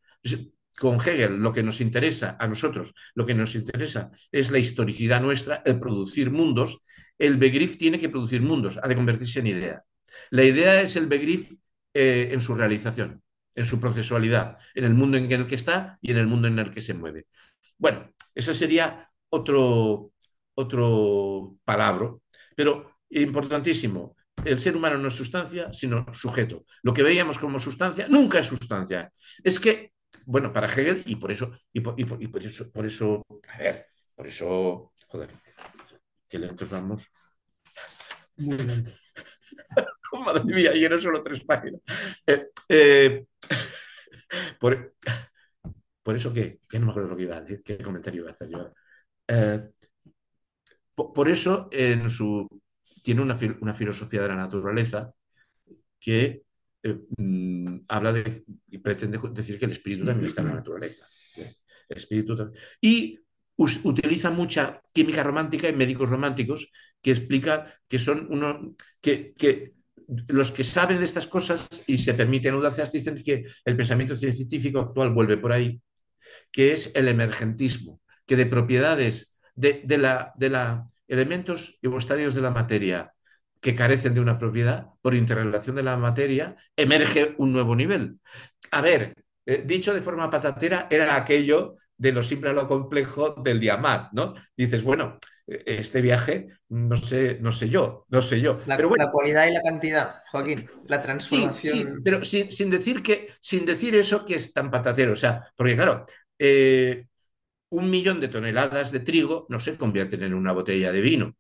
con 0.82 1.00
Hegel 1.00 1.38
lo 1.38 1.54
que 1.54 1.62
nos 1.62 1.80
interesa 1.80 2.38
a 2.40 2.48
nosotros, 2.48 2.96
lo 3.14 3.24
que 3.24 3.36
nos 3.36 3.54
interesa 3.54 4.10
es 4.32 4.50
la 4.50 4.58
historicidad 4.58 5.22
nuestra, 5.22 5.62
el 5.64 5.80
producir 5.80 6.32
mundos, 6.32 6.80
el 7.20 7.38
Begriff 7.38 7.78
tiene 7.78 8.00
que 8.00 8.10
producir 8.10 8.42
mundos, 8.42 8.80
ha 8.82 8.88
de 8.88 8.96
convertirse 8.96 9.42
en 9.42 9.48
idea. 9.48 9.84
La 10.32 10.44
idea 10.44 10.82
es 10.82 10.96
el 10.96 11.06
Begriff 11.06 11.52
eh, 11.94 12.30
en 12.32 12.40
su 12.40 12.56
realización, 12.56 13.22
en 13.54 13.64
su 13.64 13.80
procesualidad, 13.80 14.58
en 14.74 14.86
el 14.86 14.96
mundo 14.96 15.18
en 15.18 15.32
el 15.32 15.46
que 15.46 15.54
está 15.54 16.00
y 16.02 16.10
en 16.10 16.18
el 16.18 16.26
mundo 16.26 16.48
en 16.48 16.58
el 16.58 16.72
que 16.72 16.82
se 16.82 16.96
mueve. 16.96 17.28
Bueno, 17.78 18.12
ese 18.34 18.56
sería 18.56 19.08
otro, 19.30 20.14
otro 20.56 21.58
palabra, 21.64 22.10
pero 22.56 22.98
importantísimo. 23.12 24.16
El 24.44 24.58
ser 24.58 24.76
humano 24.76 24.98
no 24.98 25.10
es 25.10 25.14
sustancia, 25.14 25.72
sino 25.74 26.08
sujeto. 26.12 26.66
Lo 26.82 26.92
que 26.92 27.04
veíamos 27.04 27.38
como 27.38 27.60
sustancia 27.60 28.08
nunca 28.08 28.40
es 28.40 28.48
sustancia. 28.48 29.12
Es 29.44 29.60
que 29.60 29.92
bueno, 30.26 30.54
para 30.54 30.68
Hegel, 30.68 31.04
y 31.06 31.16
por 31.16 31.32
eso, 31.32 31.52
y 31.74 31.82
por, 31.82 31.96
eso, 32.44 32.72
por 32.72 32.86
eso, 32.86 33.26
a 33.48 33.58
ver, 33.58 33.86
por 34.16 34.28
eso, 34.28 34.94
joder, 35.08 35.30
qué 36.28 36.40
lentos 36.40 36.70
vamos. 36.70 37.08
Lento. 38.38 38.92
Madre 40.26 40.44
mía, 40.44 40.76
y 40.76 41.00
solo 41.00 41.22
tres 41.22 41.44
páginas. 41.44 41.82
Eh, 42.28 42.48
eh, 42.68 43.26
por, 44.60 44.94
eso 46.16 46.34
que, 46.34 46.60
ya 46.72 46.80
no 46.80 46.88
me 46.88 46.92
acuerdo 46.92 47.10
lo 47.10 47.16
que 47.16 47.24
iba 47.24 47.38
a 47.38 47.42
decir, 47.42 47.62
qué 47.64 47.78
comentario 47.78 48.22
iba 48.22 48.30
a 48.30 48.34
hacer 48.34 48.50
yo. 48.50 48.74
Eh, 49.28 49.70
por, 50.96 51.30
eso 51.30 51.70
en 51.72 52.10
su, 52.10 52.48
tiene 53.02 53.22
una 53.22 53.74
filosofía 53.74 54.22
de 54.22 54.28
la 54.28 54.36
naturaleza 54.36 55.14
que 56.00 56.44
eh, 56.84 56.98
mm, 57.18 57.82
habla 57.88 58.14
de 58.14 58.44
y 58.70 58.78
pretende 58.80 59.20
decir 59.32 59.60
que 59.60 59.66
el 59.66 59.72
espíritu 59.72 60.06
también 60.06 60.28
está 60.28 60.42
en 60.42 60.48
la 60.48 60.56
naturaleza. 60.56 61.06
El 61.90 61.98
espíritu 61.98 62.52
Y 62.80 63.20
utiliza 63.58 64.32
mucha 64.32 64.82
química 64.94 65.24
romántica 65.24 65.70
y 65.70 65.74
médicos 65.74 66.10
románticos 66.10 66.72
que 67.02 67.12
explica 67.12 67.66
que 67.88 68.00
son 68.00 68.28
uno 68.30 68.76
que, 69.02 69.34
que 69.38 69.74
los 70.28 70.52
que 70.52 70.64
saben 70.64 71.00
de 71.00 71.06
estas 71.06 71.28
cosas 71.28 71.68
y 71.88 71.98
se 71.98 72.14
permiten 72.14 72.54
audacias 72.54 72.92
dicen 72.92 73.22
que 73.24 73.46
el 73.66 73.78
pensamiento 73.78 74.16
científico 74.16 74.80
actual 74.80 75.14
vuelve 75.14 75.38
por 75.38 75.54
ahí, 75.54 75.82
que 76.52 76.74
es 76.74 76.92
el 76.96 77.08
emergentismo, 77.08 78.02
que 78.26 78.36
de 78.36 78.46
propiedades 78.46 79.38
de, 79.56 79.82
de 79.86 79.98
la, 79.98 80.34
de 80.38 80.50
la 80.50 80.88
elementos 81.08 81.78
y 81.82 81.96
estadios 81.96 82.34
de 82.34 82.42
la 82.42 82.52
materia 82.52 83.14
que 83.62 83.76
carecen 83.76 84.14
de 84.14 84.20
una 84.20 84.38
propiedad, 84.38 84.88
por 85.02 85.14
interrelación 85.14 85.76
de 85.76 85.84
la 85.84 85.96
materia, 85.96 86.56
emerge 86.76 87.36
un 87.38 87.54
nuevo 87.54 87.76
nivel. 87.76 88.20
A 88.72 88.82
ver, 88.82 89.16
eh, 89.46 89.64
dicho 89.66 89.94
de 89.94 90.02
forma 90.02 90.30
patatera, 90.30 90.88
era 90.90 91.16
aquello 91.16 91.78
de 91.96 92.12
lo 92.12 92.24
simple 92.24 92.50
a 92.50 92.54
lo 92.54 92.68
complejo 92.68 93.36
del 93.44 93.60
diamant, 93.60 94.12
¿no? 94.14 94.34
Dices, 94.58 94.84
bueno, 94.84 95.20
eh, 95.46 95.64
este 95.66 96.02
viaje, 96.02 96.48
no 96.70 96.98
sé, 96.98 97.38
no 97.40 97.52
sé 97.52 97.70
yo, 97.70 98.06
no 98.10 98.24
sé 98.24 98.42
yo. 98.42 98.58
La, 98.66 98.76
pero 98.76 98.96
la 98.96 99.12
cualidad 99.12 99.46
y 99.46 99.52
la 99.52 99.62
cantidad, 99.62 100.16
Joaquín, 100.32 100.68
la 100.88 101.02
transformación. 101.04 102.02
pero 102.04 102.24
sin, 102.24 102.70
decir 102.72 103.04
que, 103.04 103.28
sin 103.40 103.66
decir 103.66 103.96
eso 103.96 104.26
que 104.26 104.36
es 104.36 104.52
tan 104.52 104.72
patatero, 104.72 105.14
o 105.14 105.16
sea, 105.16 105.46
porque 105.56 105.76
claro, 105.76 106.06
eh, 106.40 107.06
un 107.70 107.90
millón 107.90 108.20
de 108.20 108.28
toneladas 108.28 108.92
de 108.92 109.02
trigo 109.02 109.46
no 109.50 109.60
se 109.60 109.78
convierten 109.78 110.24
en 110.24 110.34
una 110.34 110.52
botella 110.52 110.92
de 110.92 111.02
vino. 111.02 111.36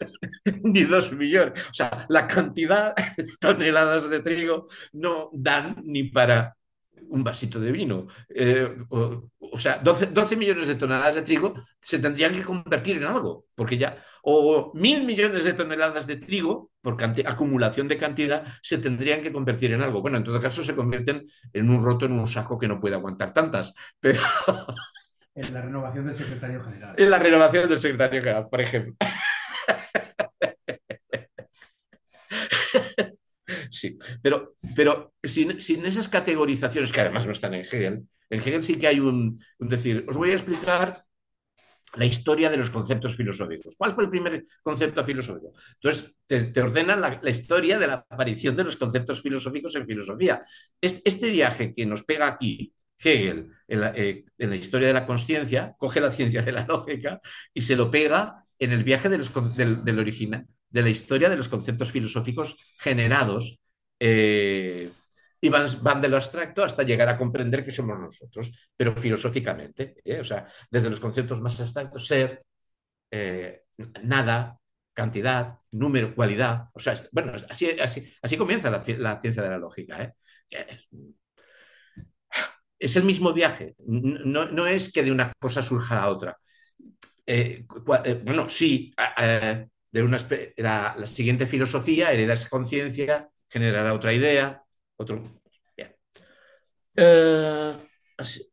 ni 0.62 0.84
dos 0.84 1.12
millones. 1.12 1.60
O 1.70 1.74
sea, 1.74 2.06
la 2.08 2.26
cantidad 2.26 2.94
de 2.94 3.24
toneladas 3.40 4.08
de 4.08 4.20
trigo 4.20 4.66
no 4.92 5.30
dan 5.32 5.76
ni 5.84 6.04
para 6.04 6.58
un 7.08 7.24
vasito 7.24 7.60
de 7.60 7.72
vino. 7.72 8.06
Eh, 8.28 8.76
o, 8.88 9.58
sea, 9.58 9.78
12, 9.78 10.36
millones 10.36 10.68
de 10.68 10.74
toneladas 10.74 11.16
de 11.16 11.22
trigo 11.22 11.54
se 11.80 11.98
tendrían 11.98 12.32
que 12.32 12.42
convertir 12.42 12.96
en 12.96 13.04
algo, 13.04 13.46
porque 13.54 13.78
ya, 13.78 13.98
o 14.22 14.72
mil 14.74 15.04
millones 15.04 15.44
de 15.44 15.52
toneladas 15.52 16.06
de 16.06 16.16
trigo, 16.16 16.70
por 16.80 16.96
acumulación 17.26 17.88
de 17.88 17.98
cantidad, 17.98 18.44
se 18.62 18.78
tendrían 18.78 19.22
que 19.22 19.32
convertir 19.32 19.72
en 19.72 19.82
algo. 19.82 20.00
Bueno, 20.00 20.18
en 20.18 20.24
todo 20.24 20.40
caso 20.40 20.62
se 20.62 20.74
convierten 20.74 21.26
en 21.52 21.70
un 21.70 21.82
roto, 21.82 22.06
en 22.06 22.12
un 22.12 22.26
saco 22.26 22.58
que 22.58 22.68
no 22.68 22.80
puede 22.80 22.94
aguantar 22.94 23.32
tantas, 23.32 23.74
pero... 24.00 24.20
En 25.34 25.54
la 25.54 25.62
renovación 25.62 26.06
del 26.06 26.16
secretario 26.16 26.60
general. 26.60 26.94
En 26.98 27.10
la 27.10 27.18
renovación 27.18 27.68
del 27.68 27.78
secretario 27.78 28.20
general, 28.20 28.48
por 28.50 28.60
ejemplo. 28.60 28.96
Sí, 33.78 33.96
pero, 34.20 34.56
pero 34.74 35.14
sin, 35.22 35.52
esas 35.52 36.08
categorizaciones 36.08 36.90
que 36.90 37.00
además 37.00 37.26
no 37.26 37.32
están 37.32 37.54
en 37.54 37.64
Hegel, 37.64 38.08
en 38.28 38.40
Hegel 38.40 38.62
sí 38.62 38.76
que 38.76 38.88
hay 38.88 38.98
un, 38.98 39.40
decir, 39.60 40.04
os 40.08 40.16
voy 40.16 40.32
a 40.32 40.34
explicar 40.34 41.04
la 41.94 42.04
historia 42.04 42.50
de 42.50 42.56
los 42.56 42.70
conceptos 42.70 43.14
filosóficos. 43.14 43.74
¿Cuál 43.76 43.92
fue 43.92 44.04
el 44.04 44.10
primer 44.10 44.44
concepto 44.62 45.04
filosófico? 45.04 45.52
Entonces, 45.74 46.12
te, 46.26 46.60
ordenan 46.60 47.00
la, 47.00 47.30
historia 47.30 47.78
de 47.78 47.86
la 47.86 48.04
aparición 48.10 48.56
de 48.56 48.64
los 48.64 48.76
conceptos 48.76 49.22
filosóficos 49.22 49.74
en 49.76 49.86
filosofía. 49.86 50.42
Este, 50.80 51.30
viaje 51.30 51.72
que 51.72 51.86
nos 51.86 52.02
pega 52.02 52.26
aquí, 52.26 52.74
Hegel, 52.98 53.52
en 53.68 53.80
la, 53.80 53.92
eh, 53.96 54.24
historia 54.56 54.88
de 54.88 54.94
la 54.94 55.06
conciencia, 55.06 55.76
coge 55.78 56.00
la 56.00 56.10
ciencia 56.10 56.42
de 56.42 56.52
la 56.52 56.66
lógica 56.66 57.20
y 57.54 57.62
se 57.62 57.76
lo 57.76 57.92
pega 57.92 58.44
en 58.58 58.72
el 58.72 58.82
viaje 58.82 59.08
de 59.08 59.18
del, 59.56 59.84
del 59.84 59.98
original, 60.00 60.46
de 60.70 60.82
la 60.82 60.90
historia 60.90 61.30
de 61.30 61.36
los 61.36 61.48
conceptos 61.48 61.90
filosóficos 61.90 62.56
generados 62.78 63.58
eh, 63.98 64.90
y 65.40 65.48
van, 65.48 66.00
de 66.00 66.08
lo 66.08 66.16
abstracto 66.16 66.64
hasta 66.64 66.82
llegar 66.82 67.08
a 67.08 67.16
comprender 67.16 67.64
que 67.64 67.70
somos 67.70 67.98
nosotros, 67.98 68.50
pero 68.76 68.96
filosóficamente, 68.96 69.96
¿eh? 70.04 70.20
o 70.20 70.24
sea, 70.24 70.46
desde 70.70 70.90
los 70.90 71.00
conceptos 71.00 71.40
más 71.40 71.60
abstractos, 71.60 72.06
ser, 72.06 72.44
eh, 73.10 73.62
nada, 74.02 74.58
cantidad, 74.92 75.58
número, 75.70 76.14
cualidad, 76.14 76.70
o 76.72 76.80
sea, 76.80 76.94
bueno, 77.12 77.32
así, 77.48 77.70
así, 77.80 78.12
así 78.20 78.36
comienza 78.36 78.70
la, 78.70 78.82
ciencia 79.20 79.42
de 79.42 79.48
la 79.48 79.58
lógica. 79.58 80.12
Es 82.80 82.96
el 82.96 83.04
mismo 83.04 83.32
viaje, 83.32 83.76
no, 83.86 84.46
no, 84.46 84.66
es 84.66 84.92
que 84.92 85.04
de 85.04 85.12
una 85.12 85.32
cosa 85.38 85.62
surja 85.62 86.02
a 86.02 86.10
otra. 86.10 86.36
bueno, 88.24 88.48
sí, 88.48 88.92
de 89.92 90.02
una, 90.02 90.18
la, 90.56 90.96
la 90.98 91.06
siguiente 91.06 91.46
filosofía, 91.46 92.12
heredarse 92.12 92.48
conciencia, 92.48 93.28
generará 93.48 93.94
otra 93.94 94.12
idea, 94.12 94.62
otro... 94.96 95.42
Bien. 95.76 95.94
Eh, 96.96 97.76
así, 98.16 98.50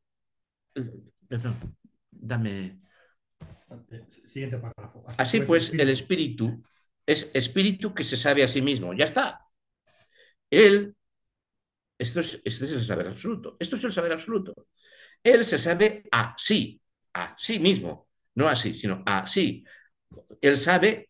perdón, 1.27 1.77
dame... 2.11 2.81
Siguiente 4.25 4.57
párrafo. 4.57 5.03
Así, 5.17 5.41
pues, 5.41 5.73
el 5.73 5.89
espíritu 5.89 6.61
es 7.05 7.31
espíritu 7.33 7.93
que 7.93 8.03
se 8.03 8.17
sabe 8.17 8.43
a 8.43 8.47
sí 8.47 8.61
mismo. 8.61 8.93
Ya 8.93 9.05
está. 9.05 9.41
Él, 10.49 10.95
esto 11.97 12.19
es, 12.19 12.41
este 12.43 12.65
es 12.65 12.71
el 12.71 12.83
saber 12.83 13.07
absoluto. 13.07 13.57
Esto 13.59 13.75
es 13.75 13.83
el 13.83 13.91
saber 13.91 14.13
absoluto. 14.13 14.67
Él 15.23 15.43
se 15.43 15.57
sabe 15.57 16.03
a 16.11 16.35
sí, 16.37 16.81
a 17.13 17.35
sí 17.37 17.59
mismo. 17.59 18.07
No 18.35 18.47
así, 18.47 18.73
sino 18.73 19.03
a 19.05 19.27
sí. 19.27 19.63
Él 20.41 20.57
sabe 20.57 21.09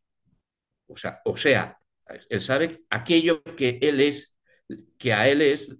O 0.87 0.97
sea, 0.97 1.21
o 1.25 1.35
sea, 1.37 1.77
él 2.29 2.41
sabe 2.41 2.79
aquello 2.89 3.43
que 3.43 3.79
él 3.81 4.01
es, 4.01 4.35
que 4.97 5.13
a 5.13 5.27
él 5.27 5.41
es, 5.41 5.75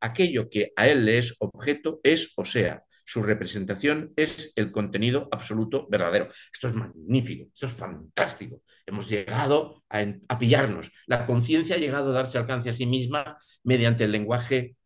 aquello 0.00 0.48
que 0.48 0.72
a 0.76 0.88
él 0.88 1.04
le 1.04 1.18
es 1.18 1.34
objeto 1.38 2.00
es, 2.02 2.32
o 2.36 2.44
sea, 2.44 2.84
su 3.04 3.22
representación 3.22 4.12
es 4.16 4.52
el 4.54 4.70
contenido 4.70 5.28
absoluto 5.32 5.88
verdadero. 5.90 6.28
Esto 6.52 6.68
es 6.68 6.74
magnífico, 6.74 7.48
esto 7.54 7.66
es 7.66 7.72
fantástico. 7.72 8.62
Hemos 8.84 9.08
llegado 9.08 9.82
a, 9.88 10.04
a 10.28 10.38
pillarnos. 10.38 10.90
La 11.06 11.24
conciencia 11.24 11.76
ha 11.76 11.78
llegado 11.78 12.10
a 12.10 12.12
darse 12.12 12.36
alcance 12.36 12.68
a 12.68 12.74
sí 12.74 12.84
misma 12.84 13.38
mediante 13.64 14.04
el 14.04 14.12
lenguaje 14.12 14.76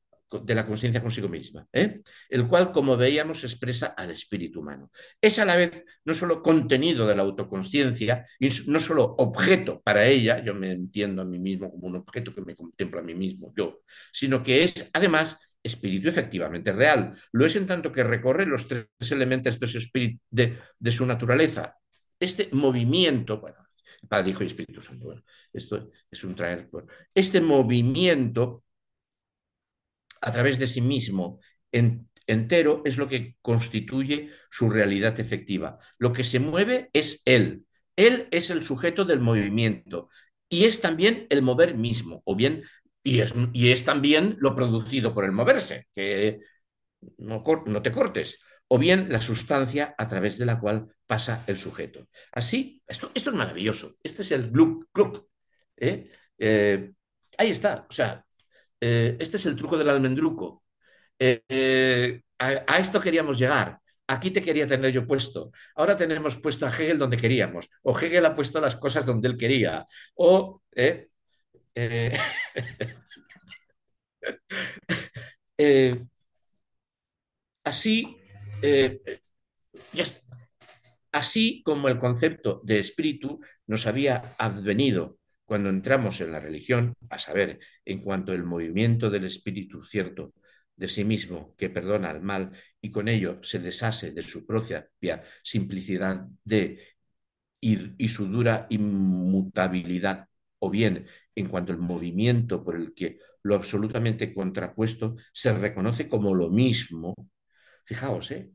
de 0.40 0.54
la 0.54 0.66
conciencia 0.66 1.00
consigo 1.00 1.28
misma, 1.28 1.66
¿eh? 1.72 2.00
el 2.28 2.46
cual, 2.46 2.72
como 2.72 2.96
veíamos, 2.96 3.44
expresa 3.44 3.88
al 3.88 4.10
espíritu 4.10 4.60
humano. 4.60 4.90
Es 5.20 5.38
a 5.38 5.44
la 5.44 5.56
vez 5.56 5.84
no 6.04 6.14
solo 6.14 6.42
contenido 6.42 7.06
de 7.06 7.16
la 7.16 7.22
autoconsciencia, 7.22 8.24
y 8.38 8.48
no 8.66 8.80
solo 8.80 9.14
objeto 9.18 9.80
para 9.82 10.06
ella, 10.06 10.42
yo 10.42 10.54
me 10.54 10.72
entiendo 10.72 11.22
a 11.22 11.24
mí 11.24 11.38
mismo 11.38 11.70
como 11.70 11.86
un 11.86 11.96
objeto 11.96 12.34
que 12.34 12.42
me 12.42 12.56
contempla 12.56 13.00
a 13.00 13.04
mí 13.04 13.14
mismo, 13.14 13.52
yo, 13.56 13.80
sino 14.12 14.42
que 14.42 14.62
es 14.62 14.90
además 14.92 15.38
espíritu 15.62 16.08
efectivamente 16.08 16.72
real. 16.72 17.14
Lo 17.32 17.46
es 17.46 17.56
en 17.56 17.66
tanto 17.66 17.92
que 17.92 18.02
recorre 18.02 18.46
los 18.46 18.66
tres 18.66 18.88
elementos 19.10 19.58
de 19.60 19.66
su, 19.66 19.80
de 20.30 20.92
su 20.92 21.06
naturaleza. 21.06 21.76
Este 22.18 22.48
movimiento, 22.52 23.40
bueno, 23.40 23.58
Padre, 24.08 24.30
Hijo 24.30 24.42
y 24.42 24.46
Espíritu 24.48 24.80
Santo, 24.80 25.06
bueno, 25.06 25.22
esto 25.52 25.90
es 26.10 26.24
un 26.24 26.34
traer, 26.34 26.68
bueno, 26.70 26.88
este 27.14 27.40
movimiento 27.40 28.61
a 30.22 30.32
través 30.32 30.58
de 30.58 30.66
sí 30.66 30.80
mismo 30.80 31.40
en, 31.72 32.08
entero 32.26 32.82
es 32.84 32.96
lo 32.96 33.08
que 33.08 33.36
constituye 33.42 34.30
su 34.50 34.70
realidad 34.70 35.18
efectiva. 35.20 35.78
Lo 35.98 36.12
que 36.12 36.24
se 36.24 36.38
mueve 36.38 36.90
es 36.92 37.22
él. 37.24 37.66
Él 37.96 38.28
es 38.30 38.50
el 38.50 38.62
sujeto 38.62 39.04
del 39.04 39.20
movimiento 39.20 40.08
y 40.48 40.64
es 40.64 40.80
también 40.80 41.26
el 41.30 41.42
mover 41.42 41.76
mismo, 41.76 42.22
o 42.24 42.36
bien, 42.36 42.64
y 43.02 43.20
es, 43.20 43.34
y 43.52 43.70
es 43.70 43.84
también 43.84 44.36
lo 44.38 44.54
producido 44.54 45.14
por 45.14 45.24
el 45.24 45.32
moverse, 45.32 45.88
que 45.94 46.40
no, 47.18 47.42
te 47.82 47.90
cortes, 47.90 48.38
o 48.68 48.78
bien 48.78 49.10
la 49.10 49.20
sustancia 49.20 49.94
a 49.96 50.06
través 50.06 50.38
de 50.38 50.46
la 50.46 50.60
cual 50.60 50.94
pasa 51.06 51.42
el 51.46 51.58
sujeto. 51.58 52.08
Así, 52.32 52.82
esto, 52.86 53.10
esto 53.14 53.30
es 53.30 53.36
maravilloso. 53.36 53.96
Este 54.02 54.22
es 54.22 54.32
el 54.32 54.50
gluck, 54.50 54.88
gluck. 54.94 55.26
¿eh? 55.76 56.10
Eh, 56.38 56.92
ahí 57.38 57.50
está. 57.50 57.86
O 57.88 57.92
sea, 57.92 58.24
eh, 58.84 59.16
este 59.20 59.36
es 59.36 59.46
el 59.46 59.54
truco 59.56 59.78
del 59.78 59.88
almendruco. 59.90 60.64
Eh, 61.18 61.42
eh, 61.48 62.22
a, 62.38 62.78
esto 62.78 63.00
queríamos 63.00 63.38
llegar. 63.38 63.78
Aquí 64.08 64.30
te 64.32 64.42
quería 64.42 64.66
tener 64.66 64.92
yo 64.92 65.06
puesto. 65.06 65.52
Ahora 65.76 65.96
tenemos 65.96 66.36
puesto 66.38 66.66
a 66.66 66.70
Hegel 66.70 66.98
donde 66.98 67.16
queríamos. 67.16 67.70
O 67.82 67.96
Hegel 67.98 68.26
ha 68.26 68.34
puesto 68.34 68.60
las 68.60 68.76
cosas 68.76 69.06
donde 69.06 69.28
él 69.28 69.38
quería. 69.38 69.86
O. 70.16 70.62
así. 77.64 78.16
así 81.12 81.62
como 81.64 81.88
el 81.88 81.98
concepto 81.98 82.60
de 82.64 82.78
espíritu 82.80 83.40
nos 83.66 83.86
había 83.86 84.34
advenido 84.38 85.18
cuando 85.52 85.68
entramos 85.68 86.18
en 86.22 86.32
la 86.32 86.40
religión, 86.40 86.94
a 87.10 87.18
saber, 87.18 87.60
en 87.84 88.00
cuanto 88.00 88.32
al 88.32 88.42
movimiento 88.42 89.10
del 89.10 89.26
espíritu 89.26 89.84
cierto 89.84 90.32
de 90.74 90.88
sí 90.88 91.04
mismo 91.04 91.54
que 91.58 91.68
perdona 91.68 92.08
al 92.08 92.22
mal 92.22 92.52
y 92.80 92.90
con 92.90 93.06
ello 93.06 93.38
se 93.42 93.58
deshace 93.58 94.12
de 94.12 94.22
su 94.22 94.46
propia 94.46 94.88
simplicidad 95.42 96.26
de 96.42 96.80
y, 97.60 98.08
su 98.08 98.28
dura 98.28 98.66
inmutabilidad, 98.70 100.26
o 100.58 100.70
bien 100.70 101.06
en 101.34 101.48
cuanto 101.48 101.74
al 101.74 101.78
movimiento 101.80 102.64
por 102.64 102.76
el 102.76 102.94
que 102.94 103.18
lo 103.42 103.54
absolutamente 103.54 104.32
contrapuesto 104.32 105.16
se 105.34 105.52
reconoce 105.52 106.08
como 106.08 106.34
lo 106.34 106.48
mismo. 106.48 107.14
Fijaos, 107.84 108.30
¿eh? 108.30 108.52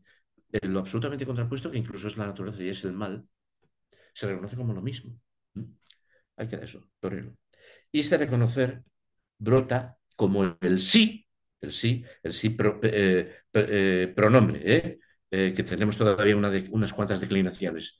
lo 0.63 0.79
absolutamente 0.79 1.27
contrapuesto, 1.27 1.69
que 1.69 1.77
incluso 1.77 2.07
es 2.07 2.17
la 2.17 2.25
naturaleza 2.25 2.63
y 2.63 2.69
es 2.69 2.83
el 2.85 2.93
mal, 2.93 3.27
se 4.15 4.25
reconoce 4.25 4.55
como 4.55 4.73
lo 4.73 4.81
mismo. 4.81 5.19
Hay 6.37 6.47
que 6.47 6.55
eso, 6.57 6.87
torero. 6.99 7.35
Y 7.91 8.01
ese 8.01 8.17
reconocer 8.17 8.83
brota 9.37 9.97
como 10.15 10.57
el 10.61 10.79
sí, 10.79 11.27
el 11.61 11.73
sí, 11.73 12.03
el 12.23 12.33
sí 12.33 12.55
eh, 12.83 13.35
eh, 13.53 14.13
pronombre, 14.15 14.61
¿eh? 14.63 14.99
que 15.29 15.63
tenemos 15.63 15.97
todavía 15.97 16.35
unas 16.37 16.93
cuantas 16.93 17.19
declinaciones, 17.19 17.99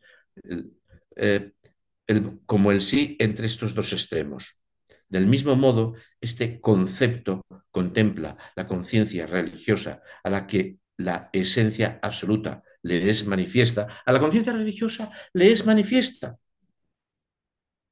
como 2.45 2.71
el 2.71 2.81
sí 2.81 3.17
entre 3.19 3.47
estos 3.47 3.73
dos 3.75 3.91
extremos. 3.91 4.61
Del 5.09 5.27
mismo 5.27 5.55
modo, 5.55 5.95
este 6.21 6.59
concepto 6.61 7.45
contempla 7.69 8.37
la 8.55 8.65
conciencia 8.65 9.25
religiosa 9.25 10.01
a 10.23 10.29
la 10.29 10.47
que 10.47 10.77
la 10.97 11.29
esencia 11.33 11.99
absoluta 12.01 12.63
le 12.81 13.09
es 13.09 13.25
manifiesta, 13.25 14.01
a 14.05 14.11
la 14.11 14.19
conciencia 14.19 14.53
religiosa 14.53 15.11
le 15.33 15.51
es 15.51 15.65
manifiesta 15.65 16.37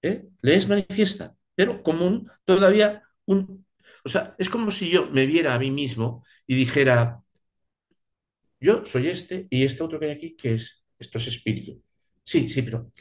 ¿eh? 0.05 0.27
le 0.41 0.55
es 0.55 0.67
manifiesta, 0.67 1.35
pero 1.55 1.81
como 1.83 2.05
un, 2.05 2.29
todavía 2.43 3.03
un... 3.25 3.65
O 4.03 4.09
sea, 4.09 4.35
es 4.37 4.49
como 4.49 4.71
si 4.71 4.89
yo 4.89 5.09
me 5.09 5.25
viera 5.25 5.55
a 5.55 5.59
mí 5.59 5.71
mismo 5.71 6.23
y 6.45 6.55
dijera, 6.55 7.23
yo 8.59 8.85
soy 8.85 9.07
este 9.07 9.47
y 9.49 9.63
este 9.63 9.83
otro 9.83 9.99
que 9.99 10.05
hay 10.07 10.11
aquí, 10.11 10.35
que 10.35 10.53
es, 10.53 10.85
esto 10.99 11.17
es 11.17 11.27
espíritu. 11.27 11.81
Sí, 12.23 12.47
sí, 12.47 12.61
pero, 12.61 12.91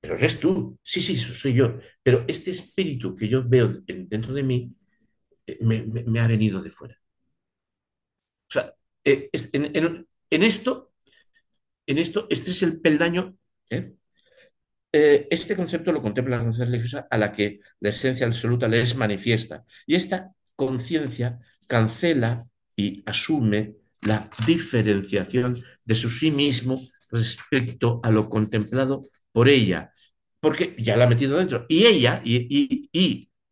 pero 0.00 0.16
eres 0.16 0.38
tú. 0.40 0.78
Sí, 0.82 1.00
sí, 1.00 1.16
soy 1.16 1.54
yo. 1.54 1.78
Pero 2.02 2.24
este 2.28 2.50
espíritu 2.50 3.14
que 3.14 3.28
yo 3.28 3.42
veo 3.46 3.68
dentro 3.86 4.34
de 4.34 4.42
mí 4.42 4.74
eh, 5.46 5.58
me, 5.60 6.20
ha 6.20 6.26
venido 6.26 6.60
de 6.60 6.70
fuera. 6.70 6.98
O 8.48 8.52
sea, 8.52 8.74
eh, 9.04 9.30
en, 9.32 9.76
en, 9.76 10.08
en, 10.30 10.42
esto, 10.42 10.92
en 11.86 11.98
esto, 11.98 12.26
este 12.30 12.50
es 12.50 12.62
el 12.62 12.80
peldaño. 12.80 13.36
Eh, 14.96 15.26
este 15.28 15.56
concepto 15.56 15.90
lo 15.90 16.00
contempla 16.00 16.36
la 16.36 16.44
conciencia 16.44 16.70
religiosa 16.70 17.08
a 17.10 17.18
la 17.18 17.32
que 17.32 17.58
la 17.80 17.88
esencia 17.88 18.26
absoluta 18.26 18.68
le 18.68 18.80
es 18.80 18.94
manifiesta. 18.94 19.64
Y 19.88 19.96
esta 19.96 20.32
conciencia 20.54 21.40
cancela 21.66 22.46
y 22.76 23.02
asume 23.04 23.74
la 24.02 24.30
diferenciación 24.46 25.60
de 25.84 25.94
su 25.96 26.08
sí 26.08 26.30
mismo 26.30 26.80
respecto 27.10 27.98
a 28.04 28.12
lo 28.12 28.28
contemplado 28.30 29.00
por 29.32 29.48
ella, 29.48 29.90
porque 30.38 30.76
ya 30.78 30.96
la 30.96 31.06
ha 31.06 31.08
metido 31.08 31.38
dentro. 31.38 31.66
Y 31.68 31.86
ella, 31.86 32.20
y, 32.24 32.88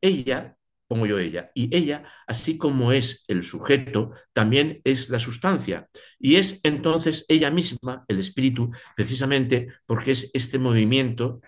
ella, 0.01 0.57
pongo 0.93 1.07
yo 1.07 1.19
ella, 1.19 1.51
y 1.55 1.75
ella, 1.75 2.05
así 2.27 2.59
como 2.59 2.93
es 2.93 3.25
el 3.27 3.43
sujeto, 3.45 4.13
también 4.35 4.83
es 4.85 5.09
la 5.09 5.19
sustancia. 5.19 5.89
Y 6.19 6.37
es 6.37 6.61
entonces 6.65 7.25
ella 7.29 7.51
misma, 7.51 8.05
el 8.09 8.19
espíritu, 8.19 8.71
precisamente 8.95 9.69
porque 9.87 10.11
es 10.13 10.31
este 10.35 10.59
movimiento 10.59 11.41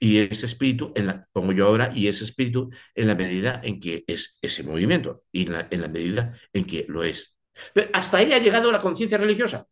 y 0.00 0.18
ese 0.18 0.46
espíritu, 0.46 0.92
en 0.96 1.06
la, 1.06 1.28
pongo 1.32 1.52
yo 1.52 1.68
ahora, 1.68 1.92
y 1.94 2.08
ese 2.08 2.24
espíritu 2.24 2.70
en 2.96 3.06
la 3.06 3.14
medida 3.14 3.60
en 3.62 3.78
que 3.78 4.02
es 4.08 4.38
ese 4.42 4.64
movimiento, 4.64 5.22
y 5.30 5.46
en 5.46 5.52
la, 5.52 5.88
medida 5.88 6.36
en 6.52 6.64
que 6.64 6.84
lo 6.88 7.04
es. 7.04 7.36
Pero 7.72 7.90
hasta 7.92 8.16
ahí 8.16 8.32
ha 8.32 8.38
llegado 8.38 8.72
la 8.72 8.80
conciencia 8.82 9.18
religiosa. 9.18 9.68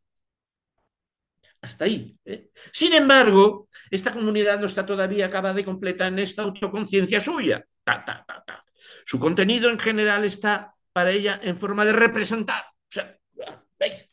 Hasta 1.61 1.86
ahí. 1.86 2.16
¿eh? 2.24 2.51
Sin 2.73 2.93
embargo, 2.93 3.69
esta 3.90 4.12
comunidad 4.12 4.61
no 4.61 4.66
está 4.66 4.86
todavía 4.86 5.27
acabada 5.27 5.59
y 5.59 5.65
completa 5.65 6.07
en 6.07 6.20
esta 6.20 6.43
autoconciencia 6.43 7.19
suya. 7.19 7.65
Ta, 7.82 8.05
ta, 8.05 8.24
ta, 8.24 8.65
su 9.05 9.18
contenido 9.18 9.70
en 9.70 9.78
general 9.78 10.24
está 10.24 10.74
para 10.92 11.10
ella 11.10 11.40
en 11.42 11.56
forma 11.56 11.84
de 11.84 11.92
representar. 11.92 12.62
O 12.62 12.90
sea, 12.90 13.18
¿veis? 13.78 14.05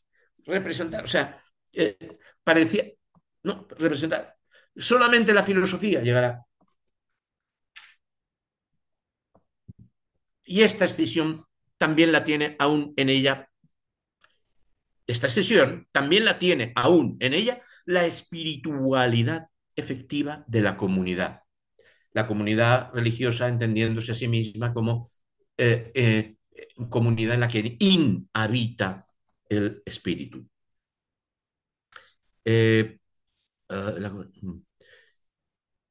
Representar. 0.45 1.03
O 1.03 1.07
sea, 1.07 1.39
eh, 1.73 1.97
parecía. 2.43 2.85
No, 3.43 3.67
representar. 3.77 4.35
Solamente 4.75 5.33
la 5.33 5.43
filosofía 5.43 6.01
llegará. 6.01 6.43
Y 10.43 10.61
esta 10.61 10.85
escisión 10.85 11.45
también 11.77 12.11
la 12.11 12.23
tiene 12.23 12.55
aún 12.59 12.93
en 12.97 13.09
ella. 13.09 13.49
Esta 15.07 15.27
escisión 15.27 15.87
también 15.91 16.25
la 16.25 16.39
tiene 16.39 16.71
aún 16.75 17.17
en 17.19 17.33
ella 17.33 17.61
la 17.85 18.05
espiritualidad 18.05 19.47
efectiva 19.75 20.43
de 20.47 20.61
la 20.61 20.77
comunidad 20.77 21.44
la 22.15 22.27
comunidad 22.27 22.91
religiosa 22.93 23.47
entendiéndose 23.47 24.13
a 24.13 24.15
sí 24.15 24.27
misma 24.27 24.73
como 24.73 25.09
eh, 25.57 25.91
eh, 25.93 26.35
comunidad 26.89 27.35
en 27.35 27.41
la 27.41 27.47
que 27.49 27.77
inhabita 27.79 29.07
el 29.49 29.83
espíritu. 29.85 30.47
Eh, 32.45 32.99
uh, 33.69 33.99
la, 33.99 34.13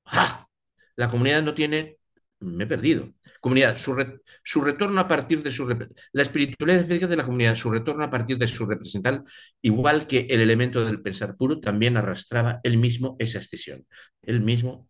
¡ah! 0.06 0.48
la, 0.96 1.08
comunidad 1.08 1.42
no 1.42 1.54
tiene, 1.54 1.98
me 2.40 2.64
he 2.64 2.66
perdido, 2.66 3.12
comunidad, 3.40 3.76
su, 3.76 3.94
re, 3.94 4.20
su 4.42 4.60
retorno 4.62 5.00
a 5.00 5.08
partir 5.08 5.42
de 5.42 5.50
su, 5.50 5.66
la 6.12 6.22
espiritualidad 6.22 6.84
de 6.86 7.16
la 7.16 7.24
comunidad, 7.24 7.54
su 7.56 7.70
retorno 7.70 8.04
a 8.04 8.10
partir 8.10 8.38
de 8.38 8.46
su 8.46 8.66
represental, 8.66 9.24
igual 9.62 10.06
que 10.06 10.26
el 10.30 10.40
elemento 10.40 10.84
del 10.84 11.02
pensar 11.02 11.36
puro, 11.36 11.60
también 11.60 11.96
arrastraba 11.96 12.60
él 12.62 12.78
mismo 12.78 13.16
esa 13.18 13.38
escisión, 13.40 13.86
él 14.22 14.40
mismo 14.40 14.88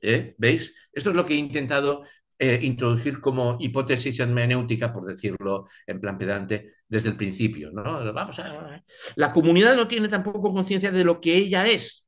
¿Eh? 0.00 0.34
¿Veis? 0.38 0.74
Esto 0.92 1.10
es 1.10 1.16
lo 1.16 1.24
que 1.24 1.34
he 1.34 1.36
intentado 1.36 2.02
eh, 2.38 2.58
introducir 2.62 3.20
como 3.20 3.56
hipótesis 3.60 4.18
hermenéutica, 4.18 4.92
por 4.92 5.04
decirlo 5.04 5.66
en 5.86 6.00
plan 6.00 6.18
pedante, 6.18 6.72
desde 6.88 7.10
el 7.10 7.16
principio. 7.16 7.70
¿no? 7.70 8.12
Vamos 8.12 8.38
a... 8.40 8.82
La 9.14 9.32
comunidad 9.32 9.76
no 9.76 9.86
tiene 9.86 10.08
tampoco 10.08 10.52
conciencia 10.52 10.90
de 10.90 11.04
lo 11.04 11.20
que 11.20 11.36
ella 11.36 11.66
es. 11.66 12.06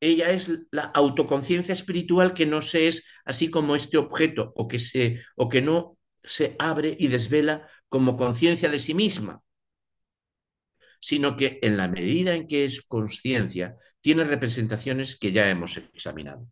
Ella 0.00 0.30
es 0.30 0.50
la 0.70 0.82
autoconciencia 0.82 1.72
espiritual 1.72 2.34
que 2.34 2.44
no 2.44 2.60
se 2.60 2.88
es 2.88 3.06
así 3.24 3.50
como 3.50 3.74
este 3.74 3.96
objeto 3.96 4.52
o 4.54 4.68
que, 4.68 4.78
se, 4.78 5.22
o 5.34 5.48
que 5.48 5.62
no 5.62 5.96
se 6.22 6.54
abre 6.58 6.94
y 6.98 7.08
desvela 7.08 7.66
como 7.88 8.18
conciencia 8.18 8.68
de 8.68 8.78
sí 8.78 8.92
misma, 8.92 9.42
sino 11.00 11.36
que 11.36 11.58
en 11.62 11.76
la 11.76 11.88
medida 11.88 12.34
en 12.34 12.46
que 12.46 12.64
es 12.64 12.82
conciencia, 12.82 13.74
tiene 14.00 14.24
representaciones 14.24 15.18
que 15.18 15.32
ya 15.32 15.48
hemos 15.48 15.76
examinado. 15.76 16.46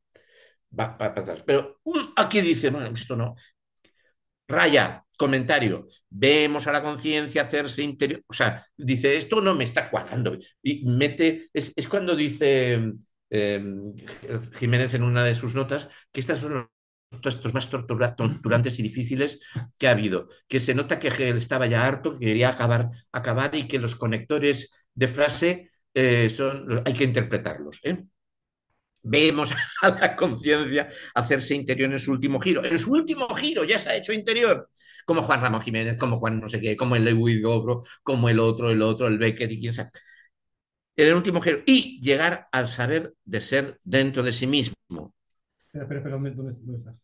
Va, 0.79 0.97
va, 1.01 1.09
va, 1.11 1.37
Pero 1.47 1.79
um, 1.85 2.13
aquí 2.17 2.41
dice, 2.41 2.71
bueno, 2.71 2.91
esto 2.95 3.17
no. 3.17 3.37
Raya, 4.49 5.05
comentario, 5.17 5.87
vemos 6.11 6.67
a 6.67 6.73
la 6.73 6.83
conciencia 6.83 7.43
hacerse 7.43 7.83
interior, 7.83 8.23
o 8.27 8.33
sea, 8.33 8.65
dice, 8.77 9.17
esto 9.17 9.41
no 9.41 9.55
me 9.55 9.65
está 9.65 9.89
cuadrando. 9.91 10.37
Y 10.63 10.85
mete, 10.85 11.43
es, 11.53 11.73
es 11.75 11.89
cuando 11.89 12.15
dice 12.15 12.93
eh, 13.31 13.65
Jiménez 14.55 14.95
en 14.95 15.03
una 15.03 15.25
de 15.25 15.35
sus 15.35 15.55
notas 15.55 15.89
que 16.13 16.21
estas 16.21 16.39
son 16.39 16.69
estos 17.23 17.55
más 17.55 17.69
torturantes 17.71 18.79
y 18.79 18.83
difíciles 18.83 19.41
que 19.79 19.89
ha 19.89 19.93
habido, 19.93 20.29
que 20.49 20.61
se 20.61 20.75
nota 20.75 20.99
que 20.99 21.09
Hegel 21.09 21.37
estaba 21.37 21.67
ya 21.67 21.87
harto, 21.87 22.13
que 22.13 22.27
quería 22.27 22.51
acabar, 22.51 22.91
acabar 23.13 23.55
y 23.55 23.69
que 23.69 23.79
los 23.79 23.95
conectores 23.95 24.73
de 24.95 25.09
frase 25.09 25.71
eh, 25.95 26.29
son, 26.31 26.83
hay 26.85 26.93
que 26.93 27.05
interpretarlos. 27.05 27.81
¿eh? 27.85 28.05
Vemos 29.03 29.53
a 29.83 29.91
la 29.91 30.17
conciencia 30.17 30.89
hacerse 31.15 31.55
interior 31.55 31.93
en 31.93 31.99
su 31.99 32.13
último 32.13 32.41
giro. 32.41 32.65
En 32.65 32.79
su 32.79 32.93
último 32.93 33.29
giro 33.35 33.65
ya 33.65 33.79
se 33.79 33.91
ha 33.91 33.97
hecho 33.97 34.13
interior. 34.13 34.71
Como 35.07 35.23
Juan 35.23 35.41
Ramón 35.43 35.61
Jiménez, 35.61 35.99
como 35.99 36.19
Juan 36.19 36.41
no 36.41 36.49
sé 36.49 36.61
qué, 36.61 36.77
como 36.77 36.97
el 36.97 37.05
Lewis 37.05 37.43
Dobro, 37.43 37.83
como 38.03 38.29
el 38.31 38.41
otro, 38.41 38.71
el 38.71 38.81
otro, 38.81 39.07
el 39.07 39.19
Beckett 39.19 39.53
y 39.53 39.61
quién 39.61 39.75
sabe. 39.75 39.91
En 40.97 41.09
el 41.09 41.15
último 41.15 41.41
giro. 41.41 41.59
Y 41.67 42.01
llegar 42.01 42.49
al 42.53 42.69
saber 42.69 43.15
de 43.25 43.41
ser 43.41 43.81
dentro 43.85 44.23
de 44.23 44.33
sí 44.33 44.47
mismo. 44.47 44.75
Espera, 45.67 45.85
espera, 45.85 45.99
espera, 45.99 46.15
¿dónde, 46.15 46.31
dónde 46.31 46.79
estás? 46.79 47.04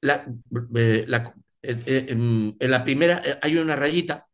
La, 0.00 0.26
eh, 0.76 1.04
la, 1.08 1.34
eh, 1.62 2.06
en, 2.08 2.56
en, 2.58 2.70
la 2.70 2.84
primera 2.84 3.20
eh, 3.24 3.38
hay 3.42 3.56
una 3.56 3.76
rayita, 3.76 4.26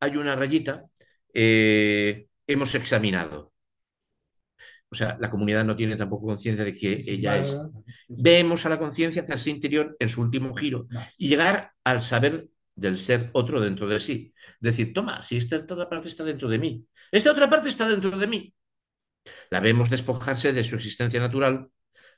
hay 0.00 0.16
una 0.16 0.36
rayita, 0.36 0.84
eh, 1.34 2.28
hemos 2.46 2.74
examinado. 2.74 3.52
O 4.90 4.94
sea, 4.94 5.18
la 5.20 5.28
comunidad 5.28 5.64
no 5.64 5.76
tiene 5.76 5.96
tampoco 5.96 6.26
conciencia 6.26 6.64
de 6.64 6.72
que 6.72 7.02
ella 7.06 7.38
es. 7.38 7.60
Vemos 8.08 8.64
a 8.64 8.70
la 8.70 8.78
conciencia 8.78 9.22
hacerse 9.22 9.50
interior 9.50 9.94
en 9.98 10.08
su 10.08 10.22
último 10.22 10.54
giro 10.54 10.86
y 11.18 11.28
llegar 11.28 11.72
al 11.84 12.00
saber 12.00 12.48
del 12.74 12.96
ser 12.96 13.28
otro 13.32 13.60
dentro 13.60 13.86
de 13.86 14.00
sí. 14.00 14.32
Decir, 14.60 14.94
toma, 14.94 15.22
si 15.22 15.36
esta 15.36 15.56
otra 15.58 15.88
parte 15.90 16.08
está 16.08 16.24
dentro 16.24 16.48
de 16.48 16.58
mí, 16.58 16.86
esta 17.12 17.32
otra 17.32 17.50
parte 17.50 17.68
está 17.68 17.86
dentro 17.86 18.16
de 18.16 18.26
mí. 18.26 18.54
La 19.50 19.60
vemos 19.60 19.90
despojarse 19.90 20.54
de 20.54 20.64
su 20.64 20.76
existencia 20.76 21.20
natural 21.20 21.68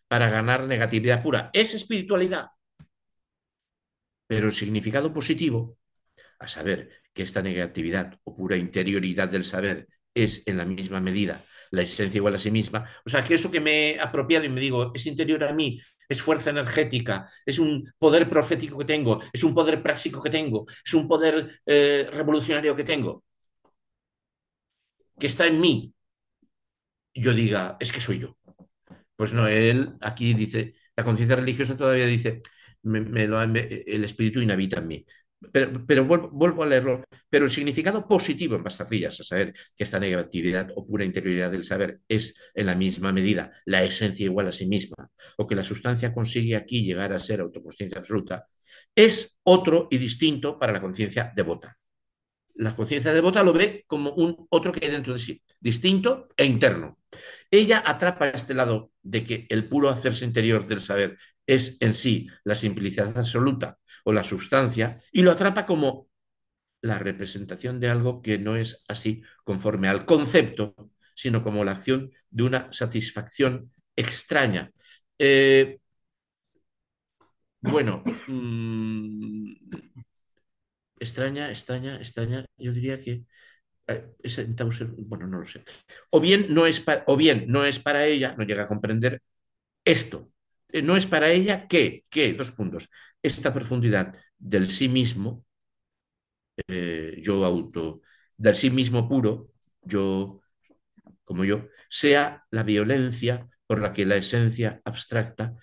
para 0.07 0.31
ganar 0.31 0.67
negatividad 0.69 1.23
pura. 1.25 1.51
Es 1.53 1.75
espiritualidad. 1.75 2.51
Pero 4.31 4.47
el 4.47 4.53
significado 4.53 5.13
positivo, 5.13 5.77
a 6.39 6.47
saber 6.47 6.79
que 7.13 7.25
esta 7.25 7.43
negatividad 7.43 8.17
o 8.23 8.37
pura 8.37 8.57
interioridad 8.57 9.29
del 9.29 9.43
saber 9.43 9.89
es 10.15 10.45
en 10.47 10.57
la 10.57 10.65
misma 10.65 11.01
medida 11.01 11.43
la 11.73 11.83
esencia 11.83 12.19
igual 12.19 12.37
a 12.37 12.39
sí 12.39 12.53
misma. 12.53 12.89
O 13.05 13.11
sea, 13.11 13.25
que 13.25 13.35
eso 13.35 13.51
que 13.51 13.59
me 13.59 13.91
he 13.91 14.01
apropiado 14.01 14.45
y 14.45 14.49
me 14.49 14.61
digo, 14.61 14.93
es 14.95 15.05
interior 15.07 15.43
a 15.43 15.53
mí, 15.53 15.81
es 16.09 16.23
fuerza 16.23 16.51
energética, 16.51 17.29
es 17.45 17.59
un 17.59 17.93
poder 17.99 18.31
profético 18.31 18.79
que 18.79 18.85
tengo, 18.85 19.21
es 19.33 19.43
un 19.43 19.53
poder 19.53 19.83
práctico 19.83 20.23
que 20.23 20.31
tengo, 20.31 20.65
es 20.85 20.95
un 20.95 21.09
poder 21.09 21.61
eh, 21.67 22.09
revolucionario 22.13 22.77
que 22.77 22.85
tengo, 22.85 23.25
que 25.19 25.27
está 25.27 25.45
en 25.49 25.61
mí. 25.61 25.93
Yo 27.15 27.33
diga, 27.35 27.77
es 27.81 27.91
que 27.93 28.01
soy 28.01 28.21
yo. 28.21 28.37
Pues 29.17 29.33
no, 29.33 29.49
él 29.49 29.95
aquí 30.01 30.35
dice, 30.35 30.75
la 30.97 31.05
conciencia 31.05 31.37
religiosa 31.37 31.77
todavía 31.77 32.07
dice, 32.07 32.43
me, 32.83 33.27
lo, 33.27 33.47
me, 33.49 33.61
el 33.87 34.05
espíritu 34.05 34.41
inhabita 34.41 34.79
en 34.79 34.87
mí. 34.87 35.07
Pero, 35.53 36.05
vuelvo, 36.05 36.29
vuelvo, 36.31 36.63
a 36.63 36.67
leerlo, 36.67 37.03
pero 37.31 37.47
el 37.47 37.51
significado 37.51 38.07
positivo 38.07 38.57
en 38.57 38.63
Bastarcillas, 38.63 39.21
a 39.21 39.25
saber 39.25 39.55
que 39.75 39.85
esta 39.85 39.99
negatividad 39.99 40.71
o 40.77 40.87
pura 40.87 41.05
interioridad 41.05 41.51
del 41.51 41.65
saber 41.65 42.01
es 42.09 42.35
en 42.55 42.67
la 42.67 42.75
misma 42.75 43.11
medida 43.11 43.51
la 43.65 43.83
esencia 43.83 44.25
igual 44.27 44.49
a 44.49 44.53
sí 44.53 44.67
misma, 44.67 45.09
o 45.39 45.47
que 45.47 45.55
la 45.55 45.63
sustancia 45.63 46.13
consigue 46.13 46.57
aquí 46.57 46.85
llegar 46.85 47.15
a 47.15 47.19
ser 47.19 47.41
autoconsciencia 47.41 48.01
absoluta, 48.01 48.45
es 48.95 49.39
otro 49.43 49.89
y 49.91 49.97
distinto 49.97 50.59
para 50.59 50.73
la 50.73 50.81
conciencia 50.83 51.33
devota. 51.35 51.75
La 52.55 52.77
conciencia 52.77 53.13
devota 53.13 53.43
lo 53.43 53.53
ve 53.53 53.85
como 53.87 54.13
un 54.13 54.47
otro 54.51 54.73
que 54.73 54.85
hay 54.85 54.93
dentro 54.93 55.13
de 55.13 55.19
sí, 55.19 55.43
distinto 55.59 56.29
e 56.37 56.45
interno. 56.45 56.99
Ella 57.51 57.83
atrapa 57.85 58.29
este 58.29 58.55
lado 58.55 58.93
de 59.03 59.25
que 59.25 59.47
el 59.49 59.69
puro 59.69 59.89
hacerse 59.89 60.25
interior 60.25 60.67
del 60.67 60.81
saber 60.81 61.19
es 61.47 61.77
en 61.81 61.95
sí 61.95 62.29
la 62.45 62.55
simplicidad 62.55 63.17
absoluta 63.19 63.79
o 64.05 64.13
la 64.13 64.23
sustancia 64.23 64.99
y 65.13 65.23
lo 65.23 65.33
atrapa 65.33 65.67
como 65.67 66.09
la 66.83 66.99
representación 66.99 67.81
de 67.81 67.91
algo 67.91 68.23
que 68.23 68.39
no 68.39 68.57
es 68.57 68.85
así 68.89 69.23
conforme 69.45 69.89
al 69.89 70.07
concepto, 70.07 70.75
sino 71.15 71.43
como 71.43 71.65
la 71.65 71.73
acción 71.73 72.11
de 72.31 72.43
una 72.45 72.73
satisfacción 72.73 73.73
extraña. 73.97 74.71
Eh, 75.19 75.79
bueno, 77.63 78.03
mmm, 78.27 79.53
extraña, 81.01 81.51
extraña, 81.51 81.97
extraña, 81.97 82.47
yo 82.57 82.73
diría 82.73 83.01
que 83.01 83.25
eh, 83.89 84.07
es 84.23 84.39
en 84.39 84.55
Tauser, 84.57 84.89
bueno, 84.89 85.27
no 85.27 85.39
lo 85.41 85.45
sé. 85.45 85.65
O 86.11 86.21
bien 86.21 86.55
no 86.55 86.67
es 86.67 86.81
para, 86.81 87.05
o 87.07 87.17
bien 87.17 87.47
no 87.49 87.65
es 87.65 87.79
para 87.81 88.07
ella, 88.07 88.35
no 88.39 88.45
llega 88.45 88.65
a 88.65 88.67
comprender 88.69 89.23
esto. 89.85 90.33
Eh, 90.69 90.83
no 90.83 90.97
es 90.97 91.07
para 91.07 91.31
ella 91.31 91.67
que, 91.67 92.05
que, 92.11 92.35
dos 92.35 92.53
puntos, 92.53 92.91
esta 93.23 93.53
profundidad 93.53 94.17
del 94.39 94.71
sí 94.71 94.89
mismo, 94.89 95.45
eh, 96.69 97.19
yo 97.23 97.45
auto, 97.45 98.03
del 98.37 98.55
sí 98.57 98.71
mismo 98.71 99.09
puro, 99.09 99.51
yo, 99.83 100.41
como 101.25 101.45
yo, 101.45 101.69
sea 101.89 102.45
la 102.51 102.63
violencia 102.63 103.49
por 103.67 103.81
la 103.81 103.93
que 103.93 104.07
la 104.07 104.17
esencia 104.17 104.81
abstracta 104.85 105.55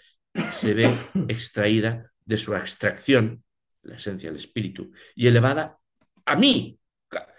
se 0.52 0.74
ve 0.74 0.88
extraída 1.30 2.12
de 2.26 2.38
su 2.38 2.56
abstracción, 2.56 3.44
la 3.88 3.96
esencia 3.96 4.30
del 4.30 4.40
espíritu, 4.40 4.92
y 5.16 5.28
elevada 5.28 5.80
a 6.26 6.36
mí, 6.36 6.80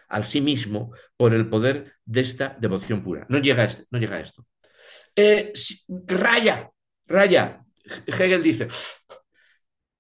al 0.09 0.25
sí 0.25 0.41
mismo, 0.41 0.93
por 1.17 1.35
el 1.35 1.49
poder 1.49 1.95
de 2.05 2.23
esta 2.23 2.57
devoción 2.59 3.03
pura. 3.03 3.27
No 3.29 3.39
llega 3.39 3.63
a, 3.63 3.67
este, 3.67 3.85
no 3.91 3.99
llega 3.99 4.17
a 4.17 4.21
esto. 4.21 4.47
Eh, 5.15 5.53
raya, 6.07 6.71
raya. 7.07 7.65
Hegel 8.07 8.43
dice, 8.43 8.69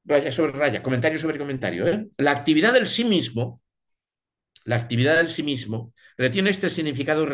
raya 0.04 0.32
sobre 0.32 0.52
raya, 0.52 0.82
comentario 0.82 1.18
sobre 1.18 1.38
comentario. 1.38 1.86
¿eh? 1.86 2.08
La 2.16 2.30
actividad 2.32 2.72
del 2.72 2.86
sí 2.86 3.04
mismo, 3.04 3.62
la 4.64 4.76
actividad 4.76 5.16
del 5.16 5.28
sí 5.28 5.42
mismo, 5.42 5.92
retiene 6.16 6.50
este 6.50 6.70
significado 6.70 7.26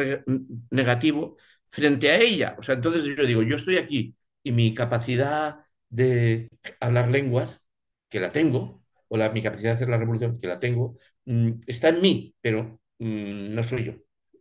negativo 0.70 1.36
frente 1.69 2.11
a 2.11 2.19
ella. 2.19 2.57
O 2.59 2.62
sea, 2.62 2.74
entonces 2.77 3.05
yo 3.05 3.24
digo, 3.24 3.43
yo 3.43 3.57
estoy 3.57 3.77
aquí 3.77 4.16
y 4.43 4.53
mi 4.53 4.74
capacidad 4.74 5.65
de 5.89 6.49
hablar 6.81 7.11
lenguas, 7.11 7.62
que 8.09 8.20
la 8.20 8.32
tengo, 8.32 8.84
o 9.15 9.16
la, 9.16 9.31
mi 9.31 9.43
capacidad 9.43 9.70
de 9.70 9.74
hacer 9.77 9.89
la 9.89 9.99
revolución, 9.99 10.39
que 10.41 10.47
la 10.49 10.59
tengo, 10.61 10.97
mmm, 11.27 11.53
está 11.66 11.89
en 11.89 12.01
mí, 12.01 12.35
pero 12.41 12.81
mmm, 12.99 13.55
no 13.55 13.62
soy 13.62 13.85
yo. 13.85 13.93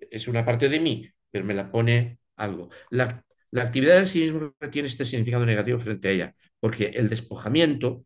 Es 0.10 0.28
una 0.28 0.46
parte 0.46 0.70
de 0.70 0.80
mí, 0.80 1.08
pero 1.32 1.46
me 1.46 1.54
la 1.54 1.72
pone 1.72 2.20
algo. 2.38 2.70
La, 2.90 3.24
la 3.52 3.64
actividad 3.64 3.98
en 4.00 4.06
sí 4.08 4.22
mismo 4.22 4.54
tiene 4.72 4.88
este 4.88 5.06
significado 5.06 5.46
negativo 5.46 5.80
frente 5.80 6.08
a 6.10 6.12
ella, 6.12 6.36
porque 6.60 6.88
el 6.88 7.10
despojamiento, 7.10 8.06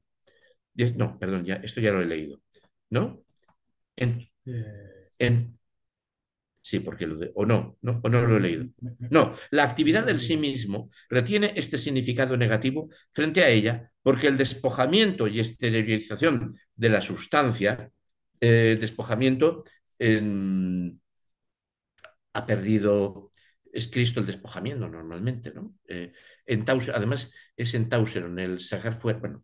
no, 0.95 1.17
perdón, 1.19 1.45
ya, 1.45 1.55
esto 1.55 1.81
ya 1.81 1.91
lo 1.91 2.01
he 2.01 2.05
leído, 2.05 2.41
¿no? 2.89 3.23
En, 3.97 4.29
en, 5.19 5.56
sí, 6.67 6.79
porque 6.79 7.07
lo 7.07 7.15
de, 7.17 7.31
o 7.35 7.45
no, 7.45 7.77
no, 7.81 7.99
o 8.03 8.09
no 8.09 8.25
lo 8.25 8.37
he 8.37 8.39
leído. 8.39 8.65
No, 9.09 9.33
la 9.51 9.63
actividad 9.63 10.05
del 10.05 10.19
sí 10.19 10.37
mismo 10.37 10.89
retiene 11.09 11.53
este 11.55 11.77
significado 11.77 12.35
negativo 12.35 12.89
frente 13.11 13.43
a 13.43 13.49
ella, 13.49 13.91
porque 14.01 14.27
el 14.27 14.37
despojamiento 14.37 15.27
y 15.27 15.39
exteriorización 15.39 16.55
de 16.75 16.89
la 16.89 17.01
sustancia, 17.01 17.91
eh, 18.39 18.77
despojamiento 18.79 19.63
en, 19.97 20.99
ha 22.33 22.45
perdido 22.45 23.31
es 23.71 23.87
Cristo 23.87 24.19
el 24.19 24.25
despojamiento 24.25 24.89
normalmente, 24.89 25.53
¿no? 25.53 25.75
Eh, 25.87 26.11
en 26.45 26.65
Tauser, 26.65 26.95
además 26.95 27.31
es 27.55 27.73
en 27.75 27.89
Tauseron, 27.89 28.39
el 28.39 28.59
sacar 28.59 28.99
fuera, 28.99 29.19
bueno, 29.19 29.43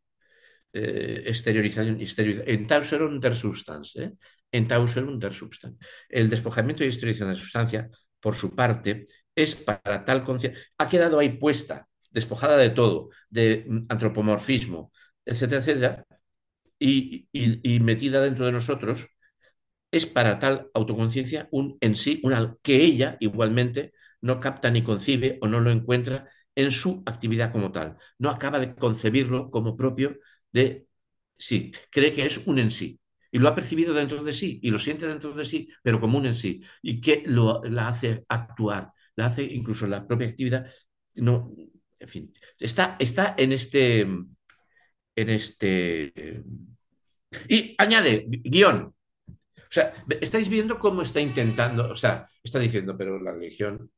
eh, 0.74 1.24
exteriorización, 1.26 2.02
exteriorización, 2.02 2.56
en 2.56 2.68
Tauseron 2.68 3.20
der 3.20 3.36
Substance, 3.36 4.14
en 4.54 4.68
Tauseron 4.68 5.20
der 5.20 5.34
Substance. 5.34 5.78
El 6.10 6.30
despojamiento 6.30 6.84
y 6.84 6.88
exteriorización 6.88 7.32
de 7.32 7.36
sustancia, 7.36 7.90
por 8.22 8.36
su 8.36 8.56
parte, 8.56 9.06
es 9.36 9.56
para 9.56 10.06
tal 10.06 10.24
conciencia, 10.24 10.64
ha 10.78 10.88
quedado 10.90 11.20
ahí 11.20 11.30
puesta, 11.38 11.88
despojada 12.12 12.58
de 12.58 12.70
todo, 12.70 13.10
de 13.30 13.66
mm, 13.68 13.86
antropomorfismo, 13.90 14.92
etcétera, 15.26 15.62
etcétera, 15.62 16.06
y, 16.80 17.28
y, 17.32 17.80
metida 17.80 18.22
dentro 18.22 18.46
de 18.46 18.52
nosotros, 18.52 19.08
es 19.92 20.06
para 20.06 20.40
tal 20.40 20.70
autoconciencia 20.74 21.48
un 21.52 21.78
en 21.82 21.96
sí, 21.96 22.22
que 22.62 22.84
ella 22.84 23.18
igualmente 23.20 23.94
no 24.22 24.40
capta 24.40 24.72
ni 24.72 24.84
concibe 24.84 25.38
o 25.42 25.48
no 25.48 25.60
lo 25.60 25.72
encuentra 25.72 26.30
en 26.56 26.72
su 26.72 27.04
actividad 27.06 27.52
como 27.52 27.72
tal. 27.72 27.98
No 28.18 28.30
acaba 28.30 28.60
de 28.60 28.76
concebirlo 28.76 29.52
como 29.52 29.78
propio 29.78 30.18
de 30.52 30.88
sí, 31.38 31.74
cree 31.92 32.14
que 32.14 32.26
es 32.26 32.40
un 32.48 32.60
en 32.60 32.72
sí. 32.72 33.00
Y 33.34 33.40
lo 33.40 33.48
ha 33.48 33.56
percibido 33.56 33.96
dentro 33.96 34.24
de 34.24 34.32
sí 34.32 34.60
y 34.62 34.70
lo 34.70 34.78
siente 34.78 35.08
dentro 35.08 35.34
de 35.34 35.44
sí, 35.44 35.68
pero 35.82 36.00
como 36.00 36.20
un 36.20 36.28
en 36.28 36.36
sí. 36.36 36.62
Y 36.84 37.02
que 37.02 37.24
lo, 37.26 37.64
la 37.64 37.88
hace 37.88 38.24
actuar, 38.30 38.92
la 39.16 39.26
hace 39.26 39.42
incluso 39.42 39.88
la 39.88 40.06
propia 40.06 40.28
actividad. 40.28 40.72
No, 41.16 41.52
en 42.00 42.08
fin, 42.08 42.32
está, 42.60 42.96
está 43.00 43.34
en 43.36 43.52
este. 43.52 44.02
En 44.02 45.30
este. 45.30 46.44
Y 47.50 47.74
añade, 47.80 48.26
guion. 48.28 48.94
O 49.28 49.34
sea, 49.68 49.94
estáis 50.22 50.48
viendo 50.48 50.78
cómo 50.78 51.02
está 51.02 51.20
intentando, 51.20 51.90
o 51.90 51.96
sea, 51.96 52.30
está 52.44 52.60
diciendo, 52.60 52.96
pero 52.96 53.20
la 53.20 53.32
religión 53.32 53.90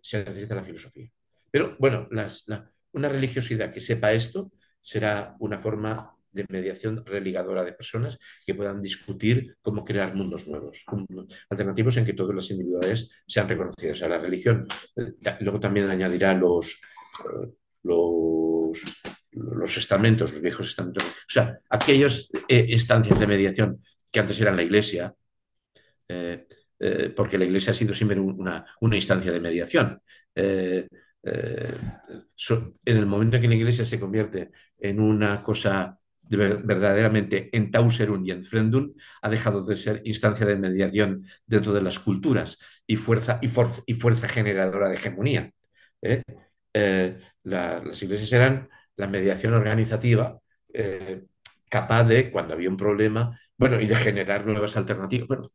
se 0.00 0.24
necesita 0.24 0.54
la 0.54 0.62
filosofía. 0.62 1.10
Pero 1.50 1.74
bueno, 1.80 2.06
las, 2.12 2.44
la, 2.46 2.70
una 2.92 3.08
religiosidad 3.08 3.72
que 3.72 3.80
sepa 3.80 4.12
esto 4.12 4.52
será 4.80 5.34
una 5.40 5.58
forma 5.58 6.16
de 6.32 6.46
mediación 6.48 7.04
religadora 7.04 7.64
de 7.64 7.72
personas 7.72 8.18
que 8.44 8.54
puedan 8.54 8.82
discutir 8.82 9.56
cómo 9.60 9.84
crear 9.84 10.14
mundos 10.14 10.48
nuevos, 10.48 10.84
alternativos 11.50 11.96
en 11.98 12.06
que 12.06 12.14
todas 12.14 12.34
las 12.34 12.50
individualidades 12.50 13.10
sean 13.26 13.48
reconocidas. 13.48 13.96
O 13.96 13.98
sea, 14.00 14.08
la 14.08 14.18
religión 14.18 14.66
eh, 14.96 15.12
luego 15.40 15.60
también 15.60 15.90
añadirá 15.90 16.34
los, 16.34 16.80
eh, 17.20 17.52
los, 17.82 18.80
los 19.32 19.76
estamentos, 19.76 20.32
los 20.32 20.42
viejos 20.42 20.68
estamentos, 20.68 21.04
o 21.04 21.30
sea, 21.30 21.58
aquellas 21.68 22.28
eh, 22.48 22.66
estancias 22.70 23.18
de 23.20 23.26
mediación 23.26 23.82
que 24.10 24.20
antes 24.20 24.40
eran 24.40 24.56
la 24.56 24.62
iglesia, 24.62 25.14
porque 27.16 27.38
la 27.38 27.46
iglesia 27.46 27.70
ha 27.70 27.74
sido 27.74 27.94
siempre 27.94 28.20
una, 28.20 28.66
una 28.82 28.96
instancia 28.96 29.32
de 29.32 29.40
mediación. 29.40 30.02
En 30.34 30.88
el 32.84 33.06
momento 33.06 33.36
en 33.36 33.42
que 33.42 33.48
la 33.48 33.54
iglesia 33.54 33.86
se 33.86 33.98
convierte 33.98 34.50
en 34.78 35.00
una 35.00 35.42
cosa 35.42 35.98
de 36.38 36.54
verdaderamente 36.56 37.48
en 37.56 37.70
Tauserun 37.70 38.26
y 38.26 38.30
en 38.30 38.42
Frendun, 38.42 38.94
ha 39.20 39.28
dejado 39.28 39.64
de 39.64 39.76
ser 39.76 40.02
instancia 40.04 40.46
de 40.46 40.56
mediación 40.56 41.26
dentro 41.46 41.72
de 41.72 41.82
las 41.82 41.98
culturas 41.98 42.58
y 42.86 42.96
fuerza, 42.96 43.38
y 43.42 43.48
y 43.86 43.94
fuerza 43.94 44.28
generadora 44.28 44.88
de 44.88 44.94
hegemonía. 44.94 45.52
¿eh? 46.00 46.22
Eh, 46.74 47.18
la, 47.44 47.82
las 47.84 48.02
iglesias 48.02 48.32
eran 48.32 48.68
la 48.96 49.06
mediación 49.08 49.54
organizativa 49.54 50.38
eh, 50.72 51.24
capaz 51.68 52.04
de, 52.04 52.30
cuando 52.30 52.54
había 52.54 52.68
un 52.68 52.76
problema, 52.76 53.38
bueno, 53.56 53.80
y 53.80 53.86
de 53.86 53.96
generar 53.96 54.46
nuevas 54.46 54.76
alternativas. 54.76 55.28
Bueno, 55.28 55.52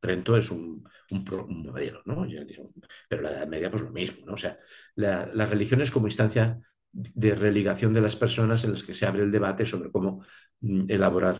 Trento 0.00 0.36
es 0.36 0.50
un, 0.50 0.84
modelo, 1.10 2.02
¿no? 2.06 2.26
Digo, 2.26 2.72
pero 3.08 3.22
la 3.22 3.30
Edad 3.30 3.46
Media, 3.46 3.70
pues 3.70 3.82
lo 3.84 3.92
mismo, 3.92 4.26
¿no? 4.26 4.32
O 4.32 4.36
sea, 4.36 4.58
la, 4.96 5.26
las 5.32 5.50
religiones 5.50 5.90
como 5.92 6.08
instancia 6.08 6.58
de 6.92 7.34
religación 7.34 7.92
de 7.92 8.00
las 8.00 8.16
personas 8.16 8.64
en 8.64 8.72
las 8.72 8.82
que 8.82 8.94
se 8.94 9.06
abre 9.06 9.22
el 9.22 9.30
debate 9.30 9.64
sobre 9.64 9.90
cómo 9.90 10.24
mm, 10.60 10.84
elaborar 10.88 11.38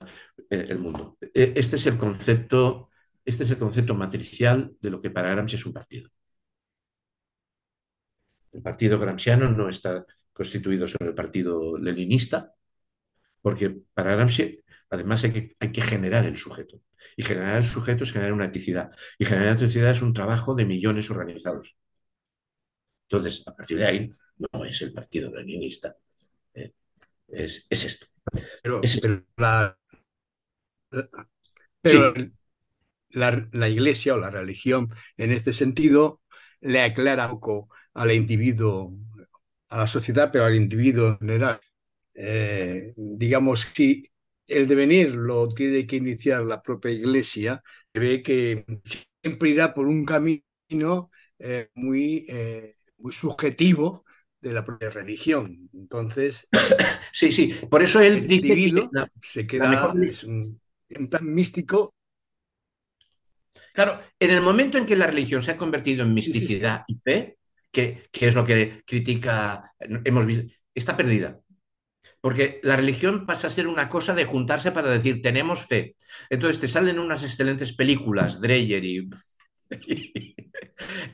eh, 0.51 0.67
el 0.69 0.79
mundo. 0.79 1.19
Este 1.35 1.77
es 1.77 1.87
el 1.87 1.99
concepto, 1.99 2.91
este 3.25 3.45
es 3.45 3.51
el 3.51 3.59
concepto 3.59 3.95
matricial 3.95 4.75
de 4.81 4.91
lo 4.91 5.01
que 5.01 5.11
para 5.11 5.31
Gramsci 5.31 5.57
es 5.57 5.67
un 5.67 5.73
partido. 5.73 6.11
El 8.53 8.63
partido 8.63 8.99
gramsciano 8.99 9.51
no 9.51 9.69
está 9.69 10.05
constituido 10.33 10.87
sobre 10.87 11.09
el 11.11 11.15
partido 11.15 11.77
leninista, 11.79 12.55
porque 13.41 13.71
para 13.95 14.15
Gramsci 14.15 14.61
además 14.91 15.25
hay 15.25 15.33
que, 15.33 15.57
hay 15.61 15.73
que 15.73 15.83
generar 15.83 16.25
el 16.27 16.37
sujeto. 16.37 16.81
Y 17.17 17.23
generar 17.25 17.57
el 17.57 17.65
sujeto 17.65 18.05
es 18.05 18.13
generar 18.13 18.33
una 18.33 18.47
eticidad. 18.47 18.91
Y 19.19 19.25
generar 19.25 19.57
eticidad 19.57 19.91
es 19.91 20.03
un 20.03 20.13
trabajo 20.13 20.55
de 20.55 20.67
millones 20.67 21.11
organizados. 21.11 21.77
Entonces, 23.13 23.47
a 23.47 23.55
partir 23.55 23.77
de 23.77 23.87
ahí, 23.87 24.11
no 24.39 24.65
es 24.65 24.81
el 24.81 24.95
partido 24.95 25.31
leninista. 25.31 25.95
Eh, 26.55 26.73
es, 27.29 27.67
es, 27.69 27.85
esto. 27.85 28.07
Pero, 28.63 28.81
es 28.83 28.99
pero, 28.99 29.23
la, 29.37 29.79
pero 31.83 32.15
sí. 32.15 32.33
la, 33.11 33.49
la, 33.53 33.69
iglesia 33.69 34.15
o 34.15 34.19
la 34.19 34.31
religión, 34.31 34.89
en 35.19 35.31
este 35.31 35.53
sentido, 35.53 36.23
le 36.63 36.81
aclara 36.81 37.27
un 37.27 37.33
poco 37.33 37.69
al 37.93 38.13
individuo, 38.13 38.97
a 39.69 39.77
la 39.77 39.87
sociedad, 39.87 40.31
pero 40.33 40.47
al 40.47 40.55
individuo 40.55 41.09
en 41.09 41.19
general. 41.19 41.61
Eh, 42.15 42.95
digamos, 42.97 43.67
si 43.75 44.05
el 44.47 44.67
devenir 44.67 45.15
lo 45.15 45.51
tiene 45.51 45.87
que 45.87 45.97
iniciar 45.97 46.45
la 46.45 46.63
propia 46.63 46.93
iglesia, 46.93 47.63
ve 47.93 48.23
que 48.23 48.65
siempre 49.23 49.51
irá 49.51 49.75
por 49.75 49.87
un 49.87 50.07
camino 50.07 51.11
eh, 51.39 51.69
muy, 51.75 52.25
eh, 52.29 52.73
muy 53.03 53.13
subjetivo 53.13 54.05
de 54.41 54.53
la 54.53 54.65
propia 54.65 54.91
religión. 54.91 55.69
Entonces, 55.73 56.49
sí, 57.13 57.33
sí, 57.33 57.55
por 57.71 57.83
eso 57.83 58.01
él 58.01 58.15
el 58.15 58.27
dice 58.27 58.49
individuo 58.49 58.91
que 58.91 58.99
la, 58.99 59.13
se 59.23 59.47
queda 59.47 59.69
mejor... 59.69 60.05
es 60.05 60.25
un, 60.25 60.61
en 60.89 61.09
plan 61.09 61.25
místico. 61.25 61.95
Claro, 63.73 64.01
en 64.19 64.31
el 64.31 64.43
momento 64.43 64.79
en 64.79 64.87
que 64.87 64.97
la 64.97 65.07
religión 65.07 65.43
se 65.43 65.53
ha 65.53 65.57
convertido 65.57 66.05
en 66.05 66.13
misticidad 66.13 66.85
sí, 66.87 66.95
sí, 66.95 67.01
sí. 67.01 67.09
y 67.09 67.11
fe, 67.11 67.39
que, 67.71 68.09
que, 68.11 68.29
es 68.29 68.35
lo 68.35 68.45
que 68.45 68.83
critica, 68.87 69.73
hemos 69.79 70.27
visto, 70.27 70.53
está 70.75 70.97
perdida. 70.97 71.41
Porque 72.21 72.61
la 72.63 72.77
religión 72.77 73.27
pasa 73.27 73.49
a 73.49 73.51
ser 73.51 73.67
una 73.67 73.89
cosa 73.89 74.15
de 74.15 74.27
juntarse 74.27 74.71
para 74.71 74.91
decir, 74.91 75.23
tenemos 75.23 75.67
fe. 75.67 75.97
Entonces 76.31 76.61
te 76.61 76.69
salen 76.69 76.99
unas 76.99 77.25
excelentes 77.25 77.73
películas, 77.73 78.41
Dreyer 78.41 78.85
y, 78.85 79.11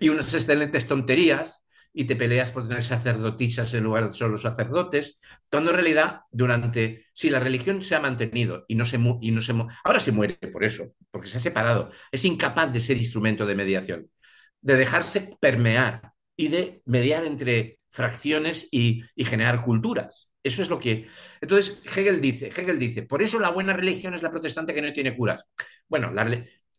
y 0.00 0.08
unas 0.08 0.34
excelentes 0.34 0.86
tonterías, 0.86 1.62
y 1.98 2.04
te 2.04 2.14
peleas 2.14 2.52
por 2.52 2.68
tener 2.68 2.84
sacerdotisas 2.84 3.74
en 3.74 3.82
lugar 3.82 4.04
de 4.04 4.14
solo 4.14 4.38
sacerdotes, 4.38 5.18
cuando 5.50 5.70
en 5.70 5.78
realidad, 5.78 6.20
durante, 6.30 7.06
si 7.12 7.28
la 7.28 7.40
religión 7.40 7.82
se 7.82 7.96
ha 7.96 8.00
mantenido 8.00 8.64
y 8.68 8.76
no 8.76 8.84
se, 8.84 9.00
y 9.20 9.32
no 9.32 9.40
se 9.40 9.52
ahora 9.82 9.98
se 9.98 10.12
muere 10.12 10.34
por 10.52 10.62
eso, 10.62 10.92
porque 11.10 11.26
se 11.26 11.38
ha 11.38 11.40
separado, 11.40 11.90
es 12.12 12.24
incapaz 12.24 12.72
de 12.72 12.78
ser 12.78 12.98
instrumento 12.98 13.46
de 13.46 13.56
mediación, 13.56 14.08
de 14.60 14.76
dejarse 14.76 15.36
permear 15.40 16.12
y 16.36 16.46
de 16.46 16.82
mediar 16.84 17.24
entre 17.24 17.80
fracciones 17.90 18.68
y, 18.70 19.02
y 19.16 19.24
generar 19.24 19.64
culturas. 19.64 20.30
Eso 20.40 20.62
es 20.62 20.70
lo 20.70 20.78
que. 20.78 21.08
Entonces, 21.40 21.82
Hegel 21.84 22.20
dice, 22.20 22.52
Hegel 22.56 22.78
dice, 22.78 23.02
por 23.02 23.22
eso 23.22 23.40
la 23.40 23.50
buena 23.50 23.72
religión 23.72 24.14
es 24.14 24.22
la 24.22 24.30
protestante 24.30 24.72
que 24.72 24.82
no 24.82 24.92
tiene 24.92 25.16
curas. 25.16 25.46
Bueno, 25.88 26.12
la, 26.12 26.24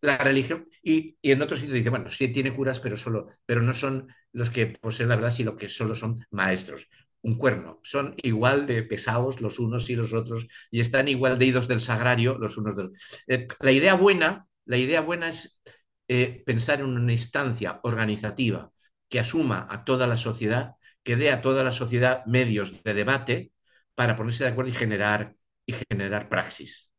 la 0.02 0.18
religión, 0.18 0.66
y, 0.82 1.18
y, 1.22 1.32
en 1.32 1.42
otro 1.42 1.58
sitio 1.58 1.74
dice, 1.76 1.90
bueno, 1.90 2.10
sí 2.10 2.30
tiene 2.30 2.56
curas, 2.56 2.80
pero 2.80 2.98
solo, 2.98 3.28
pero 3.46 3.62
no 3.62 3.74
son 3.74 4.08
los 4.32 4.50
que 4.50 4.68
poseen 4.68 5.10
la 5.10 5.16
verdad, 5.16 5.32
sino 5.32 5.56
que 5.56 5.70
solo 5.70 5.96
son 5.96 6.26
maestros. 6.32 6.88
Un 7.22 7.38
cuerno. 7.38 7.80
Son 7.84 8.16
igual 8.24 8.66
de 8.66 8.84
pesados 8.84 9.42
los 9.42 9.60
unos 9.60 9.90
y 9.90 9.96
los 9.96 10.14
otros, 10.14 10.48
y 10.72 10.80
están 10.80 11.08
igual 11.08 11.38
de 11.38 11.46
idos 11.46 11.68
del 11.68 11.82
sagrario 11.82 12.38
los 12.38 12.58
unos 12.58 12.76
de 12.76 12.84
los. 12.84 13.24
Eh, 13.28 13.48
la 13.60 13.72
idea 13.72 13.94
buena, 13.96 14.48
la 14.66 14.78
idea 14.78 15.02
buena 15.02 15.30
es 15.30 15.60
eh, 16.08 16.44
pensar 16.46 16.80
en 16.80 16.88
una 16.88 17.12
instancia 17.14 17.80
organizativa 17.84 18.72
que 19.10 19.20
asuma 19.20 19.68
a 19.70 19.84
toda 19.84 20.08
la 20.08 20.18
sociedad, 20.18 20.76
que 21.04 21.16
dé 21.16 21.32
a 21.32 21.42
toda 21.42 21.64
la 21.64 21.72
sociedad 21.72 22.26
medios 22.26 22.84
de 22.84 22.94
debate 22.94 23.52
para 23.96 24.16
ponerse 24.16 24.44
de 24.44 24.52
acuerdo 24.52 24.72
y 24.72 24.76
generar, 24.76 25.36
y 25.66 25.74
generar 25.90 26.30
praxis. 26.30 26.92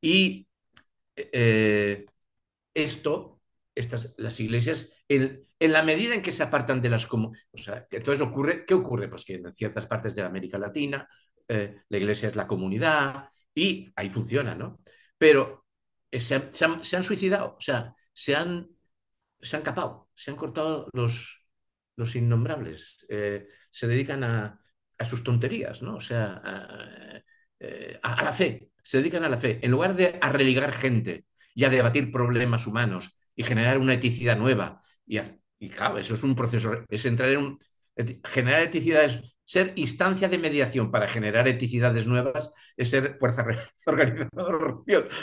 Y 0.00 0.46
eh, 1.16 2.06
esto, 2.76 3.40
estas, 3.74 4.14
las 4.18 4.38
iglesias, 4.40 4.92
en, 5.08 5.46
en, 5.58 5.72
la 5.72 5.82
medida 5.82 6.14
en 6.14 6.22
que 6.22 6.32
se 6.32 6.42
apartan 6.42 6.80
de 6.82 6.90
las 6.90 7.06
como, 7.06 7.32
o 7.52 7.58
sea, 7.58 7.86
entonces 7.90 8.20
ocurre, 8.20 8.64
¿qué 8.64 8.74
ocurre? 8.74 9.08
Pues 9.08 9.24
que 9.24 9.34
en 9.34 9.52
ciertas 9.52 9.86
partes 9.86 10.14
de 10.14 10.22
América 10.22 10.58
Latina 10.58 11.08
eh, 11.48 11.82
la 11.88 11.98
iglesia 11.98 12.28
es 12.28 12.36
la 12.36 12.46
comunidad 12.46 13.28
y 13.54 13.92
ahí 13.96 14.10
funciona, 14.10 14.54
¿no? 14.54 14.80
Pero 15.18 15.66
eh, 16.10 16.20
se, 16.20 16.52
se, 16.52 16.64
han, 16.66 16.84
se, 16.84 16.96
han, 16.96 17.04
suicidado, 17.04 17.56
o 17.58 17.60
sea, 17.60 17.94
se 18.12 18.36
han, 18.36 18.68
se 19.40 19.56
han 19.56 19.62
capado, 19.62 20.10
se 20.14 20.30
han 20.30 20.36
cortado 20.36 20.88
los, 20.92 21.46
los 21.96 22.14
innombrables, 22.16 23.06
eh, 23.08 23.48
se 23.70 23.86
dedican 23.88 24.24
a, 24.24 24.60
a, 24.98 25.04
sus 25.04 25.22
tonterías, 25.24 25.82
¿no? 25.82 25.96
O 25.96 26.00
sea, 26.00 26.42
a, 26.44 27.22
a, 28.02 28.14
a 28.14 28.24
la 28.24 28.32
fe, 28.32 28.70
se 28.82 28.98
dedican 28.98 29.24
a 29.24 29.28
la 29.28 29.38
fe, 29.38 29.60
en 29.62 29.70
lugar 29.70 29.94
de 29.94 30.18
a 30.20 30.30
religar 30.30 30.72
gente 30.72 31.24
y 31.56 31.64
a 31.64 31.70
debatir 31.70 32.12
problemas 32.12 32.66
humanos 32.66 33.18
y 33.34 33.42
generar 33.42 33.78
una 33.78 33.94
eticidad 33.94 34.36
nueva. 34.36 34.80
Y, 35.06 35.18
y 35.58 35.70
claro, 35.70 35.96
eso 35.98 36.14
es 36.14 36.22
un 36.22 36.36
proceso, 36.36 36.84
es 36.88 37.04
entrar 37.06 37.30
en 37.30 37.38
un... 37.38 37.58
Generar 38.24 38.60
eticidades, 38.60 39.38
ser 39.42 39.72
instancia 39.76 40.28
de 40.28 40.36
mediación 40.36 40.90
para 40.90 41.08
generar 41.08 41.48
eticidades 41.48 42.06
nuevas, 42.06 42.52
es 42.76 42.90
ser 42.90 43.16
fuerza 43.18 43.42
re, 43.42 43.56
organizadora 43.86 44.76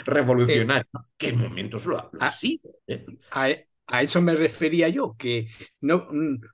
revolucionaria, 0.04 0.82
eh, 0.92 1.12
que 1.16 1.28
en 1.28 1.38
momentos 1.38 1.86
lo, 1.86 2.10
lo 2.12 2.20
ha 2.20 2.30
sido. 2.32 2.68
¿eh? 2.88 3.06
A, 3.30 3.48
a 3.86 4.02
eso 4.02 4.22
me 4.22 4.34
refería 4.34 4.88
yo, 4.88 5.14
que 5.16 5.48
no, 5.80 6.06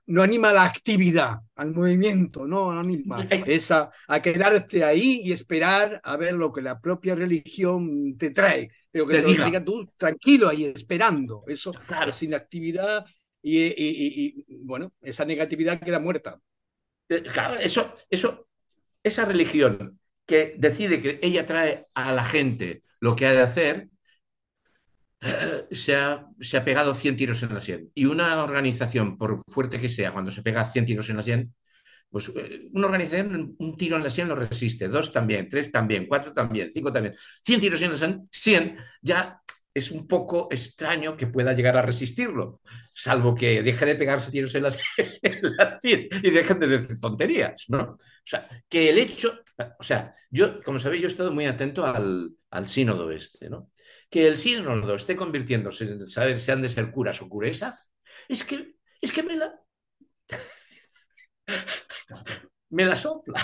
no 0.05 0.21
anima 0.21 0.51
la 0.51 0.65
actividad, 0.65 1.37
al 1.55 1.73
movimiento, 1.73 2.45
no 2.45 2.71
anima. 2.71 3.25
Es 3.45 3.71
a, 3.71 3.91
quedarte 4.21 4.83
ahí 4.83 5.21
y 5.23 5.31
esperar 5.31 6.01
a 6.03 6.17
ver 6.17 6.33
lo 6.33 6.51
que 6.51 6.61
la 6.61 6.79
propia 6.79 7.15
religión 7.15 8.17
te 8.17 8.31
trae. 8.31 8.69
Pero 8.91 9.07
que 9.07 9.21
te, 9.21 9.27
diga. 9.27 9.63
tú 9.63 9.89
tranquilo 9.97 10.49
ahí 10.49 10.65
esperando. 10.65 11.43
Eso 11.47 11.71
claro. 11.71 12.11
es 12.11 12.21
inactividad 12.23 13.05
y, 13.41 13.61
y, 13.61 14.45
bueno, 14.63 14.93
esa 15.01 15.25
negatividad 15.25 15.79
queda 15.79 15.99
muerta. 15.99 16.39
Eh, 17.09 17.23
claro, 17.23 17.55
eso, 17.55 17.95
eso, 18.09 18.47
esa 19.03 19.25
religión 19.25 19.99
que 20.25 20.55
decide 20.57 21.01
que 21.01 21.19
ella 21.21 21.45
trae 21.45 21.87
a 21.93 22.13
la 22.13 22.23
gente 22.23 22.83
lo 22.99 23.15
que 23.15 23.25
ha 23.25 23.33
de 23.33 23.41
hacer, 23.41 23.89
se 25.71 25.95
ha, 25.95 26.27
se 26.39 26.57
ha, 26.57 26.63
pegado 26.63 26.93
100 26.93 27.15
tiros 27.15 27.43
en 27.43 27.53
la 27.53 27.61
sien. 27.61 27.89
Y 27.93 28.05
una 28.05 28.43
organización, 28.43 29.17
por 29.17 29.41
fuerte 29.47 29.79
que 29.79 29.89
sea, 29.89 30.11
cuando 30.11 30.31
se 30.31 30.41
pega 30.41 30.65
100 30.65 30.85
tiros 30.85 31.09
en 31.09 31.17
la 31.17 31.23
sien, 31.23 31.53
pues 32.09 32.29
eh, 32.35 32.67
una 32.73 32.87
organización, 32.87 33.55
un 33.57 33.77
tiro 33.77 33.95
en 33.95 34.03
la 34.03 34.09
sien 34.09 34.27
lo 34.27 34.35
resiste, 34.35 34.89
dos 34.89 35.13
también, 35.13 35.47
tres 35.47 35.71
también, 35.71 36.05
cuatro 36.07 36.33
también, 36.33 36.69
cinco 36.71 36.91
también. 36.91 37.15
100 37.43 37.59
tiros 37.59 37.81
en 37.81 37.91
la 37.91 37.97
sien, 37.97 38.27
100, 38.31 38.77
ya 39.01 39.41
es 39.73 39.91
un 39.91 40.05
poco 40.05 40.49
extraño 40.51 41.15
que 41.15 41.27
pueda 41.27 41.53
llegar 41.53 41.77
a 41.77 41.81
resistirlo, 41.81 42.59
salvo 42.93 43.33
que 43.33 43.63
deje 43.63 43.85
de 43.85 43.95
pegarse 43.95 44.31
tiros 44.31 44.53
en 44.55 44.63
la, 44.63 44.71
sien 45.79 46.09
y 46.23 46.29
dejen 46.29 46.59
de 46.59 46.67
decir 46.67 46.99
tonterías, 46.99 47.65
¿no? 47.69 47.81
O 47.81 47.97
sea, 48.25 48.45
que 48.67 48.89
el 48.89 48.97
hecho, 48.97 49.39
o 49.79 49.83
sea, 49.83 50.15
yo, 50.29 50.61
como 50.63 50.79
sabéis, 50.79 51.01
yo 51.01 51.07
he 51.07 51.11
estado 51.11 51.31
muy 51.31 51.45
atento 51.45 51.85
al, 51.85 52.31
al 52.49 52.67
sínodo 52.67 53.11
este, 53.11 53.49
¿no? 53.49 53.71
que 54.11 54.27
el 54.27 54.35
sínodo 54.35 54.93
esté 54.93 55.15
convirtiéndose 55.15 55.85
en 55.85 56.05
saber 56.05 56.39
si 56.39 56.51
han 56.51 56.61
de 56.61 56.69
ser 56.69 56.91
curas 56.91 57.21
o 57.21 57.29
curesas, 57.29 57.93
es 58.27 58.43
que, 58.43 58.75
es 58.99 59.11
que 59.11 59.23
me 59.23 59.37
la... 59.37 59.57
me 62.69 62.85
la 62.85 62.97
sopla. 62.97 63.41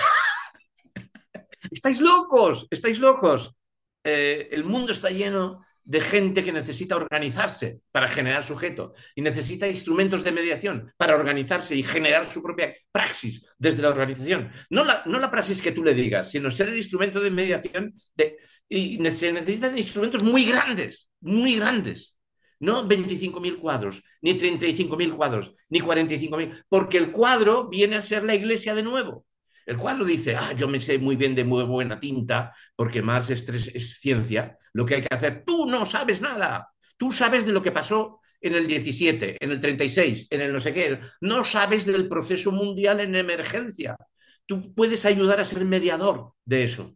estáis 1.71 2.01
locos, 2.01 2.67
estáis 2.69 2.99
locos. 2.99 3.55
Eh, 4.03 4.49
el 4.51 4.65
mundo 4.65 4.91
está 4.91 5.09
lleno 5.09 5.65
de 5.87 6.01
gente 6.01 6.43
que 6.43 6.51
necesita 6.51 6.97
organizarse 6.97 7.79
para 7.91 8.09
generar 8.09 8.43
sujeto 8.43 8.93
y 9.15 9.21
necesita 9.21 9.67
instrumentos 9.67 10.21
de 10.21 10.33
mediación 10.33 10.91
para 10.97 11.15
organizarse 11.15 11.75
y 11.75 11.83
generar 11.83 12.25
su 12.25 12.43
propia 12.43 12.73
praxis 12.91 13.45
desde 13.57 13.81
la 13.81 13.89
organización. 13.89 14.51
No 14.69 14.83
la, 14.83 15.01
no 15.05 15.17
la 15.17 15.31
praxis 15.31 15.61
que 15.61 15.71
tú 15.71 15.85
le 15.85 15.93
digas, 15.93 16.29
sino 16.29 16.51
ser 16.51 16.67
el 16.67 16.77
instrumento 16.77 17.21
de 17.21 17.31
mediación 17.31 17.93
de, 18.15 18.37
y 18.67 18.97
se 19.11 19.31
necesitan 19.31 19.77
instrumentos 19.77 20.23
muy 20.23 20.43
grandes, 20.43 21.09
muy 21.21 21.55
grandes. 21.55 22.17
No 22.59 22.87
25.000 22.87 23.59
cuadros, 23.59 24.03
ni 24.21 24.33
35.000 24.33 25.15
cuadros, 25.15 25.53
ni 25.69 25.79
45.000, 25.79 26.65
porque 26.67 26.97
el 26.97 27.11
cuadro 27.11 27.69
viene 27.69 27.95
a 27.95 28.01
ser 28.01 28.25
la 28.25 28.33
iglesia 28.35 28.73
de 28.73 28.83
nuevo. 28.83 29.26
El 29.67 29.75
cuadro 29.75 30.05
dice, 30.05 30.33
ah, 30.33 30.53
yo 30.53 30.69
me 30.69 30.79
sé 30.79 30.97
muy 30.97 31.17
bien 31.17 31.35
de 31.35 31.43
muy 31.43 31.65
buena 31.65 31.99
tinta, 31.99 32.55
porque 32.73 33.01
más 33.01 33.29
es, 33.29 33.99
ciencia, 33.99 34.57
lo 34.71 34.85
que 34.85 34.95
hay 34.95 35.01
que 35.01 35.13
hacer. 35.13 35.43
Tú 35.45 35.67
no 35.69 35.85
sabes 35.85 36.21
nada. 36.21 36.69
Tú 36.95 37.11
sabes 37.11 37.45
de 37.45 37.51
lo 37.51 37.61
que 37.61 37.73
pasó 37.73 38.21
en 38.39 38.55
el 38.55 38.65
17, 38.65 39.43
en 39.43 39.51
el 39.51 39.59
36, 39.59 40.27
en 40.29 40.39
el 40.39 40.53
no 40.53 40.61
sé 40.61 40.73
qué. 40.73 41.01
No 41.19 41.43
sabes 41.43 41.85
del 41.85 42.07
proceso 42.07 42.53
mundial 42.53 43.01
en 43.01 43.13
emergencia. 43.15 43.97
Tú 44.45 44.73
puedes 44.73 45.03
ayudar 45.03 45.41
a 45.41 45.45
ser 45.45 45.65
mediador 45.65 46.31
de 46.45 46.63
eso. 46.63 46.95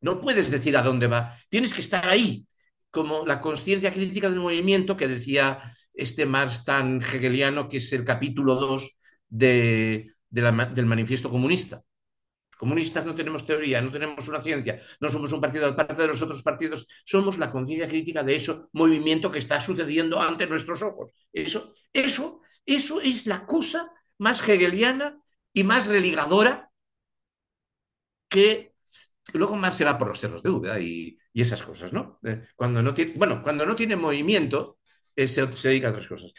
No 0.00 0.18
puedes 0.18 0.50
decir 0.50 0.74
a 0.78 0.82
dónde 0.82 1.08
va. 1.08 1.34
Tienes 1.50 1.74
que 1.74 1.82
estar 1.82 2.08
ahí, 2.08 2.46
como 2.88 3.26
la 3.26 3.42
conciencia 3.42 3.92
crítica 3.92 4.30
del 4.30 4.40
movimiento 4.40 4.96
que 4.96 5.06
decía 5.06 5.60
este 5.92 6.24
Marx 6.24 6.64
tan 6.64 7.02
hegeliano, 7.02 7.68
que 7.68 7.76
es 7.76 7.92
el 7.92 8.04
capítulo 8.04 8.54
2 8.54 8.98
de, 9.28 10.14
del 10.30 10.86
manifiesto 10.86 11.28
comunista 11.28 11.82
comunistas 12.56 13.04
no 13.04 13.14
tenemos 13.14 13.44
teoría, 13.44 13.80
no 13.80 13.92
tenemos 13.92 14.26
una 14.28 14.40
ciencia, 14.40 14.80
no 15.00 15.08
somos 15.08 15.32
un 15.32 15.40
partido 15.40 15.66
aparte 15.66 16.02
de 16.02 16.08
los 16.08 16.22
otros 16.22 16.42
partidos, 16.42 16.86
somos 17.04 17.38
la 17.38 17.50
conciencia 17.50 17.88
crítica 17.88 18.22
de 18.22 18.34
ese 18.34 18.54
movimiento 18.72 19.30
que 19.30 19.38
está 19.38 19.60
sucediendo 19.60 20.20
ante 20.20 20.46
nuestros 20.46 20.82
ojos. 20.82 21.12
Eso, 21.32 21.72
eso, 21.92 22.40
eso 22.64 23.00
es 23.00 23.26
la 23.26 23.46
cosa 23.46 23.92
más 24.18 24.46
hegeliana 24.48 25.20
y 25.52 25.64
más 25.64 25.86
religadora 25.86 26.70
que 28.28 28.74
luego 29.32 29.56
más 29.56 29.76
se 29.76 29.84
va 29.84 29.98
por 29.98 30.08
los 30.08 30.20
cerros 30.20 30.42
de 30.42 30.50
duda 30.50 30.80
y, 30.80 31.18
esas 31.34 31.62
cosas, 31.62 31.92
¿no? 31.92 32.18
Eh, 32.24 32.46
cuando 32.56 32.82
no 32.82 32.94
tiene, 32.94 33.12
bueno, 33.14 33.42
cuando 33.42 33.66
no 33.66 33.76
tiene 33.76 33.94
movimiento, 33.94 34.78
eh, 35.14 35.28
se, 35.28 35.54
se, 35.54 35.68
dedica 35.68 35.88
a 35.88 35.90
otras 35.90 36.08
cosas. 36.08 36.32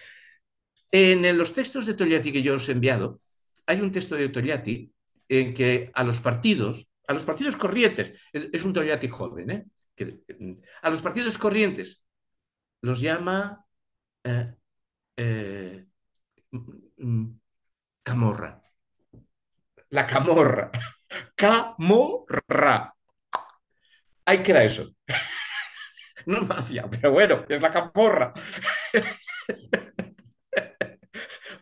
En 0.91 1.37
los 1.37 1.53
textos 1.53 1.85
de 1.85 1.93
Togliatti 1.93 2.31
que 2.31 2.41
yo 2.41 2.55
os 2.55 2.67
he 2.67 2.71
enviado, 2.71 3.21
hay 3.67 3.81
un 3.81 3.91
texto 3.91 4.15
de 4.15 4.29
Togliatti 4.29 4.91
en 5.29 5.53
que 5.53 5.91
a 5.93 6.03
los 6.03 6.19
partidos, 6.19 6.87
a 7.07 7.13
los 7.13 7.25
partidos 7.25 7.55
corrientes, 7.55 8.13
es, 8.33 8.63
un 8.63 8.73
Toyati 8.73 9.07
joven, 9.07 9.49
¿eh? 9.51 9.65
a 10.81 10.89
los 10.89 11.01
partidos 11.01 11.37
corrientes 11.37 12.03
los 12.81 12.99
llama 12.99 13.65
eh, 14.23 14.53
eh, 15.17 15.85
camorra. 18.03 18.61
La 19.89 20.05
camorra. 20.05 20.71
Camorra. 21.35 22.93
Ahí 24.25 24.43
queda 24.43 24.63
eso. 24.63 24.93
No 26.25 26.41
mafia, 26.41 26.89
pero 26.89 27.13
bueno, 27.13 27.45
es 27.47 27.61
la 27.61 27.71
camorra. 27.71 28.33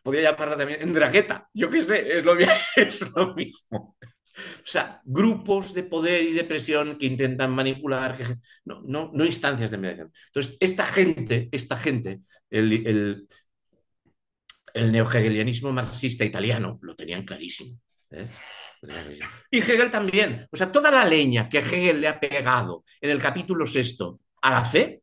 podría 0.05 0.29
llamarla 0.29 0.55
también 0.55 0.83
en 0.83 0.93
dragueta, 0.93 1.49
yo 1.51 1.67
qué 1.67 1.81
sé, 1.81 2.17
es 2.19 2.23
lo, 2.23 3.33
mismo. 3.33 3.97
O 3.97 4.63
sea, 4.63 5.01
grupos 5.03 5.73
de 5.73 5.81
poder 5.81 6.23
y 6.25 6.33
de 6.33 6.43
presión 6.43 6.95
que 6.95 7.07
intentan 7.07 7.51
manipular, 7.51 8.15
no, 8.65 9.09
no, 9.11 9.25
instancias 9.25 9.71
de 9.71 9.79
mediación. 9.79 10.13
Entonces, 10.27 10.57
esta 10.59 10.85
gente, 10.85 11.49
esta 11.51 11.75
gente, 11.75 12.21
el, 12.51 12.85
el, 12.85 13.27
el 14.75 14.91
neohegelianismo 14.91 15.71
marxista 15.71 16.23
italiano 16.23 16.77
lo 16.83 16.95
tenían 16.95 17.25
clarísimo. 17.25 17.79
¿eh? 18.11 18.27
Y 19.49 19.57
Hegel 19.57 19.89
también. 19.89 20.47
O 20.51 20.55
sea, 20.55 20.71
toda 20.71 20.91
la 20.91 21.03
leña 21.03 21.49
que 21.49 21.57
Hegel 21.57 21.99
le 21.99 22.09
ha 22.09 22.19
pegado 22.19 22.85
en 23.01 23.09
el 23.09 23.19
capítulo 23.19 23.65
sexto 23.65 24.19
a 24.43 24.51
la 24.51 24.63
fe, 24.63 25.01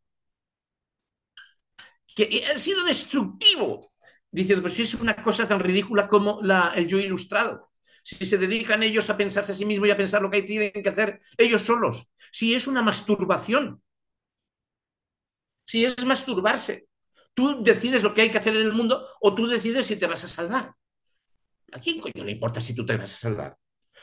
que 2.14 2.44
ha 2.54 2.56
sido 2.56 2.84
destructivo 2.84 3.91
diciendo, 4.32 4.62
pero 4.62 4.74
si 4.74 4.82
es 4.82 4.94
una 4.94 5.14
cosa 5.22 5.46
tan 5.46 5.60
ridícula 5.60 6.08
como 6.08 6.40
la, 6.42 6.72
el 6.74 6.88
yo 6.88 6.98
ilustrado, 6.98 7.70
si 8.02 8.26
se 8.26 8.38
dedican 8.38 8.82
ellos 8.82 9.08
a 9.10 9.16
pensarse 9.16 9.52
a 9.52 9.54
sí 9.54 9.64
mismos 9.64 9.88
y 9.88 9.92
a 9.92 9.96
pensar 9.96 10.22
lo 10.22 10.30
que 10.30 10.42
tienen 10.42 10.72
que 10.72 10.88
hacer 10.88 11.20
ellos 11.36 11.62
solos, 11.62 12.08
si 12.32 12.54
es 12.54 12.66
una 12.66 12.82
masturbación, 12.82 13.82
si 15.64 15.84
es 15.84 16.04
masturbarse, 16.04 16.88
tú 17.34 17.62
decides 17.62 18.02
lo 18.02 18.12
que 18.12 18.22
hay 18.22 18.30
que 18.30 18.38
hacer 18.38 18.56
en 18.56 18.62
el 18.62 18.72
mundo 18.72 19.06
o 19.20 19.34
tú 19.34 19.46
decides 19.46 19.86
si 19.86 19.96
te 19.96 20.06
vas 20.06 20.24
a 20.24 20.28
salvar. 20.28 20.74
¿A 21.72 21.78
quién 21.78 22.00
coño 22.00 22.24
le 22.24 22.32
importa 22.32 22.60
si 22.60 22.74
tú 22.74 22.84
te 22.84 22.96
vas 22.96 23.12
a 23.12 23.16
salvar? 23.16 23.56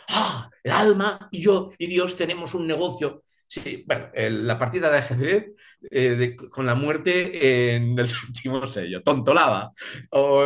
Ah, 0.08 0.50
el 0.64 0.72
alma 0.72 1.28
y 1.32 1.42
yo 1.42 1.72
y 1.78 1.88
Dios 1.88 2.16
tenemos 2.16 2.54
un 2.54 2.66
negocio 2.66 3.24
Sí, 3.50 3.84
bueno, 3.88 4.12
la 4.14 4.60
partida 4.60 4.92
de 4.92 5.00
ajedrez 5.00 5.48
eh, 5.90 6.36
con 6.52 6.68
la 6.68 6.76
muerte 6.76 7.74
en 7.74 7.98
el 7.98 8.08
séptimo 8.08 8.66
sello, 8.68 9.02
tontolaba. 9.02 9.72
O 10.12 10.44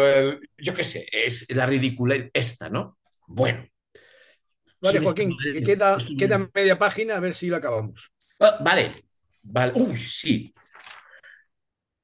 yo 0.57 0.73
qué 0.73 0.84
sé, 0.85 1.05
es 1.11 1.45
la 1.53 1.65
ridícula 1.65 2.15
esta, 2.34 2.69
¿no? 2.69 2.97
Bueno. 3.27 3.67
Vale, 4.80 4.99
Joaquín, 4.99 5.35
queda, 5.65 5.97
queda 6.17 6.49
media 6.53 6.80
página, 6.80 7.15
a 7.17 7.19
ver 7.19 7.35
si 7.35 7.47
lo 7.47 7.57
acabamos. 7.57 8.09
Ah, 8.39 8.59
vale, 8.63 8.91
vale. 9.41 9.73
Uy, 9.75 9.97
sí. 9.97 10.53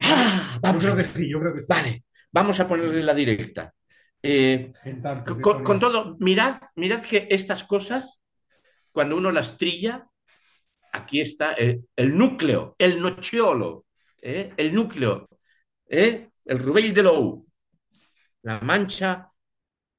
Ah, 0.01 0.59
vamos 0.61 0.83
yo 0.83 0.93
creo 0.93 1.05
que 1.05 1.17
sí, 1.17 1.29
yo 1.29 1.39
creo 1.39 1.53
que 1.53 1.61
sí. 1.61 1.67
Vale, 1.69 2.03
vamos 2.31 2.59
a 2.59 2.67
ponerle 2.67 3.03
la 3.03 3.13
directa. 3.13 3.73
Eh, 4.21 4.73
con, 5.23 5.79
todo, 5.79 6.17
mirad, 6.19 6.61
mirad 6.75 7.01
que 7.01 7.27
estas 7.29 7.63
cosas, 7.63 8.21
cuando 8.91 9.15
uno 9.15 9.31
las 9.31 9.57
trilla, 9.57 10.09
aquí 10.91 11.21
está 11.21 11.53
el, 11.53 11.83
núcleo, 11.97 12.75
el 12.77 13.01
nociolo, 13.01 13.85
¿eh? 14.21 14.53
el 14.57 14.73
núcleo, 14.73 15.27
¿eh? 15.87 16.29
el 16.45 16.59
rubel 16.59 16.93
de 16.93 17.03
Lou, 17.03 17.47
la 18.43 18.59
mancha 18.59 19.31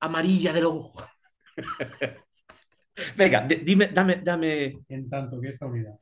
amarilla 0.01 0.53
del 0.53 0.65
ojo. 0.67 1.05
Venga, 3.17 3.47
dime, 3.47 3.89
dame, 3.89 4.17
dame. 4.17 4.81
En 4.89 5.09
tanto 5.09 5.41
que 5.41 5.49
esta 5.49 5.67
unidad 5.67 5.95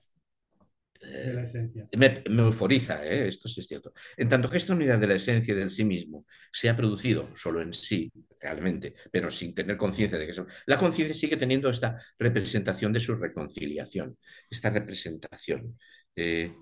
de 1.00 1.32
la 1.32 1.42
esencia. 1.42 1.88
Me, 1.96 2.22
euforiza, 2.26 3.04
¿eh? 3.04 3.28
esto 3.28 3.48
sí 3.48 3.60
es 3.60 3.66
cierto. 3.66 3.92
En 4.16 4.28
tanto 4.28 4.50
que 4.50 4.56
esta 4.56 4.74
unidad 4.74 4.98
de 4.98 5.06
la 5.06 5.14
esencia 5.14 5.54
del 5.54 5.70
sí 5.70 5.84
mismo 5.84 6.26
se 6.52 6.68
ha 6.68 6.76
producido 6.76 7.30
solo 7.34 7.62
en 7.62 7.72
sí, 7.72 8.12
realmente, 8.40 8.94
pero 9.10 9.30
sin 9.30 9.54
tener 9.54 9.76
conciencia 9.76 10.18
de 10.18 10.24
que 10.24 10.32
eso. 10.32 10.46
La 10.66 10.78
conciencia 10.78 11.14
sigue 11.14 11.36
teniendo 11.36 11.70
esta 11.70 12.00
representación 12.18 12.92
de 12.92 13.00
su 13.00 13.14
reconciliación, 13.14 14.18
esta 14.50 14.70
representación. 14.70 15.78
Eh, 16.16 16.52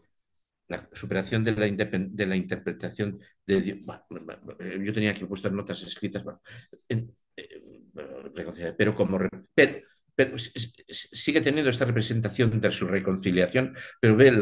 la 0.69 0.89
superación 0.93 1.45
de 1.45 1.53
la, 1.53 1.69
de 1.69 2.27
la 2.27 2.37
interpretación 2.37 3.21
de 3.47 3.61
Dios. 3.61 3.79
yo 4.83 4.93
tenía 4.93 5.13
aquí 5.13 5.25
puestas 5.25 5.53
notas 5.53 5.81
escritas, 5.83 6.25
eh, 6.89 7.09
pero 8.77 8.95
como 8.95 9.21
pero, 10.17 10.37
sigue 10.39 11.41
teniendo 11.43 11.71
esta 11.71 11.85
representación 11.85 12.61
de 12.61 12.73
su 12.73 12.87
reconciliación, 12.87 13.77
pero 14.01 14.17
ve 14.17 14.33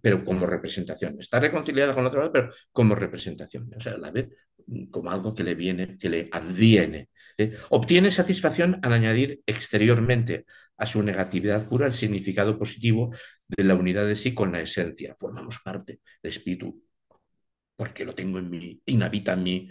pero 0.00 0.24
como 0.24 0.46
representación. 0.46 1.16
Está 1.20 1.40
reconciliada 1.40 1.94
con 1.94 2.04
la 2.04 2.10
otra, 2.10 2.32
pero 2.32 2.50
como 2.72 2.94
representación. 2.94 3.70
O 3.76 3.80
sea, 3.80 3.96
la 3.98 4.10
ve 4.10 4.30
como 4.90 5.10
algo 5.10 5.34
que 5.34 5.44
le 5.44 5.54
viene, 5.54 5.98
que 5.98 6.08
le 6.08 6.28
adviene. 6.32 7.10
Obtiene 7.70 8.10
satisfacción 8.10 8.78
al 8.82 8.92
añadir 8.92 9.42
exteriormente 9.46 10.46
a 10.76 10.86
su 10.86 11.02
negatividad 11.02 11.68
pura 11.68 11.86
el 11.86 11.92
significado 11.92 12.58
positivo 12.58 13.14
de 13.48 13.64
la 13.64 13.74
unidad 13.74 14.06
de 14.06 14.16
sí 14.16 14.34
con 14.34 14.52
la 14.52 14.60
esencia. 14.60 15.16
Formamos 15.18 15.58
parte 15.58 16.00
del 16.22 16.30
espíritu, 16.30 16.82
porque 17.76 18.04
lo 18.04 18.14
tengo 18.14 18.38
en 18.38 18.50
mí, 18.50 18.80
inhabita 18.86 19.32
en 19.32 19.42
mí. 19.42 19.70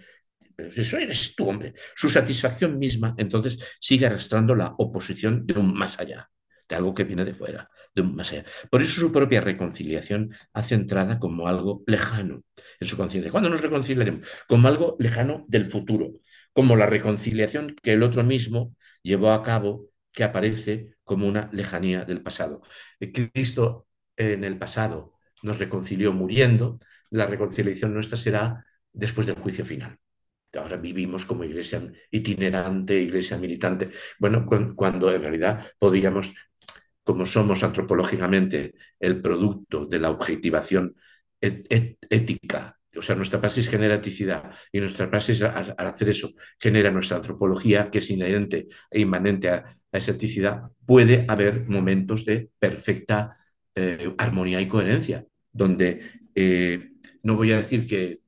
Eso 0.57 0.97
eres 0.97 1.35
tú, 1.35 1.49
hombre. 1.49 1.73
Su 1.95 2.09
satisfacción 2.09 2.77
misma, 2.77 3.15
entonces, 3.17 3.59
sigue 3.79 4.05
arrastrando 4.05 4.55
la 4.55 4.75
oposición 4.77 5.45
de 5.45 5.59
un 5.59 5.73
más 5.73 5.99
allá 5.99 6.29
de 6.67 6.75
algo 6.75 6.93
que 6.93 7.03
viene 7.03 7.25
de 7.25 7.33
fuera, 7.33 7.69
de 7.93 8.01
un 8.01 8.15
más 8.15 8.31
allá. 8.31 8.45
Por 8.69 8.81
eso 8.81 8.99
su 8.99 9.11
propia 9.11 9.41
reconciliación 9.41 10.33
hace 10.53 10.75
entrada 10.75 11.19
como 11.19 11.47
algo 11.47 11.83
lejano 11.87 12.43
en 12.79 12.87
su 12.87 12.97
conciencia. 12.97 13.31
¿Cuándo 13.31 13.49
nos 13.49 13.61
reconciliaremos? 13.61 14.27
Como 14.47 14.67
algo 14.67 14.95
lejano 14.99 15.45
del 15.47 15.65
futuro, 15.65 16.11
como 16.53 16.75
la 16.75 16.85
reconciliación 16.87 17.75
que 17.81 17.93
el 17.93 18.03
otro 18.03 18.23
mismo 18.23 18.75
llevó 19.01 19.31
a 19.31 19.43
cabo, 19.43 19.89
que 20.11 20.23
aparece 20.23 20.95
como 21.03 21.27
una 21.27 21.49
lejanía 21.51 22.05
del 22.05 22.21
pasado. 22.21 22.61
Cristo 22.99 23.87
en 24.15 24.43
el 24.43 24.57
pasado 24.57 25.13
nos 25.41 25.59
reconcilió 25.59 26.13
muriendo, 26.13 26.79
la 27.09 27.25
reconciliación 27.25 27.93
nuestra 27.93 28.17
será 28.17 28.65
después 28.93 29.27
del 29.27 29.35
juicio 29.35 29.65
final 29.65 29.99
ahora 30.59 30.77
vivimos 30.77 31.25
como 31.25 31.43
iglesia 31.43 31.81
itinerante, 32.11 32.99
iglesia 32.99 33.37
militante, 33.37 33.89
bueno, 34.19 34.45
cuando 34.75 35.11
en 35.11 35.21
realidad 35.21 35.65
podríamos 35.77 36.33
como 37.03 37.25
somos 37.25 37.63
antropológicamente 37.63 38.75
el 38.99 39.21
producto 39.21 39.85
de 39.85 39.99
la 39.99 40.09
objetivación 40.09 40.95
ética, 41.41 42.79
o 42.95 43.01
sea, 43.01 43.15
nuestra 43.15 43.41
praxis 43.41 43.69
genera 43.69 43.95
eticidad 43.95 44.51
y 44.71 44.79
nuestra 44.79 45.09
praxis 45.09 45.41
al 45.41 45.75
hacer 45.77 46.09
eso 46.09 46.29
genera 46.59 46.91
nuestra 46.91 47.17
antropología 47.17 47.89
que 47.89 47.97
es 47.97 48.09
inherente 48.09 48.67
e 48.89 49.01
inmanente 49.01 49.49
a, 49.49 49.77
esa 49.91 50.11
eticidad, 50.11 50.63
puede 50.87 51.23
haber 51.27 51.67
momentos 51.67 52.25
de 52.25 52.49
perfecta 52.57 53.35
eh, 53.75 54.11
armonía 54.17 54.59
y 54.59 54.67
coherencia, 54.67 55.23
donde 55.51 56.01
eh, 56.33 56.93
no 57.21 57.35
voy 57.35 57.51
a 57.51 57.57
decir 57.57 57.85
que 57.87 58.22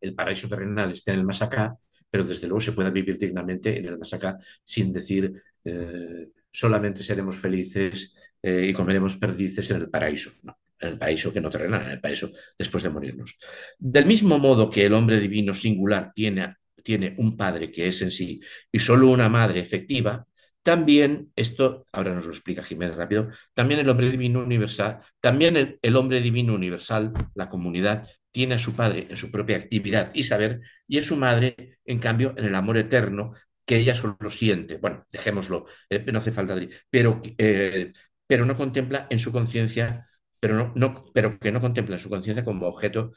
el 0.00 0.14
paraíso 0.14 0.48
terrenal 0.48 0.90
esté 0.90 1.12
en 1.12 1.20
el 1.20 1.26
más 1.26 1.42
acá, 1.42 1.76
pero 2.10 2.24
desde 2.24 2.46
luego 2.46 2.60
se 2.60 2.72
pueda 2.72 2.90
vivir 2.90 3.18
dignamente 3.18 3.78
en 3.78 3.86
el 3.86 3.98
más 3.98 4.12
acá 4.12 4.38
sin 4.64 4.92
decir 4.92 5.32
eh, 5.64 6.28
solamente 6.50 7.02
seremos 7.02 7.36
felices 7.36 8.14
eh, 8.42 8.66
y 8.68 8.72
comeremos 8.72 9.16
perdices 9.16 9.70
en 9.70 9.82
el 9.82 9.90
paraíso. 9.90 10.30
No, 10.42 10.58
en 10.78 10.88
el 10.88 10.98
paraíso 10.98 11.32
que 11.32 11.40
no 11.40 11.50
terrenal, 11.50 11.84
en 11.84 11.90
el 11.92 12.00
paraíso 12.00 12.30
después 12.58 12.82
de 12.82 12.90
morirnos. 12.90 13.36
Del 13.78 14.06
mismo 14.06 14.38
modo 14.38 14.70
que 14.70 14.86
el 14.86 14.94
hombre 14.94 15.20
divino 15.20 15.54
singular 15.54 16.12
tiene, 16.14 16.56
tiene 16.82 17.14
un 17.18 17.36
padre 17.36 17.70
que 17.70 17.88
es 17.88 18.02
en 18.02 18.10
sí 18.10 18.40
y 18.72 18.78
solo 18.78 19.08
una 19.08 19.28
madre 19.28 19.60
efectiva, 19.60 20.26
también, 20.62 21.32
esto 21.36 21.86
ahora 21.90 22.14
nos 22.14 22.26
lo 22.26 22.32
explica 22.32 22.62
Jiménez 22.62 22.94
rápido, 22.94 23.28
también 23.54 23.80
el 23.80 23.88
hombre 23.88 24.10
divino 24.10 24.40
universal, 24.40 25.00
también 25.18 25.56
el, 25.56 25.78
el, 25.80 25.96
hombre 25.96 26.20
divino 26.20 26.54
universal, 26.54 27.12
la 27.34 27.48
comunidad, 27.48 28.06
tiene 28.30 28.54
a 28.54 28.58
su 28.58 28.74
padre 28.74 29.06
en 29.10 29.16
su 29.16 29.30
propia 29.30 29.56
actividad 29.56 30.10
y 30.14 30.24
saber, 30.24 30.60
y 30.86 30.98
en 30.98 31.04
su 31.04 31.16
madre, 31.16 31.78
en 31.84 31.98
cambio, 31.98 32.34
en 32.36 32.44
el 32.46 32.54
amor 32.54 32.78
eterno, 32.78 33.32
que 33.64 33.76
ella 33.78 33.94
solo 33.94 34.30
siente. 34.30 34.78
Bueno, 34.78 35.06
dejémoslo, 35.10 35.66
eh, 35.88 36.04
no 36.12 36.18
hace 36.18 36.32
falta, 36.32 36.56
pero, 36.90 37.20
eh, 37.38 37.92
pero 38.26 38.44
no 38.44 38.56
contempla 38.56 39.06
en 39.10 39.18
su 39.18 39.32
conciencia, 39.32 40.08
pero, 40.40 40.54
no, 40.54 40.72
no, 40.74 41.04
pero 41.14 41.38
que 41.38 41.52
no 41.52 41.60
contempla 41.60 41.96
en 41.96 42.00
su 42.00 42.08
conciencia 42.10 42.44
como 42.44 42.66
objeto 42.66 43.12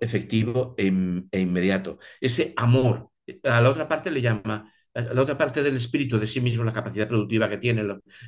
efectivo 0.00 0.74
e, 0.76 0.86
e, 1.30 1.40
inmediato. 1.40 1.98
Ese 2.20 2.52
amor, 2.56 3.10
a 3.44 3.60
la 3.60 3.70
otra 3.70 3.88
parte 3.88 4.10
le 4.10 4.20
llama, 4.20 4.70
a 4.94 5.00
la 5.02 5.22
otra 5.22 5.38
parte 5.38 5.62
del 5.62 5.76
espíritu 5.76 6.18
de 6.18 6.26
sí 6.26 6.40
mismo, 6.40 6.64
la 6.64 6.72
capacidad 6.72 7.08
productiva 7.08 7.48
que 7.48 7.58
tiene, 7.58 7.82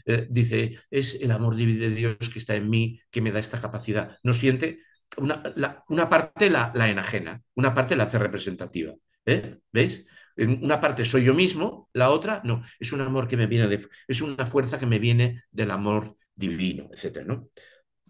eh, 0.06 0.26
dice, 0.30 0.78
es 0.90 1.20
el 1.20 1.30
amor 1.30 1.56
de 1.56 1.90
Dios 1.90 2.16
que 2.32 2.38
está 2.38 2.54
en 2.54 2.70
mí, 2.70 3.00
que 3.10 3.20
me 3.20 3.32
da 3.32 3.40
esta 3.40 3.60
capacidad. 3.60 4.18
No 4.22 4.34
siente, 4.34 4.80
una, 5.16 5.42
una 5.88 6.08
parte 6.08 6.50
la, 6.50 6.72
la, 6.74 6.88
enajena, 6.88 7.42
una 7.54 7.74
parte 7.74 7.96
la 7.96 8.04
hace 8.04 8.18
representativa. 8.18 8.94
¿Veis? 9.72 10.04
una 10.36 10.80
parte 10.80 11.04
soy 11.04 11.24
yo 11.24 11.34
mismo, 11.34 11.90
la 11.92 12.10
otra 12.10 12.40
no, 12.44 12.62
es 12.78 12.92
un 12.92 13.00
amor 13.00 13.28
que 13.28 13.36
me 13.36 13.46
viene 13.46 13.68
de, 13.68 13.86
es 14.08 14.22
una 14.22 14.46
fuerza 14.46 14.78
que 14.78 14.86
me 14.86 14.98
viene 14.98 15.44
del 15.50 15.70
amor 15.70 16.16
divino, 16.34 16.88
etcétera, 16.92 17.26
¿no? 17.26 17.48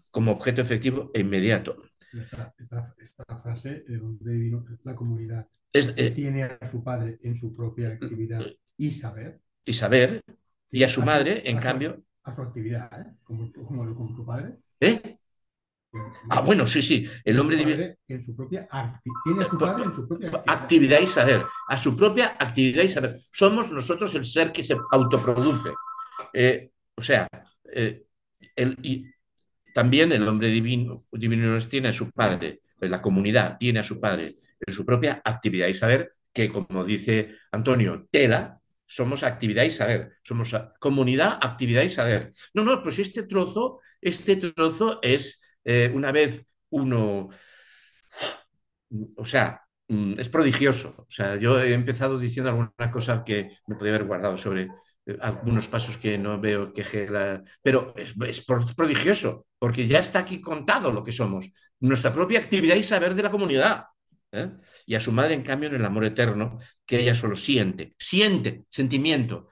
Como 0.09 0.31
objeto 0.31 0.61
efectivo 0.61 1.11
e 1.13 1.21
inmediato. 1.21 1.81
Esta, 2.13 2.53
esta, 2.97 3.25
frase, 3.41 3.83
el 3.87 4.01
hombre 4.01 4.33
divino, 4.33 4.65
la 4.83 4.95
comunidad, 4.95 5.47
eh, 5.73 6.11
tiene 6.11 6.43
a 6.43 6.65
su 6.65 6.83
padre 6.83 7.19
en 7.23 7.37
su 7.37 7.55
propia 7.55 7.89
actividad 7.89 8.45
y 8.77 8.91
saber. 8.91 9.41
Y 9.65 9.73
saber, 9.73 10.23
y 10.69 10.83
a 10.83 10.89
su 10.89 11.01
madre, 11.01 11.49
en 11.49 11.57
cambio. 11.59 12.03
a 12.23 12.33
su 12.33 12.41
actividad, 12.41 12.89
¿eh? 12.99 13.13
como, 13.23 13.51
como, 13.51 13.95
como 13.95 14.15
su 14.15 14.25
padre. 14.25 14.55
¿Eh? 14.79 15.17
Ah, 16.29 16.41
bueno, 16.41 16.65
sí, 16.65 16.81
sí. 16.81 17.07
El 17.23 17.39
hombre 17.39 17.57
divino. 17.57 17.83
En 18.07 18.23
su 18.23 18.35
propia 18.35 18.67
tiene 19.23 19.43
a 19.43 19.47
su 19.47 19.57
padre 19.57 19.83
en 19.85 19.93
su 19.93 20.07
propia 20.07 20.27
actividad. 20.29 20.43
actividad 20.47 20.99
y 21.01 21.07
saber. 21.07 21.45
A 21.67 21.77
su 21.77 21.95
propia 21.95 22.35
actividad 22.39 22.83
y 22.83 22.89
saber. 22.89 23.19
Somos 23.31 23.71
nosotros 23.71 24.13
el 24.15 24.25
ser 24.25 24.51
que 24.51 24.63
se 24.63 24.77
autoproduce. 24.91 25.71
Eh, 26.33 26.71
o 26.95 27.01
sea, 27.01 27.27
eh, 27.73 28.03
el, 28.55 28.77
y 28.81 29.05
también 29.73 30.11
el 30.11 30.27
hombre 30.27 30.49
divino, 30.49 31.05
divino 31.11 31.59
tiene 31.67 31.89
a 31.89 31.93
su 31.93 32.11
padre, 32.11 32.61
la 32.79 33.01
comunidad 33.01 33.57
tiene 33.57 33.79
a 33.79 33.83
su 33.83 33.99
padre 33.99 34.35
en 34.59 34.73
su 34.73 34.85
propia 34.85 35.21
actividad 35.23 35.67
y 35.67 35.73
saber, 35.73 36.13
que 36.33 36.49
como 36.49 36.83
dice 36.83 37.35
Antonio, 37.51 38.07
tela, 38.09 38.59
somos 38.85 39.23
actividad 39.23 39.63
y 39.63 39.71
saber, 39.71 40.13
somos 40.23 40.55
comunidad, 40.79 41.39
actividad 41.41 41.83
y 41.83 41.89
saber. 41.89 42.33
No, 42.53 42.63
no, 42.63 42.83
pues 42.83 42.99
este 42.99 43.23
trozo, 43.23 43.79
este 44.01 44.35
trozo 44.35 44.99
es 45.01 45.40
eh, 45.63 45.91
una 45.93 46.11
vez 46.11 46.45
uno, 46.69 47.29
o 49.17 49.25
sea, 49.25 49.61
mm, 49.87 50.19
es 50.19 50.29
prodigioso. 50.29 50.95
O 50.97 51.11
sea, 51.11 51.35
yo 51.37 51.59
he 51.59 51.73
empezado 51.73 52.19
diciendo 52.19 52.49
alguna 52.49 52.91
cosa 52.91 53.23
que 53.23 53.57
me 53.67 53.75
podía 53.75 53.95
haber 53.95 54.07
guardado 54.07 54.37
sobre 54.37 54.69
eh, 55.05 55.17
algunos 55.21 55.67
pasos 55.67 55.97
que 55.97 56.17
no 56.17 56.39
veo 56.39 56.73
que... 56.73 56.83
Pero 57.61 57.93
es, 57.97 58.41
prodigioso, 58.75 59.47
porque 59.59 59.87
ya 59.87 59.99
está 59.99 60.19
aquí 60.19 60.41
contado 60.41 60.91
lo 60.91 61.03
que 61.03 61.11
somos, 61.11 61.49
nuestra 61.79 62.13
propia 62.13 62.39
actividad 62.39 62.75
y 62.75 62.83
saber 62.83 63.15
de 63.15 63.23
la 63.23 63.31
comunidad. 63.31 63.85
¿eh? 64.31 64.49
Y 64.85 64.95
a 64.95 64.99
su 64.99 65.11
madre, 65.11 65.33
en 65.33 65.43
cambio, 65.43 65.69
en 65.69 65.75
el 65.75 65.85
amor 65.85 66.05
eterno, 66.05 66.57
que 66.85 66.99
ella 67.01 67.15
solo 67.15 67.35
siente, 67.35 67.93
siente, 67.97 68.65
sentimiento, 68.69 69.47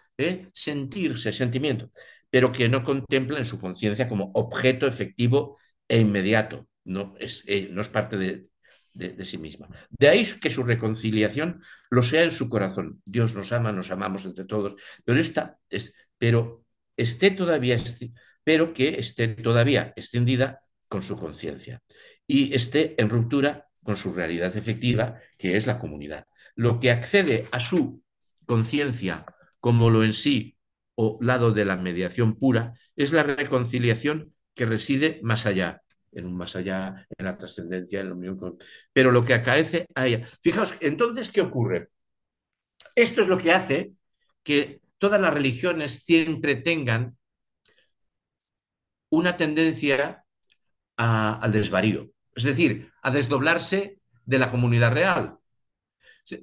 sentirse, 0.54 1.32
sentimiento, 1.32 1.90
pero 2.30 2.52
que 2.52 2.68
no 2.70 2.84
contempla 2.84 3.38
en 3.38 3.46
su 3.46 3.60
conciencia 3.60 4.08
como 4.08 4.32
objeto 4.34 4.88
efectivo 4.88 5.58
e 5.90 6.00
inmediato, 6.00 6.70
no 6.86 7.16
es, 7.20 7.44
eh, 7.48 7.68
no 7.72 7.82
es 7.82 7.90
parte 7.90 8.18
de, 8.18 8.50
de, 8.94 9.26
sí 9.26 9.38
misma. 9.38 9.68
De 9.90 10.08
ahí 10.10 10.24
que 10.42 10.50
su 10.50 10.64
reconciliación 10.64 11.62
lo 11.90 12.04
sea 12.04 12.24
en 12.24 12.32
su 12.32 12.50
corazón. 12.50 13.02
Dios 13.06 13.36
nos 13.36 13.52
ama, 13.52 13.72
nos 13.72 13.92
amamos 13.92 14.26
entre 14.26 14.46
todos, 14.46 14.82
pero 15.04 15.20
esta 15.20 15.58
es, 15.70 15.94
pero 16.18 16.66
esté 16.98 17.32
todavía, 17.32 17.78
pero 18.44 18.74
que 18.74 19.00
esté 19.00 19.28
todavía 19.28 19.94
extendida 19.96 20.62
con 20.88 21.02
su 21.02 21.18
conciencia 21.18 21.82
y 22.28 22.54
esté 22.54 23.00
en 23.02 23.10
ruptura 23.10 23.68
con 23.84 23.96
su 23.96 24.14
realidad 24.14 24.56
efectiva, 24.56 25.20
que 25.38 25.56
es 25.56 25.66
la 25.66 25.80
comunidad. 25.80 26.26
Lo 26.56 26.80
que 26.80 26.92
accede 26.92 27.48
a 27.52 27.60
su 27.60 28.04
conciencia 28.46 29.26
como 29.60 29.90
lo 29.90 30.04
en 30.04 30.14
sí 30.14 30.58
o 30.96 31.18
lado 31.22 31.52
de 31.52 31.66
la 31.66 31.78
mediación 31.78 32.36
pura 32.36 32.74
es 32.96 33.14
la 33.14 33.24
reconciliación 33.24 34.34
que 34.54 34.66
reside 34.66 35.20
más 35.24 35.46
allá, 35.46 35.82
en 36.12 36.26
un 36.26 36.36
más 36.36 36.56
allá, 36.56 37.06
en 37.18 37.26
la 37.26 37.38
trascendencia, 37.38 38.02
en 38.02 38.10
la 38.10 38.16
unión 38.16 38.38
con... 38.38 38.58
Pero 38.94 39.12
lo 39.12 39.24
que 39.24 39.34
acaece 39.34 39.88
a 39.96 40.08
ella. 40.08 40.28
Fijaos, 40.42 40.76
entonces, 40.80 41.32
¿qué 41.32 41.42
ocurre? 41.42 41.90
Esto 42.96 43.22
es 43.22 43.28
lo 43.28 43.38
que 43.38 43.52
hace 43.52 43.94
que 44.44 44.82
todas 44.98 45.22
las 45.22 45.34
religiones 45.34 46.04
siempre 46.04 46.56
tengan 46.56 47.18
una 49.10 49.38
tendencia 49.38 50.24
al 50.98 51.52
desvarío, 51.52 52.12
es 52.36 52.44
decir, 52.44 52.92
a 53.02 53.10
desdoblarse 53.10 54.00
de 54.26 54.40
la 54.40 54.52
comunidad 54.52 54.92
real. 54.92 55.38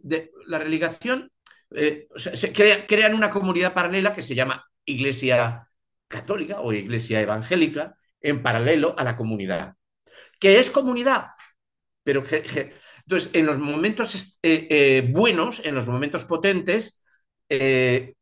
De, 0.03 0.33
la 0.47 0.59
religación, 0.59 1.31
eh, 1.75 2.09
se 2.17 2.53
crean 2.53 3.15
una 3.15 3.31
comunidad 3.31 3.75
paralela 3.75 4.13
que 4.15 4.23
se 4.23 4.35
llama 4.35 4.67
Iglesia 4.85 5.69
Católica 6.09 6.61
o 6.61 6.73
Iglesia 6.73 7.21
Evangélica, 7.21 7.97
en 8.21 8.43
paralelo 8.43 8.95
a 8.99 9.05
la 9.05 9.17
comunidad. 9.17 9.75
que 10.41 10.59
es 10.59 10.71
comunidad. 10.71 11.29
Pero 12.03 12.25
entonces, 13.07 13.31
en 13.33 13.47
los 13.47 13.59
momentos 13.59 14.39
eh, 14.43 14.69
eh, 14.71 15.09
buenos, 15.11 15.65
en 15.65 15.75
los 15.75 15.89
momentos 15.89 16.25
potentes, 16.25 17.03
eh, 17.49 18.15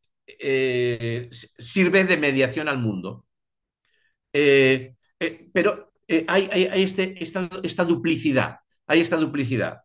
sirve 1.29 2.03
de 2.03 2.17
mediación 2.17 2.67
al 2.67 2.79
mundo. 2.79 3.25
pero 5.53 5.91
hay, 6.27 6.49
hay, 6.51 6.83
este, 6.83 7.15
esta, 7.21 7.49
esta, 7.63 7.85
duplicidad, 7.85 8.57
hay 8.87 9.01
esta 9.01 9.17
duplicidad. 9.17 9.81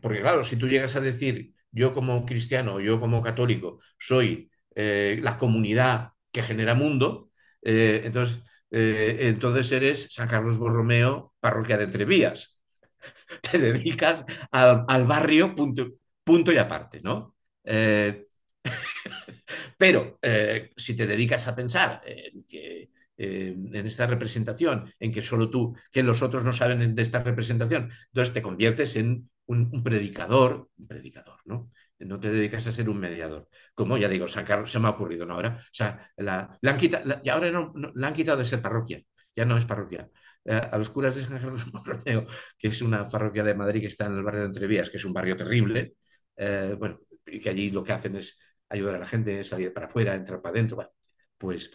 porque 0.00 0.20
claro, 0.20 0.44
si 0.44 0.56
tú 0.56 0.68
llegas 0.68 0.96
a 0.96 1.00
decir, 1.00 1.52
yo 1.70 1.92
como 1.92 2.24
cristiano, 2.24 2.80
yo 2.80 3.00
como 3.00 3.22
católico, 3.22 3.80
soy 3.98 4.50
la 4.74 5.36
comunidad 5.36 6.12
que 6.36 6.42
genera 6.42 6.74
mundo, 6.74 7.30
entonces, 7.62 8.42
entonces 8.70 9.72
eres 9.72 10.12
San 10.12 10.28
Carlos 10.28 10.58
Borromeo, 10.58 11.32
parroquia 11.40 11.78
de 11.78 11.84
Entrevías. 11.84 12.56
te 13.50 13.58
dedicas 13.58 14.24
al, 14.50 15.06
barrio 15.06 15.54
punto, 15.54 15.88
punto, 16.22 16.52
y 16.52 16.58
aparte, 16.58 17.00
¿no? 17.02 17.34
Eh, 17.64 18.26
pero 19.78 20.18
eh, 20.22 20.72
si 20.76 20.94
te 20.94 21.06
dedicas 21.06 21.46
a 21.48 21.54
pensar 21.54 22.00
en 22.04 22.44
que 22.44 22.90
en 23.18 23.74
esta 23.86 24.06
representación, 24.06 24.92
en 25.00 25.10
que 25.10 25.22
solo 25.22 25.48
tú, 25.48 25.74
que 25.90 26.02
los 26.02 26.20
otros 26.20 26.44
no 26.44 26.52
saben 26.52 26.94
de 26.94 27.02
esta 27.02 27.22
representación, 27.22 27.90
entonces 28.08 28.34
te 28.34 28.42
conviertes 28.42 28.94
en 28.96 29.30
un, 29.46 29.82
predicador, 29.82 30.68
un 30.76 30.86
predicador, 30.86 31.40
¿no? 31.46 31.70
No 31.98 32.20
te 32.20 32.30
dedicas 32.30 32.66
a 32.66 32.72
ser 32.72 32.88
un 32.88 32.98
mediador. 32.98 33.48
Como 33.74 33.96
ya 33.96 34.08
digo, 34.08 34.28
sacar, 34.28 34.68
se 34.68 34.78
me 34.78 34.88
ha 34.88 34.90
ocurrido 34.90 35.24
¿no? 35.24 35.34
ahora. 35.34 35.56
O 35.58 35.74
sea, 35.74 36.10
la, 36.16 36.58
han 36.62 36.76
quitado, 36.76 37.20
y 37.22 37.28
ahora 37.28 37.50
no, 37.50 37.72
la 37.94 38.08
han 38.08 38.14
quitado 38.14 38.38
de 38.38 38.44
ser 38.44 38.60
parroquia, 38.60 39.00
ya 39.34 39.44
no 39.44 39.56
es 39.56 39.64
parroquia. 39.64 40.08
Eh, 40.44 40.60
a 40.70 40.78
los 40.78 40.90
curas 40.90 41.16
de 41.16 41.22
San 41.22 41.38
Carlos 41.38 41.70
Borromeo, 41.72 42.26
que 42.58 42.68
es 42.68 42.82
una 42.82 43.08
parroquia 43.08 43.42
de 43.42 43.54
Madrid 43.54 43.80
que 43.80 43.86
está 43.88 44.06
en 44.06 44.14
el 44.14 44.22
barrio 44.22 44.42
de 44.42 44.46
Entrevías, 44.46 44.90
que 44.90 44.98
es 44.98 45.04
un 45.04 45.12
barrio 45.12 45.36
terrible, 45.36 45.94
eh, 46.36 46.76
bueno, 46.78 47.00
y 47.26 47.40
que 47.40 47.50
allí 47.50 47.70
lo 47.70 47.82
que 47.82 47.92
hacen 47.92 48.16
es 48.16 48.38
ayudar 48.68 48.96
a 48.96 48.98
la 48.98 49.06
gente, 49.06 49.42
salir 49.44 49.72
para 49.72 49.86
afuera, 49.86 50.14
entrar 50.14 50.40
para 50.40 50.52
adentro, 50.52 50.94
pues 51.38 51.70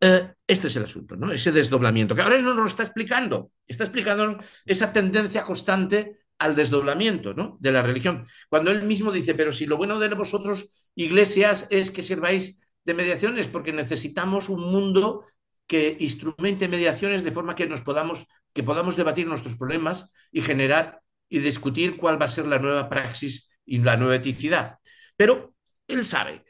eh, 0.00 0.34
este 0.46 0.66
es 0.66 0.76
el 0.76 0.84
asunto, 0.84 1.16
¿no? 1.16 1.32
Ese 1.32 1.52
desdoblamiento, 1.52 2.14
que 2.14 2.22
ahora 2.22 2.38
no 2.38 2.50
nos 2.50 2.56
lo 2.56 2.66
está 2.66 2.82
explicando, 2.82 3.52
está 3.66 3.84
explicando 3.84 4.38
esa 4.64 4.92
tendencia 4.92 5.42
constante 5.42 6.25
al 6.38 6.54
desdoblamiento 6.54 7.34
¿no? 7.34 7.56
de 7.60 7.72
la 7.72 7.82
religión. 7.82 8.26
Cuando 8.48 8.70
él 8.70 8.82
mismo 8.82 9.12
dice, 9.12 9.34
pero 9.34 9.52
si 9.52 9.66
lo 9.66 9.76
bueno 9.76 9.98
de 9.98 10.08
vosotros, 10.14 10.90
iglesias, 10.94 11.66
es 11.70 11.90
que 11.90 12.02
sirváis 12.02 12.60
de 12.84 12.94
mediaciones, 12.94 13.46
porque 13.46 13.72
necesitamos 13.72 14.48
un 14.48 14.70
mundo 14.70 15.24
que 15.66 15.96
instrumente 15.98 16.68
mediaciones 16.68 17.24
de 17.24 17.32
forma 17.32 17.54
que 17.54 17.66
nos 17.66 17.80
podamos, 17.80 18.26
que 18.52 18.62
podamos 18.62 18.96
debatir 18.96 19.26
nuestros 19.26 19.56
problemas 19.56 20.12
y 20.30 20.42
generar 20.42 21.00
y 21.28 21.40
discutir 21.40 21.96
cuál 21.96 22.20
va 22.20 22.26
a 22.26 22.28
ser 22.30 22.46
la 22.46 22.58
nueva 22.58 22.88
praxis 22.88 23.50
y 23.64 23.78
la 23.78 23.96
nueva 23.96 24.16
eticidad. 24.16 24.78
Pero 25.16 25.54
él 25.88 26.04
sabe. 26.04 26.44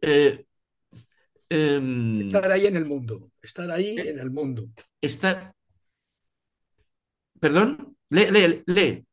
Eh, 0.00 0.46
em, 1.48 2.26
estar 2.26 2.50
ahí 2.50 2.66
en 2.66 2.76
el 2.76 2.86
mundo. 2.86 3.30
Estar 3.42 3.70
ahí 3.70 3.98
eh, 3.98 4.10
en 4.10 4.18
el 4.20 4.30
mundo. 4.30 4.64
Estar. 5.00 5.54
Perdón, 7.38 7.93
lee, 8.10 8.30
lee, 8.30 8.62
lee. 8.66 9.06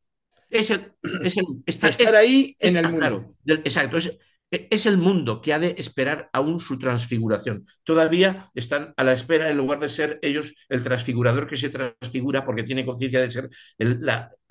Es 0.49 0.69
el, 0.71 0.93
es 1.23 1.37
el, 1.37 1.45
estar 1.65 2.15
ahí 2.15 2.55
en 2.59 2.77
el 2.77 2.91
mundo. 2.91 3.31
exacto. 3.45 3.97
Es, 3.97 4.11
es 4.51 4.85
el 4.85 4.97
mundo 4.97 5.39
que 5.41 5.53
ha 5.53 5.59
de 5.59 5.75
esperar 5.77 6.29
aún 6.33 6.59
su 6.59 6.77
transfiguración. 6.77 7.65
Todavía 7.83 8.51
están 8.53 8.93
a 8.97 9.03
la 9.05 9.13
espera, 9.13 9.49
en 9.49 9.57
lugar 9.57 9.79
de 9.79 9.87
ser 9.87 10.19
ellos 10.21 10.53
el 10.67 10.83
transfigurador 10.83 11.47
que 11.47 11.55
se 11.55 11.69
transfigura 11.69 12.43
porque 12.43 12.63
tiene 12.63 12.85
conciencia 12.85 13.21
de 13.21 13.31
ser 13.31 13.49
el, 13.77 14.01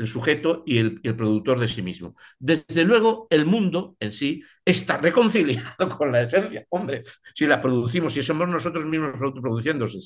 sujeto 0.06 0.62
y 0.64 0.78
el, 0.78 1.00
productor 1.16 1.60
de 1.60 1.68
sí 1.68 1.82
mismo. 1.82 2.14
Desde 2.38 2.84
luego, 2.84 3.26
el 3.28 3.44
mundo 3.44 3.96
en 4.00 4.12
sí 4.12 4.42
está 4.64 4.96
reconciliado 4.96 5.88
con 5.98 6.12
la 6.12 6.22
esencia. 6.22 6.64
Hombre, 6.70 7.02
si 7.34 7.46
la 7.46 7.60
producimos, 7.60 8.14
si 8.14 8.22
somos 8.22 8.48
nosotros 8.48 8.86
mismos 8.86 9.20
autoproduciéndose. 9.20 9.98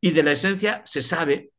Y 0.00 0.10
de 0.10 0.22
la 0.24 0.32
esencia 0.32 0.82
se 0.84 1.02
sabe, 1.02 1.52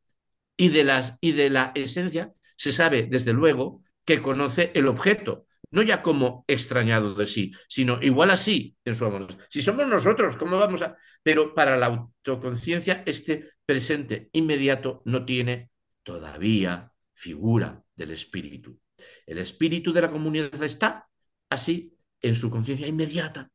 y 0.58 0.68
de, 0.68 0.84
las, 0.84 1.16
y 1.22 1.32
de 1.32 1.48
la 1.48 1.72
esencia 1.74 2.34
se 2.56 2.72
sabe, 2.72 3.06
desde 3.08 3.32
luego, 3.32 3.82
que 4.04 4.20
conoce 4.20 4.72
el 4.74 4.88
objeto, 4.88 5.46
no 5.70 5.82
ya 5.82 6.02
como 6.02 6.44
extrañado 6.48 7.14
de 7.14 7.26
sí, 7.26 7.52
sino 7.68 8.02
igual 8.02 8.30
así 8.30 8.76
en 8.84 8.94
su 8.94 9.04
amor. 9.04 9.28
Si 9.48 9.62
somos 9.62 9.86
nosotros, 9.86 10.36
¿cómo 10.36 10.58
vamos 10.58 10.82
a...? 10.82 10.96
Pero 11.22 11.54
para 11.54 11.76
la 11.76 11.86
autoconciencia, 11.86 13.02
este 13.06 13.50
presente 13.64 14.28
inmediato 14.32 15.02
no 15.04 15.24
tiene 15.24 15.70
todavía 16.02 16.92
figura 17.14 17.82
del 17.94 18.10
espíritu. 18.10 18.80
El 19.26 19.38
espíritu 19.38 19.92
de 19.92 20.02
la 20.02 20.10
comunidad 20.10 20.62
está 20.62 21.08
así 21.50 21.94
en 22.20 22.34
su 22.34 22.50
conciencia 22.50 22.88
inmediata, 22.88 23.50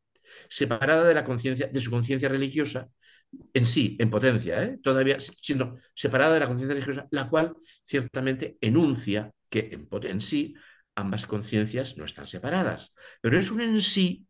separada 0.47 1.03
de 1.03 1.13
la 1.15 1.25
conciencia, 1.25 1.67
de 1.67 1.79
su 1.79 1.91
conciencia 1.91 2.29
religiosa, 2.29 2.89
en 3.53 3.65
sí, 3.65 3.95
en 3.99 4.09
potencia, 4.09 4.63
¿eh? 4.63 4.79
todavía 4.81 5.19
siendo 5.19 5.77
separada 5.93 6.33
de 6.33 6.39
la 6.39 6.47
conciencia 6.47 6.73
religiosa, 6.73 7.07
la 7.11 7.29
cual 7.29 7.55
ciertamente 7.83 8.57
enuncia 8.61 9.31
que 9.49 9.69
en, 9.71 9.87
en 9.91 10.21
sí 10.21 10.55
ambas 10.95 11.27
conciencias 11.27 11.97
no 11.97 12.05
están 12.05 12.27
separadas, 12.27 12.93
pero 13.21 13.37
es 13.37 13.51
un 13.51 13.61
en 13.61 13.81
sí 13.81 14.27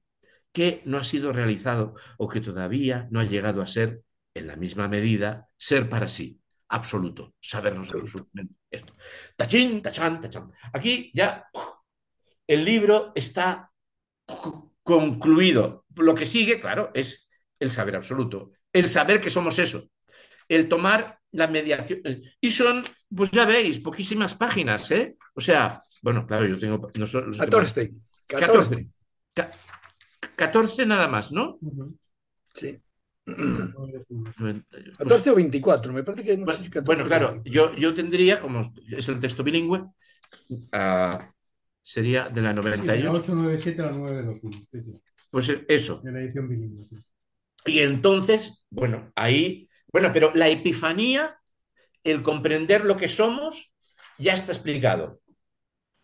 que 0.51 0.81
no 0.85 0.97
ha 0.97 1.03
sido 1.03 1.33
realizado 1.33 1.95
o 2.17 2.27
que 2.27 2.41
todavía 2.41 3.07
no 3.11 3.19
ha 3.19 3.25
llegado 3.25 3.61
a 3.61 3.67
ser 3.67 4.03
en 4.33 4.47
la 4.47 4.55
misma 4.55 4.87
medida 4.87 5.49
ser 5.57 5.89
para 5.89 6.07
sí, 6.07 6.39
absoluto, 6.69 7.35
sabernos 7.39 7.93
absolutamente 7.93 8.55
esto. 8.69 8.93
Tachín, 9.35 9.81
tachán, 9.81 10.19
tachán. 10.21 10.51
Aquí 10.73 11.11
ya 11.13 11.47
el 12.47 12.65
libro 12.65 13.11
está 13.15 13.71
concluido. 14.83 15.85
Lo 15.95 16.15
que 16.15 16.25
sigue, 16.25 16.59
claro, 16.59 16.91
es 16.93 17.29
el 17.59 17.69
saber 17.69 17.95
absoluto, 17.95 18.51
el 18.73 18.89
saber 18.89 19.21
que 19.21 19.29
somos 19.29 19.57
eso, 19.59 19.89
el 20.49 20.67
tomar 20.67 21.19
la 21.31 21.47
mediación. 21.47 22.01
Y 22.41 22.51
son, 22.51 22.83
pues 23.15 23.31
ya 23.31 23.45
veis, 23.45 23.79
poquísimas 23.79 24.35
páginas, 24.35 24.91
¿eh? 24.91 25.15
O 25.35 25.41
sea, 25.41 25.81
bueno, 26.01 26.27
claro, 26.27 26.45
yo 26.45 26.59
tengo. 26.59 26.91
14. 26.91 27.93
14. 28.27 28.89
14 30.35 30.85
nada 30.85 31.07
más, 31.07 31.31
¿no? 31.31 31.57
Sí. 32.53 32.77
14 33.25 35.31
o 35.31 35.35
24, 35.35 35.93
me 35.93 36.03
parece 36.03 36.25
que. 36.25 36.35
No 36.37 36.45
bueno, 36.45 36.61
bueno, 36.85 37.05
claro, 37.05 37.41
yo, 37.45 37.73
yo 37.75 37.93
tendría, 37.93 38.41
como 38.41 38.73
es 38.91 39.07
el 39.07 39.21
texto 39.21 39.43
bilingüe, 39.43 39.79
uh, 39.79 41.19
sería 41.81 42.27
de 42.27 42.41
la 42.41 42.51
98. 42.53 42.97
Sí, 42.97 43.03
la 43.03 43.11
897 43.11 43.81
a 43.81 43.85
la 43.85 43.91
921. 43.93 44.99
Pues 45.31 45.57
eso. 45.69 46.01
De 46.03 46.11
la 46.11 46.19
edición 46.19 46.49
bilingüe, 46.49 46.83
sí. 46.85 46.97
Y 47.65 47.79
entonces, 47.79 48.65
bueno, 48.69 49.11
ahí. 49.15 49.69
Bueno, 49.91 50.11
pero 50.11 50.33
la 50.33 50.49
epifanía, 50.49 51.37
el 52.03 52.21
comprender 52.21 52.85
lo 52.85 52.97
que 52.97 53.07
somos, 53.07 53.71
ya 54.17 54.33
está 54.33 54.51
explicado. 54.51 55.21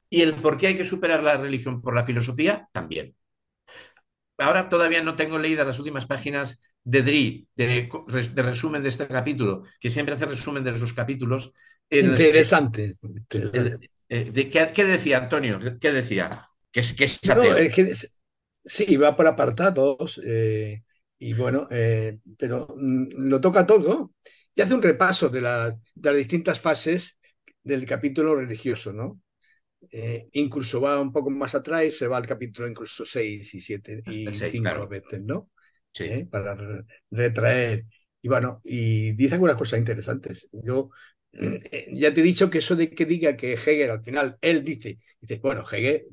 Y 0.10 0.22
el 0.22 0.36
por 0.42 0.58
qué 0.58 0.68
hay 0.68 0.78
que 0.78 0.86
superar 0.86 1.24
la 1.24 1.38
religión 1.38 1.82
por 1.82 1.96
la 1.96 2.06
filosofía, 2.06 2.68
también. 2.72 3.16
Ahora 4.38 4.70
todavía 4.70 5.04
no 5.04 5.16
tengo 5.16 5.38
leídas 5.38 5.68
las 5.68 5.80
últimas 5.80 6.06
páginas 6.06 6.62
de 6.84 7.02
Dri, 7.04 7.48
de, 7.56 7.90
resumen 8.36 8.82
de 8.82 8.90
este 8.90 9.08
capítulo, 9.08 9.64
que 9.80 9.90
siempre 9.90 10.16
hace 10.16 10.26
resumen 10.26 10.64
de 10.64 10.78
sus 10.78 10.94
capítulos. 10.94 11.52
Interesante. 11.90 12.94
Eh, 14.10 14.50
¿qué, 14.50 14.86
decía 14.86 15.20
Antonio? 15.20 15.60
¿Qué 15.80 15.92
decía? 15.92 16.48
Que, 16.72 16.80
es, 16.80 16.94
que 16.94 17.08
sí, 18.64 18.98
va 18.98 19.16
por 19.16 19.28
apartados. 19.28 20.20
Eh, 20.24 20.84
y 21.20 21.34
bueno, 21.34 21.68
eh, 21.70 22.20
pero 22.38 22.68
mm, 22.76 23.08
lo 23.30 23.42
toca 23.42 23.68
todo 23.68 24.14
y 24.56 24.62
hace 24.62 24.74
un 24.74 24.82
repaso 24.82 25.30
de, 25.30 25.42
de 25.42 26.10
las 26.10 26.16
distintas 26.16 26.60
fases 26.60 27.18
del 27.64 27.86
capítulo 27.86 28.36
religioso, 28.36 28.94
¿no? 28.94 29.22
Eh, 29.92 30.28
incluso 30.34 30.82
va 30.82 31.00
un 31.00 31.12
poco 31.12 31.30
más 31.30 31.56
atrás, 31.56 31.94
se 31.94 32.08
va 32.08 32.18
al 32.18 32.28
capítulo 32.28 32.68
incluso 32.68 33.06
6 33.06 33.54
y 33.54 33.62
7 33.62 34.02
y 34.06 34.28
5 34.34 34.88
veces, 34.88 35.22
¿no? 35.22 35.50
Sí. 35.94 36.04
¿Eh? 36.06 36.28
Para 36.30 36.58
retraer. 37.10 37.86
Y 38.22 38.28
bueno, 38.28 38.60
y 38.64 39.14
dice 39.14 39.36
algunas 39.36 39.56
cosas 39.56 39.80
interesantes. 39.80 40.50
Yo 40.52 40.90
eh, 41.32 41.88
ya 41.94 42.14
te 42.14 42.22
he 42.22 42.24
dicho 42.24 42.50
que 42.50 42.58
eso 42.60 42.76
de 42.76 42.90
que 42.90 43.06
diga 43.06 43.38
que 43.38 43.54
Hegel 43.54 43.92
al 43.92 44.04
final, 44.04 44.38
él 44.42 44.64
dice, 44.64 45.00
dice 45.22 45.40
bueno, 45.42 45.64
Hegel 45.70 46.06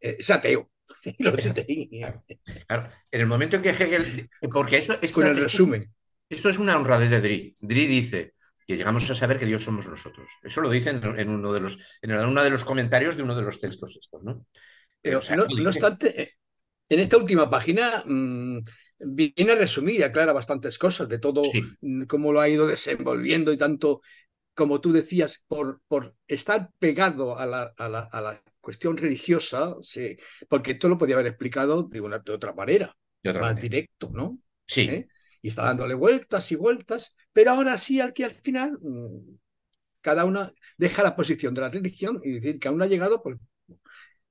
es 0.00 0.30
ateo. 0.30 0.70
claro, 2.66 2.90
en 3.10 3.20
el 3.20 3.26
momento 3.26 3.56
en 3.56 3.62
que 3.62 3.70
Hegel, 3.70 4.28
porque 4.52 4.78
eso 4.78 4.96
es 5.00 5.12
con 5.12 5.26
el 5.26 5.36
resumen. 5.36 5.92
Esto 6.28 6.48
es 6.48 6.58
una 6.58 6.76
honradez 6.76 7.10
de 7.10 7.20
Dri. 7.20 7.56
Dri 7.60 7.86
dice, 7.86 8.34
que 8.66 8.76
llegamos 8.76 9.08
a 9.10 9.14
saber 9.14 9.38
que 9.38 9.46
Dios 9.46 9.62
somos 9.62 9.88
nosotros. 9.88 10.30
Eso 10.42 10.60
lo 10.60 10.70
dicen 10.70 11.02
en 11.18 11.28
uno 11.28 11.52
de 11.52 11.60
los, 11.60 11.78
en 12.00 12.12
uno 12.12 12.42
de 12.42 12.50
los 12.50 12.64
comentarios 12.64 13.16
de 13.16 13.22
uno 13.22 13.34
de 13.34 13.42
los 13.42 13.58
textos 13.58 13.96
estos, 14.00 14.22
¿no? 14.22 14.46
Eh, 15.02 15.18
no, 15.36 15.68
obstante, 15.68 16.22
eh, 16.22 16.32
en 16.88 17.00
esta 17.00 17.16
última 17.16 17.50
página 17.50 18.04
mm, 18.06 18.58
viene 18.98 19.52
a 19.52 19.56
resumir 19.56 19.96
y 19.96 20.02
aclara 20.02 20.32
bastantes 20.32 20.78
cosas 20.78 21.08
de 21.08 21.18
todo 21.18 21.42
mm, 21.80 22.04
cómo 22.04 22.32
lo 22.32 22.40
ha 22.40 22.48
ido 22.48 22.66
desenvolviendo 22.66 23.52
y 23.52 23.56
tanto 23.56 24.02
como 24.54 24.80
tú 24.80 24.92
decías, 24.92 25.44
por, 25.48 25.80
por 25.88 26.14
estar 26.26 26.70
pegado 26.78 27.38
a 27.38 27.46
la, 27.46 27.72
a 27.76 27.88
la, 27.88 28.00
a 28.00 28.20
la 28.20 28.42
cuestión 28.60 28.96
religiosa, 28.96 29.74
sí, 29.82 30.16
porque 30.48 30.72
esto 30.72 30.88
lo 30.88 30.98
podía 30.98 31.14
haber 31.16 31.26
explicado 31.28 31.84
de, 31.84 32.00
una, 32.00 32.18
de 32.18 32.32
otra 32.32 32.52
manera, 32.52 32.94
De 33.22 33.30
otra 33.30 33.42
más 33.42 33.48
manera. 33.48 33.60
directo, 33.60 34.10
¿no? 34.12 34.38
Sí, 34.66 34.84
¿Eh? 34.86 35.08
Y 35.42 35.48
está 35.48 35.64
dándole 35.64 35.94
vueltas 35.94 36.52
y 36.52 36.56
vueltas, 36.56 37.14
pero 37.32 37.52
ahora 37.52 37.78
sí, 37.78 38.00
al 38.00 38.12
que 38.12 38.24
al 38.24 38.32
final, 38.32 38.78
mm, 38.80 39.36
cada 40.00 40.24
una 40.24 40.52
deja 40.78 41.02
la 41.02 41.16
posición 41.16 41.54
de 41.54 41.60
la 41.62 41.70
religión 41.70 42.20
y 42.24 42.32
decir 42.32 42.58
que 42.58 42.68
aún 42.68 42.78
no 42.78 42.84
ha 42.84 42.88
llegado, 42.88 43.22
pues, 43.22 43.38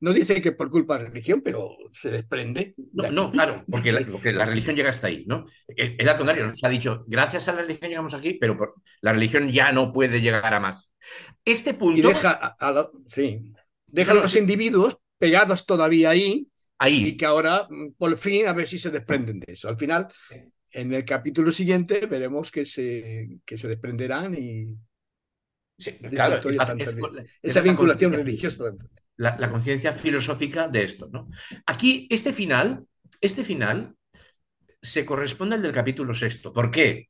no 0.02 0.14
dice 0.14 0.42
que 0.42 0.52
por 0.52 0.70
culpa 0.70 0.98
de 0.98 1.04
la 1.06 1.10
religión, 1.10 1.42
pero 1.42 1.78
se 1.92 2.10
desprende. 2.12 2.74
de 2.78 3.12
No, 3.12 3.32
claro, 3.32 3.64
porque 3.70 3.92
la, 3.92 4.06
porque 4.06 4.32
la 4.34 4.46
religión 4.46 4.76
llega 4.76 4.90
hasta 4.90 5.08
ahí, 5.08 5.24
¿no? 5.28 5.46
Es 5.68 6.08
al 6.08 6.18
contrario, 6.18 6.48
nos 6.48 6.64
ha 6.64 6.70
dicho, 6.70 7.06
gracias 7.08 7.48
a 7.48 7.54
la 7.54 7.62
religión 7.62 7.90
llegamos 7.90 8.14
aquí, 8.14 8.34
pero 8.34 8.58
por- 8.58 8.76
la 9.02 9.14
religión 9.14 9.50
ya 9.50 9.72
no 9.72 9.94
puede 9.94 10.20
llegar 10.20 10.54
a 10.54 10.60
más. 10.60 10.94
Este 11.46 11.70
Y 11.72 11.74
punto, 11.74 12.08
deja 12.10 12.32
a, 12.32 12.48
a 12.60 12.72
la- 12.72 12.90
sí, 13.08 13.54
deja 13.88 14.12
a 14.12 14.16
los 14.16 14.36
individuos 14.36 14.98
pegados 15.18 15.66
todavía 15.66 16.10
ahí 16.10 16.32
y 16.32 16.48
ahí, 16.80 17.16
que 17.16 17.26
ahora, 17.26 17.68
mm, 17.70 17.92
por 17.98 18.18
fin, 18.18 18.48
a 18.48 18.54
ver 18.54 18.68
si 18.68 18.80
se 18.80 18.90
desprenden 18.90 19.40
de 19.40 19.54
eso. 19.54 19.70
Al 19.70 19.78
final, 19.78 20.08
en 20.74 20.94
el 20.94 21.06
capítulo 21.06 21.52
siguiente, 21.52 22.08
veremos 22.08 22.52
que 22.52 22.66
se, 22.66 23.40
que 23.46 23.58
se 23.58 23.68
desprenderán 23.68 24.36
y 24.36 24.76
sí, 25.78 25.92
claro, 26.10 26.38
esa 26.50 26.74
es- 26.74 26.88
es- 26.88 26.96
Esa 27.44 27.60
la 27.60 27.66
vinculación 27.66 28.14
religiosa. 28.14 28.64
La, 29.22 29.38
la 29.38 29.52
conciencia 29.52 29.94
filosófica 29.94 30.68
de 30.68 30.84
esto, 30.84 31.08
¿no? 31.12 31.30
Aquí, 31.68 32.08
este 32.10 32.34
final, 32.34 32.84
este 33.22 33.44
final 33.44 33.96
se 34.82 35.06
corresponde 35.06 35.56
al 35.56 35.62
del 35.62 35.72
capítulo 35.72 36.14
sexto. 36.14 36.52
¿Por 36.52 36.72
qué? 36.72 37.10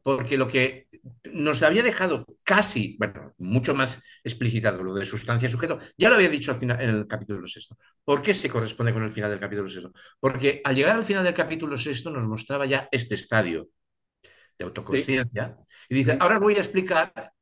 Porque 0.00 0.38
lo 0.38 0.46
que 0.46 0.86
nos 1.32 1.62
había 1.64 1.82
dejado 1.82 2.24
casi, 2.44 2.96
bueno, 2.98 3.34
mucho 3.38 3.74
más 3.74 4.00
explicitado 4.22 4.84
lo 4.84 4.94
de 4.94 5.04
sustancia 5.04 5.48
sujeto, 5.48 5.78
ya 5.96 6.08
lo 6.08 6.14
había 6.14 6.28
dicho 6.28 6.52
al 6.52 6.58
final, 6.58 6.80
en 6.80 6.90
el 6.90 7.06
capítulo 7.08 7.46
sexto. 7.48 7.76
¿Por 8.04 8.22
qué 8.22 8.34
se 8.34 8.48
corresponde 8.48 8.92
con 8.92 9.02
el 9.02 9.10
final 9.10 9.30
del 9.30 9.40
capítulo 9.40 9.68
sexto? 9.68 9.92
Porque 10.20 10.60
al 10.64 10.76
llegar 10.76 10.94
al 10.94 11.04
final 11.04 11.24
del 11.24 11.34
capítulo 11.34 11.76
sexto 11.76 12.10
nos 12.10 12.26
mostraba 12.28 12.66
ya 12.66 12.88
este 12.92 13.16
estadio 13.16 13.68
de 14.56 14.64
autoconsciencia 14.64 15.56
y 15.88 15.94
dice, 15.96 16.16
ahora 16.20 16.36
os 16.36 16.40
voy 16.40 16.54
a 16.54 16.58
explicar 16.58 17.32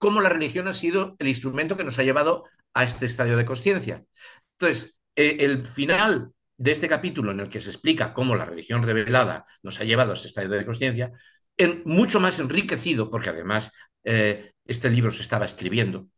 cómo 0.00 0.22
la 0.22 0.30
religión 0.30 0.68
ha 0.68 0.74
sido 0.74 1.16
el 1.20 1.28
instrumento 1.28 1.76
que 1.78 1.84
nos 1.84 2.00
ha 2.00 2.04
llevado 2.04 2.46
a 2.74 2.84
este 2.84 3.06
estadio 3.06 3.36
de 3.38 3.46
conciencia. 3.46 4.04
Entonces, 4.58 4.98
eh, 5.16 5.38
el 5.40 5.66
final 5.66 6.32
de 6.58 6.72
este 6.72 6.88
capítulo 6.88 7.32
en 7.32 7.40
el 7.40 7.50
que 7.50 7.60
se 7.60 7.70
explica 7.70 8.14
cómo 8.14 8.36
la 8.36 8.46
religión 8.46 8.82
revelada 8.82 9.44
nos 9.62 9.80
ha 9.80 9.84
llevado 9.84 10.12
a 10.12 10.14
este 10.14 10.28
estadio 10.28 10.50
de 10.50 10.64
conciencia, 10.66 11.12
en- 11.58 11.82
mucho 11.86 12.20
más 12.20 12.40
enriquecido, 12.40 13.10
porque 13.10 13.30
además 13.30 13.72
eh, 14.04 14.52
este 14.66 14.90
libro 14.90 15.12
se 15.12 15.22
estaba 15.22 15.44
escribiendo, 15.44 16.08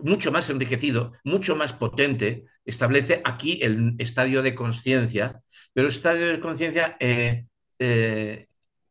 mucho 0.00 0.32
más 0.32 0.48
enriquecido, 0.50 1.12
mucho 1.24 1.56
más 1.56 1.72
potente, 1.72 2.44
establece 2.64 3.20
aquí 3.24 3.58
el 3.62 3.94
estadio 3.98 4.42
de 4.42 4.54
conciencia, 4.54 5.42
pero 5.74 5.88
el 5.88 5.92
estadio 5.94 6.28
de 6.28 6.40
conciencia 6.40 6.96
eh, 7.00 7.46
eh, 7.78 8.48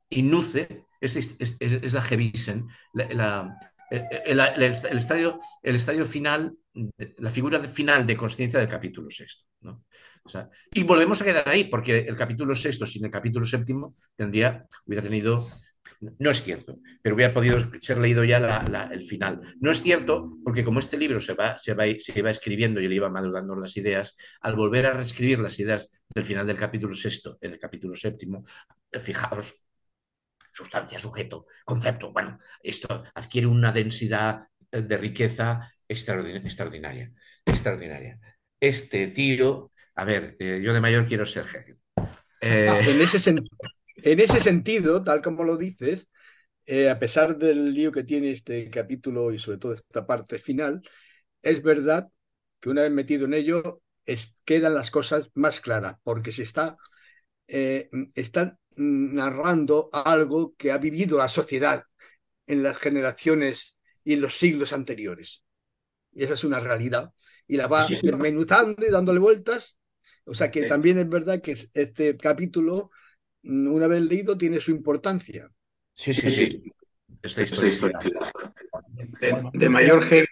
induce, 0.10 0.86
es, 1.02 1.94
la 1.94 2.02
Gewisen, 2.02 2.68
la- 2.94 3.08
la- 3.14 3.60
el, 3.92 4.06
el- 4.26 4.40
el- 4.40 4.62
el 4.92 4.98
estadio, 4.98 5.40
el 5.64 5.76
estadio 5.76 6.06
final, 6.06 6.54
la 7.18 7.30
figura 7.30 7.60
final 7.60 8.06
de 8.06 8.16
conciencia 8.18 8.60
del 8.60 8.70
capítulo 8.70 9.10
sexto. 9.10 9.46
¿no? 9.62 9.84
O 10.24 10.30
sea, 10.30 10.50
y 10.74 10.84
volvemos 10.84 11.22
a 11.22 11.26
quedar 11.26 11.48
ahí, 11.50 11.66
porque 11.66 12.00
el 12.00 12.16
capítulo 12.16 12.56
sexto 12.56 12.86
sin 12.86 13.06
el 13.06 13.12
capítulo 13.12 13.46
séptimo 13.46 13.96
tendría, 14.16 14.66
hubiera 14.86 15.02
tenido, 15.04 15.50
no 16.20 16.30
es 16.30 16.44
cierto, 16.44 16.78
pero 17.02 17.16
hubiera 17.16 17.34
podido 17.34 17.58
ser 17.80 17.98
leído 17.98 18.24
ya 18.24 18.40
la- 18.40 18.64
la- 18.64 18.86
el 18.86 19.04
final. 19.04 19.42
No 19.60 19.72
es 19.72 19.82
cierto, 19.82 20.38
porque 20.44 20.64
como 20.64 20.80
este 20.80 20.98
libro 20.98 21.20
se 21.20 21.34
va, 21.34 21.58
se 21.58 21.74
va, 21.74 21.84
se 21.98 22.18
iba 22.18 22.30
escribiendo 22.30 22.80
y 22.80 22.88
le 22.88 22.96
iba 22.96 23.10
madurando 23.10 23.56
las 23.56 23.76
ideas, 23.76 24.16
al 24.42 24.56
volver 24.56 24.86
a 24.86 24.94
reescribir 24.94 25.40
las 25.40 25.60
ideas 25.60 25.90
del 26.14 26.26
final 26.26 26.46
del 26.48 26.58
capítulo 26.58 26.94
sexto 26.94 27.38
en 27.42 27.54
el 27.54 27.60
capítulo 27.60 27.96
séptimo, 27.96 28.44
eh, 28.92 29.00
fijaros, 29.00 29.56
sustancia, 30.60 31.00
sujeto, 31.00 31.46
concepto. 31.66 32.12
Bueno, 32.12 32.40
esto 32.62 33.04
adquiere 33.16 33.48
una 33.48 33.72
densidad 33.72 34.32
eh, 34.72 34.82
de 34.82 34.98
riqueza 34.98 35.48
extraordin- 35.88 36.44
extraordinaria. 36.44 37.12
Extraordinaria. 37.46 38.20
Este 38.60 39.08
tío, 39.08 39.72
a 39.96 40.04
ver, 40.06 40.36
eh, 40.40 40.62
yo 40.64 40.74
de 40.74 40.82
mayor 40.82 41.06
quiero 41.06 41.26
ser 41.26 41.46
Hegel. 41.46 41.78
Eh, 42.42 42.68
En 42.94 43.02
ese, 43.02 43.18
en 44.12 44.20
ese 44.20 44.40
sentido, 44.42 45.02
tal 45.02 45.22
como 45.22 45.44
lo 45.44 45.58
dices, 45.58 46.10
a 46.92 47.00
pesar 47.00 47.38
del 47.38 47.74
lío 47.74 47.92
que 47.92 48.04
tiene 48.04 48.32
este 48.32 48.70
capítulo 48.70 49.32
y 49.34 49.40
sobre 49.40 49.58
todo 49.58 49.74
esta 49.74 50.06
parte 50.06 50.38
final, 50.38 50.82
es 51.42 51.64
verdad 51.64 52.10
que 52.60 52.70
una 52.70 52.84
vez 52.84 52.92
metido 52.92 53.26
en 53.26 53.34
ello, 53.34 53.82
es- 54.06 54.36
quedan 54.46 54.76
las 54.76 54.92
cosas 54.92 55.32
más 55.34 55.62
claras, 55.62 55.96
porque 56.04 56.32
se 56.32 56.44
está, 56.44 56.78
eh, 57.48 57.90
está 58.16 58.58
narrando 58.80 59.90
algo 59.94 60.56
que 60.58 60.72
ha 60.72 60.78
vivido 60.78 61.18
la 61.18 61.30
sociedad 61.30 61.84
en 62.48 62.64
las 62.64 62.80
generaciones 62.80 63.78
y 64.04 64.14
en 64.14 64.22
los 64.22 64.38
siglos 64.38 64.74
anteriores. 64.74 65.44
Y 66.14 66.24
esa 66.24 66.34
es 66.36 66.44
una 66.44 66.60
realidad. 66.60 67.14
Y 67.48 67.58
la 67.58 67.68
va 67.68 67.84
Sí, 67.88 67.96
sí. 67.96 68.08
desmenuzando 68.08 68.86
y 68.86 68.92
dándole 68.92 69.20
vueltas. 69.20 69.78
O 70.26 70.34
sea 70.34 70.52
que 70.52 70.64
Sí. 70.64 70.68
también 70.68 70.98
es 71.00 71.10
verdad 71.10 71.42
que 71.42 71.58
este 71.74 72.18
capítulo, 72.18 72.92
mm, 73.44 73.72
una 73.72 73.88
vez 73.88 74.02
leído, 74.02 74.38
tiene 74.38 74.60
su 74.62 74.72
importancia. 74.72 75.50
sí, 75.94 76.14
sí, 76.14 76.32
sí. 76.32 76.64
Es 77.22 77.36
la 77.58 77.68
historia. 77.68 78.00
De, 79.20 79.50
de 79.54 79.70
mayor 79.70 80.04
G, 80.06 80.26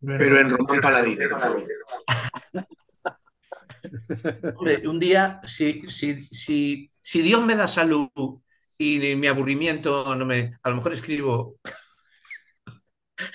pero 0.00 0.40
en 0.40 0.50
Román. 0.50 0.80
Hombre, 4.56 4.86
un 4.88 4.98
día, 5.00 5.40
si, 5.44 5.82
si, 5.88 6.22
si, 6.30 6.88
si 7.02 7.22
Dios 7.22 7.44
me 7.44 7.56
da 7.56 7.68
salud 7.68 8.08
y 8.78 9.16
mi 9.16 9.26
aburrimiento 9.28 10.16
no 10.16 10.24
me. 10.26 10.54
A 10.62 10.70
lo 10.70 10.76
mejor 10.76 10.92
escribo 10.94 11.58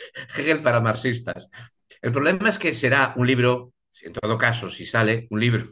Hegel 0.38 0.62
para 0.62 0.82
marxistas. 0.82 1.50
El 2.02 2.12
problema 2.12 2.50
es 2.50 2.60
que 2.60 2.74
será 2.74 3.14
un 3.18 3.28
libro, 3.28 3.74
en 4.02 4.14
todo 4.14 4.38
caso, 4.38 4.70
si 4.70 4.86
sale, 4.86 5.28
un 5.30 5.40
libro, 5.40 5.66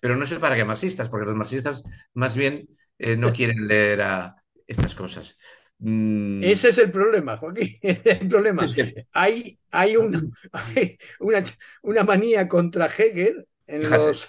pero 0.00 0.16
no 0.16 0.26
sé 0.26 0.38
para 0.38 0.56
qué 0.56 0.64
marxistas, 0.64 1.08
porque 1.08 1.26
los 1.26 1.36
marxistas 1.36 1.82
más 2.14 2.36
bien 2.36 2.68
eh, 2.98 3.16
no 3.16 3.32
quieren 3.32 3.66
leer 3.66 4.02
a 4.02 4.36
estas 4.66 4.94
cosas. 4.94 5.38
Mm, 5.78 6.42
Ese 6.42 6.68
es 6.68 6.78
el 6.78 6.90
problema, 6.90 7.36
Joaquín. 7.38 7.68
El 8.04 8.28
problema. 8.28 8.68
Hay, 9.12 9.58
hay, 9.70 9.96
una, 9.96 10.20
hay 10.52 10.98
una, 11.18 11.42
una 11.82 12.04
manía 12.04 12.48
contra 12.48 12.86
Hegel 12.86 13.46
en 13.66 13.82
Fíjate. 13.82 13.90
los, 13.90 14.28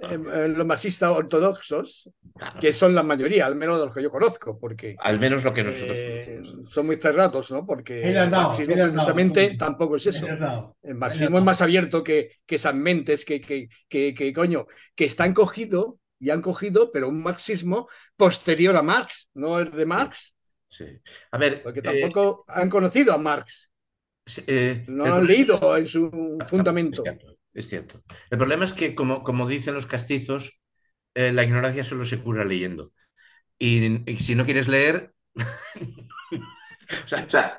en- 0.00 0.26
en 0.28 0.54
los 0.58 0.66
marxistas 0.66 1.10
ortodoxos, 1.10 2.10
claro, 2.34 2.60
que 2.60 2.72
son 2.72 2.94
la 2.94 3.02
mayoría, 3.02 3.46
al 3.46 3.56
menos 3.56 3.78
de 3.78 3.84
los 3.86 3.94
que 3.94 4.02
yo 4.02 4.10
conozco, 4.10 4.58
porque 4.58 4.96
al 4.98 5.18
menos 5.18 5.44
lo 5.44 5.52
que 5.52 5.62
nosotros. 5.62 5.96
eh, 5.96 6.42
son 6.64 6.86
muy 6.86 6.96
cerrados, 6.96 7.50
¿no? 7.50 7.66
Porque 7.66 8.02
el 8.24 8.30
marxismo 8.30 8.74
dado, 8.76 8.92
precisamente 8.92 9.56
tampoco 9.58 9.96
es 9.96 10.06
eso. 10.06 10.26
El 10.82 10.94
marxismo 10.94 11.38
es 11.38 11.44
más 11.44 11.60
abierto 11.62 12.02
que, 12.02 12.30
que 12.46 12.54
esas 12.56 12.74
mentes 12.74 13.24
que, 13.24 13.40
que, 13.40 13.68
que, 13.88 14.14
que, 14.14 14.32
coño, 14.32 14.66
que 14.94 15.04
están 15.04 15.34
cogido 15.34 15.98
y 16.18 16.30
han 16.30 16.40
cogido, 16.40 16.90
pero 16.92 17.08
un 17.08 17.22
marxismo 17.22 17.88
posterior 18.16 18.76
a 18.76 18.82
Marx, 18.82 19.28
no 19.34 19.60
es 19.60 19.70
de 19.72 19.86
Marx, 19.86 20.34
Sí. 20.68 20.86
A 21.32 21.36
ver, 21.36 21.62
porque 21.62 21.80
eh, 21.80 21.82
tampoco 21.82 22.46
han 22.48 22.70
conocido 22.70 23.12
a 23.12 23.18
Marx, 23.18 23.70
eh, 24.46 24.84
no 24.88 25.04
el 25.04 25.10
lo 25.10 25.16
han 25.16 25.26
leído 25.26 25.76
en 25.76 25.86
su 25.86 26.38
fundamento. 26.48 27.04
Es 27.54 27.68
cierto. 27.68 28.02
El 28.30 28.38
problema 28.38 28.64
es 28.64 28.72
que, 28.72 28.94
como, 28.94 29.22
como 29.22 29.46
dicen 29.46 29.74
los 29.74 29.86
castizos, 29.86 30.60
eh, 31.14 31.32
la 31.32 31.44
ignorancia 31.44 31.84
solo 31.84 32.04
se 32.06 32.22
cura 32.22 32.44
leyendo. 32.44 32.92
Y, 33.58 34.10
y 34.10 34.16
si 34.20 34.34
no 34.36 34.44
quieres 34.46 34.68
leer. 34.68 35.14
o 37.04 37.06
sea, 37.06 37.24
O 37.26 37.30
sea, 37.30 37.58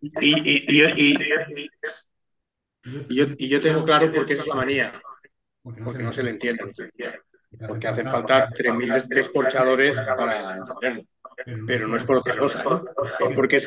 y, 0.00 0.30
y- 0.30 0.64
y- 0.68 0.84
y- 0.96 1.16
y- 1.56 1.70
y 3.08 3.16
yo, 3.16 3.26
y 3.36 3.48
yo 3.48 3.60
tengo 3.60 3.84
claro 3.84 4.12
por 4.12 4.26
qué 4.26 4.34
es 4.34 4.46
la 4.46 4.54
manía, 4.54 4.92
porque 5.82 6.02
no 6.02 6.12
se 6.12 6.22
le 6.22 6.30
entiende. 6.30 6.64
Porque 7.66 7.88
hacen 7.88 8.10
falta 8.10 8.48
3.000 8.56 8.92
descorchadores 9.08 9.96
para 10.16 10.56
entenderlo. 10.56 11.04
Pero 11.66 11.88
no 11.88 11.96
es 11.96 12.04
por 12.04 12.18
otra 12.18 12.36
cosa, 12.38 12.62
¿no? 12.64 12.84
Es 13.18 13.30
porque 13.34 13.58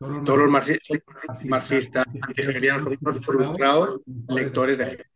todos 0.00 0.38
los 0.38 0.48
marxistas, 0.48 0.98
marxistas 1.44 2.06
unos 3.00 3.24
frustrados 3.24 4.00
lectores 4.28 4.78
de 4.78 4.84
Hegel. 4.84 5.06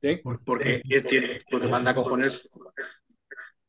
¿Sí? 0.00 0.20
Porque, 0.44 0.82
es- 0.88 1.06
tiene- 1.06 1.42
porque 1.50 1.68
manda 1.68 1.94
cojones 1.94 2.48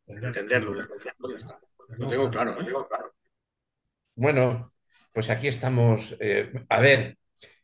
entenderlo. 0.08 0.74
desgraciado, 0.74 1.30
ya 1.30 1.36
está. 1.38 1.60
Lo 1.98 2.10
tengo 2.10 2.30
claro, 2.30 2.52
¿eh? 2.62 2.66
bueno, 4.16 4.74
pues 5.12 5.30
aquí 5.30 5.48
estamos. 5.48 6.16
eh, 6.20 6.52
a 6.70 6.80
ver, 6.82 7.18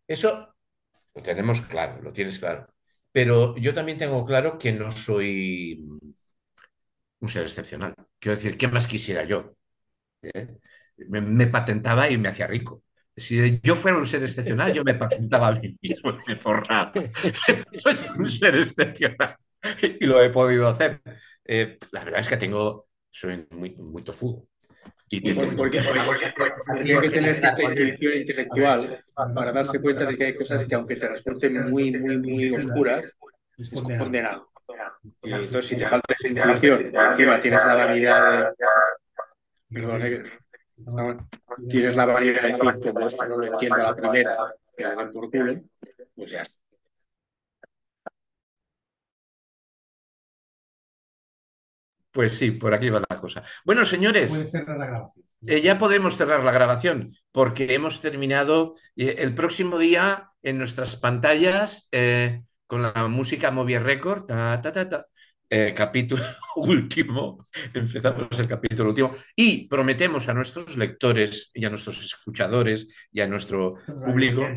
eso 0.07 0.56
lo 1.15 1.22
tenemos 1.23 1.61
claro, 1.64 2.02
lo 2.02 2.14
tienes 2.14 2.40
claro. 2.40 2.68
Pero 3.11 3.57
yo 3.57 3.73
también 3.73 3.98
tengo 3.99 4.26
claro 4.26 4.57
que 4.60 4.72
no 4.73 4.91
soy 4.91 5.85
un 7.19 7.30
ser 7.30 7.44
excepcional. 7.44 7.95
Quiero 8.19 8.35
decir, 8.38 8.57
¿qué 8.57 8.68
más 8.68 8.88
quisiera 8.88 9.23
yo? 9.23 9.53
¿eh? 10.23 10.60
Me, 11.09 11.21
me 11.21 11.47
patentaba 11.47 12.09
y 12.09 12.17
me 12.17 12.30
hacía 12.30 12.47
rico. 12.47 12.84
Si 13.15 13.59
yo 13.61 13.75
fuera 13.75 13.97
un 13.97 14.07
ser 14.07 14.23
excepcional, 14.23 14.73
yo 14.73 14.84
me 14.84 14.95
patentaba 14.95 15.47
a 15.49 15.51
mí 15.51 15.77
mismo, 15.81 16.17
me 16.27 16.35
forraba. 16.35 16.91
Soy 17.73 17.95
un 18.17 18.27
ser 18.30 18.55
excepcional 18.55 19.35
y 19.81 20.05
lo 20.05 20.21
he 20.21 20.30
podido 20.30 20.67
hacer. 20.67 20.99
Eh, 21.45 21.77
la 21.91 22.03
verdad 22.03 22.21
es 22.21 22.27
que 22.30 22.38
tengo, 22.38 22.88
soy 23.11 23.45
muy, 23.51 23.75
muy 23.75 24.01
tofudo. 24.03 24.47
Y 25.09 25.21
tengo- 25.21 25.43
Porque, 25.55 25.80
que 25.80 27.09
tener 27.09 27.35
cierta 27.35 27.61
inteligencia 27.61 28.15
intelectual 28.15 29.03
para 29.35 29.51
darse 29.51 29.80
cuenta 29.80 30.05
de 30.05 30.17
que 30.17 30.25
hay 30.25 30.35
cosas 30.35 30.65
que 30.65 30.73
aunque 30.73 30.95
te 30.95 31.07
resulten 31.07 31.69
muy, 31.69 31.91
muy, 31.91 32.17
muy 32.17 32.55
oscuras, 32.55 33.05
Es 33.57 33.69
condenado. 33.69 34.49
condenado. 34.53 34.93
Y 35.21 35.31
entonces 35.34 35.65
si 35.67 35.75
te 35.75 35.88
falta 35.88 36.15
esa 36.17 36.27
intuición, 36.30 36.91
encima 37.11 37.39
tienes 37.41 37.59
la 37.59 37.75
vanidad 37.75 38.39
de... 38.49 38.55
Perdón, 39.69 40.23
tienes 41.69 41.95
la 41.95 42.05
variedad 42.05 42.41
de 42.43 42.47
decir, 42.53 42.93
como 42.93 43.07
esto 43.07 43.25
no 43.27 43.37
lo 43.37 43.45
entiendo 43.45 43.75
a 43.75 43.83
la 43.83 43.95
primera, 43.95 44.37
que 44.75 44.85
den 44.85 45.11
por 45.11 45.29
culo, 45.31 45.61
pues 46.15 46.29
ya 46.31 46.41
está. 46.41 46.55
Pues 52.11 52.37
sí, 52.37 52.51
por 52.51 52.73
aquí 52.73 52.89
va 52.89 53.01
la 53.09 53.19
cosa. 53.19 53.43
Bueno, 53.65 53.83
señores, 53.85 54.29
Puedes 54.31 54.51
cerrar 54.51 54.77
la 54.77 54.85
grabación. 54.85 55.25
eh, 55.47 55.61
ya 55.61 55.77
podemos 55.79 56.15
cerrar 56.15 56.43
la 56.43 56.51
grabación 56.51 57.15
porque 57.31 57.73
hemos 57.73 58.01
terminado 58.01 58.75
eh, 58.95 59.15
el 59.19 59.33
próximo 59.33 59.79
día 59.79 60.29
en 60.43 60.59
nuestras 60.59 60.95
pantallas 60.95 61.89
eh, 61.91 62.43
con 62.67 62.83
la 62.83 63.07
música 63.07 63.49
Movie 63.51 63.79
Record, 63.79 64.25
ta, 64.27 64.61
ta, 64.61 64.71
ta, 64.71 64.87
ta, 64.89 65.07
eh, 65.55 65.71
capítulo 65.75 66.23
último, 66.55 67.47
empezamos 67.75 68.39
el 68.39 68.47
capítulo 68.47 68.89
último 68.89 69.11
y 69.35 69.67
prometemos 69.67 70.27
a 70.27 70.34
nuestros 70.34 70.75
lectores 70.77 71.51
y 71.53 71.63
a 71.63 71.69
nuestros 71.69 72.03
escuchadores 72.03 72.89
y 73.11 73.21
a 73.21 73.27
nuestro 73.27 73.75
público 73.85 74.47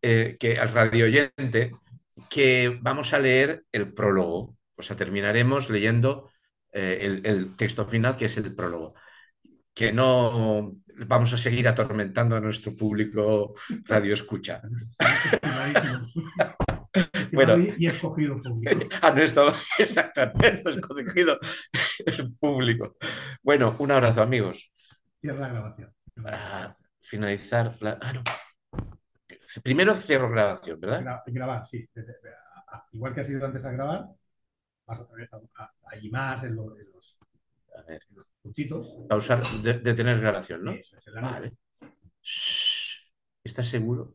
eh, 0.00 0.38
que 0.40 0.58
al 0.58 0.72
radio 0.72 1.04
oyente 1.04 1.72
que 2.30 2.78
vamos 2.80 3.12
a 3.12 3.18
leer 3.18 3.64
el 3.70 3.92
prólogo. 3.92 4.56
O 4.78 4.82
sea, 4.82 4.96
terminaremos 4.96 5.68
leyendo 5.68 6.30
eh, 6.72 7.00
el, 7.02 7.26
el 7.26 7.54
texto 7.54 7.86
final, 7.86 8.16
que 8.16 8.24
es 8.24 8.36
el 8.38 8.54
prólogo. 8.54 8.94
Que 9.74 9.92
no 9.92 10.74
vamos 11.06 11.32
a 11.32 11.38
seguir 11.38 11.68
atormentando 11.68 12.36
a 12.36 12.40
nuestro 12.40 12.74
público 12.74 13.54
radio 13.84 14.14
escucha. 14.14 14.62
Bueno. 17.32 17.56
Y 17.76 17.86
escogido 17.86 18.40
público. 18.40 18.86
A 19.02 19.10
nuestro, 19.10 19.52
exactamente, 19.78 20.46
a 20.46 20.50
nuestro 20.52 20.98
escogido 20.98 21.38
público. 22.40 22.96
Bueno, 23.42 23.74
un 23.78 23.90
abrazo, 23.90 24.22
amigos. 24.22 24.70
Cierra 25.20 25.40
la 25.40 25.48
grabación. 25.48 25.92
Para 26.22 26.76
finalizar 27.02 27.76
la. 27.80 27.98
Ah, 28.00 28.12
no. 28.14 28.22
Primero 29.62 29.94
cierro 29.94 30.30
grabación, 30.30 30.80
¿verdad? 30.80 31.02
Gra- 31.02 31.22
grabar, 31.26 31.66
sí. 31.66 31.86
Igual 32.92 33.14
que 33.14 33.20
has 33.20 33.30
ido 33.30 33.44
antes 33.44 33.64
a 33.64 33.70
grabar, 33.72 34.06
vas 34.86 35.00
otra 35.00 35.16
vez 35.16 35.30
a, 35.32 35.36
a- 35.62 35.74
allí 35.90 36.10
más 36.10 36.42
en, 36.44 36.56
lo- 36.56 36.78
en 36.78 36.90
los, 36.92 37.15
A 37.78 37.82
ver, 37.88 38.02
puntitos. 38.42 38.86
pausar, 39.08 39.40
de- 39.64 39.78
detener 39.80 40.20
grabación, 40.20 40.64
¿no? 40.64 40.72
Eso 40.72 40.96
es, 40.98 41.06
nube. 41.06 41.20
Vale. 41.22 41.52
¿Estás 43.44 43.68
seguro? 43.68 44.14